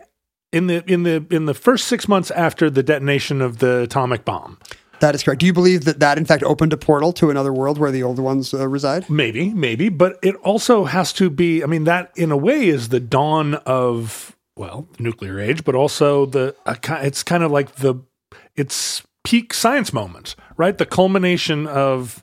in 0.52 0.66
the 0.66 0.82
in 0.90 1.02
the 1.02 1.26
in 1.30 1.44
the 1.46 1.54
first 1.54 1.86
six 1.86 2.08
months 2.08 2.30
after 2.30 2.70
the 2.70 2.82
detonation 2.82 3.40
of 3.40 3.58
the 3.58 3.82
atomic 3.82 4.24
bomb. 4.24 4.58
that 5.00 5.14
is 5.14 5.22
correct. 5.22 5.40
Do 5.40 5.46
you 5.46 5.52
believe 5.52 5.84
that 5.84 6.00
that, 6.00 6.18
in 6.18 6.24
fact, 6.24 6.42
opened 6.42 6.72
a 6.72 6.76
portal 6.76 7.12
to 7.14 7.30
another 7.30 7.52
world 7.52 7.78
where 7.78 7.90
the 7.90 8.02
old 8.02 8.18
ones 8.18 8.54
uh, 8.54 8.66
reside? 8.66 9.08
Maybe, 9.10 9.52
maybe, 9.52 9.88
but 9.88 10.18
it 10.22 10.34
also 10.36 10.84
has 10.84 11.12
to 11.14 11.30
be. 11.30 11.62
I 11.62 11.66
mean, 11.66 11.84
that 11.84 12.12
in 12.16 12.30
a 12.30 12.36
way 12.36 12.68
is 12.68 12.88
the 12.88 13.00
dawn 13.00 13.54
of 13.54 14.36
well, 14.56 14.88
the 14.96 15.02
nuclear 15.04 15.38
age, 15.38 15.64
but 15.64 15.74
also 15.74 16.26
the 16.26 16.54
uh, 16.66 16.74
it's 17.02 17.22
kind 17.22 17.42
of 17.42 17.50
like 17.50 17.76
the 17.76 17.94
it's 18.56 19.02
peak 19.28 19.52
science 19.52 19.92
moment, 19.92 20.34
right? 20.56 20.78
The 20.78 20.86
culmination 20.86 21.66
of 21.66 22.22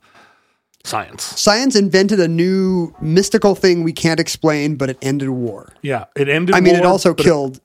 science. 0.84 1.24
Science 1.40 1.76
invented 1.76 2.20
a 2.20 2.28
new 2.28 2.96
mystical 3.00 3.54
thing 3.54 3.84
we 3.84 3.94
can't 3.94 4.20
explain, 4.20 4.76
but 4.76 4.90
it 4.90 4.98
ended 5.04 5.30
war. 5.30 5.72
Yeah, 5.84 6.06
it 6.16 6.28
ended. 6.28 6.56
I 6.56 6.62
mean, 6.62 6.76
it 6.76 6.84
also 6.84 7.14
killed, 7.14 7.62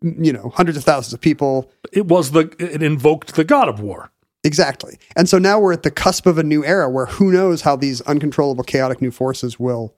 you 0.00 0.32
know, 0.32 0.50
hundreds 0.54 0.78
of 0.78 0.84
thousands 0.84 1.12
of 1.12 1.20
people. 1.20 1.70
It, 1.92 1.98
it 1.98 2.06
was 2.06 2.30
the 2.30 2.50
it 2.58 2.82
invoked 2.82 3.34
the 3.34 3.44
god 3.44 3.68
of 3.68 3.80
war. 3.80 4.10
Exactly. 4.44 4.98
And 5.14 5.28
so 5.28 5.36
now 5.36 5.60
we're 5.60 5.74
at 5.74 5.82
the 5.82 5.90
cusp 5.90 6.24
of 6.24 6.38
a 6.38 6.42
new 6.42 6.64
era 6.64 6.88
where 6.88 7.06
who 7.06 7.30
knows 7.30 7.62
how 7.62 7.76
these 7.76 8.00
uncontrollable 8.02 8.64
chaotic 8.64 9.02
new 9.02 9.10
forces 9.10 9.60
will 9.60 9.94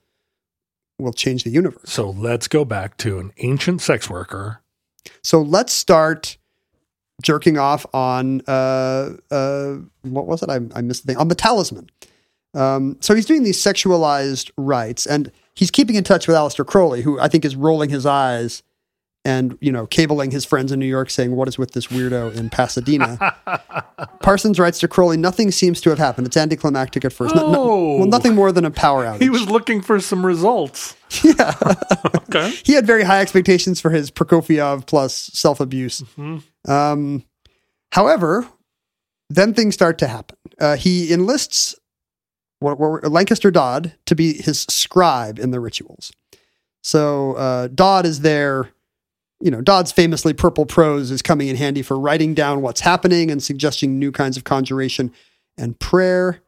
will 0.98 1.12
change 1.12 1.44
the 1.44 1.50
universe. 1.50 1.88
So 1.88 2.10
let's 2.10 2.48
go 2.48 2.64
back 2.64 2.96
to 2.98 3.20
an 3.20 3.32
ancient 3.38 3.80
sex 3.80 4.10
worker. 4.10 4.60
So 5.22 5.40
let's 5.40 5.72
start 5.72 6.36
jerking 7.22 7.58
off 7.58 7.86
on 7.94 8.42
uh 8.46 9.10
uh 9.30 9.76
what 10.02 10.26
was 10.26 10.42
it? 10.42 10.48
I, 10.50 10.60
I 10.74 10.80
missed 10.82 11.06
the 11.06 11.12
thing 11.12 11.16
on 11.20 11.28
the 11.28 11.34
talisman. 11.34 11.88
Um, 12.54 12.96
so 13.00 13.14
he's 13.14 13.26
doing 13.26 13.44
these 13.44 13.62
sexualized 13.62 14.50
rites, 14.56 15.06
and 15.06 15.30
he's 15.54 15.70
keeping 15.70 15.94
in 15.94 16.02
touch 16.02 16.26
with 16.26 16.36
Aleister 16.36 16.66
Crowley, 16.66 17.02
who 17.02 17.20
I 17.20 17.28
think 17.28 17.44
is 17.44 17.54
rolling 17.54 17.90
his 17.90 18.04
eyes 18.06 18.64
and 19.24 19.56
you 19.60 19.70
know 19.70 19.86
cabling 19.86 20.30
his 20.32 20.44
friends 20.44 20.72
in 20.72 20.80
New 20.80 20.86
York, 20.86 21.10
saying, 21.10 21.36
"What 21.36 21.46
is 21.46 21.58
with 21.58 21.72
this 21.72 21.86
weirdo 21.88 22.34
in 22.34 22.50
Pasadena?" 22.50 23.36
Parsons 24.20 24.58
writes 24.58 24.80
to 24.80 24.88
Crowley, 24.88 25.16
"Nothing 25.16 25.50
seems 25.52 25.80
to 25.82 25.90
have 25.90 25.98
happened. 25.98 26.26
It's 26.26 26.36
anticlimactic 26.36 27.04
at 27.04 27.12
first. 27.12 27.34
No- 27.36 27.52
no- 27.52 27.60
Oh. 27.70 27.96
well, 27.98 28.06
nothing 28.08 28.34
more 28.34 28.50
than 28.50 28.64
a 28.64 28.70
power 28.70 29.04
outage." 29.04 29.20
He 29.22 29.30
was 29.30 29.48
looking 29.48 29.80
for 29.80 30.00
some 30.00 30.24
results. 30.26 30.96
yeah. 31.22 31.54
Okay. 32.30 32.50
he 32.64 32.74
had 32.74 32.86
very 32.86 33.02
high 33.02 33.20
expectations 33.20 33.80
for 33.80 33.90
his 33.90 34.08
Prokofiev 34.12 34.86
plus 34.86 35.12
self 35.34 35.58
abuse. 35.58 36.04
Um, 36.66 37.24
however, 37.92 38.46
then 39.28 39.54
things 39.54 39.74
start 39.74 39.98
to 39.98 40.08
happen. 40.08 40.36
Uh, 40.58 40.76
he 40.76 41.12
enlists 41.12 41.74
Lancaster 42.60 43.50
Dodd 43.50 43.94
to 44.06 44.14
be 44.14 44.34
his 44.34 44.62
scribe 44.68 45.38
in 45.38 45.50
the 45.50 45.60
rituals. 45.60 46.12
So 46.82 47.34
uh, 47.34 47.68
Dodd 47.68 48.06
is 48.06 48.20
there. 48.20 48.70
You 49.42 49.50
know, 49.50 49.62
Dodd's 49.62 49.90
famously 49.90 50.34
purple 50.34 50.66
prose 50.66 51.10
is 51.10 51.22
coming 51.22 51.48
in 51.48 51.56
handy 51.56 51.80
for 51.80 51.98
writing 51.98 52.34
down 52.34 52.60
what's 52.60 52.82
happening 52.82 53.30
and 53.30 53.42
suggesting 53.42 53.98
new 53.98 54.12
kinds 54.12 54.36
of 54.36 54.44
conjuration 54.44 55.12
and 55.56 55.78
prayer. 55.78 56.42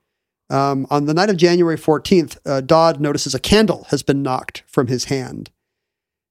Um, 0.50 0.86
on 0.90 1.06
the 1.06 1.14
night 1.14 1.30
of 1.30 1.38
January 1.38 1.78
14th, 1.78 2.36
uh, 2.44 2.60
Dodd 2.60 3.00
notices 3.00 3.34
a 3.34 3.40
candle 3.40 3.86
has 3.88 4.02
been 4.02 4.22
knocked 4.22 4.62
from 4.66 4.88
his 4.88 5.04
hand. 5.04 5.50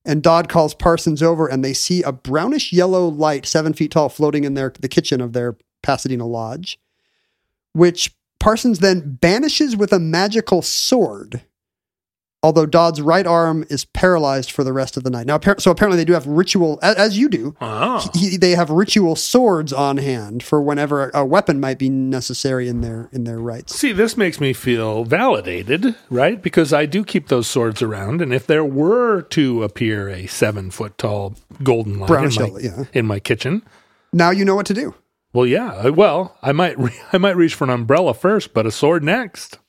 And 0.04 0.24
Dodd 0.24 0.49
calls 0.49 0.74
Parsons 0.74 1.22
over, 1.22 1.47
and 1.47 1.64
they 1.64 1.74
see 1.74 2.02
a 2.02 2.12
brownish 2.12 2.74
yellow 2.74 3.08
light, 3.08 3.45
seven 3.45 3.74
feet 3.74 3.91
tall, 3.91 4.10
floating 4.10 4.43
in 4.43 4.56
their 4.56 4.74
the 4.80 4.88
kitchen 4.88 5.22
of 5.22 5.34
their 5.34 5.58
Pasadena 5.84 6.26
lodge, 6.26 6.80
which 7.74 8.16
Parsons 8.39 8.80
then 8.80 9.18
banishes 9.22 9.76
with 9.76 9.93
a 9.93 9.99
magical 9.99 10.62
sword. 10.62 11.43
Although 12.44 12.66
Dodd's 12.66 13.02
right 13.02 13.28
arm 13.28 13.66
is 13.70 13.86
paralyzed 13.86 14.50
for 14.52 14.64
the 14.64 14.74
rest 14.74 14.98
of 14.98 15.04
the 15.04 15.12
night. 15.12 15.28
Now, 15.28 15.39
so 15.60 15.70
apparently 15.70 15.98
they 15.98 16.06
do 16.06 16.14
have 16.14 16.26
ritual, 16.26 16.80
as 16.82 17.16
you 17.16 17.30
do. 17.30 17.56
Oh. 17.62 18.10
He, 18.16 18.36
they 18.36 18.52
have 18.52 18.72
ritual 18.72 19.16
swords 19.16 19.72
on 19.72 19.98
hand 19.98 20.42
for 20.42 20.60
whenever 20.60 21.12
a 21.14 21.24
weapon 21.24 21.60
might 21.60 21.78
be 21.78 21.88
necessary 21.89 22.68
in 22.68 22.82
their 22.82 23.10
in 23.12 23.26
their 23.26 23.38
rites. 23.38 23.76
See, 23.76 23.92
this 23.92 24.18
makes 24.18 24.39
me 24.39 24.54
feel 24.54 25.04
validated, 25.04 25.96
right? 26.10 26.42
Because 26.42 26.74
I 26.74 26.88
do 26.88 27.04
keep 27.04 27.28
those 27.28 27.46
swords 27.48 27.84
around, 27.84 28.22
and 28.22 28.34
if 28.34 28.48
there 28.48 28.66
were 28.66 29.22
to 29.22 29.62
appear 29.62 30.10
a 30.10 30.26
seven 30.26 30.72
foot 30.72 30.98
tall 30.98 31.36
golden 31.62 32.00
lion 32.00 32.32
in 32.32 32.54
my, 32.54 32.60
yeah. 32.60 32.84
in 32.92 33.06
my 33.06 33.20
kitchen, 33.20 33.62
Now 34.14 34.32
you 34.32 34.46
know 34.46 34.56
what 34.56 34.66
to 34.66 34.74
do. 34.74 34.96
well, 35.32 35.46
yeah, 35.46 35.89
well, 35.89 36.36
I 36.42 36.54
might 36.54 36.80
re- 36.80 37.00
I 37.14 37.20
might 37.20 37.36
reach 37.38 37.54
for 37.54 37.66
an 37.66 37.70
umbrella 37.70 38.16
first, 38.16 38.56
but 38.56 38.66
a 38.66 38.72
sword 38.72 39.04
next. 39.04 39.60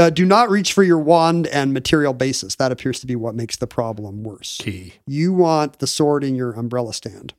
Uh, 0.00 0.08
do 0.08 0.24
not 0.24 0.48
reach 0.48 0.72
for 0.72 0.82
your 0.82 0.98
wand 0.98 1.46
and 1.48 1.74
material 1.74 2.14
basis. 2.14 2.54
That 2.54 2.72
appears 2.72 3.00
to 3.00 3.06
be 3.06 3.16
what 3.16 3.34
makes 3.34 3.56
the 3.56 3.66
problem 3.66 4.22
worse. 4.22 4.56
Key. 4.58 4.94
You 5.06 5.34
want 5.34 5.78
the 5.78 5.86
sword 5.86 6.24
in 6.24 6.34
your 6.34 6.52
umbrella 6.52 6.94
stand. 6.94 7.34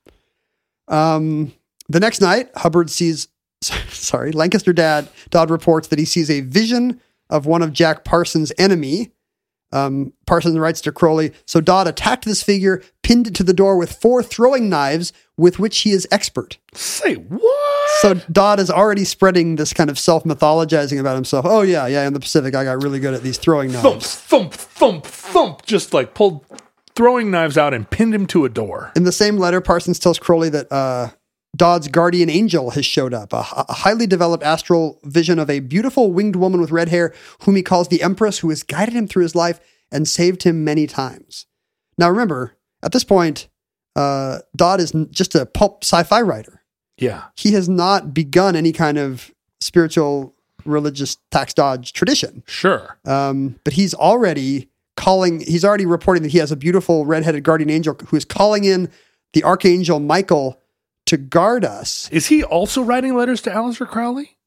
Um, 0.88 1.54
the 1.90 2.00
next 2.00 2.22
night, 2.22 2.52
Hubbard 2.56 2.92
sees, 2.92 3.30
sorry, 3.62 4.32
Lancaster 4.32 4.74
Dad 4.74 5.10
Dodd 5.32 5.50
reports 5.50 5.88
that 5.88 5.98
he 5.98 6.06
sees 6.06 6.30
a 6.30 6.42
vision 6.42 7.02
of 7.32 7.48
one 7.48 7.64
of 7.64 7.74
Jack 7.74 8.04
Parsons' 8.04 8.52
enemy. 8.60 9.12
Um, 9.72 10.14
Parsons 10.26 10.58
writes 10.58 10.82
to 10.82 10.92
Crowley, 10.92 11.32
so 11.46 11.62
Dodd 11.62 11.88
attacked 11.88 12.26
this 12.26 12.44
figure, 12.44 12.84
pinned 13.04 13.28
it 13.28 13.36
to 13.36 13.44
the 13.44 13.54
door 13.54 13.78
with 13.78 13.92
four 13.92 14.22
throwing 14.22 14.70
knives 14.70 15.14
with 15.38 15.60
which 15.60 15.80
he 15.80 15.92
is 15.92 16.08
expert. 16.12 16.58
Say 16.74 17.16
what? 17.16 17.90
So 18.02 18.16
Dodd 18.32 18.60
is 18.60 18.70
already 18.70 19.06
spreading 19.06 19.56
this 19.56 19.74
kind 19.74 19.90
of 19.90 19.98
self 19.98 20.24
mythologizing 20.24 21.00
about 21.00 21.16
himself. 21.16 21.46
Oh 21.48 21.62
yeah, 21.62 21.88
yeah. 21.88 22.06
In 22.06 22.14
the 22.14 22.20
Pacific, 22.20 22.56
I 22.56 22.64
got 22.64 22.82
really 22.84 23.00
good 23.00 23.14
at 23.14 23.24
these 23.24 23.38
throwing 23.38 23.72
knives. 23.72 24.16
thump, 24.16 24.54
thump, 24.54 24.54
thump, 24.54 25.06
thump. 25.06 25.66
Just 25.66 25.94
like 25.94 26.14
pulled 26.14 26.46
throwing 26.96 27.32
knives 27.32 27.58
out 27.58 27.74
and 27.74 27.90
pinned 27.90 28.14
him 28.14 28.28
to 28.28 28.46
a 28.46 28.50
door. 28.50 28.92
In 28.96 29.04
the 29.04 29.12
same 29.12 29.38
letter, 29.38 29.62
Parsons 29.62 30.00
tells 30.00 30.20
Crowley 30.20 30.50
that 30.50 30.72
uh, 30.72 31.10
Dodd's 31.56 31.90
guardian 31.90 32.30
angel 32.30 32.72
has 32.72 32.86
showed 32.86 33.14
up, 33.14 33.34
a, 33.34 33.46
a 33.68 33.74
highly 33.74 34.08
developed 34.08 34.44
astral 34.44 35.00
vision 35.04 35.38
of 35.38 35.50
a 35.50 35.60
beautiful 35.60 36.12
winged 36.12 36.36
woman 36.36 36.62
with 36.62 36.72
red 36.72 36.90
hair, 36.90 37.14
whom 37.44 37.56
he 37.56 37.62
calls 37.62 37.90
the 37.90 38.02
Empress, 38.02 38.40
who 38.40 38.50
has 38.50 38.64
guided 38.64 38.94
him 38.94 39.08
through 39.08 39.24
his 39.24 39.36
life 39.36 39.60
and 39.92 40.08
saved 40.08 40.44
him 40.44 40.64
many 40.64 40.88
times. 40.88 41.46
Now, 41.98 42.10
remember, 42.10 42.56
at 42.82 42.94
this 42.94 43.04
point, 43.04 43.50
uh, 43.96 44.40
Dodd 44.56 44.80
is 44.80 44.94
just 45.12 45.36
a 45.36 45.46
pulp 45.46 45.84
sci-fi 45.84 46.22
writer. 46.22 46.64
Yeah. 46.98 47.26
He 47.36 47.52
has 47.52 47.68
not 47.68 48.14
begun 48.14 48.56
any 48.56 48.72
kind 48.72 48.98
of 48.98 49.32
spiritual, 49.60 50.34
religious 50.64 51.18
tax 51.32 51.54
dodge 51.54 51.92
tradition. 51.92 52.44
Sure. 52.48 52.98
Um, 53.06 53.60
but 53.64 53.74
he's 53.74 53.94
already 53.94 54.70
calling, 54.96 55.42
he's 55.42 55.66
already 55.66 55.86
reporting 55.86 56.24
that 56.24 56.32
he 56.32 56.38
has 56.38 56.52
a 56.52 56.56
beautiful 56.56 57.06
redheaded 57.06 57.44
guardian 57.44 57.70
angel 57.70 57.98
who 58.08 58.16
is 58.16 58.24
calling 58.24 58.64
in 58.64 58.90
the 59.34 59.44
archangel 59.44 60.00
Michael 60.00 60.61
to 61.12 61.18
guard 61.18 61.66
us. 61.66 62.08
Is 62.10 62.28
he 62.28 62.42
also 62.42 62.82
writing 62.82 63.14
letters 63.16 63.42
to 63.42 63.50
Aleister 63.50 63.86
Crowley? 63.86 64.38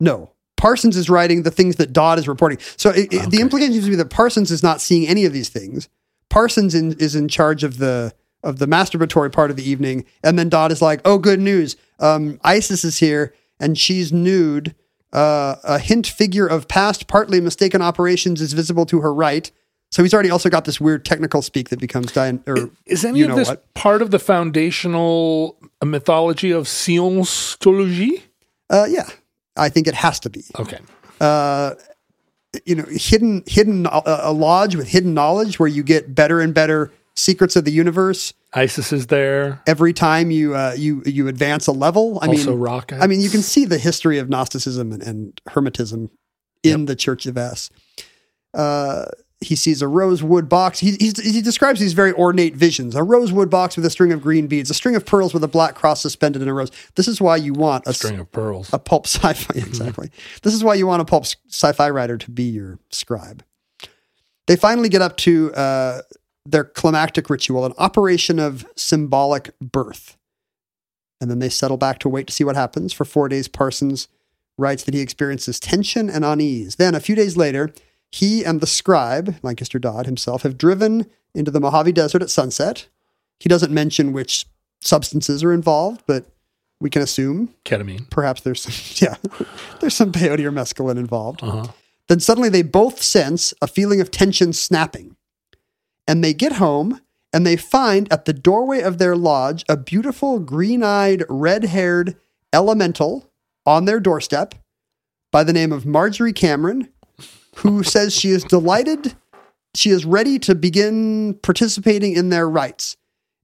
No. 0.00 0.32
Parsons 0.56 0.96
is 0.96 1.08
writing 1.08 1.44
the 1.44 1.50
things 1.52 1.76
that 1.76 1.92
Dodd 1.92 2.18
is 2.18 2.26
reporting. 2.26 2.58
So 2.76 2.90
it, 2.90 3.12
it- 3.12 3.30
the 3.30 3.40
implication 3.40 3.72
seems 3.74 3.84
to 3.84 3.90
be 3.90 3.96
that 3.96 4.10
Parsons 4.10 4.50
is 4.50 4.62
not 4.62 4.80
seeing 4.80 5.06
any 5.06 5.24
of 5.24 5.32
these 5.32 5.48
things. 5.48 5.88
Parsons 6.30 6.74
in, 6.74 6.94
is 6.98 7.14
in 7.14 7.28
charge 7.28 7.62
of 7.62 7.78
the 7.78 8.12
of 8.42 8.58
the 8.58 8.66
masturbatory 8.66 9.32
part 9.32 9.50
of 9.50 9.56
the 9.56 9.68
evening, 9.68 10.04
and 10.22 10.36
then 10.38 10.48
Dodd 10.48 10.70
is 10.72 10.82
like, 10.82 11.00
"Oh, 11.04 11.18
good 11.18 11.40
news! 11.40 11.76
Um, 12.00 12.38
Isis 12.44 12.84
is 12.84 12.98
here, 12.98 13.32
and 13.60 13.78
she's 13.78 14.12
nude. 14.12 14.74
Uh, 15.12 15.56
a 15.64 15.78
hint 15.78 16.06
figure 16.06 16.46
of 16.46 16.66
past, 16.68 17.06
partly 17.06 17.40
mistaken 17.40 17.80
operations 17.82 18.40
is 18.40 18.52
visible 18.52 18.84
to 18.86 19.00
her 19.00 19.14
right." 19.14 19.50
So 19.92 20.02
he's 20.02 20.12
already 20.12 20.30
also 20.30 20.50
got 20.50 20.64
this 20.64 20.80
weird 20.80 21.04
technical 21.04 21.40
speak 21.42 21.68
that 21.70 21.78
becomes 21.78 22.12
Dian 22.12 22.42
or 22.46 22.70
Is 22.86 23.04
any 23.04 23.20
you 23.20 23.24
of 23.26 23.30
know 23.30 23.36
this 23.36 23.48
what? 23.48 23.72
part 23.74 24.02
of 24.02 24.10
the 24.10 24.18
foundational 24.18 25.56
mythology 25.82 26.50
of 26.50 26.64
Scientology? 26.64 28.22
Uh, 28.68 28.86
yeah, 28.88 29.08
I 29.56 29.68
think 29.68 29.86
it 29.86 29.94
has 29.94 30.20
to 30.20 30.30
be. 30.30 30.44
Okay. 30.58 30.78
uh, 31.20 31.74
you 32.64 32.74
know, 32.74 32.84
hidden 32.90 33.42
hidden 33.46 33.86
uh, 33.86 34.02
a 34.22 34.32
lodge 34.32 34.76
with 34.76 34.88
hidden 34.88 35.14
knowledge 35.14 35.58
where 35.58 35.68
you 35.68 35.82
get 35.82 36.14
better 36.14 36.40
and 36.40 36.52
better 36.54 36.90
secrets 37.14 37.54
of 37.56 37.64
the 37.64 37.72
universe 37.72 38.34
Isis 38.52 38.92
is 38.92 39.06
there. 39.08 39.62
every 39.66 39.92
time 39.92 40.30
you 40.30 40.54
uh, 40.54 40.74
you 40.76 41.02
you 41.06 41.28
advance 41.28 41.66
a 41.66 41.72
level. 41.72 42.18
I 42.22 42.26
also 42.28 42.50
mean, 42.52 42.60
rocket. 42.60 43.02
I 43.02 43.06
mean, 43.06 43.20
you 43.20 43.30
can 43.30 43.42
see 43.42 43.64
the 43.66 43.78
history 43.78 44.18
of 44.18 44.28
Gnosticism 44.28 44.92
and, 44.92 45.02
and 45.02 45.40
Hermetism 45.48 46.10
in 46.62 46.86
the 46.86 46.96
Church 46.96 47.26
of 47.26 47.36
S. 47.38 47.70
Uh, 48.54 49.04
he 49.40 49.54
sees 49.54 49.82
a 49.82 49.88
rosewood 49.88 50.48
box. 50.48 50.78
He, 50.78 50.92
he's, 50.92 51.20
he 51.20 51.42
describes 51.42 51.78
these 51.78 51.92
very 51.92 52.12
ornate 52.14 52.56
visions: 52.56 52.94
a 52.94 53.02
rosewood 53.02 53.50
box 53.50 53.76
with 53.76 53.84
a 53.84 53.90
string 53.90 54.12
of 54.12 54.22
green 54.22 54.46
beads, 54.46 54.70
a 54.70 54.74
string 54.74 54.96
of 54.96 55.04
pearls 55.04 55.34
with 55.34 55.44
a 55.44 55.48
black 55.48 55.74
cross 55.74 56.00
suspended 56.00 56.42
in 56.42 56.48
a 56.48 56.54
rose. 56.54 56.70
This 56.94 57.06
is 57.06 57.20
why 57.20 57.36
you 57.36 57.52
want 57.52 57.86
a 57.86 57.92
string 57.92 58.18
of 58.18 58.30
pearls. 58.32 58.72
a 58.72 58.78
pulp 58.78 59.06
sci-fi 59.06 59.58
exactly. 59.58 60.10
This 60.42 60.54
is 60.54 60.64
why 60.64 60.74
you 60.74 60.86
want 60.86 61.02
a 61.02 61.04
pulp 61.04 61.26
sci-fi 61.48 61.90
writer 61.90 62.16
to 62.16 62.30
be 62.30 62.44
your 62.44 62.78
scribe. 62.90 63.44
They 64.46 64.56
finally 64.56 64.88
get 64.88 65.02
up 65.02 65.16
to 65.18 65.52
uh, 65.54 66.02
their 66.46 66.64
climactic 66.64 67.28
ritual, 67.28 67.66
an 67.66 67.74
operation 67.78 68.38
of 68.38 68.64
symbolic 68.76 69.50
birth, 69.60 70.16
and 71.20 71.30
then 71.30 71.40
they 71.40 71.48
settle 71.48 71.76
back 71.76 71.98
to 72.00 72.08
wait 72.08 72.26
to 72.28 72.32
see 72.32 72.44
what 72.44 72.56
happens. 72.56 72.92
For 72.92 73.04
four 73.04 73.28
days, 73.28 73.48
Parsons 73.48 74.08
writes 74.56 74.84
that 74.84 74.94
he 74.94 75.00
experiences 75.00 75.60
tension 75.60 76.08
and 76.08 76.24
unease. 76.24 76.76
Then, 76.76 76.94
a 76.94 77.00
few 77.00 77.14
days 77.14 77.36
later, 77.36 77.74
he 78.12 78.44
and 78.44 78.60
the 78.60 78.66
scribe, 78.66 79.36
Lancaster 79.42 79.78
Dodd 79.78 80.06
himself, 80.06 80.42
have 80.42 80.58
driven 80.58 81.06
into 81.34 81.50
the 81.50 81.60
Mojave 81.60 81.92
Desert 81.92 82.22
at 82.22 82.30
sunset. 82.30 82.88
He 83.38 83.48
doesn't 83.48 83.72
mention 83.72 84.12
which 84.12 84.46
substances 84.80 85.42
are 85.44 85.52
involved, 85.52 86.02
but 86.06 86.26
we 86.80 86.90
can 86.90 87.02
assume 87.02 87.54
Ketamine. 87.64 88.08
perhaps 88.10 88.42
there's 88.42 88.62
some, 88.62 89.08
yeah, 89.08 89.46
there's 89.80 89.94
some 89.94 90.12
peyote 90.12 90.44
or 90.44 90.52
mescaline 90.52 90.98
involved. 90.98 91.42
Uh-huh. 91.42 91.66
Then 92.08 92.20
suddenly 92.20 92.48
they 92.48 92.62
both 92.62 93.02
sense 93.02 93.52
a 93.60 93.66
feeling 93.66 94.00
of 94.00 94.10
tension 94.10 94.52
snapping. 94.52 95.16
And 96.06 96.22
they 96.22 96.34
get 96.34 96.52
home 96.52 97.00
and 97.32 97.46
they 97.46 97.56
find 97.56 98.10
at 98.12 98.24
the 98.24 98.32
doorway 98.32 98.80
of 98.80 98.98
their 98.98 99.16
lodge 99.16 99.64
a 99.68 99.76
beautiful 99.76 100.38
green 100.38 100.82
eyed, 100.82 101.24
red 101.28 101.64
haired 101.64 102.16
elemental 102.52 103.30
on 103.64 103.84
their 103.84 103.98
doorstep 103.98 104.54
by 105.32 105.42
the 105.42 105.52
name 105.52 105.72
of 105.72 105.84
Marjorie 105.84 106.32
Cameron, 106.32 106.88
who 107.56 107.82
says 107.82 108.14
she 108.14 108.30
is 108.30 108.44
delighted, 108.44 109.16
she 109.74 109.90
is 109.90 110.04
ready 110.04 110.38
to 110.40 110.54
begin 110.54 111.34
participating 111.42 112.12
in 112.14 112.28
their 112.28 112.48
rites. 112.48 112.96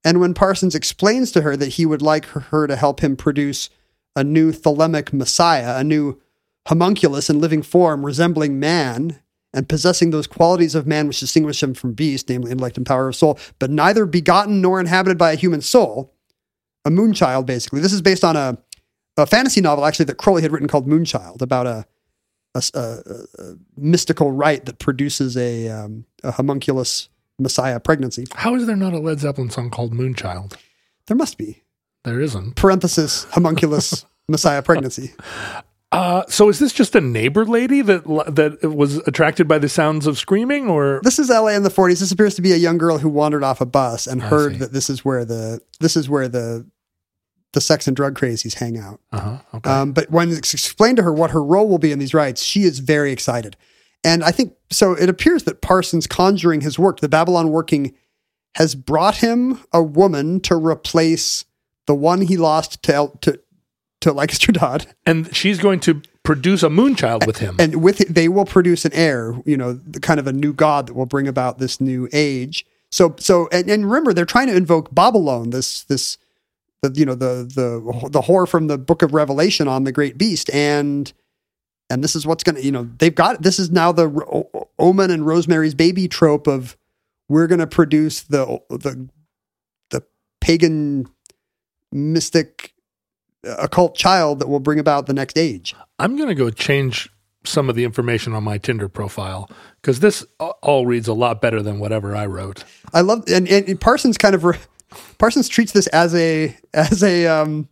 And 0.05 0.21
when 0.21 0.35
Parsons 0.35 0.75
explains 0.75 1.31
to 1.33 1.43
her 1.43 1.57
that 1.57 1.75
he 1.75 1.87
would 1.87 2.03
like 2.03 2.27
her- 2.27 2.67
to 2.67 2.77
help 2.77 3.01
him 3.01 3.17
produce 3.17 3.71
a 4.17 4.25
new 4.25 4.53
thelemic 4.53 5.13
messiah, 5.13 5.79
a 5.79 5.85
new 5.85 6.21
homunculus 6.69 7.31
in 7.31 7.41
living 7.41 7.63
form 7.63 8.05
resembling 8.05 8.61
man 8.61 9.21
and 9.55 9.69
possessing 9.69 10.11
those 10.11 10.27
qualities 10.27 10.75
of 10.75 10.87
man 10.87 11.07
which 11.07 11.21
distinguish 11.21 11.63
him 11.63 11.75
from 11.75 11.93
beast, 11.93 12.29
namely 12.29 12.51
intellect 12.51 12.77
and 12.77 12.87
power 12.87 13.09
of 13.09 13.17
soul, 13.17 13.39
but 13.59 13.71
neither 13.71 14.07
begotten 14.07 14.61
nor 14.61 14.81
inhabited 14.81 15.19
by 15.19 15.33
a 15.33 15.37
human 15.37 15.61
soul, 15.61 16.15
a 16.85 16.91
moonchild, 16.91 17.47
basically. 17.47 17.81
This 17.81 17.93
is 17.93 18.03
based 18.03 18.25
on 18.25 18.37
a, 18.37 18.59
a 19.17 19.27
fantasy 19.27 19.61
novel, 19.61 19.85
actually, 19.85 20.07
that 20.07 20.17
Crowley 20.17 20.43
had 20.43 20.53
written 20.53 20.69
called 20.69 20.87
Moonchild 20.87 21.43
about 21.43 21.67
a, 21.67 21.87
a 22.55 22.63
a- 22.75 22.81
a- 22.81 23.43
a 23.51 23.55
mystical 23.77 24.33
rite 24.33 24.67
that 24.67 24.79
produces 24.79 25.37
a, 25.37 25.69
um, 25.69 26.05
a 26.23 26.33
homunculus 26.33 27.09
messiah 27.39 27.81
pregnancy. 27.81 28.27
How 28.35 28.55
is 28.55 28.67
there 28.67 28.77
not 28.77 28.93
a 28.93 28.99
Led 28.99 29.21
Zeppelin 29.21 29.51
song 29.51 29.71
called 29.71 29.93
Moonchild? 29.95 30.55
There 31.07 31.17
must 31.17 31.39
be. 31.39 31.63
There 32.05 32.21
isn't. 32.21 32.57
Parenthesis, 32.57 33.25
homunculus 33.31 34.05
messiah 34.29 34.63
pregnancy. 34.63 35.13
Uh, 35.91 36.25
so 36.27 36.49
is 36.49 36.59
this 36.59 36.73
just 36.73 36.95
a 36.95 37.01
neighbor 37.03 37.45
lady 37.45 37.83
that 37.83 38.03
that 38.35 38.75
was 38.75 38.97
attracted 39.07 39.47
by 39.47 39.59
the 39.59 39.69
sounds 39.69 40.07
of 40.07 40.19
screaming, 40.19 40.67
or 40.69 41.01
This 41.05 41.19
is 41.19 41.29
LA 41.29 41.49
in 41.49 41.65
the 41.65 41.69
40s. 41.69 42.01
This 42.01 42.11
appears 42.11 42.35
to 42.37 42.43
be 42.43 42.53
a 42.53 42.57
young 42.57 42.79
girl 42.79 42.97
who 42.99 43.11
wandered 43.11 43.45
off 43.45 43.61
a 43.61 43.67
bus 43.67 44.07
and 44.07 44.23
I 44.23 44.27
heard 44.27 44.53
see. 44.53 44.59
that 44.61 44.73
this 44.73 44.89
is 44.89 45.05
where 45.05 45.25
the 45.27 45.61
this 45.81 45.95
is 45.97 46.09
where 46.09 46.29
the 46.29 46.67
the 47.53 47.61
sex 47.61 47.87
and 47.87 47.95
drug 47.97 48.19
crazies 48.19 48.55
hang 48.55 48.79
out. 48.79 49.01
uh-huh, 49.13 49.39
okay. 49.55 49.71
Um, 49.71 49.93
but 49.93 50.11
when 50.11 50.31
it's 50.31 50.55
explained 50.55 50.97
to 50.97 51.03
her 51.03 51.13
what 51.13 51.31
her 51.33 51.43
role 51.43 51.69
will 51.69 51.79
be 51.79 51.93
in 51.93 51.99
these 51.99 52.15
rites, 52.15 52.43
she 52.43 52.63
is 52.63 52.79
very 52.79 53.13
excited. 53.13 53.57
And 54.05 54.25
I 54.25 54.31
think 54.33 54.55
so. 54.71 54.93
It 54.95 55.09
appears 55.09 55.45
that 55.45 55.61
Parsons 55.61 56.07
conjuring 56.07 56.63
has 56.63 56.79
worked. 56.79 57.01
The 57.01 57.09
Babalon 57.09 57.51
working 57.51 57.95
has 58.57 58.75
brought 58.75 59.17
him 59.17 59.61
a 59.73 59.83
woman 59.83 60.41
to 60.41 60.57
replace 60.57 61.45
the 61.87 61.95
one 61.95 62.23
he 62.23 62.37
lost 62.37 62.83
to 62.85 62.95
El- 62.95 63.09
to 63.23 63.41
to 64.01 64.13
Lancaster 64.13 64.51
Dodd. 64.53 64.87
and 65.07 65.35
she's 65.35 65.59
going 65.61 65.79
to 65.81 66.03
produce 66.25 66.63
a 66.65 66.69
Moonchild 66.69 67.27
with 67.27 67.39
him. 67.39 67.55
and 67.61 67.83
with 67.83 68.01
it, 68.01 68.13
they 68.15 68.29
will 68.29 68.45
produce 68.45 68.85
an 68.85 68.93
heir, 68.95 69.35
you 69.45 69.57
know, 69.57 69.73
the 69.75 70.01
kind 70.01 70.19
of 70.19 70.27
a 70.27 70.33
new 70.33 70.53
god 70.53 70.87
that 70.89 70.95
will 70.95 71.07
bring 71.07 71.29
about 71.29 71.59
this 71.59 71.81
new 71.81 72.09
age. 72.13 72.67
So, 72.91 73.15
so, 73.19 73.49
and, 73.53 73.71
and 73.71 73.85
remember, 73.87 74.13
they're 74.13 74.25
trying 74.25 74.49
to 74.49 74.57
invoke 74.57 74.93
Babylon, 74.95 75.51
this, 75.51 75.83
this, 75.85 76.19
the, 76.83 76.93
you 76.95 77.07
know, 77.07 77.15
the, 77.15 77.45
the, 77.55 78.09
the 78.11 78.21
horror 78.23 78.47
from 78.47 78.67
the 78.67 78.77
book 78.77 79.03
of 79.03 79.15
Revelation 79.15 79.69
on 79.69 79.85
the 79.85 79.93
great 79.93 80.19
beast. 80.19 80.51
And, 80.53 81.13
and 81.89 82.03
this 82.03 82.15
is 82.15 82.27
what's 82.27 82.45
going 82.45 82.57
to, 82.57 82.65
you 82.65 82.73
know, 82.73 82.91
they've 82.99 83.15
got, 83.15 83.43
this 83.43 83.59
is 83.59 83.71
now 83.71 83.93
the 83.93 84.09
O- 84.09 84.51
O- 84.53 84.69
Omen 84.79 85.11
and 85.11 85.25
Rosemary's 85.27 85.75
baby 85.75 86.09
trope 86.09 86.47
of 86.47 86.77
we're 87.29 87.47
going 87.47 87.61
to 87.61 87.67
produce 87.67 88.23
the, 88.23 88.61
the, 88.69 89.09
the 89.91 90.03
pagan 90.41 91.07
mystic 91.93 92.75
uh, 93.47 93.57
occult 93.61 93.97
child 93.97 94.41
that 94.41 94.49
will 94.49 94.61
bring 94.61 94.79
about 94.79 95.07
the 95.07 95.15
next 95.15 95.39
age. 95.39 95.75
I'm 95.99 96.17
going 96.17 96.29
to 96.29 96.35
go 96.35 96.51
change 96.51 97.09
some 97.45 97.69
of 97.69 97.77
the 97.77 97.85
information 97.85 98.35
on 98.35 98.45
my 98.45 98.59
Tinder 98.59 98.89
profile 98.89 99.51
because 99.81 100.01
this 100.01 100.25
all 100.39 100.87
reads 100.87 101.09
a 101.09 101.13
lot 101.13 101.41
better 101.41 101.61
than 101.61 101.81
whatever 101.81 102.15
I 102.15 102.27
wrote. 102.27 102.65
I 102.93 103.01
love 103.01 103.25
and, 103.29 103.49
and 103.49 103.81
Parsons 103.81 104.17
kind 104.17 104.35
of 104.35 104.45
re, 104.45 104.57
Parsons 105.19 105.49
treats 105.49 105.73
this 105.73 105.87
as 105.89 106.15
a 106.15 106.57
as 106.75 107.03
a 107.03 107.27
um 107.27 107.69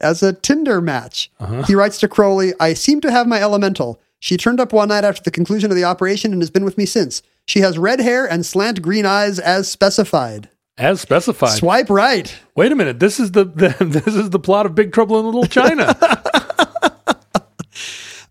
as 0.00 0.22
a 0.22 0.32
Tinder 0.32 0.80
match. 0.80 1.30
Uh-huh. 1.38 1.62
He 1.62 1.74
writes 1.74 1.98
to 2.00 2.08
Crowley, 2.08 2.52
"I 2.60 2.74
seem 2.74 3.00
to 3.02 3.10
have 3.10 3.26
my 3.26 3.40
elemental. 3.40 4.00
She 4.18 4.36
turned 4.36 4.60
up 4.60 4.72
one 4.72 4.88
night 4.88 5.04
after 5.04 5.22
the 5.22 5.30
conclusion 5.30 5.70
of 5.70 5.76
the 5.76 5.84
operation 5.84 6.32
and 6.32 6.42
has 6.42 6.50
been 6.50 6.64
with 6.64 6.76
me 6.76 6.86
since. 6.86 7.22
She 7.46 7.60
has 7.60 7.78
red 7.78 8.00
hair 8.00 8.30
and 8.30 8.44
slant 8.44 8.82
green 8.82 9.06
eyes 9.06 9.38
as 9.38 9.70
specified. 9.70 10.50
As 10.76 11.00
specified. 11.00 11.56
Swipe 11.58 11.90
right. 11.90 12.34
Wait 12.54 12.70
a 12.70 12.74
minute. 12.74 13.00
This 13.00 13.18
is 13.18 13.32
the, 13.32 13.44
the 13.44 13.74
this 13.84 14.14
is 14.14 14.30
the 14.30 14.38
plot 14.38 14.66
of 14.66 14.74
Big 14.74 14.92
Trouble 14.92 15.18
in 15.18 15.26
Little 15.26 15.46
China. 15.46 15.96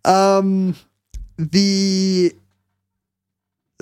Um, 0.06 0.76
the 1.38 2.34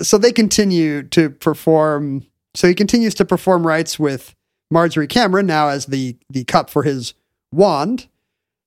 so 0.00 0.18
they 0.18 0.32
continue 0.32 1.02
to 1.04 1.30
perform. 1.30 2.26
So 2.54 2.68
he 2.68 2.74
continues 2.74 3.14
to 3.14 3.24
perform 3.24 3.66
rites 3.66 3.98
with 3.98 4.34
Marjorie 4.70 5.06
Cameron 5.06 5.46
now 5.46 5.68
as 5.68 5.86
the 5.86 6.16
the 6.28 6.44
cup 6.44 6.70
for 6.70 6.82
his 6.82 7.14
wand. 7.52 8.08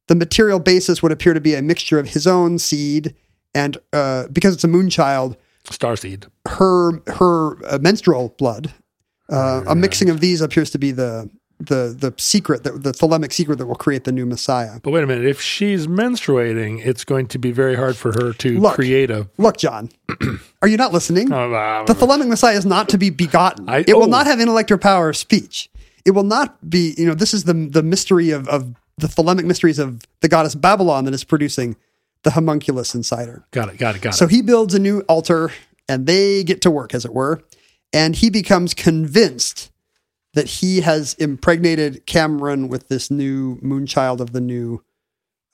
The 0.08 0.16
material 0.16 0.60
basis 0.60 1.02
would 1.02 1.12
appear 1.12 1.34
to 1.34 1.42
be 1.42 1.56
a 1.56 1.62
mixture 1.62 2.00
of 2.00 2.10
his 2.10 2.28
own 2.28 2.60
seed 2.60 3.16
and 3.54 3.78
uh, 3.94 4.28
because 4.28 4.54
it's 4.54 4.64
a 4.64 4.68
moon 4.68 4.90
child, 4.90 5.38
Starseed. 5.66 6.28
her 6.48 7.02
her 7.08 7.66
uh, 7.66 7.80
menstrual 7.80 8.36
blood. 8.38 8.74
Uh, 9.30 9.64
a 9.66 9.76
mixing 9.76 10.10
of 10.10 10.20
these 10.20 10.42
appears 10.42 10.70
to 10.72 10.78
be 10.78 10.92
the 10.92 11.30
the 11.68 11.96
the 11.98 12.14
secret 12.18 12.64
that 12.64 12.84
the 12.84 12.92
thelemic 12.92 13.32
secret 13.34 13.58
that 13.58 13.66
will 13.66 13.76
create 13.76 14.04
the 14.04 14.12
new 14.12 14.26
Messiah. 14.26 14.80
But 14.82 14.92
wait 14.92 15.04
a 15.04 15.08
minute. 15.08 15.26
If 15.26 15.42
she's 15.42 15.88
menstruating, 15.88 16.86
it's 16.86 17.04
going 17.06 17.28
to 17.28 17.40
be 17.40 17.52
very 17.52 17.76
hard 17.76 17.96
for 17.96 18.12
her 18.14 18.34
to 18.34 18.60
Look. 18.60 18.76
create 18.76 19.10
a. 19.12 19.28
Look, 19.38 19.58
John, 19.58 19.90
are 20.62 20.68
you 20.68 20.78
not 20.78 20.94
listening? 20.94 21.32
Uh, 21.32 21.84
The 21.86 21.94
Thelemic 21.94 22.28
Messiah 22.28 22.58
is 22.58 22.66
not 22.66 22.90
to 22.90 22.98
be 22.98 23.10
begotten. 23.10 23.68
I- 23.70 23.86
it 23.88 23.96
will 23.96 24.04
oh. 24.04 24.08
not 24.08 24.28
have 24.28 24.40
intellect 24.40 24.72
or 24.72 24.78
power 24.78 25.10
of 25.10 25.18
speech. 25.18 25.70
It 26.06 26.12
will 26.12 26.24
not 26.24 26.70
be, 26.70 26.96
you 26.98 27.06
know, 27.06 27.14
this 27.14 27.34
is 27.34 27.44
the 27.46 27.54
the 27.54 27.84
mystery 27.84 28.32
of, 28.32 28.48
of 28.50 28.74
the 28.98 29.08
Thelemic 29.08 29.46
mysteries 29.46 29.80
of 29.80 30.02
the 30.22 30.28
goddess 30.28 30.56
Babalon 30.56 31.06
that 31.06 31.14
is 31.14 31.24
producing 31.24 31.76
the 32.24 32.32
homunculus 32.32 32.94
inside 32.94 33.28
her. 33.28 33.46
got 33.52 33.70
it. 33.70 33.78
Got 33.78 33.96
it. 33.96 34.02
Got 34.02 34.14
it. 34.14 34.18
So 34.18 34.28
he 34.28 34.42
builds 34.42 34.74
a 34.76 34.80
new 34.80 35.02
altar 35.02 35.52
and 35.90 36.06
they 36.06 36.44
get 36.44 36.62
to 36.62 36.72
work, 36.72 36.94
as 36.94 37.04
it 37.06 37.14
were. 37.14 37.42
And 37.94 38.16
he 38.16 38.30
becomes 38.30 38.74
convinced 38.74 39.71
that 40.34 40.48
he 40.48 40.82
has 40.82 41.14
impregnated 41.16 42.06
Cameron 42.06 42.70
with 42.70 42.88
this 42.88 43.12
new 43.12 43.58
moonchild 43.58 44.20
of 44.20 44.32
the 44.32 44.42
new 44.42 44.84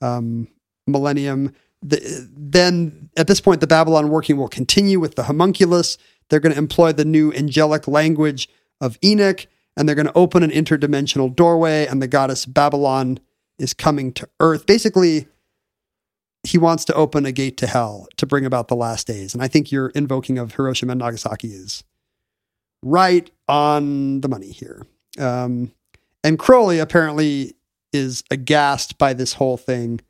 um, 0.01 0.47
millennium. 0.85 1.53
The, 1.81 2.27
then 2.35 3.09
at 3.17 3.27
this 3.27 3.41
point, 3.41 3.61
the 3.61 3.67
Babalon 3.67 4.09
working 4.09 4.37
will 4.37 4.47
continue 4.47 4.99
with 4.99 5.15
the 5.15 5.23
homunculus. 5.23 5.97
They're 6.29 6.39
going 6.39 6.53
to 6.53 6.59
employ 6.59 6.91
the 6.91 7.05
new 7.05 7.33
angelic 7.33 7.87
language 7.87 8.49
of 8.79 8.97
Enoch, 9.03 9.47
and 9.75 9.87
they're 9.87 9.95
going 9.95 10.07
to 10.07 10.17
open 10.17 10.43
an 10.43 10.51
interdimensional 10.51 11.35
doorway, 11.35 11.87
and 11.87 12.01
the 12.01 12.07
goddess 12.07 12.45
Babalon 12.45 13.19
is 13.57 13.73
coming 13.73 14.13
to 14.13 14.29
Earth. 14.39 14.65
Basically, 14.65 15.27
he 16.43 16.57
wants 16.57 16.85
to 16.85 16.93
open 16.93 17.25
a 17.25 17.31
gate 17.31 17.57
to 17.57 17.67
hell 17.67 18.07
to 18.17 18.25
bring 18.25 18.45
about 18.45 18.67
the 18.67 18.75
last 18.75 19.07
days. 19.07 19.33
And 19.33 19.43
I 19.43 19.47
think 19.47 19.71
your 19.71 19.89
invoking 19.89 20.37
of 20.37 20.55
Hiroshima 20.55 20.91
and 20.91 20.99
Nagasaki 20.99 21.49
is 21.49 21.83
right 22.83 23.29
on 23.47 24.21
the 24.21 24.27
money 24.29 24.51
here. 24.51 24.85
Um, 25.19 25.71
and 26.23 26.37
Crowley 26.37 26.79
apparently 26.79 27.55
is 27.93 28.23
aghast 28.31 28.97
by 28.97 29.13
this 29.13 29.33
whole 29.33 29.57
thing. 29.57 30.01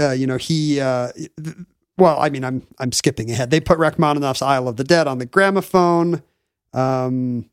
Uh, 0.00 0.12
you 0.12 0.26
know, 0.26 0.36
he, 0.36 0.80
uh, 0.80 1.10
th- 1.12 1.56
well, 1.96 2.20
I 2.20 2.30
mean, 2.30 2.44
I'm, 2.44 2.66
I'm 2.78 2.92
skipping 2.92 3.30
ahead. 3.30 3.50
They 3.50 3.58
put 3.60 3.78
Rachmaninoff's 3.78 4.42
Isle 4.42 4.68
of 4.68 4.76
the 4.76 4.84
Dead 4.84 5.06
on 5.08 5.18
the 5.18 5.26
gramophone. 5.26 6.22
Um, 6.72 7.50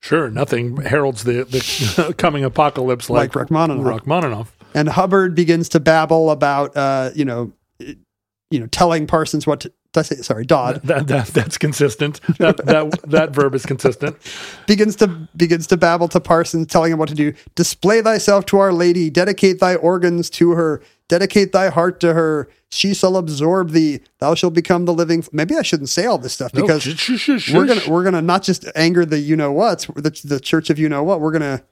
Sure. 0.00 0.28
Nothing 0.30 0.78
heralds 0.78 1.22
the, 1.22 1.44
the 1.44 2.12
coming 2.18 2.42
apocalypse 2.42 3.08
like, 3.08 3.36
Like 3.36 3.48
Rachmaninoff. 3.50 3.84
Rachmaninoff. 3.86 4.56
and 4.74 4.88
Hubbard 4.88 5.36
begins 5.36 5.68
to 5.70 5.80
babble 5.80 6.30
about, 6.32 6.76
uh, 6.76 7.10
you 7.14 7.24
know, 7.24 7.52
you 7.78 8.58
know, 8.58 8.66
telling 8.66 9.06
Parsons 9.06 9.46
what 9.46 9.60
to, 9.60 9.72
I 9.94 10.02
say, 10.02 10.16
sorry, 10.16 10.44
Dodd. 10.46 10.82
That, 10.84 11.06
that 11.08 11.26
that's 11.28 11.58
consistent. 11.58 12.20
That 12.38 12.56
that 12.58 13.10
that 13.10 13.30
verb 13.30 13.54
is 13.54 13.66
consistent. 13.66 14.16
begins 14.66 14.96
to 14.96 15.06
begins 15.36 15.66
to 15.68 15.76
babble 15.76 16.08
to 16.08 16.20
Parsons, 16.20 16.68
telling 16.68 16.92
him 16.92 16.98
what 16.98 17.10
to 17.10 17.14
do. 17.14 17.34
Display 17.54 18.00
thyself 18.00 18.46
to 18.46 18.58
Our 18.58 18.72
Lady, 18.72 19.10
dedicate 19.10 19.60
thy 19.60 19.74
organs 19.74 20.30
to 20.30 20.52
her, 20.52 20.82
dedicate 21.08 21.52
thy 21.52 21.68
heart 21.68 22.00
to 22.00 22.14
her. 22.14 22.48
She 22.70 22.94
shall 22.94 23.18
absorb 23.18 23.70
thee. 23.70 24.00
Thou 24.18 24.34
shalt 24.34 24.54
become 24.54 24.86
the 24.86 24.94
living. 24.94 25.24
Maybe 25.30 25.56
I 25.56 25.62
shouldn't 25.62 25.90
say 25.90 26.06
all 26.06 26.16
this 26.16 26.32
stuff 26.32 26.54
No, 26.54 26.62
because 26.62 26.82
sh- 26.82 26.96
sh- 26.96 27.18
sh- 27.18 27.42
sh- 27.42 27.52
we're 27.52 27.66
gonna 27.66 27.82
we're 27.86 28.04
gonna 28.04 28.22
not 28.22 28.42
just 28.42 28.64
anger 28.74 29.04
the 29.04 29.18
you 29.18 29.36
know 29.36 29.52
what's 29.52 29.86
the 29.88 30.18
the 30.24 30.40
Church 30.40 30.70
of 30.70 30.78
you 30.78 30.88
know 30.88 31.02
what. 31.02 31.20
We're 31.20 31.32
gonna 31.32 31.62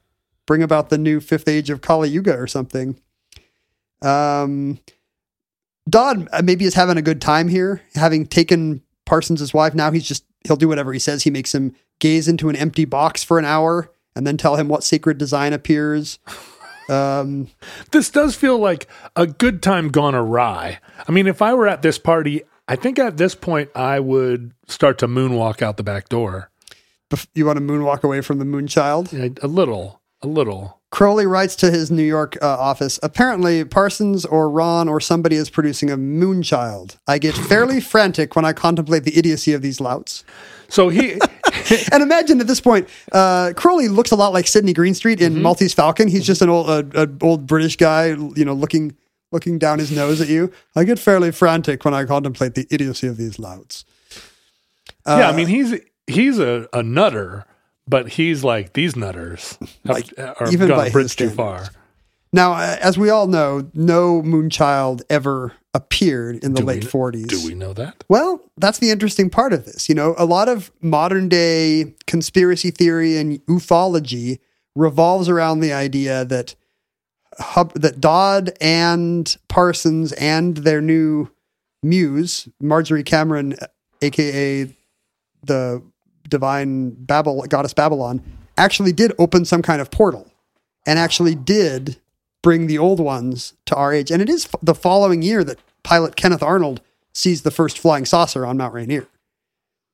bring 0.47 0.63
about 0.63 0.91
the 0.91 0.99
new 0.99 1.21
fifth 1.21 1.49
age 1.49 1.71
of 1.71 1.81
Kali 1.81 2.11
Yuga 2.11 2.37
or 2.37 2.47
something. 2.47 3.01
Um, 4.03 4.79
Dodd 5.91 6.29
uh, 6.33 6.43
maybe 6.43 6.65
is 6.65 6.75
having 6.75 6.97
a 6.97 7.03
good 7.03 7.21
time 7.21 7.49
here, 7.49 7.83
having 7.95 8.27
taken 8.27 8.83
Parsons' 9.07 9.53
wife. 9.53 9.75
Now 9.75 9.91
he's 9.91 10.07
just 10.07 10.25
he'll 10.47 10.57
do 10.57 10.69
whatever 10.69 10.93
he 10.93 10.99
says. 10.99 11.25
He 11.25 11.31
makes 11.31 11.55
him 11.55 11.75
gaze 11.99 12.29
into 12.29 12.49
an 12.49 12.57
empty 12.57 12.85
box 12.85 13.23
for 13.25 13.39
an 13.39 13.45
hour 13.45 13.91
and 14.17 14.27
then 14.27 14.37
tell 14.37 14.57
him 14.57 14.69
what 14.69 14.85
sacred 14.85 15.19
design 15.19 15.53
appears. 15.53 16.19
Um, 16.89 17.47
This 17.93 18.11
does 18.11 18.35
feel 18.35 18.59
like 18.59 18.89
a 19.15 19.25
good 19.25 19.63
time 19.63 19.91
gone 19.91 20.17
awry. 20.17 20.81
I 21.07 21.13
mean, 21.13 21.29
if 21.29 21.41
I 21.41 21.55
were 21.55 21.69
at 21.69 21.83
this 21.83 21.99
party, 21.99 22.43
I 22.67 22.75
think 22.75 22.99
at 22.99 23.17
this 23.17 23.37
point 23.37 23.71
I 23.77 24.01
would 24.01 24.53
start 24.67 24.99
to 24.99 25.07
moonwalk 25.07 25.63
out 25.63 25.77
the 25.77 25.85
back 25.85 26.09
door. 26.09 26.51
you 27.33 27.47
want 27.47 27.59
to 27.59 27.65
moonwalk 27.65 28.03
away 28.03 28.23
from 28.23 28.41
the 28.41 28.45
Moonchild? 28.45 29.13
Yeah, 29.13 29.29
A 29.41 29.47
little, 29.47 30.01
a 30.21 30.27
little. 30.27 30.80
Crowley 30.91 31.25
writes 31.25 31.55
to 31.57 31.71
his 31.71 31.91
New 31.91 32.03
York 32.03 32.37
uh, 32.43 32.47
office. 32.49 32.99
Apparently, 33.03 33.65
Parsons 33.65 34.25
or 34.25 34.51
Ron 34.51 34.89
or 34.89 35.01
somebody 35.01 35.37
is 35.37 35.49
producing 35.49 35.91
a 35.91 35.97
Moonchild. 35.97 36.99
I 37.07 37.19
get 37.19 37.35
fairly 37.35 37.81
frantic 37.93 38.35
when 38.35 38.45
I 38.45 38.53
contemplate 38.53 39.05
the 39.05 39.17
idiocy 39.17 39.53
of 39.53 39.63
these 39.63 39.81
louts. 39.81 40.25
So 40.69 40.89
he, 40.89 41.19
And 41.93 42.03
imagine 42.03 42.41
at 42.41 42.47
this 42.47 42.61
point, 42.61 42.89
uh, 43.13 43.53
Crowley 43.57 43.89
looks 43.89 44.11
a 44.11 44.17
lot 44.17 44.33
like 44.33 44.47
Sidney 44.47 44.73
Greenstreet 44.73 45.21
in 45.21 45.41
Maltese 45.43 45.75
Falcon. 45.75 46.09
He's 46.09 46.25
just 46.25 46.43
an 46.43 46.49
old, 46.49 46.95
uh, 46.97 47.07
old 47.23 47.47
British 47.47 47.77
guy, 47.77 48.07
you 48.09 48.45
know, 48.45 48.55
looking 48.55 48.97
looking 49.33 49.59
down 49.59 49.79
his 49.79 49.93
nose 49.93 50.21
at 50.21 50.29
you. 50.29 50.51
I 50.75 50.83
get 50.85 50.99
fairly 50.99 51.31
frantic 51.31 51.85
when 51.85 51.95
I 51.95 52.05
contemplate 52.05 52.55
the 52.55 52.67
idiocy 52.71 53.07
of 53.07 53.17
these 53.17 53.39
louts. 53.39 53.85
yeah, 55.07 55.29
I 55.29 55.33
mean, 55.37 55.47
he's 55.47 55.79
he's 56.07 56.39
a, 56.39 56.69
a 56.73 56.83
nutter, 56.83 57.45
but 57.91 58.09
he's 58.09 58.43
like 58.45 58.73
these 58.73 58.97
nutters 58.97 59.59
have, 59.61 59.71
Like, 59.85 60.07
are 60.19 60.51
even 60.51 60.69
gone 60.69 60.79
by 60.79 60.91
his 60.91 61.15
too 61.17 61.29
far. 61.31 61.69
Now, 62.33 62.53
uh, 62.53 62.77
as 62.81 62.97
we 62.97 63.11
all 63.11 63.27
know, 63.27 63.69
no 63.75 64.23
Moonchild 64.23 65.03
ever 65.11 65.53
appeared 65.75 66.37
in 66.45 66.55
the 66.55 66.61
Do 66.61 66.67
we- 66.67 66.75
late 66.75 66.85
40s. 66.85 67.27
Do 67.27 67.45
we 67.45 67.55
know 67.55 67.73
that? 67.73 68.05
Well, 68.09 68.41
that's 68.57 68.79
the 68.79 68.91
interesting 68.91 69.31
part 69.31 69.53
of 69.53 69.65
this. 69.65 69.89
You 69.89 69.97
know, 69.97 70.15
a 70.17 70.25
lot 70.25 70.49
of 70.49 70.71
modern 70.81 71.29
day 71.29 71.95
conspiracy 72.07 72.71
theory 72.71 73.17
and 73.17 73.45
ufology 73.47 74.39
revolves 74.77 75.29
around 75.29 75.59
the 75.61 75.73
idea 75.73 76.25
that 76.25 76.55
Hub, 77.39 77.73
that 77.75 78.01
Dodd 78.01 78.53
and 78.61 79.37
Parsons 79.49 80.13
and 80.13 80.59
their 80.59 80.81
new 80.81 81.31
muse, 81.83 82.49
Marjorie 82.61 83.03
Cameron, 83.05 83.57
aka 84.03 84.73
the 85.45 85.83
divine 86.31 86.91
Babel 86.91 87.43
goddess 87.49 87.75
Babalon, 87.75 88.23
actually 88.57 88.93
did 88.93 89.13
open 89.19 89.45
some 89.45 89.63
kind 89.63 89.81
of 89.81 89.91
portal 89.91 90.31
and 90.87 90.99
actually 90.99 91.35
did 91.35 92.01
bring 92.43 92.67
the 92.67 92.79
old 92.79 93.01
ones 93.01 93.55
to 93.67 93.75
our 93.75 93.93
age. 93.93 94.11
And 94.11 94.23
it 94.23 94.29
is 94.29 94.49
the 94.63 94.75
following 94.75 95.23
year 95.23 95.45
that 95.45 95.59
pilot 95.83 96.17
Kenneth 96.17 96.43
Arnold 96.43 96.81
sees 97.13 97.43
the 97.43 97.51
first 97.51 97.79
flying 97.79 98.05
saucer 98.05 98.47
on 98.47 98.57
Mount 98.57 98.75
Rainier. 98.75 99.07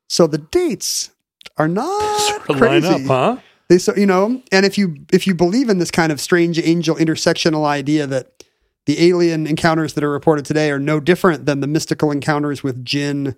So 0.09 0.27
the 0.27 0.39
dates 0.39 1.11
are 1.57 1.69
not 1.69 2.21
Sort 2.21 2.51
of 2.51 2.57
crazy. 2.57 2.89
line 2.89 3.03
up, 3.03 3.09
huh? 3.09 3.43
They 3.69 3.79
so 3.79 3.95
you 3.97 4.07
know, 4.07 4.43
and 4.53 4.65
if 4.65 4.79
you 4.79 4.97
if 5.13 5.27
you 5.27 5.35
believe 5.35 5.69
in 5.69 5.79
this 5.79 5.91
kind 5.91 6.13
of 6.13 6.21
strange 6.21 6.59
angel 6.61 6.95
intersectional 6.97 7.65
idea 7.65 8.07
that 8.07 8.45
the 8.87 9.09
alien 9.09 9.47
encounters 9.47 9.95
that 9.95 10.05
are 10.05 10.11
reported 10.11 10.45
today 10.45 10.71
are 10.71 10.79
no 10.79 11.01
different 11.01 11.47
than 11.47 11.61
the 11.61 11.67
mystical 11.67 12.13
encounters 12.13 12.63
with 12.63 12.85
jinn 12.85 13.35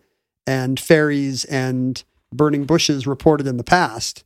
and 0.47 0.79
fairies 0.79 1.47
and 1.47 2.05
burning 2.33 2.65
bushes 2.65 3.07
reported 3.07 3.47
in 3.47 3.57
the 3.57 3.65
past, 3.65 4.25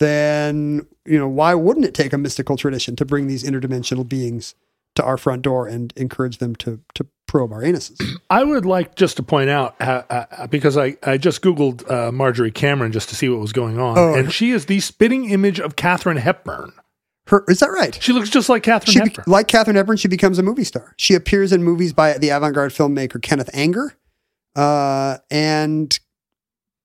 then 0.00 0.86
you 1.04 1.18
know 1.18 1.28
why 1.28 1.54
wouldn't 1.54 1.86
it 1.86 1.94
take 1.94 2.12
a 2.12 2.18
mystical 2.18 2.56
tradition 2.56 2.96
to 2.96 3.04
bring 3.04 3.26
these 3.26 3.42
interdimensional 3.44 4.08
beings 4.08 4.54
to 4.94 5.04
our 5.04 5.16
front 5.16 5.42
door 5.42 5.66
and 5.66 5.92
encourage 5.96 6.38
them 6.38 6.54
to 6.56 6.80
to 6.94 7.06
probe 7.26 7.52
our 7.52 7.62
anuses? 7.62 8.00
I 8.30 8.44
would 8.44 8.64
like 8.64 8.94
just 8.94 9.16
to 9.16 9.22
point 9.22 9.50
out 9.50 9.74
uh, 9.80 10.02
uh, 10.10 10.46
because 10.46 10.76
I, 10.76 10.96
I 11.02 11.18
just 11.18 11.42
googled 11.42 11.90
uh, 11.90 12.12
Marjorie 12.12 12.50
Cameron 12.52 12.92
just 12.92 13.08
to 13.10 13.16
see 13.16 13.28
what 13.28 13.40
was 13.40 13.52
going 13.52 13.78
on, 13.78 13.98
Oh. 13.98 14.14
and 14.14 14.32
she 14.32 14.50
is 14.52 14.66
the 14.66 14.80
spitting 14.80 15.30
image 15.30 15.58
of 15.60 15.76
Katharine 15.76 16.16
Hepburn. 16.18 16.72
Her 17.26 17.44
is 17.48 17.60
that 17.60 17.70
right? 17.70 17.98
She 18.02 18.12
looks 18.14 18.30
just 18.30 18.48
like 18.48 18.62
Katharine 18.62 18.92
She 18.92 18.98
Hepburn. 19.00 19.24
like 19.26 19.48
Katharine 19.48 19.76
Hepburn, 19.76 19.98
she 19.98 20.08
becomes 20.08 20.38
a 20.38 20.42
movie 20.42 20.64
star. 20.64 20.94
She 20.96 21.14
appears 21.14 21.52
in 21.52 21.62
movies 21.62 21.92
by 21.92 22.16
the 22.16 22.30
avant-garde 22.30 22.72
filmmaker 22.72 23.20
Kenneth 23.20 23.50
Anger, 23.52 23.94
uh, 24.56 25.18
and 25.30 25.98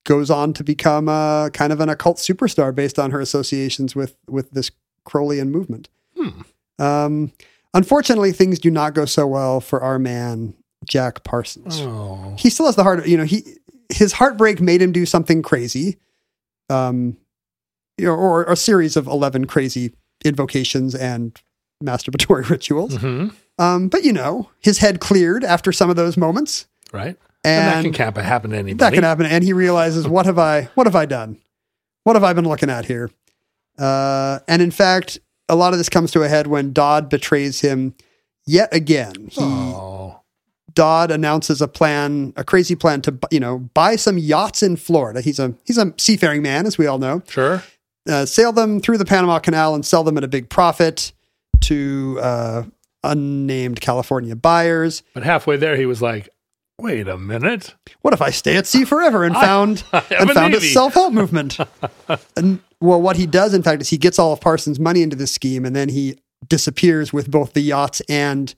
goes 0.04 0.30
on 0.30 0.52
to 0.54 0.64
become 0.64 1.08
a 1.08 1.50
kind 1.52 1.72
of 1.72 1.80
an 1.80 1.88
occult 1.88 2.18
superstar 2.18 2.74
based 2.74 2.98
on 2.98 3.10
her 3.10 3.20
associations 3.20 3.94
with 3.96 4.16
with 4.28 4.50
this 4.52 4.70
Crowleyan 5.06 5.48
movement. 5.48 5.88
Hmm. 6.16 6.28
Um, 6.78 7.32
unfortunately, 7.72 8.32
things 8.32 8.58
do 8.58 8.70
not 8.70 8.94
go 8.94 9.04
so 9.04 9.26
well 9.26 9.60
for 9.60 9.82
our 9.82 9.98
man, 9.98 10.54
Jack 10.84 11.24
Parsons. 11.24 11.80
Oh. 11.80 12.34
He 12.38 12.50
still 12.50 12.66
has 12.66 12.76
the 12.76 12.82
heart. 12.82 13.06
You 13.06 13.16
know, 13.16 13.24
he 13.24 13.44
his 13.90 14.12
heartbreak 14.14 14.60
made 14.60 14.80
him 14.82 14.92
do 14.92 15.06
something 15.06 15.42
crazy, 15.42 15.98
um, 16.70 17.16
you 17.98 18.06
know, 18.06 18.14
or 18.14 18.44
a 18.44 18.56
series 18.56 18.96
of 18.96 19.06
eleven 19.06 19.46
crazy 19.46 19.92
invocations 20.24 20.94
and 20.94 21.40
masturbatory 21.82 22.48
rituals. 22.50 22.96
hmm 22.96 23.28
Um, 23.58 23.88
but 23.88 24.04
you 24.04 24.12
know, 24.12 24.50
his 24.60 24.78
head 24.78 25.00
cleared 25.00 25.44
after 25.44 25.70
some 25.72 25.90
of 25.90 25.96
those 25.96 26.16
moments, 26.16 26.66
Right. 26.92 27.16
And, 27.44 27.86
that 27.92 27.94
can 27.94 28.24
happen 28.24 28.50
to 28.52 28.56
anybody. 28.56 28.74
that 28.78 28.94
can 28.94 29.02
happen. 29.04 29.26
And 29.26 29.44
he 29.44 29.52
realizes, 29.52 30.08
what 30.08 30.24
have 30.26 30.38
I, 30.38 30.62
what 30.74 30.86
have 30.86 30.96
I 30.96 31.04
done? 31.06 31.38
What 32.04 32.16
have 32.16 32.24
I 32.24 32.32
been 32.32 32.48
looking 32.48 32.70
at 32.70 32.86
here? 32.86 33.10
Uh, 33.78 34.38
and 34.48 34.62
in 34.62 34.70
fact, 34.70 35.18
a 35.48 35.56
lot 35.56 35.72
of 35.72 35.78
this 35.78 35.88
comes 35.88 36.10
to 36.12 36.22
a 36.22 36.28
head 36.28 36.46
when 36.46 36.72
Dodd 36.72 37.08
betrays 37.08 37.60
him 37.60 37.94
yet 38.46 38.72
again. 38.74 39.28
He 39.30 39.40
Oh. 39.42 40.20
Dodd 40.72 41.10
announces 41.12 41.62
a 41.62 41.68
plan, 41.68 42.32
a 42.36 42.42
crazy 42.42 42.74
plan 42.74 43.00
to 43.02 43.16
you 43.30 43.38
know 43.38 43.58
buy 43.74 43.94
some 43.94 44.18
yachts 44.18 44.60
in 44.60 44.74
Florida. 44.76 45.20
He's 45.20 45.38
a 45.38 45.54
he's 45.64 45.78
a 45.78 45.94
seafaring 45.98 46.42
man, 46.42 46.66
as 46.66 46.76
we 46.78 46.86
all 46.88 46.98
know. 46.98 47.22
Sure. 47.28 47.62
Uh, 48.08 48.26
sail 48.26 48.50
them 48.52 48.80
through 48.80 48.98
the 48.98 49.04
Panama 49.04 49.38
Canal 49.38 49.74
and 49.76 49.86
sell 49.86 50.02
them 50.02 50.18
at 50.18 50.24
a 50.24 50.28
big 50.28 50.48
profit 50.50 51.12
to 51.60 52.18
uh, 52.20 52.62
unnamed 53.04 53.80
California 53.80 54.34
buyers. 54.34 55.04
But 55.14 55.22
halfway 55.22 55.56
there, 55.58 55.76
he 55.76 55.86
was 55.86 56.02
like, 56.02 56.28
wait 56.78 57.08
a 57.08 57.16
minute. 57.16 57.74
What 58.02 58.14
if 58.14 58.22
I 58.22 58.30
stay 58.30 58.56
at 58.56 58.66
sea 58.66 58.84
forever 58.84 59.24
and 59.24 59.34
found 59.34 59.84
I 59.92 60.00
have 60.00 60.20
and 60.20 60.30
a 60.30 60.34
found 60.34 60.54
a 60.54 60.60
self 60.60 60.94
help 60.94 61.12
movement? 61.12 61.58
and 62.36 62.60
well, 62.80 63.00
what 63.00 63.16
he 63.16 63.26
does, 63.26 63.54
in 63.54 63.62
fact, 63.62 63.82
is 63.82 63.90
he 63.90 63.98
gets 63.98 64.18
all 64.18 64.32
of 64.32 64.40
Parsons' 64.40 64.78
money 64.78 65.02
into 65.02 65.16
this 65.16 65.32
scheme, 65.32 65.64
and 65.64 65.74
then 65.74 65.88
he 65.88 66.18
disappears 66.46 67.12
with 67.12 67.30
both 67.30 67.54
the 67.54 67.60
yachts 67.60 68.02
and 68.08 68.54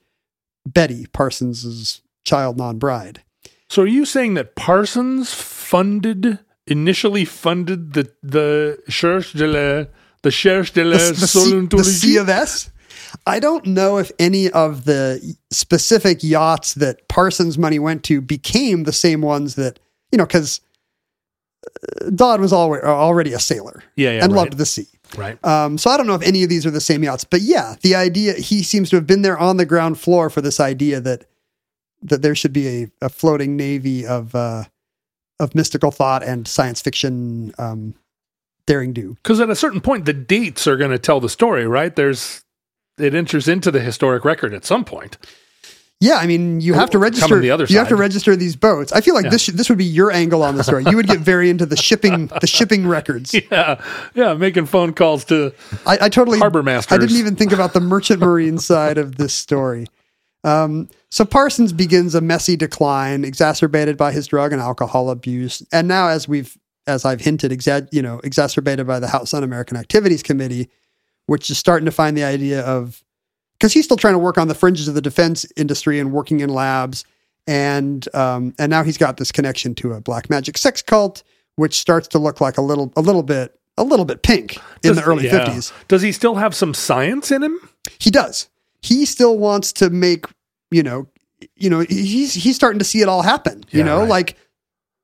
Betty, 0.65 1.05
Parsons's 1.13 2.01
child 2.25 2.57
non 2.57 2.77
bride. 2.77 3.23
So 3.69 3.83
are 3.83 3.87
you 3.87 4.05
saying 4.05 4.33
that 4.35 4.55
Parsons 4.55 5.33
funded, 5.33 6.39
initially 6.65 7.25
funded 7.25 7.93
the, 7.93 8.11
the 8.23 8.79
Cherche 8.89 9.33
de 9.33 9.47
la, 9.47 9.85
the 10.23 10.31
Cherche 10.31 10.71
de 10.73 10.83
la 10.83 10.97
the, 10.97 11.13
the, 11.13 11.27
C, 11.27 11.65
the 11.65 11.83
C 11.83 12.17
of 12.17 12.29
S. 12.29 12.69
I 13.25 13.39
don't 13.39 13.65
know 13.65 13.97
if 13.97 14.11
any 14.19 14.49
of 14.49 14.85
the 14.85 15.35
specific 15.51 16.23
yachts 16.23 16.73
that 16.75 17.07
Parsons' 17.07 17.57
money 17.57 17.79
went 17.79 18.03
to 18.05 18.21
became 18.21 18.83
the 18.83 18.93
same 18.93 19.21
ones 19.21 19.55
that 19.55 19.79
you 20.11 20.17
know 20.17 20.25
because 20.25 20.61
Dodd 22.13 22.39
was 22.39 22.53
already 22.53 22.85
already 22.85 23.33
a 23.33 23.39
sailor 23.39 23.83
Yeah, 23.95 24.11
yeah, 24.11 24.23
and 24.23 24.33
right. 24.33 24.39
loved 24.39 24.57
the 24.57 24.65
sea. 24.65 24.87
Right. 25.17 25.43
Um, 25.45 25.77
so 25.77 25.89
I 25.89 25.97
don't 25.97 26.07
know 26.07 26.15
if 26.15 26.21
any 26.21 26.43
of 26.43 26.49
these 26.49 26.65
are 26.65 26.71
the 26.71 26.81
same 26.81 27.03
yachts, 27.03 27.23
but 27.23 27.41
yeah, 27.41 27.75
the 27.81 27.95
idea 27.95 28.33
he 28.33 28.61
seems 28.63 28.89
to 28.89 28.97
have 28.97 29.07
been 29.07 29.21
there 29.21 29.37
on 29.37 29.57
the 29.57 29.65
ground 29.65 29.99
floor 29.99 30.29
for 30.29 30.41
this 30.41 30.59
idea 30.59 30.99
that 31.01 31.25
that 32.01 32.21
there 32.21 32.35
should 32.35 32.53
be 32.53 32.67
a, 32.67 33.05
a 33.05 33.09
floating 33.09 33.55
navy 33.55 34.05
of 34.05 34.35
uh, 34.35 34.63
of 35.39 35.55
mystical 35.55 35.91
thought 35.91 36.23
and 36.23 36.47
science 36.47 36.81
fiction 36.81 37.53
um, 37.57 37.95
daring 38.65 38.93
do. 38.93 39.15
Because 39.23 39.39
at 39.39 39.49
a 39.49 39.55
certain 39.55 39.81
point, 39.81 40.05
the 40.05 40.13
dates 40.13 40.67
are 40.67 40.77
going 40.77 40.91
to 40.91 40.99
tell 40.99 41.19
the 41.19 41.29
story, 41.29 41.65
right? 41.67 41.95
There's, 41.95 42.43
it 42.97 43.13
enters 43.15 43.47
into 43.47 43.71
the 43.71 43.79
historic 43.79 44.25
record 44.25 44.53
at 44.53 44.65
some 44.65 44.83
point. 44.85 45.17
Yeah, 45.99 46.17
I 46.17 46.27
mean, 46.27 46.61
you 46.61 46.75
have 46.75 46.91
to 46.91 46.99
register. 46.99 47.39
the 47.39 47.49
other 47.49 47.65
you 47.67 47.79
have 47.79 47.87
to 47.87 47.95
register 47.95 48.35
these 48.35 48.55
boats. 48.55 48.91
I 48.91 49.01
feel 49.01 49.15
like 49.15 49.23
Yeah. 49.25 49.29
this 49.31 49.47
this 49.47 49.67
would 49.69 49.79
be 49.79 49.85
your 49.85 50.11
angle 50.11 50.43
on 50.43 50.55
the 50.55 50.63
story. 50.63 50.83
You 50.87 50.95
would 50.95 51.07
get 51.07 51.19
very 51.21 51.49
into 51.49 51.65
the 51.65 51.75
shipping 51.75 52.27
the 52.41 52.45
shipping 52.45 52.87
records. 52.87 53.33
Yeah, 53.33 53.81
yeah, 54.13 54.35
making 54.35 54.67
phone 54.67 54.93
calls 54.93 55.25
to 55.25 55.53
I, 55.87 55.97
I 56.01 56.09
totally 56.09 56.37
Harbor 56.37 56.61
masters. 56.61 56.95
I 56.95 56.99
didn't 56.99 57.17
even 57.17 57.35
think 57.35 57.51
about 57.51 57.73
the 57.73 57.79
merchant 57.79 58.19
marine 58.19 58.57
side 58.59 58.99
of 58.99 59.15
this 59.15 59.33
story. 59.33 59.87
Um, 60.43 60.87
so 61.09 61.25
Parsons 61.25 61.73
begins 61.73 62.13
a 62.13 62.21
messy 62.21 62.55
decline, 62.55 63.25
exacerbated 63.25 63.97
by 63.97 64.11
his 64.11 64.27
drug 64.27 64.53
and 64.53 64.61
alcohol 64.61 65.09
abuse, 65.09 65.63
and 65.71 65.87
now, 65.87 66.09
as 66.09 66.27
we've 66.27 66.55
as 66.85 67.05
I've 67.05 67.21
hinted, 67.21 67.51
exa- 67.51 67.89
you 67.91 68.03
know, 68.03 68.21
exacerbated 68.23 68.85
by 68.85 68.99
the 68.99 69.07
House 69.07 69.33
Un-American 69.33 69.75
Activities 69.77 70.21
Committee, 70.21 70.69
which 71.27 71.49
is 71.49 71.57
starting 71.57 71.85
to 71.85 71.91
find 71.91 72.17
the 72.17 72.23
idea 72.23 72.61
of 72.61 73.03
because 73.57 73.73
he's 73.73 73.85
still 73.85 73.97
trying 73.97 74.13
to 74.15 74.19
work 74.19 74.37
on 74.37 74.47
the 74.47 74.55
fringes 74.55 74.87
of 74.87 74.95
the 74.95 75.01
defense 75.01 75.45
industry 75.55 75.99
and 75.99 76.11
working 76.11 76.39
in 76.39 76.49
labs, 76.49 77.05
and 77.45 78.13
um, 78.15 78.53
and 78.59 78.69
now 78.69 78.83
he's 78.83 78.97
got 78.97 79.17
this 79.17 79.31
connection 79.31 79.75
to 79.75 79.93
a 79.93 80.01
black 80.01 80.29
magic 80.29 80.57
sex 80.57 80.81
cult, 80.81 81.23
which 81.55 81.79
starts 81.79 82.07
to 82.09 82.19
look 82.19 82.41
like 82.41 82.57
a 82.57 82.61
little 82.61 82.91
a 82.95 83.01
little 83.01 83.23
bit 83.23 83.59
a 83.77 83.83
little 83.83 84.05
bit 84.05 84.23
pink 84.23 84.57
in 84.83 84.95
the 84.95 85.03
early 85.03 85.25
yeah. 85.25 85.45
fifties. 85.45 85.71
Does 85.87 86.01
he 86.01 86.11
still 86.11 86.35
have 86.35 86.55
some 86.55 86.73
science 86.73 87.31
in 87.31 87.43
him? 87.43 87.59
He 87.99 88.09
does. 88.09 88.49
He 88.81 89.05
still 89.05 89.37
wants 89.37 89.73
to 89.73 89.89
make, 89.89 90.25
you 90.71 90.83
know, 90.83 91.07
you 91.55 91.69
know, 91.69 91.81
he's 91.81 92.33
he's 92.33 92.55
starting 92.55 92.79
to 92.79 92.85
see 92.85 93.01
it 93.01 93.09
all 93.09 93.21
happen. 93.21 93.63
You 93.69 93.83
know, 93.83 93.99
right. 93.99 94.09
like 94.09 94.37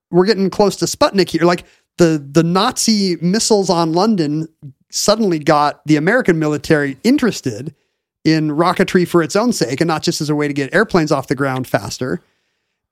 we're 0.10 0.26
getting 0.26 0.50
close 0.50 0.76
to 0.78 0.86
Sputnik 0.86 1.30
here. 1.30 1.44
Like 1.44 1.66
the 1.98 2.24
the 2.32 2.44
Nazi 2.44 3.18
missiles 3.22 3.70
on 3.70 3.94
London 3.94 4.48
suddenly 4.94 5.40
got 5.40 5.86
the 5.86 5.96
American 5.96 6.40
military 6.40 6.98
interested 7.04 7.74
in 8.24 8.50
rocketry 8.50 9.08
for 9.08 9.22
its 9.22 9.36
own 9.36 9.52
sake 9.52 9.82
and 9.82 9.88
not 9.88 10.04
just 10.04 10.22
as 10.22 10.30
a 10.30 10.36
way 10.36 10.48
to 10.48 10.54
get 10.54 10.74
airplanes 10.74 11.12
off 11.12 11.28
the 11.28 11.36
ground 11.36 11.68
faster. 11.68 12.22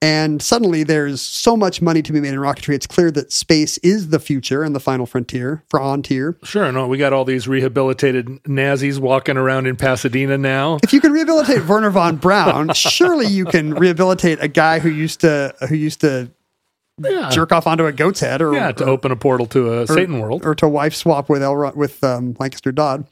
And 0.03 0.41
suddenly 0.41 0.83
there's 0.83 1.21
so 1.21 1.55
much 1.55 1.79
money 1.79 2.01
to 2.01 2.11
be 2.11 2.19
made 2.19 2.33
in 2.33 2.39
rocketry. 2.39 2.73
It's 2.73 2.87
clear 2.87 3.11
that 3.11 3.31
space 3.31 3.77
is 3.79 4.09
the 4.09 4.19
future 4.19 4.63
and 4.63 4.75
the 4.75 4.79
final 4.79 5.05
frontier, 5.05 5.63
for 5.69 5.79
frontier. 5.79 6.35
Sure, 6.43 6.71
no, 6.71 6.87
we 6.87 6.97
got 6.97 7.13
all 7.13 7.23
these 7.23 7.47
rehabilitated 7.47 8.39
Nazis 8.47 8.99
walking 8.99 9.37
around 9.37 9.67
in 9.67 9.75
Pasadena 9.75 10.39
now. 10.39 10.79
if 10.81 10.91
you 10.91 11.01
can 11.01 11.11
rehabilitate 11.11 11.65
Wernher 11.67 11.91
von 11.91 12.15
Braun, 12.15 12.73
surely 12.73 13.27
you 13.27 13.45
can 13.45 13.75
rehabilitate 13.75 14.41
a 14.41 14.47
guy 14.47 14.79
who 14.79 14.89
used 14.89 15.21
to 15.21 15.53
who 15.69 15.75
used 15.75 16.01
to 16.01 16.31
Yeah, 17.03 17.29
jerk 17.29 17.51
off 17.51 17.67
onto 17.67 17.85
a 17.85 17.91
goat's 17.91 18.19
head, 18.19 18.41
or 18.41 18.53
yeah, 18.53 18.71
to 18.73 18.85
or, 18.85 18.89
open 18.89 19.11
a 19.11 19.15
portal 19.15 19.45
to 19.47 19.79
a 19.79 19.87
Satan 19.87 20.19
world. 20.19 20.45
or 20.45 20.55
to 20.55 20.67
wife 20.67 20.93
swap 20.93 21.29
with 21.29 21.41
Elro- 21.41 21.75
with 21.75 22.03
um, 22.03 22.35
Lancaster 22.39 22.71
Dodd. 22.71 23.05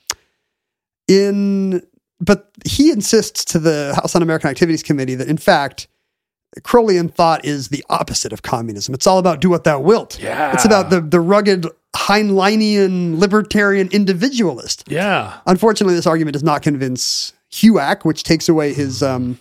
In 1.07 1.82
but 2.20 2.52
he 2.66 2.91
insists 2.91 3.45
to 3.45 3.60
the 3.60 3.94
House 3.95 4.16
Un-American 4.16 4.49
Activities 4.49 4.84
Committee 4.84 5.16
that 5.16 5.28
in 5.28 5.38
fact. 5.38 5.88
Crowleyan 6.61 7.14
thought 7.14 7.45
is 7.45 7.68
the 7.68 7.86
opposite 7.91 8.34
of 8.34 8.41
communism. 8.41 8.95
It's 8.95 9.06
all 9.06 9.20
about 9.20 9.40
do 9.40 9.52
what 9.52 9.66
thou 9.66 9.80
wilt. 9.80 10.20
Yeah. 10.20 10.52
It's 10.52 10.66
about 10.66 10.90
the, 10.90 10.99
the 10.99 11.20
rugged 11.20 11.68
Heinleinian 11.95 13.20
libertarian 13.20 13.88
individualist. 13.91 14.84
Yeah, 14.88 15.38
Unfortunately, 15.45 15.95
this 15.95 16.07
argument 16.07 16.34
does 16.34 16.44
not 16.44 16.61
convince 16.61 17.34
HUAC, 17.52 18.03
which 18.03 18.24
takes 18.24 18.49
away 18.49 18.74
his 18.74 19.03
um, 19.03 19.38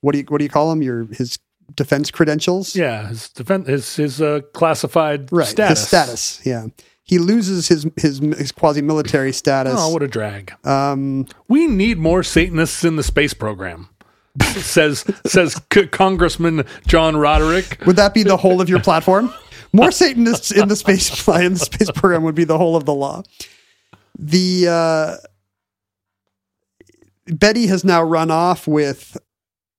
what 0.00 0.12
do 0.12 0.18
you 0.18 0.24
what 0.28 0.38
do 0.38 0.44
you 0.44 0.50
call 0.50 0.70
him? 0.72 0.82
Your 0.82 1.04
his 1.06 1.38
defense 1.76 2.10
credentials, 2.10 2.74
yeah, 2.74 3.08
his 3.08 3.28
defense, 3.28 3.68
his 3.68 3.96
his 3.96 4.22
uh, 4.22 4.40
classified 4.52 5.30
right? 5.32 5.46
status. 5.46 5.78
His 5.80 5.88
status, 5.88 6.40
yeah. 6.44 6.66
He 7.02 7.18
loses 7.18 7.68
his 7.68 7.86
his, 7.96 8.18
his 8.18 8.50
quasi 8.50 8.82
military 8.82 9.32
status. 9.32 9.74
Oh, 9.76 9.90
what 9.90 10.02
a 10.02 10.08
drag! 10.08 10.52
um, 10.66 11.26
We 11.48 11.66
need 11.68 11.98
more 11.98 12.22
Satanists 12.24 12.82
in 12.84 12.96
the 12.96 13.02
space 13.04 13.32
program. 13.34 13.88
says 14.56 15.04
says 15.24 15.60
C- 15.72 15.86
Congressman 15.86 16.64
John 16.86 17.16
Roderick. 17.16 17.80
would 17.86 17.96
that 17.96 18.12
be 18.12 18.22
the 18.24 18.36
whole 18.36 18.60
of 18.60 18.68
your 18.68 18.80
platform? 18.80 19.32
More 19.72 19.90
Satanists 19.92 20.50
in 20.50 20.68
the 20.68 20.76
space 20.76 21.28
in 21.28 21.54
the 21.54 21.58
space 21.60 21.90
program 21.92 22.22
would 22.24 22.34
be 22.34 22.44
the 22.44 22.58
whole 22.58 22.74
of 22.76 22.84
the 22.86 22.94
law. 22.94 23.22
The 24.18 24.66
uh, 24.68 25.16
Betty 27.26 27.66
has 27.66 27.84
now 27.84 28.02
run 28.02 28.30
off 28.30 28.66
with 28.66 29.16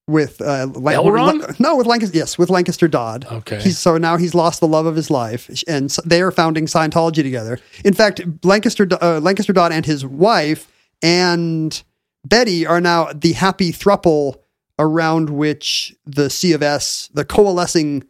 with 0.08 0.42
uh, 0.42 0.68
Lan- 0.74 0.98
Elrond? 0.98 1.60
no, 1.60 1.76
with 1.76 1.86
Lancaster. 1.88 2.18
Yes, 2.18 2.38
with 2.38 2.50
Lancaster 2.50 2.88
Dodd. 2.88 3.26
Okay. 3.32 3.60
He's, 3.60 3.78
so 3.78 3.98
now 3.98 4.18
he's 4.18 4.34
lost 4.34 4.60
the 4.62 4.68
love 4.68 4.86
of 4.86 4.96
his 4.96 5.10
life, 5.10 5.50
and 5.68 5.86
s- 5.86 6.00
they 6.06 6.22
are 6.22 6.32
founding 6.32 6.66
Scientology 6.66 7.24
together. 7.24 7.60
In 7.84 7.94
fact, 7.94 8.22
Lancaster 8.44 8.88
uh, 9.02 9.20
Lancaster 9.20 9.54
Dodd 9.54 9.72
and 9.72 9.86
his 9.86 10.06
wife 10.06 10.72
and 11.04 11.84
Betty 12.26 12.66
are 12.66 12.82
now 12.82 13.12
the 13.14 13.34
happy 13.34 13.72
thruple 13.72 14.40
around 14.80 15.30
which 15.30 15.96
the 16.06 16.30
C 16.30 16.54
of 16.54 16.64
S, 16.64 17.10
the 17.14 17.26
coalescing 17.26 18.04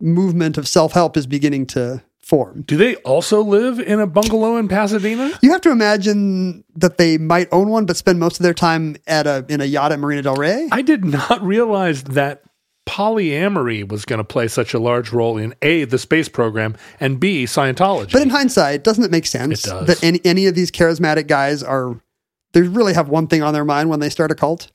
movement 0.00 0.56
of 0.58 0.66
self 0.68 0.92
help, 0.92 1.16
is 1.16 1.26
beginning 1.26 1.66
to 1.66 2.02
form. 2.26 2.62
Do 2.66 2.76
they 2.76 2.96
also 2.96 3.40
live 3.40 3.78
in 3.78 4.00
a 4.00 4.06
bungalow 4.06 4.56
in 4.56 4.66
Pasadena? 4.66 5.30
You 5.42 5.52
have 5.52 5.60
to 5.60 5.70
imagine 5.70 6.64
that 6.74 6.98
they 6.98 7.18
might 7.18 7.48
own 7.52 7.68
one, 7.68 7.86
but 7.86 7.96
spend 7.96 8.18
most 8.18 8.40
of 8.40 8.42
their 8.42 8.52
time 8.54 8.96
at 9.06 9.26
a 9.28 9.46
in 9.48 9.60
a 9.60 9.64
yacht 9.64 9.92
at 9.92 10.00
Marina 10.00 10.22
Del 10.22 10.34
Rey. 10.34 10.68
I 10.72 10.82
did 10.82 11.04
not 11.04 11.40
realize 11.40 12.02
that 12.04 12.42
polyamory 12.86 13.88
was 13.88 14.04
going 14.04 14.18
to 14.18 14.24
play 14.24 14.48
such 14.48 14.74
a 14.74 14.78
large 14.78 15.12
role 15.12 15.36
in 15.36 15.54
A, 15.62 15.84
the 15.84 15.98
space 15.98 16.28
program, 16.28 16.76
and 16.98 17.20
B, 17.20 17.44
Scientology. 17.44 18.12
But 18.12 18.22
in 18.22 18.30
hindsight, 18.30 18.82
doesn't 18.82 19.04
it 19.04 19.10
make 19.10 19.26
sense 19.26 19.64
It 19.64 19.70
does. 19.70 19.86
that 19.86 20.02
any 20.04 20.20
any 20.24 20.46
of 20.46 20.54
these 20.56 20.70
charismatic 20.72 21.28
guys 21.28 21.62
are 21.62 22.00
they 22.52 22.62
really 22.62 22.94
have 22.94 23.08
one 23.08 23.28
thing 23.28 23.42
on 23.42 23.54
their 23.54 23.64
mind 23.64 23.88
when 23.88 24.00
they 24.00 24.10
start 24.10 24.32
a 24.32 24.34
cult, 24.34 24.72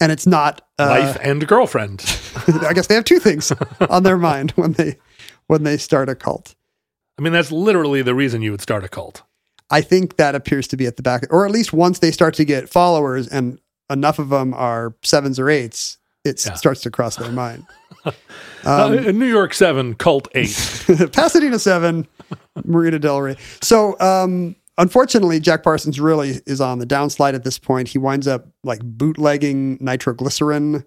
and 0.00 0.10
it's 0.10 0.26
not. 0.26 0.62
Uh, 0.80 0.88
Life 0.88 1.18
and 1.22 1.46
girlfriend. 1.46 2.02
I 2.62 2.72
guess 2.72 2.88
they 2.88 2.96
have 2.96 3.04
two 3.04 3.20
things 3.20 3.52
on 3.88 4.02
their 4.02 4.18
mind 4.18 4.50
when 4.52 4.72
they 4.72 4.96
when 5.46 5.62
they 5.62 5.76
start 5.76 6.08
a 6.08 6.16
cult. 6.16 6.55
I 7.18 7.22
mean, 7.22 7.32
that's 7.32 7.50
literally 7.52 8.02
the 8.02 8.14
reason 8.14 8.42
you 8.42 8.50
would 8.50 8.60
start 8.60 8.84
a 8.84 8.88
cult. 8.88 9.22
I 9.70 9.80
think 9.80 10.16
that 10.16 10.34
appears 10.34 10.68
to 10.68 10.76
be 10.76 10.86
at 10.86 10.96
the 10.96 11.02
back, 11.02 11.24
or 11.30 11.44
at 11.46 11.50
least 11.52 11.72
once 11.72 11.98
they 11.98 12.10
start 12.10 12.34
to 12.34 12.44
get 12.44 12.68
followers, 12.68 13.26
and 13.28 13.58
enough 13.90 14.18
of 14.18 14.28
them 14.28 14.52
are 14.54 14.94
sevens 15.02 15.38
or 15.38 15.48
eights, 15.50 15.98
it 16.24 16.44
Yeah. 16.44 16.54
starts 16.54 16.80
to 16.82 16.90
cross 16.90 17.16
their 17.16 17.32
mind. 17.32 17.66
Uh, 18.64 18.88
New 19.12 19.26
York 19.28 19.54
Seven, 19.54 19.94
Cult 19.94 20.26
Eight. 20.34 20.48
Pasadena 21.12 21.56
Seven, 21.58 22.06
Marina 22.64 22.98
Del 22.98 23.20
Rey. 23.22 23.36
So, 23.62 23.98
um, 24.00 24.56
unfortunately, 24.76 25.38
Jack 25.38 25.62
Parsons 25.62 26.00
really 26.00 26.40
is 26.46 26.60
on 26.60 26.80
the 26.80 26.86
downslide 26.86 27.34
at 27.34 27.44
this 27.44 27.58
point. 27.60 27.86
He 27.86 27.98
winds 27.98 28.26
up 28.26 28.46
like 28.64 28.80
bootlegging 28.82 29.78
nitroglycerin, 29.80 30.84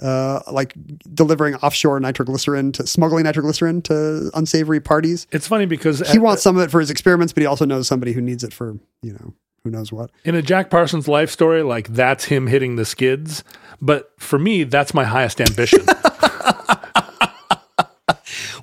uh, 0.00 0.40
like 0.50 0.74
delivering 1.14 1.54
offshore 1.56 1.98
nitroglycerin 2.00 2.72
to 2.72 2.86
smuggling 2.86 3.24
nitroglycerin 3.24 3.82
to 3.82 4.30
unsavory 4.34 4.80
parties. 4.80 5.26
it's 5.32 5.46
funny 5.48 5.66
because 5.66 6.00
He 6.10 6.18
wants 6.18 6.42
some 6.42 6.56
of 6.56 6.62
it 6.62 6.70
for 6.70 6.80
his 6.80 6.90
experiments, 6.90 7.32
but 7.32 7.40
he 7.40 7.46
also 7.46 7.64
knows 7.64 7.86
somebody 7.88 8.12
who 8.12 8.20
needs 8.20 8.44
it 8.44 8.52
for 8.52 8.78
you 9.02 9.12
know 9.12 9.32
who 9.64 9.70
knows 9.70 9.90
what. 9.92 10.10
in 10.24 10.34
a 10.34 10.42
Jack 10.42 10.70
Parsons 10.70 11.08
life 11.08 11.30
story, 11.30 11.62
like 11.62 11.88
that's 11.88 12.26
him 12.26 12.46
hitting 12.46 12.76
the 12.76 12.84
skids. 12.84 13.42
But 13.80 14.12
for 14.18 14.38
me, 14.38 14.64
that's 14.64 14.94
my 14.94 15.04
highest 15.04 15.40
ambition. 15.40 15.80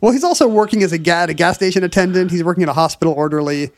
Well, 0.01 0.11
he's 0.11 0.23
also 0.26 0.49
working 0.49 0.84
as 0.84 0.91
a, 0.91 0.97
ga- 0.97 1.27
a 1.30 1.34
gas 1.34 1.55
station 1.55 1.81
attendant. 1.85 2.30
He's 2.30 2.43
working 2.43 2.64
at 2.64 2.68
a 2.68 2.73
hospital 2.73 3.14
orderly. 3.14 3.72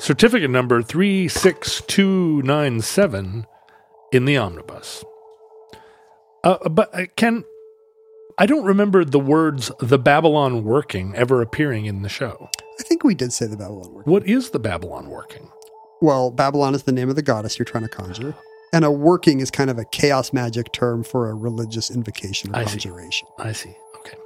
certificate 0.00 0.50
number 0.50 0.80
36297 0.82 3.46
in 4.12 4.24
the 4.24 4.36
omnibus. 4.36 5.04
Uh, 6.44 6.68
but 6.68 6.94
uh, 6.94 7.06
Ken, 7.16 7.42
I 8.38 8.46
don't 8.46 8.64
remember 8.64 9.04
the 9.04 9.18
words 9.18 9.72
the 9.80 9.98
Babalon 9.98 10.62
working 10.62 11.16
ever 11.16 11.42
appearing 11.42 11.86
in 11.86 12.02
the 12.02 12.08
show. 12.08 12.48
I 12.78 12.84
think 12.84 13.02
we 13.02 13.16
did 13.16 13.32
say 13.32 13.48
the 13.48 13.56
Babalon 13.56 13.92
working. 13.92 14.12
What 14.12 14.28
is 14.28 14.50
the 14.50 14.60
Babalon 14.60 15.08
working? 15.08 15.50
Well, 16.00 16.30
Babalon 16.32 16.74
is 16.74 16.84
the 16.84 16.92
name 16.92 17.08
of 17.10 17.16
the 17.16 17.22
goddess 17.22 17.58
you're 17.58 17.66
trying 17.66 17.84
to 17.84 17.88
conjure. 17.88 18.34
And 18.72 18.84
a 18.84 18.90
working 18.90 19.40
is 19.40 19.50
kind 19.50 19.70
of 19.70 19.78
a 19.78 19.84
chaos 19.86 20.32
magic 20.32 20.72
term 20.72 21.02
for 21.02 21.30
a 21.30 21.34
religious 21.34 21.90
invocation 21.90 22.54
or 22.54 22.58
I 22.58 22.64
see. 22.64 22.70
conjuration. 22.72 23.28
I 23.38 23.52
see. 23.52 23.74
Okay. 23.98 24.16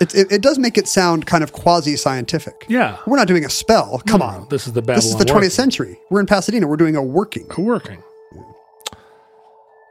It, 0.00 0.14
it, 0.14 0.32
it 0.32 0.42
does 0.42 0.58
make 0.58 0.78
it 0.78 0.88
sound 0.88 1.26
kind 1.26 1.44
of 1.44 1.52
quasi 1.52 1.96
scientific. 1.96 2.64
Yeah. 2.68 2.98
We're 3.06 3.16
not 3.18 3.28
doing 3.28 3.44
a 3.44 3.50
spell. 3.50 4.02
Come 4.06 4.20
No, 4.20 4.26
on. 4.26 4.46
This 4.48 4.66
is 4.66 4.72
the 4.72 4.82
Babalon 4.82 4.94
This 4.96 5.04
is 5.06 5.16
the 5.16 5.24
20th 5.24 5.34
working. 5.34 5.50
century. 5.50 6.00
We're 6.10 6.20
in 6.20 6.26
Pasadena. 6.26 6.66
We're 6.66 6.76
doing 6.78 6.96
a 6.96 7.02
working. 7.02 7.46
A 7.56 7.60
working. 7.60 8.02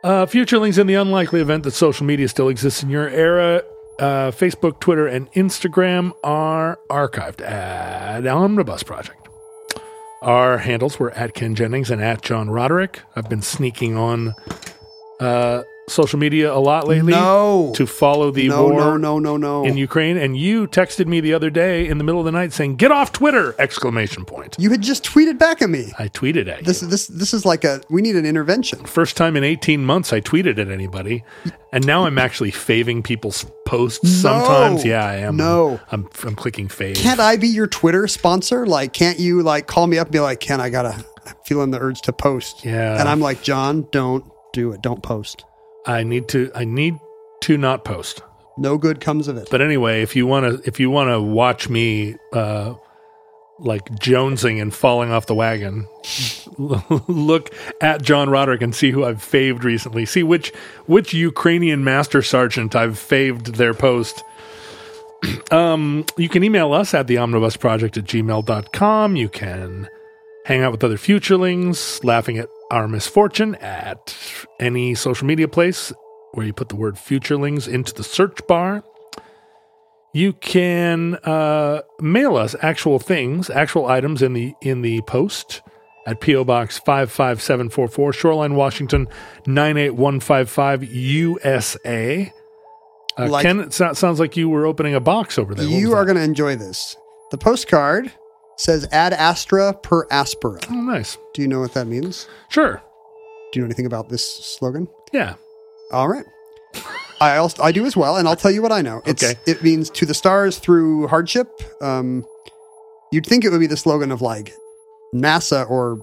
Uh, 0.03 0.25
future 0.27 0.59
links 0.59 0.77
in 0.77 0.85
the 0.87 0.93
unlikely 0.93 1.41
event 1.41 1.63
that 1.63 1.71
social 1.71 2.05
media 2.05 2.27
still 2.27 2.49
exists 2.49 2.83
in 2.83 2.89
your 2.89 3.09
era. 3.09 3.63
Uh, 3.97 4.29
Facebook, 4.31 4.79
Twitter, 4.79 5.07
and 5.07 5.31
Instagram 5.31 6.11
are 6.23 6.77
archived 6.89 7.41
at 7.41 8.27
Omnibus 8.27 8.83
Project. 8.83 9.24
Our 10.25 10.57
handles 10.57 10.97
were 10.97 11.11
at 11.11 11.35
Ken 11.35 11.53
Jennings 11.53 11.91
and 11.91 12.01
at 12.01 12.23
John 12.23 12.49
Roderick. 12.49 13.03
I've 13.15 13.29
been 13.29 13.43
sneaking 13.43 13.95
on 13.95 14.33
uh, 15.19 15.61
social 15.87 16.17
media 16.19 16.53
a 16.53 16.57
lot 16.57 16.87
lately 16.87 17.11
No. 17.11 17.71
to 17.75 17.85
follow 17.85 18.31
the 18.31 18.47
no, 18.49 18.63
war 18.63 18.97
no, 18.97 18.97
no, 18.97 19.19
no, 19.19 19.37
no. 19.37 19.65
in 19.65 19.77
Ukraine. 19.77 20.17
And 20.17 20.35
you 20.37 20.67
texted 20.67 21.07
me 21.07 21.19
the 21.19 21.33
other 21.33 21.49
day 21.49 21.87
in 21.87 21.97
the 21.97 22.03
middle 22.03 22.19
of 22.19 22.25
the 22.25 22.31
night 22.31 22.53
saying, 22.53 22.75
"Get 22.77 22.91
off 22.91 23.11
Twitter!" 23.11 23.55
Exclamation 23.59 24.25
point. 24.25 24.55
you 24.59 24.69
had 24.71 24.81
just 24.81 25.03
tweeted 25.03 25.37
back 25.37 25.61
at 25.61 25.69
me. 25.69 25.93
I 25.99 26.07
tweeted 26.07 26.47
at 26.47 26.59
you. 26.59 26.65
This 26.65 26.79
this 26.81 27.07
this 27.07 27.33
is 27.33 27.45
like 27.45 27.63
a 27.63 27.81
we 27.89 28.01
need 28.01 28.15
an 28.15 28.25
intervention. 28.25 28.83
First 28.85 29.17
time 29.17 29.35
in 29.35 29.43
18 29.43 29.85
months 29.85 30.11
I 30.13 30.21
tweeted 30.21 30.57
at 30.57 30.69
anybody. 30.69 31.23
And 31.71 31.85
now 31.85 32.05
I'm 32.05 32.17
actually 32.17 32.51
faving 32.51 33.03
people's 33.03 33.45
posts 33.65 34.09
sometimes. 34.09 34.85
Yeah, 34.85 35.05
I 35.05 35.15
am. 35.17 35.35
No. 35.35 35.77
I'm, 35.91 36.07
I'm 36.23 36.35
clicking 36.35 36.69
fave. 36.69 36.95
Can't 36.95 37.19
I 37.19 37.35
be 37.35 37.49
your 37.49 37.67
Twitter 37.67 38.07
sponsor? 38.07 38.65
Like, 38.65 38.93
can't 38.93 39.19
you 39.19 39.43
like 39.43 39.67
call 39.67 39.85
me 39.87 39.97
up 39.97 40.07
and 40.07 40.13
be 40.13 40.21
like, 40.21 40.39
Ken, 40.39 40.61
I 40.61 40.69
gotta 40.69 41.03
I'm 41.25 41.35
feeling 41.45 41.71
the 41.71 41.79
urge 41.79 42.01
to 42.03 42.13
post. 42.13 42.63
Yeah. 42.63 42.97
And 42.99 43.09
I'm 43.09 43.19
like, 43.19 43.41
John, 43.41 43.87
don't 43.91 44.23
do 44.53 44.71
it. 44.71 44.81
Don't 44.81 45.03
post. 45.03 45.43
I 45.85 46.03
need 46.03 46.27
to 46.29 46.51
I 46.55 46.65
need 46.65 46.95
to 47.41 47.57
not 47.57 47.83
post. 47.83 48.21
No 48.57 48.77
good 48.77 49.01
comes 49.01 49.27
of 49.27 49.37
it. 49.37 49.49
But 49.51 49.61
anyway, 49.61 50.01
if 50.01 50.15
you 50.15 50.25
want 50.25 50.45
to 50.63 50.67
if 50.67 50.79
you 50.79 50.89
want 50.89 51.09
to 51.09 51.21
watch 51.21 51.69
me 51.69 52.15
uh 52.33 52.75
like 53.57 53.85
jonesing 53.91 54.61
and 54.61 54.73
falling 54.73 55.11
off 55.11 55.27
the 55.27 55.35
wagon, 55.35 55.87
look 56.57 57.53
at 57.81 58.01
John 58.01 58.29
Roderick 58.29 58.61
and 58.61 58.75
see 58.75 58.91
who 58.91 59.05
I've 59.05 59.23
faved 59.23 59.63
recently. 59.63 60.05
See 60.05 60.23
which 60.23 60.51
which 60.87 61.13
Ukrainian 61.13 61.83
master 61.83 62.21
sergeant 62.21 62.75
I've 62.75 62.99
faved 62.99 63.55
their 63.55 63.73
post. 63.73 64.23
um, 65.51 66.05
you 66.17 66.29
can 66.29 66.43
email 66.43 66.73
us 66.73 66.93
at 66.93 67.07
the 67.07 67.17
omnibus 67.17 67.57
project 67.57 67.97
at 67.97 68.05
gmail.com. 68.05 69.15
You 69.15 69.29
can 69.29 69.89
hang 70.45 70.61
out 70.61 70.71
with 70.71 70.83
other 70.83 70.97
futurelings, 70.97 72.03
laughing 72.03 72.37
at 72.37 72.49
our 72.71 72.87
misfortune 72.87 73.55
at 73.55 74.15
any 74.59 74.95
social 74.95 75.27
media 75.27 75.47
place 75.47 75.93
where 76.33 76.45
you 76.45 76.53
put 76.53 76.69
the 76.69 76.75
word 76.75 76.95
futurelings 76.95 77.67
into 77.67 77.93
the 77.93 78.03
search 78.03 78.39
bar. 78.47 78.83
You 80.13 80.33
can 80.33 81.15
uh, 81.23 81.81
mail 81.99 82.37
us 82.37 82.55
actual 82.61 82.99
things, 82.99 83.49
actual 83.49 83.85
items 83.87 84.21
in 84.21 84.33
the 84.33 84.53
in 84.61 84.81
the 84.81 85.01
post 85.01 85.61
at 86.07 86.21
PO 86.21 86.45
Box 86.45 86.77
five 86.79 87.11
five 87.11 87.41
seven 87.41 87.69
four 87.69 87.87
four, 87.89 88.13
Shoreline, 88.13 88.55
Washington 88.55 89.07
nine 89.45 89.75
eight 89.77 89.95
one 89.95 90.19
five 90.21 90.49
five, 90.49 90.83
USA. 90.83 92.31
Uh, 93.17 93.27
Like- 93.27 93.43
Ken, 93.45 93.59
it 93.59 93.73
so- 93.73 93.93
sounds 93.93 94.19
like 94.19 94.37
you 94.37 94.47
were 94.49 94.65
opening 94.65 94.95
a 94.95 94.99
box 95.01 95.37
over 95.37 95.53
there. 95.53 95.65
What 95.67 95.73
you 95.75 95.93
are 95.93 96.05
going 96.05 96.17
to 96.17 96.23
enjoy 96.23 96.55
this. 96.55 96.95
The 97.31 97.37
postcard 97.37 98.11
says 98.57 98.87
ad 98.91 99.13
astra 99.13 99.73
per 99.73 100.05
aspera. 100.11 100.59
Oh, 100.69 100.75
nice. 100.81 101.17
Do 101.33 101.41
you 101.41 101.47
know 101.47 101.59
what 101.59 101.73
that 101.73 101.87
means? 101.87 102.27
Sure. 102.49 102.81
Do 103.51 103.59
you 103.59 103.61
know 103.61 103.65
anything 103.67 103.85
about 103.85 104.09
this 104.09 104.25
slogan? 104.25 104.87
Yeah. 105.11 105.35
All 105.91 106.07
right. 106.07 106.25
I 107.21 107.37
also 107.37 107.63
I 107.63 107.71
do 107.71 107.85
as 107.85 107.95
well, 107.95 108.17
and 108.17 108.27
I'll 108.27 108.35
tell 108.35 108.51
you 108.51 108.61
what 108.61 108.71
I 108.71 108.81
know. 108.81 109.01
It's, 109.05 109.23
Okay. 109.23 109.39
It 109.45 109.63
means 109.63 109.89
to 109.91 110.05
the 110.05 110.13
stars 110.13 110.57
through 110.59 111.07
hardship. 111.07 111.47
Um, 111.81 112.25
you'd 113.11 113.25
think 113.25 113.45
it 113.45 113.49
would 113.51 113.59
be 113.61 113.67
the 113.67 113.77
slogan 113.77 114.11
of 114.11 114.21
like 114.21 114.53
NASA 115.13 115.69
or 115.69 115.99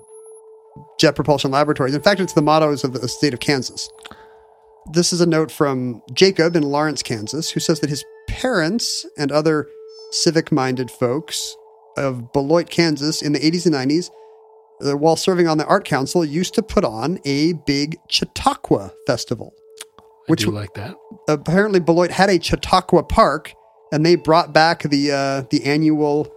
Jet 0.98 1.14
Propulsion 1.14 1.50
Laboratories. 1.50 1.94
In 1.94 2.00
fact, 2.00 2.20
it's 2.20 2.32
the 2.32 2.40
mottos 2.42 2.84
of 2.84 2.94
the 2.94 3.06
state 3.08 3.34
of 3.34 3.40
Kansas. 3.40 3.90
This 4.92 5.12
is 5.12 5.20
a 5.20 5.26
note 5.26 5.50
from 5.50 6.02
Jacob 6.14 6.56
in 6.56 6.62
Lawrence, 6.62 7.02
Kansas, 7.02 7.50
who 7.50 7.60
says 7.60 7.80
that 7.80 7.90
his 7.90 8.04
parents 8.28 9.04
and 9.18 9.30
other 9.30 9.68
civic 10.10 10.50
minded 10.50 10.90
folks 10.90 11.54
of 11.96 12.32
Beloit, 12.32 12.70
Kansas 12.70 13.22
in 13.22 13.32
the 13.32 13.38
80s 13.40 13.66
and 13.66 13.74
90s 13.74 14.10
uh, 14.84 14.96
while 14.96 15.16
serving 15.16 15.46
on 15.48 15.58
the 15.58 15.66
art 15.66 15.84
council, 15.84 16.24
used 16.24 16.54
to 16.54 16.62
put 16.62 16.84
on 16.84 17.18
a 17.24 17.52
big 17.66 17.96
Chautauqua 18.08 18.92
festival. 19.06 19.54
Which 20.26 20.42
I 20.42 20.46
do 20.46 20.50
like 20.52 20.74
that. 20.74 20.94
apparently 21.28 21.80
Beloit 21.80 22.10
had 22.10 22.30
a 22.30 22.40
Chautauqua 22.40 23.02
Park, 23.04 23.52
and 23.92 24.06
they 24.06 24.14
brought 24.16 24.52
back 24.52 24.82
the 24.82 25.10
uh, 25.12 25.42
the 25.50 25.64
annual 25.64 26.32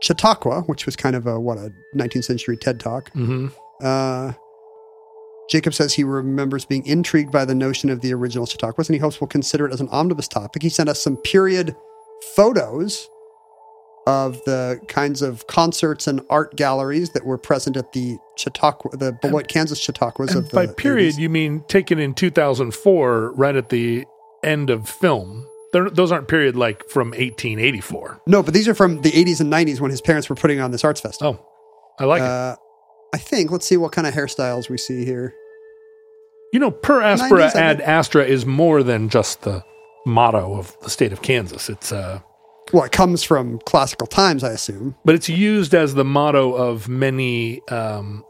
Chautauqua, 0.00 0.62
which 0.62 0.86
was 0.86 0.96
kind 0.96 1.14
of 1.14 1.26
a 1.26 1.38
what 1.38 1.58
a 1.58 1.70
19th 1.94 2.24
century 2.24 2.56
TED 2.56 2.80
talk. 2.80 3.10
hmm 3.12 3.48
Uh, 3.82 4.32
Jacob 5.50 5.74
says 5.74 5.92
he 5.92 6.04
remembers 6.04 6.64
being 6.64 6.86
intrigued 6.86 7.30
by 7.30 7.44
the 7.44 7.54
notion 7.54 7.90
of 7.90 8.00
the 8.00 8.14
original 8.14 8.46
Chautauquas, 8.46 8.88
and 8.88 8.94
he 8.94 8.98
hopes 8.98 9.20
we'll 9.20 9.28
consider 9.28 9.66
it 9.66 9.72
as 9.74 9.80
an 9.80 9.88
omnibus 9.90 10.26
topic. 10.26 10.62
He 10.62 10.70
sent 10.70 10.88
us 10.88 11.02
some 11.02 11.18
period 11.18 11.76
photos 12.34 13.10
of 14.06 14.42
the 14.44 14.80
kinds 14.88 15.22
of 15.22 15.46
concerts 15.46 16.06
and 16.06 16.20
art 16.28 16.56
galleries 16.56 17.10
that 17.10 17.24
were 17.24 17.38
present 17.38 17.76
at 17.76 17.92
the 17.92 18.18
Chautauqua, 18.36 18.96
the 18.96 19.12
Beloit, 19.22 19.48
Kansas 19.48 19.80
Chautauquas 19.80 20.34
of 20.34 20.50
the 20.50 20.54
by 20.54 20.66
period, 20.66 21.14
80s. 21.14 21.18
you 21.18 21.28
mean 21.30 21.64
taken 21.68 21.98
in 21.98 22.14
2004, 22.14 23.32
right 23.32 23.56
at 23.56 23.70
the 23.70 24.04
end 24.42 24.70
of 24.70 24.88
film. 24.88 25.46
They're, 25.72 25.90
those 25.90 26.12
aren't 26.12 26.28
period 26.28 26.54
like 26.54 26.88
from 26.88 27.08
1884. 27.08 28.22
No, 28.26 28.42
but 28.42 28.54
these 28.54 28.68
are 28.68 28.74
from 28.74 29.00
the 29.02 29.10
80s 29.10 29.40
and 29.40 29.52
90s 29.52 29.80
when 29.80 29.90
his 29.90 30.00
parents 30.00 30.28
were 30.28 30.36
putting 30.36 30.60
on 30.60 30.70
this 30.70 30.84
arts 30.84 31.00
festival. 31.00 31.38
Oh, 31.40 31.46
I 31.98 32.04
like 32.04 32.20
it. 32.20 32.28
Uh, 32.28 32.56
I 33.12 33.18
think. 33.18 33.50
Let's 33.50 33.66
see 33.66 33.76
what 33.76 33.92
kind 33.92 34.06
of 34.06 34.14
hairstyles 34.14 34.68
we 34.68 34.76
see 34.76 35.04
here. 35.04 35.34
You 36.52 36.60
know, 36.60 36.70
per 36.70 37.00
aspera 37.00 37.48
90s, 37.48 37.56
I 37.56 37.60
ad 37.60 37.80
astra 37.80 38.24
is 38.24 38.46
more 38.46 38.82
than 38.82 39.08
just 39.08 39.42
the 39.42 39.64
motto 40.06 40.56
of 40.56 40.76
the 40.82 40.90
state 40.90 41.12
of 41.12 41.22
Kansas. 41.22 41.68
It's 41.68 41.90
uh, 41.90 42.20
Well, 42.74 42.82
it 42.82 42.90
comes 42.90 43.22
from 43.22 43.60
classical 43.60 44.08
times, 44.08 44.42
I 44.42 44.50
assume. 44.50 44.96
but 45.04 45.14
it's 45.14 45.28
used 45.28 45.74
as 45.74 45.94
the 45.94 46.04
motto 46.04 46.52
of 46.54 46.88
many 46.88 47.60
um, 47.68 48.24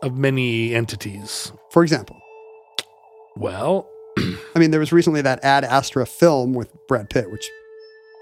of 0.00 0.16
many 0.16 0.74
entities. 0.74 1.52
For 1.70 1.82
example, 1.82 2.16
Well, 3.36 3.86
I 4.16 4.58
mean, 4.58 4.70
there 4.70 4.80
was 4.80 4.92
recently 4.92 5.20
that 5.20 5.44
Ad 5.44 5.64
Astra 5.64 6.06
film 6.06 6.54
with 6.54 6.72
Brad 6.88 7.10
Pitt, 7.10 7.30
which, 7.30 7.46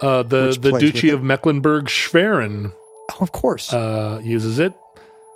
uh, 0.02 0.24
the 0.24 0.46
Which 0.48 0.60
the 0.60 0.72
Duchy 0.72 1.10
of 1.10 1.22
Mecklenburg 1.22 1.88
Schwerin 1.88 2.72
oh, 3.12 3.16
of 3.20 3.30
course. 3.30 3.72
uh, 3.72 4.20
uses 4.24 4.58
it. 4.58 4.72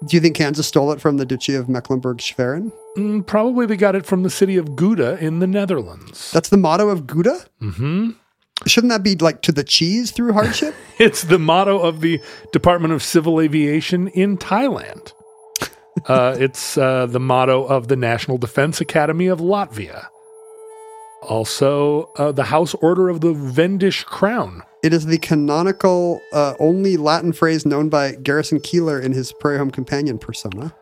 Do 0.04 0.16
you 0.16 0.20
think 0.20 0.34
Kansas 0.34 0.66
stole 0.66 0.90
it 0.90 1.00
from 1.00 1.16
the 1.16 1.24
Duchy 1.24 1.54
of 1.54 1.68
Mecklenburg 1.68 2.18
Schwerin? 2.20 2.72
Mm, 2.96 3.24
probably 3.24 3.66
they 3.66 3.76
got 3.76 3.94
it 3.94 4.04
from 4.04 4.24
the 4.24 4.30
city 4.30 4.56
of 4.56 4.74
Gouda 4.74 5.16
in 5.24 5.38
the 5.38 5.46
Netherlands. 5.46 6.32
That's 6.32 6.48
the 6.48 6.56
motto 6.56 6.88
of 6.88 7.06
Gouda? 7.06 7.46
hmm 7.60 8.10
Shouldn't 8.66 8.90
that 8.90 9.02
be 9.02 9.14
like 9.16 9.42
to 9.42 9.52
the 9.52 9.64
cheese 9.64 10.10
through 10.10 10.32
hardship? 10.32 10.74
It's 10.96 11.22
the 11.22 11.40
motto 11.40 11.80
of 11.80 12.02
the 12.02 12.20
Department 12.52 12.94
of 12.94 13.02
Civil 13.02 13.40
Aviation 13.40 14.06
in 14.08 14.38
Thailand. 14.38 15.12
uh, 16.06 16.36
it's 16.38 16.78
uh, 16.78 17.06
the 17.06 17.18
motto 17.18 17.64
of 17.64 17.88
the 17.88 17.96
National 17.96 18.38
Defense 18.38 18.80
Academy 18.80 19.26
of 19.26 19.40
Latvia. 19.40 20.06
Also, 21.22 22.10
uh, 22.16 22.30
the 22.30 22.44
House 22.44 22.74
Order 22.74 23.08
of 23.08 23.22
the 23.22 23.32
Vendish 23.32 24.04
Crown. 24.04 24.62
it 24.84 24.92
is 24.92 25.06
the 25.06 25.18
canonical 25.18 26.20
uh, 26.32 26.54
only 26.60 26.96
Latin 26.96 27.32
phrase 27.32 27.66
known 27.66 27.88
by 27.88 28.12
Garrison 28.12 28.60
Keillor 28.60 29.02
in 29.02 29.10
his 29.12 29.32
Prairie 29.32 29.58
Home 29.58 29.72
Companion 29.72 30.18
persona. 30.18 30.76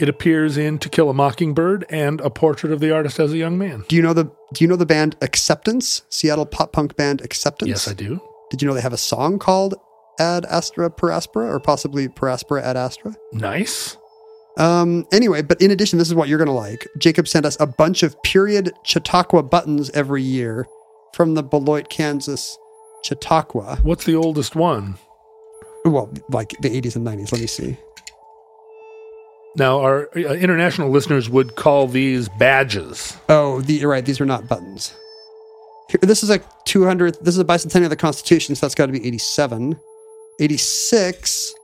It 0.00 0.08
appears 0.08 0.56
in 0.56 0.78
To 0.78 0.88
Kill 0.88 1.10
a 1.10 1.14
Mockingbird 1.14 1.84
and 1.90 2.20
A 2.20 2.30
Portrait 2.30 2.72
of 2.72 2.78
the 2.78 2.92
Artist 2.94 3.18
as 3.18 3.32
a 3.32 3.36
Young 3.36 3.58
Man. 3.58 3.84
Do 3.88 3.96
you 3.96 4.02
know 4.02 4.12
the 4.12 4.30
Do 4.52 4.62
you 4.64 4.68
know 4.68 4.76
the 4.76 4.86
band 4.86 5.16
Acceptance? 5.22 6.02
Seattle 6.08 6.46
pop 6.46 6.72
punk 6.72 6.96
band 6.96 7.20
Acceptance. 7.20 7.68
Yes, 7.68 7.88
I 7.88 7.94
do. 7.94 8.20
Did 8.50 8.62
you 8.62 8.68
know 8.68 8.74
they 8.74 8.80
have 8.80 8.92
a 8.92 8.96
song 8.98 9.38
called 9.38 9.74
Ad 10.20 10.44
Astra 10.46 10.90
per 10.90 11.08
Aspera, 11.08 11.48
or 11.48 11.58
possibly 11.58 12.08
Per 12.08 12.28
Aspera 12.28 12.62
Ad 12.62 12.76
Astra? 12.76 13.14
Nice. 13.32 13.96
Um, 14.56 15.06
anyway, 15.12 15.42
but 15.42 15.60
in 15.60 15.70
addition, 15.70 15.98
this 15.98 16.08
is 16.08 16.14
what 16.14 16.28
you're 16.28 16.38
going 16.38 16.46
to 16.46 16.52
like. 16.52 16.86
Jacob 16.98 17.28
sent 17.28 17.46
us 17.46 17.56
a 17.60 17.66
bunch 17.66 18.02
of 18.02 18.20
period 18.22 18.72
Chautauqua 18.84 19.42
buttons 19.44 19.90
every 19.90 20.22
year 20.22 20.66
from 21.14 21.34
the 21.34 21.42
Beloit, 21.42 21.88
Kansas 21.88 22.56
Chautauqua. 23.04 23.78
What's 23.82 24.04
the 24.04 24.16
oldest 24.16 24.56
one? 24.56 24.96
Well, 25.84 26.12
like 26.30 26.50
the 26.60 26.70
80s 26.70 26.96
and 26.96 27.06
90s. 27.06 27.30
Let 27.30 27.40
me 27.40 27.46
see. 27.46 27.76
Now, 29.56 29.80
our 29.80 30.08
uh, 30.14 30.34
international 30.34 30.90
listeners 30.90 31.28
would 31.28 31.56
call 31.56 31.88
these 31.88 32.28
badges. 32.38 33.16
Oh, 33.28 33.60
the, 33.60 33.74
you're 33.74 33.90
right. 33.90 34.04
These 34.04 34.20
are 34.20 34.26
not 34.26 34.48
buttons. 34.48 34.94
Here, 35.88 36.00
this 36.02 36.22
is 36.22 36.30
a 36.30 36.38
200th. 36.66 37.20
This 37.20 37.34
is 37.34 37.38
a 37.38 37.44
bicentennial 37.44 37.84
of 37.84 37.90
the 37.90 37.96
Constitution, 37.96 38.54
so 38.54 38.66
that's 38.66 38.74
got 38.74 38.86
to 38.86 38.92
be 38.92 39.04
87. 39.06 39.78
86. 40.40 41.54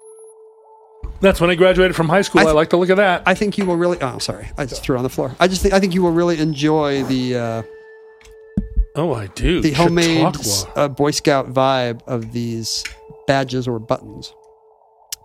That's 1.20 1.40
when 1.40 1.50
I 1.50 1.54
graduated 1.54 1.94
from 1.94 2.08
high 2.08 2.22
school. 2.22 2.40
I 2.40 2.50
I, 2.50 2.52
like 2.52 2.70
to 2.70 2.76
look 2.76 2.90
at 2.90 2.96
that. 2.96 3.22
I 3.26 3.34
think 3.34 3.56
you 3.56 3.66
will 3.66 3.76
really. 3.76 3.98
Oh, 4.00 4.18
sorry. 4.18 4.48
I 4.58 4.66
just 4.66 4.82
threw 4.82 4.96
it 4.96 4.98
on 4.98 5.04
the 5.04 5.10
floor. 5.10 5.34
I 5.38 5.48
just 5.48 5.62
think 5.62 5.74
I 5.74 5.80
think 5.80 5.94
you 5.94 6.02
will 6.02 6.10
really 6.10 6.38
enjoy 6.40 7.04
the 7.04 7.36
uh, 7.36 7.62
oh, 8.96 9.14
I 9.14 9.28
do. 9.28 9.60
the 9.60 9.72
homemade 9.72 10.36
uh, 10.76 10.88
Boy 10.88 11.12
Scout 11.12 11.52
vibe 11.52 12.02
of 12.06 12.32
these 12.32 12.84
badges 13.26 13.68
or 13.68 13.78
buttons. 13.78 14.34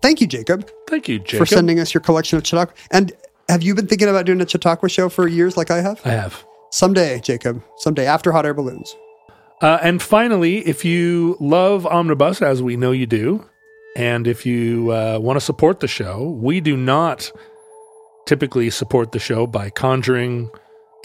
Thank 0.02 0.22
you, 0.22 0.28
Jacob, 0.28 0.70
Thank 0.88 1.08
you, 1.08 1.20
Jacob. 1.20 1.40
for 1.40 1.46
sending 1.46 1.80
us 1.80 1.94
your 1.94 2.02
collection 2.02 2.38
of 2.38 2.48
Chautauqua. 2.48 2.74
And 2.92 3.12
have 3.50 3.64
you 3.64 3.76
been 3.76 3.88
thinking 3.88 4.08
about 4.08 4.26
doing 4.26 4.42
a 4.42 4.48
Chautauqua 4.48 4.90
show 4.90 5.10
for 5.10 5.28
years 5.28 5.58
like 5.58 5.72
I 5.72 5.82
have? 5.82 6.02
I 6.06 6.10
have. 6.10 6.46
Someday, 6.72 7.20
Jacob. 7.20 7.64
Someday 7.78 8.06
after 8.06 8.32
Hot 8.32 8.46
Air 8.46 8.54
Balloons. 8.54 8.96
Uh, 9.62 9.78
and 9.82 10.02
finally, 10.02 10.60
if 10.60 10.86
you 10.86 11.36
love 11.40 11.86
Omnibus, 11.86 12.42
as 12.42 12.64
we 12.64 12.78
know 12.78 12.92
you 12.92 13.06
do, 13.06 13.46
and 13.96 14.28
if 14.28 14.46
you 14.46 14.92
uh, 14.92 15.20
want 15.20 15.38
to 15.38 15.42
support 15.42 15.80
the 15.82 15.88
show, 15.88 16.30
we 16.30 16.62
do 16.62 16.78
not 16.78 17.32
typically 18.26 18.70
support 18.70 19.12
the 19.12 19.20
show 19.20 19.48
by 19.48 19.70
conjuring 19.70 20.50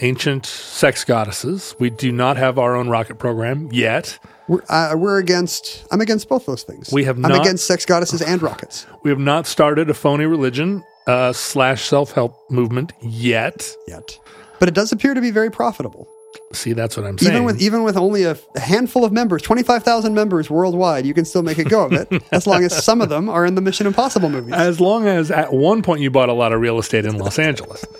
ancient 0.01 0.45
sex 0.45 1.03
goddesses. 1.03 1.75
We 1.79 1.89
do 1.89 2.11
not 2.11 2.37
have 2.37 2.59
our 2.59 2.75
own 2.75 2.87
rocket 2.89 3.15
program 3.15 3.69
yet. 3.71 4.19
We're, 4.47 4.61
uh, 4.69 4.95
we're 4.97 5.17
against. 5.17 5.85
I'm 5.91 6.01
against 6.01 6.29
both 6.29 6.45
those 6.45 6.63
things. 6.63 6.91
We 6.91 7.03
have 7.05 7.15
I'm 7.17 7.23
not- 7.23 7.41
against 7.41 7.65
sex 7.65 7.85
goddesses 7.85 8.21
and 8.21 8.41
rockets. 8.41 8.85
We 9.03 9.11
have 9.11 9.19
not 9.19 9.45
started 9.45 9.89
a 9.91 9.93
phony 9.93 10.25
religion 10.25 10.83
uh, 11.05 11.31
slash 11.31 11.83
self 11.83 12.11
help 12.13 12.35
movement 12.49 12.91
yet. 13.03 13.71
Yet, 13.87 14.17
but 14.59 14.67
it 14.67 14.73
does 14.73 14.91
appear 14.91 15.13
to 15.13 15.21
be 15.21 15.29
very 15.31 15.51
profitable. 15.51 16.07
See, 16.53 16.73
that's 16.73 16.97
what 16.97 17.05
I'm 17.05 17.17
saying. 17.17 17.31
Even 17.33 17.45
with 17.45 17.61
even 17.61 17.83
with 17.83 17.95
only 17.97 18.23
a 18.23 18.35
handful 18.55 19.05
of 19.05 19.11
members, 19.11 19.41
twenty 19.43 19.61
five 19.63 19.83
thousand 19.83 20.15
members 20.15 20.49
worldwide, 20.49 21.05
you 21.05 21.13
can 21.13 21.23
still 21.23 21.43
make 21.43 21.59
a 21.59 21.63
go 21.63 21.85
of 21.85 21.93
it 21.93 22.23
as 22.31 22.47
long 22.47 22.63
as 22.63 22.83
some 22.83 22.99
of 22.99 23.09
them 23.09 23.29
are 23.29 23.45
in 23.45 23.53
the 23.55 23.61
Mission 23.61 23.85
Impossible 23.87 24.29
movies. 24.29 24.53
as 24.53 24.79
long 24.79 25.07
as 25.07 25.29
at 25.31 25.53
one 25.53 25.81
point 25.83 26.01
you 26.01 26.09
bought 26.09 26.29
a 26.29 26.33
lot 26.33 26.51
of 26.51 26.59
real 26.59 26.79
estate 26.79 27.05
in 27.05 27.17
Los 27.17 27.39
Angeles. 27.39 27.85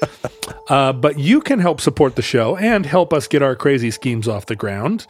Uh, 0.67 0.91
but 0.91 1.19
you 1.19 1.41
can 1.41 1.59
help 1.59 1.79
support 1.79 2.15
the 2.15 2.23
show 2.23 2.57
and 2.57 2.87
help 2.87 3.13
us 3.13 3.27
get 3.27 3.43
our 3.43 3.55
crazy 3.55 3.91
schemes 3.91 4.27
off 4.27 4.47
the 4.47 4.55
ground 4.55 5.05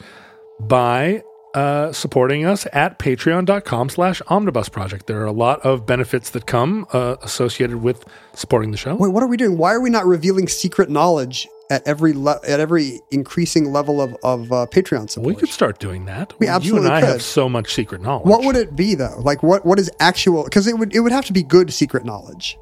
by 0.59 1.23
uh, 1.55 1.91
supporting 1.93 2.45
us 2.45 2.67
at 2.73 2.99
patreon.com 2.99 3.89
slash 3.89 4.21
omnibus 4.27 4.69
project. 4.69 5.07
There 5.07 5.21
are 5.21 5.25
a 5.25 5.31
lot 5.31 5.61
of 5.61 5.85
benefits 5.85 6.29
that 6.31 6.45
come 6.45 6.85
uh, 6.91 7.15
associated 7.21 7.77
with 7.77 8.03
supporting 8.33 8.71
the 8.71 8.77
show. 8.77 8.95
Wait, 8.95 9.13
what 9.13 9.23
are 9.23 9.27
we 9.27 9.37
doing? 9.37 9.57
Why 9.57 9.73
are 9.73 9.79
we 9.79 9.89
not 9.89 10.05
revealing 10.05 10.47
secret 10.47 10.89
knowledge 10.89 11.47
at 11.71 11.87
every 11.87 12.13
le- 12.13 12.41
at 12.45 12.59
every 12.59 12.99
increasing 13.09 13.71
level 13.71 14.01
of 14.01 14.15
of 14.23 14.51
uh, 14.51 14.65
Patreon 14.69 15.09
support? 15.09 15.33
We 15.33 15.39
could 15.39 15.49
start 15.49 15.79
doing 15.79 16.05
that. 16.05 16.33
We 16.39 16.47
absolutely 16.47 16.87
you 16.89 16.93
and 16.93 16.95
I 16.95 17.01
could. 17.01 17.09
have 17.09 17.21
so 17.21 17.47
much 17.47 17.73
secret 17.73 18.01
knowledge. 18.01 18.27
What 18.27 18.43
would 18.43 18.57
it 18.57 18.75
be 18.75 18.95
though? 18.95 19.15
Like 19.19 19.41
what 19.41 19.65
what 19.65 19.79
is 19.79 19.89
actual? 19.99 20.43
Because 20.43 20.67
it 20.67 20.77
would 20.77 20.93
it 20.93 20.99
would 20.99 21.13
have 21.13 21.25
to 21.25 21.33
be 21.33 21.41
good 21.41 21.71
secret 21.71 22.03
knowledge. 22.03 22.57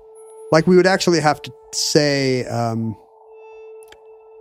Like 0.52 0.68
we 0.68 0.76
would 0.76 0.86
actually 0.86 1.20
have 1.20 1.41
to 1.41 1.52
say, 1.72 2.45
um, 2.45 2.95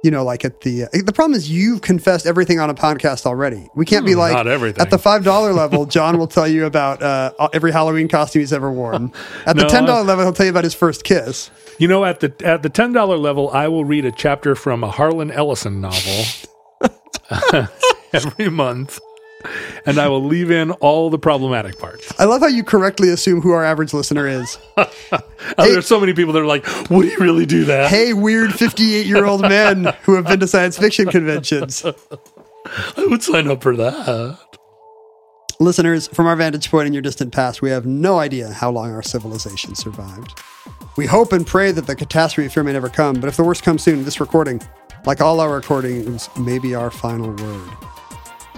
you 0.03 0.11
know, 0.11 0.25
like 0.25 0.45
at 0.45 0.61
the 0.63 0.87
the 0.93 1.13
problem 1.13 1.37
is 1.37 1.51
you've 1.51 1.81
confessed 1.81 2.27
everything 2.27 2.59
on 2.59 2.69
a 2.71 2.75
podcast 2.75 3.25
already. 3.27 3.69
We 3.75 3.85
can't 3.85 4.05
be 4.05 4.13
Hmm, 4.13 4.19
like 4.19 4.33
not 4.33 4.47
everything. 4.49 4.81
at 4.81 4.91
the 4.91 4.99
five 4.99 5.23
dollar 5.25 5.53
level. 5.53 5.87
John 5.87 6.19
will 6.19 6.27
tell 6.27 6.49
you 6.49 6.67
about 6.67 7.03
uh, 7.03 7.33
every 7.53 7.71
Halloween 7.73 8.09
costume 8.09 8.41
he's 8.41 8.53
ever 8.53 8.71
worn. 8.71 9.13
At 9.47 9.57
the 9.57 9.63
No, 9.63 9.69
ten 9.69 9.85
dollar 9.85 10.01
I- 10.01 10.05
level, 10.05 10.25
he'll 10.25 10.33
tell 10.33 10.47
you 10.47 10.51
about 10.51 10.65
his 10.65 10.75
first 10.75 11.05
kiss. 11.05 11.51
You 11.79 11.89
know, 11.89 12.05
at 12.05 12.21
the 12.21 12.33
at 12.45 12.63
the 12.63 12.69
ten 12.69 12.93
dollar 12.93 13.17
level, 13.17 13.51
I 13.51 13.69
will 13.69 13.85
read 13.85 14.05
a 14.05 14.13
chapter 14.13 14.55
from 14.55 14.83
a 14.85 14.91
Harlan 14.91 15.31
Ellison 15.31 15.81
novel 15.81 16.25
every 18.13 18.49
month, 18.51 18.99
and 19.87 19.99
I 19.99 20.09
will 20.09 20.23
leave 20.25 20.51
in 20.51 20.71
all 20.73 21.11
the 21.11 21.19
problematic 21.19 21.79
parts. 21.79 22.13
I 22.19 22.25
love 22.25 22.41
how 22.41 22.47
you 22.49 22.63
correctly 22.65 23.09
assume 23.11 23.41
who 23.41 23.53
our 23.53 23.65
average 23.65 23.93
listener 23.95 24.27
is. 24.29 24.59
Oh, 25.59 25.71
There's 25.71 25.87
so 25.87 26.01
many 26.01 26.15
people 26.15 26.33
that 26.33 26.41
are 26.41 26.47
like, 26.47 26.65
"Would 26.89 27.05
he 27.07 27.17
really 27.17 27.45
do 27.45 27.65
that?" 27.65 27.91
Hey, 27.91 28.15
weird 28.15 28.55
fifty-eight-year-old 28.55 29.43
men 29.43 29.93
who 30.05 30.15
have 30.15 30.25
been 30.25 30.41
to 30.41 30.47
science 30.47 30.79
fiction 30.79 31.09
conventions. 31.09 31.85
I 32.97 33.05
would 33.07 33.23
sign 33.23 33.49
up 33.49 33.63
for 33.63 33.77
that. 33.77 34.39
Listeners, 35.61 36.09
from 36.09 36.27
our 36.27 36.37
vantage 36.37 36.71
point 36.71 36.87
in 36.87 36.93
your 36.93 37.03
distant 37.03 37.33
past, 37.35 37.61
we 37.61 37.71
have 37.71 37.85
no 37.85 38.19
idea 38.19 38.51
how 38.53 38.71
long 38.71 38.93
our 38.93 39.03
civilization 39.03 39.75
survived. 39.75 40.41
We 40.97 41.07
hope 41.07 41.33
and 41.33 41.47
pray 41.47 41.73
that 41.73 41.87
the 41.87 41.95
catastrophe 41.97 42.49
fear 42.49 42.63
may 42.63 42.73
never 42.73 42.89
come, 42.89 43.21
but 43.21 43.29
if 43.29 43.37
the 43.37 43.45
worst 43.45 43.63
comes 43.63 43.83
soon, 43.83 44.05
this 44.05 44.21
recording, 44.21 44.63
like 45.05 45.21
all 45.21 45.41
our 45.41 45.53
recordings, 45.55 46.31
may 46.39 46.59
be 46.59 46.75
our 46.75 46.91
final 46.91 47.31
word. 47.31 47.71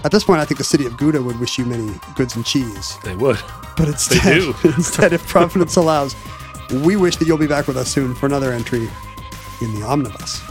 At 0.05 0.11
this 0.11 0.23
point, 0.23 0.39
I 0.39 0.45
think 0.45 0.59
the 0.59 0.63
city 0.63 0.85
of 0.85 0.97
Gouda 0.97 1.19
would 1.19 1.39
wish 1.39 1.57
you 1.57 1.65
many 1.65 1.99
goods 2.13 2.35
and 2.35 2.45
cheese. 2.45 2.95
They 3.03 3.15
would. 3.15 3.39
But 3.75 3.87
instead, 3.87 4.53
instead, 4.63 5.13
if 5.13 5.27
Providence 5.27 5.77
allows, 5.77 6.15
We 6.83 6.95
wish 6.95 7.15
that 7.17 7.27
you'll 7.27 7.39
be 7.39 7.47
back 7.47 7.67
with 7.67 7.75
us 7.75 7.89
soon 7.89 8.13
for 8.13 8.27
another 8.27 8.51
entry 8.51 8.87
in 9.61 9.73
the 9.73 9.81
omnibus. 9.83 10.43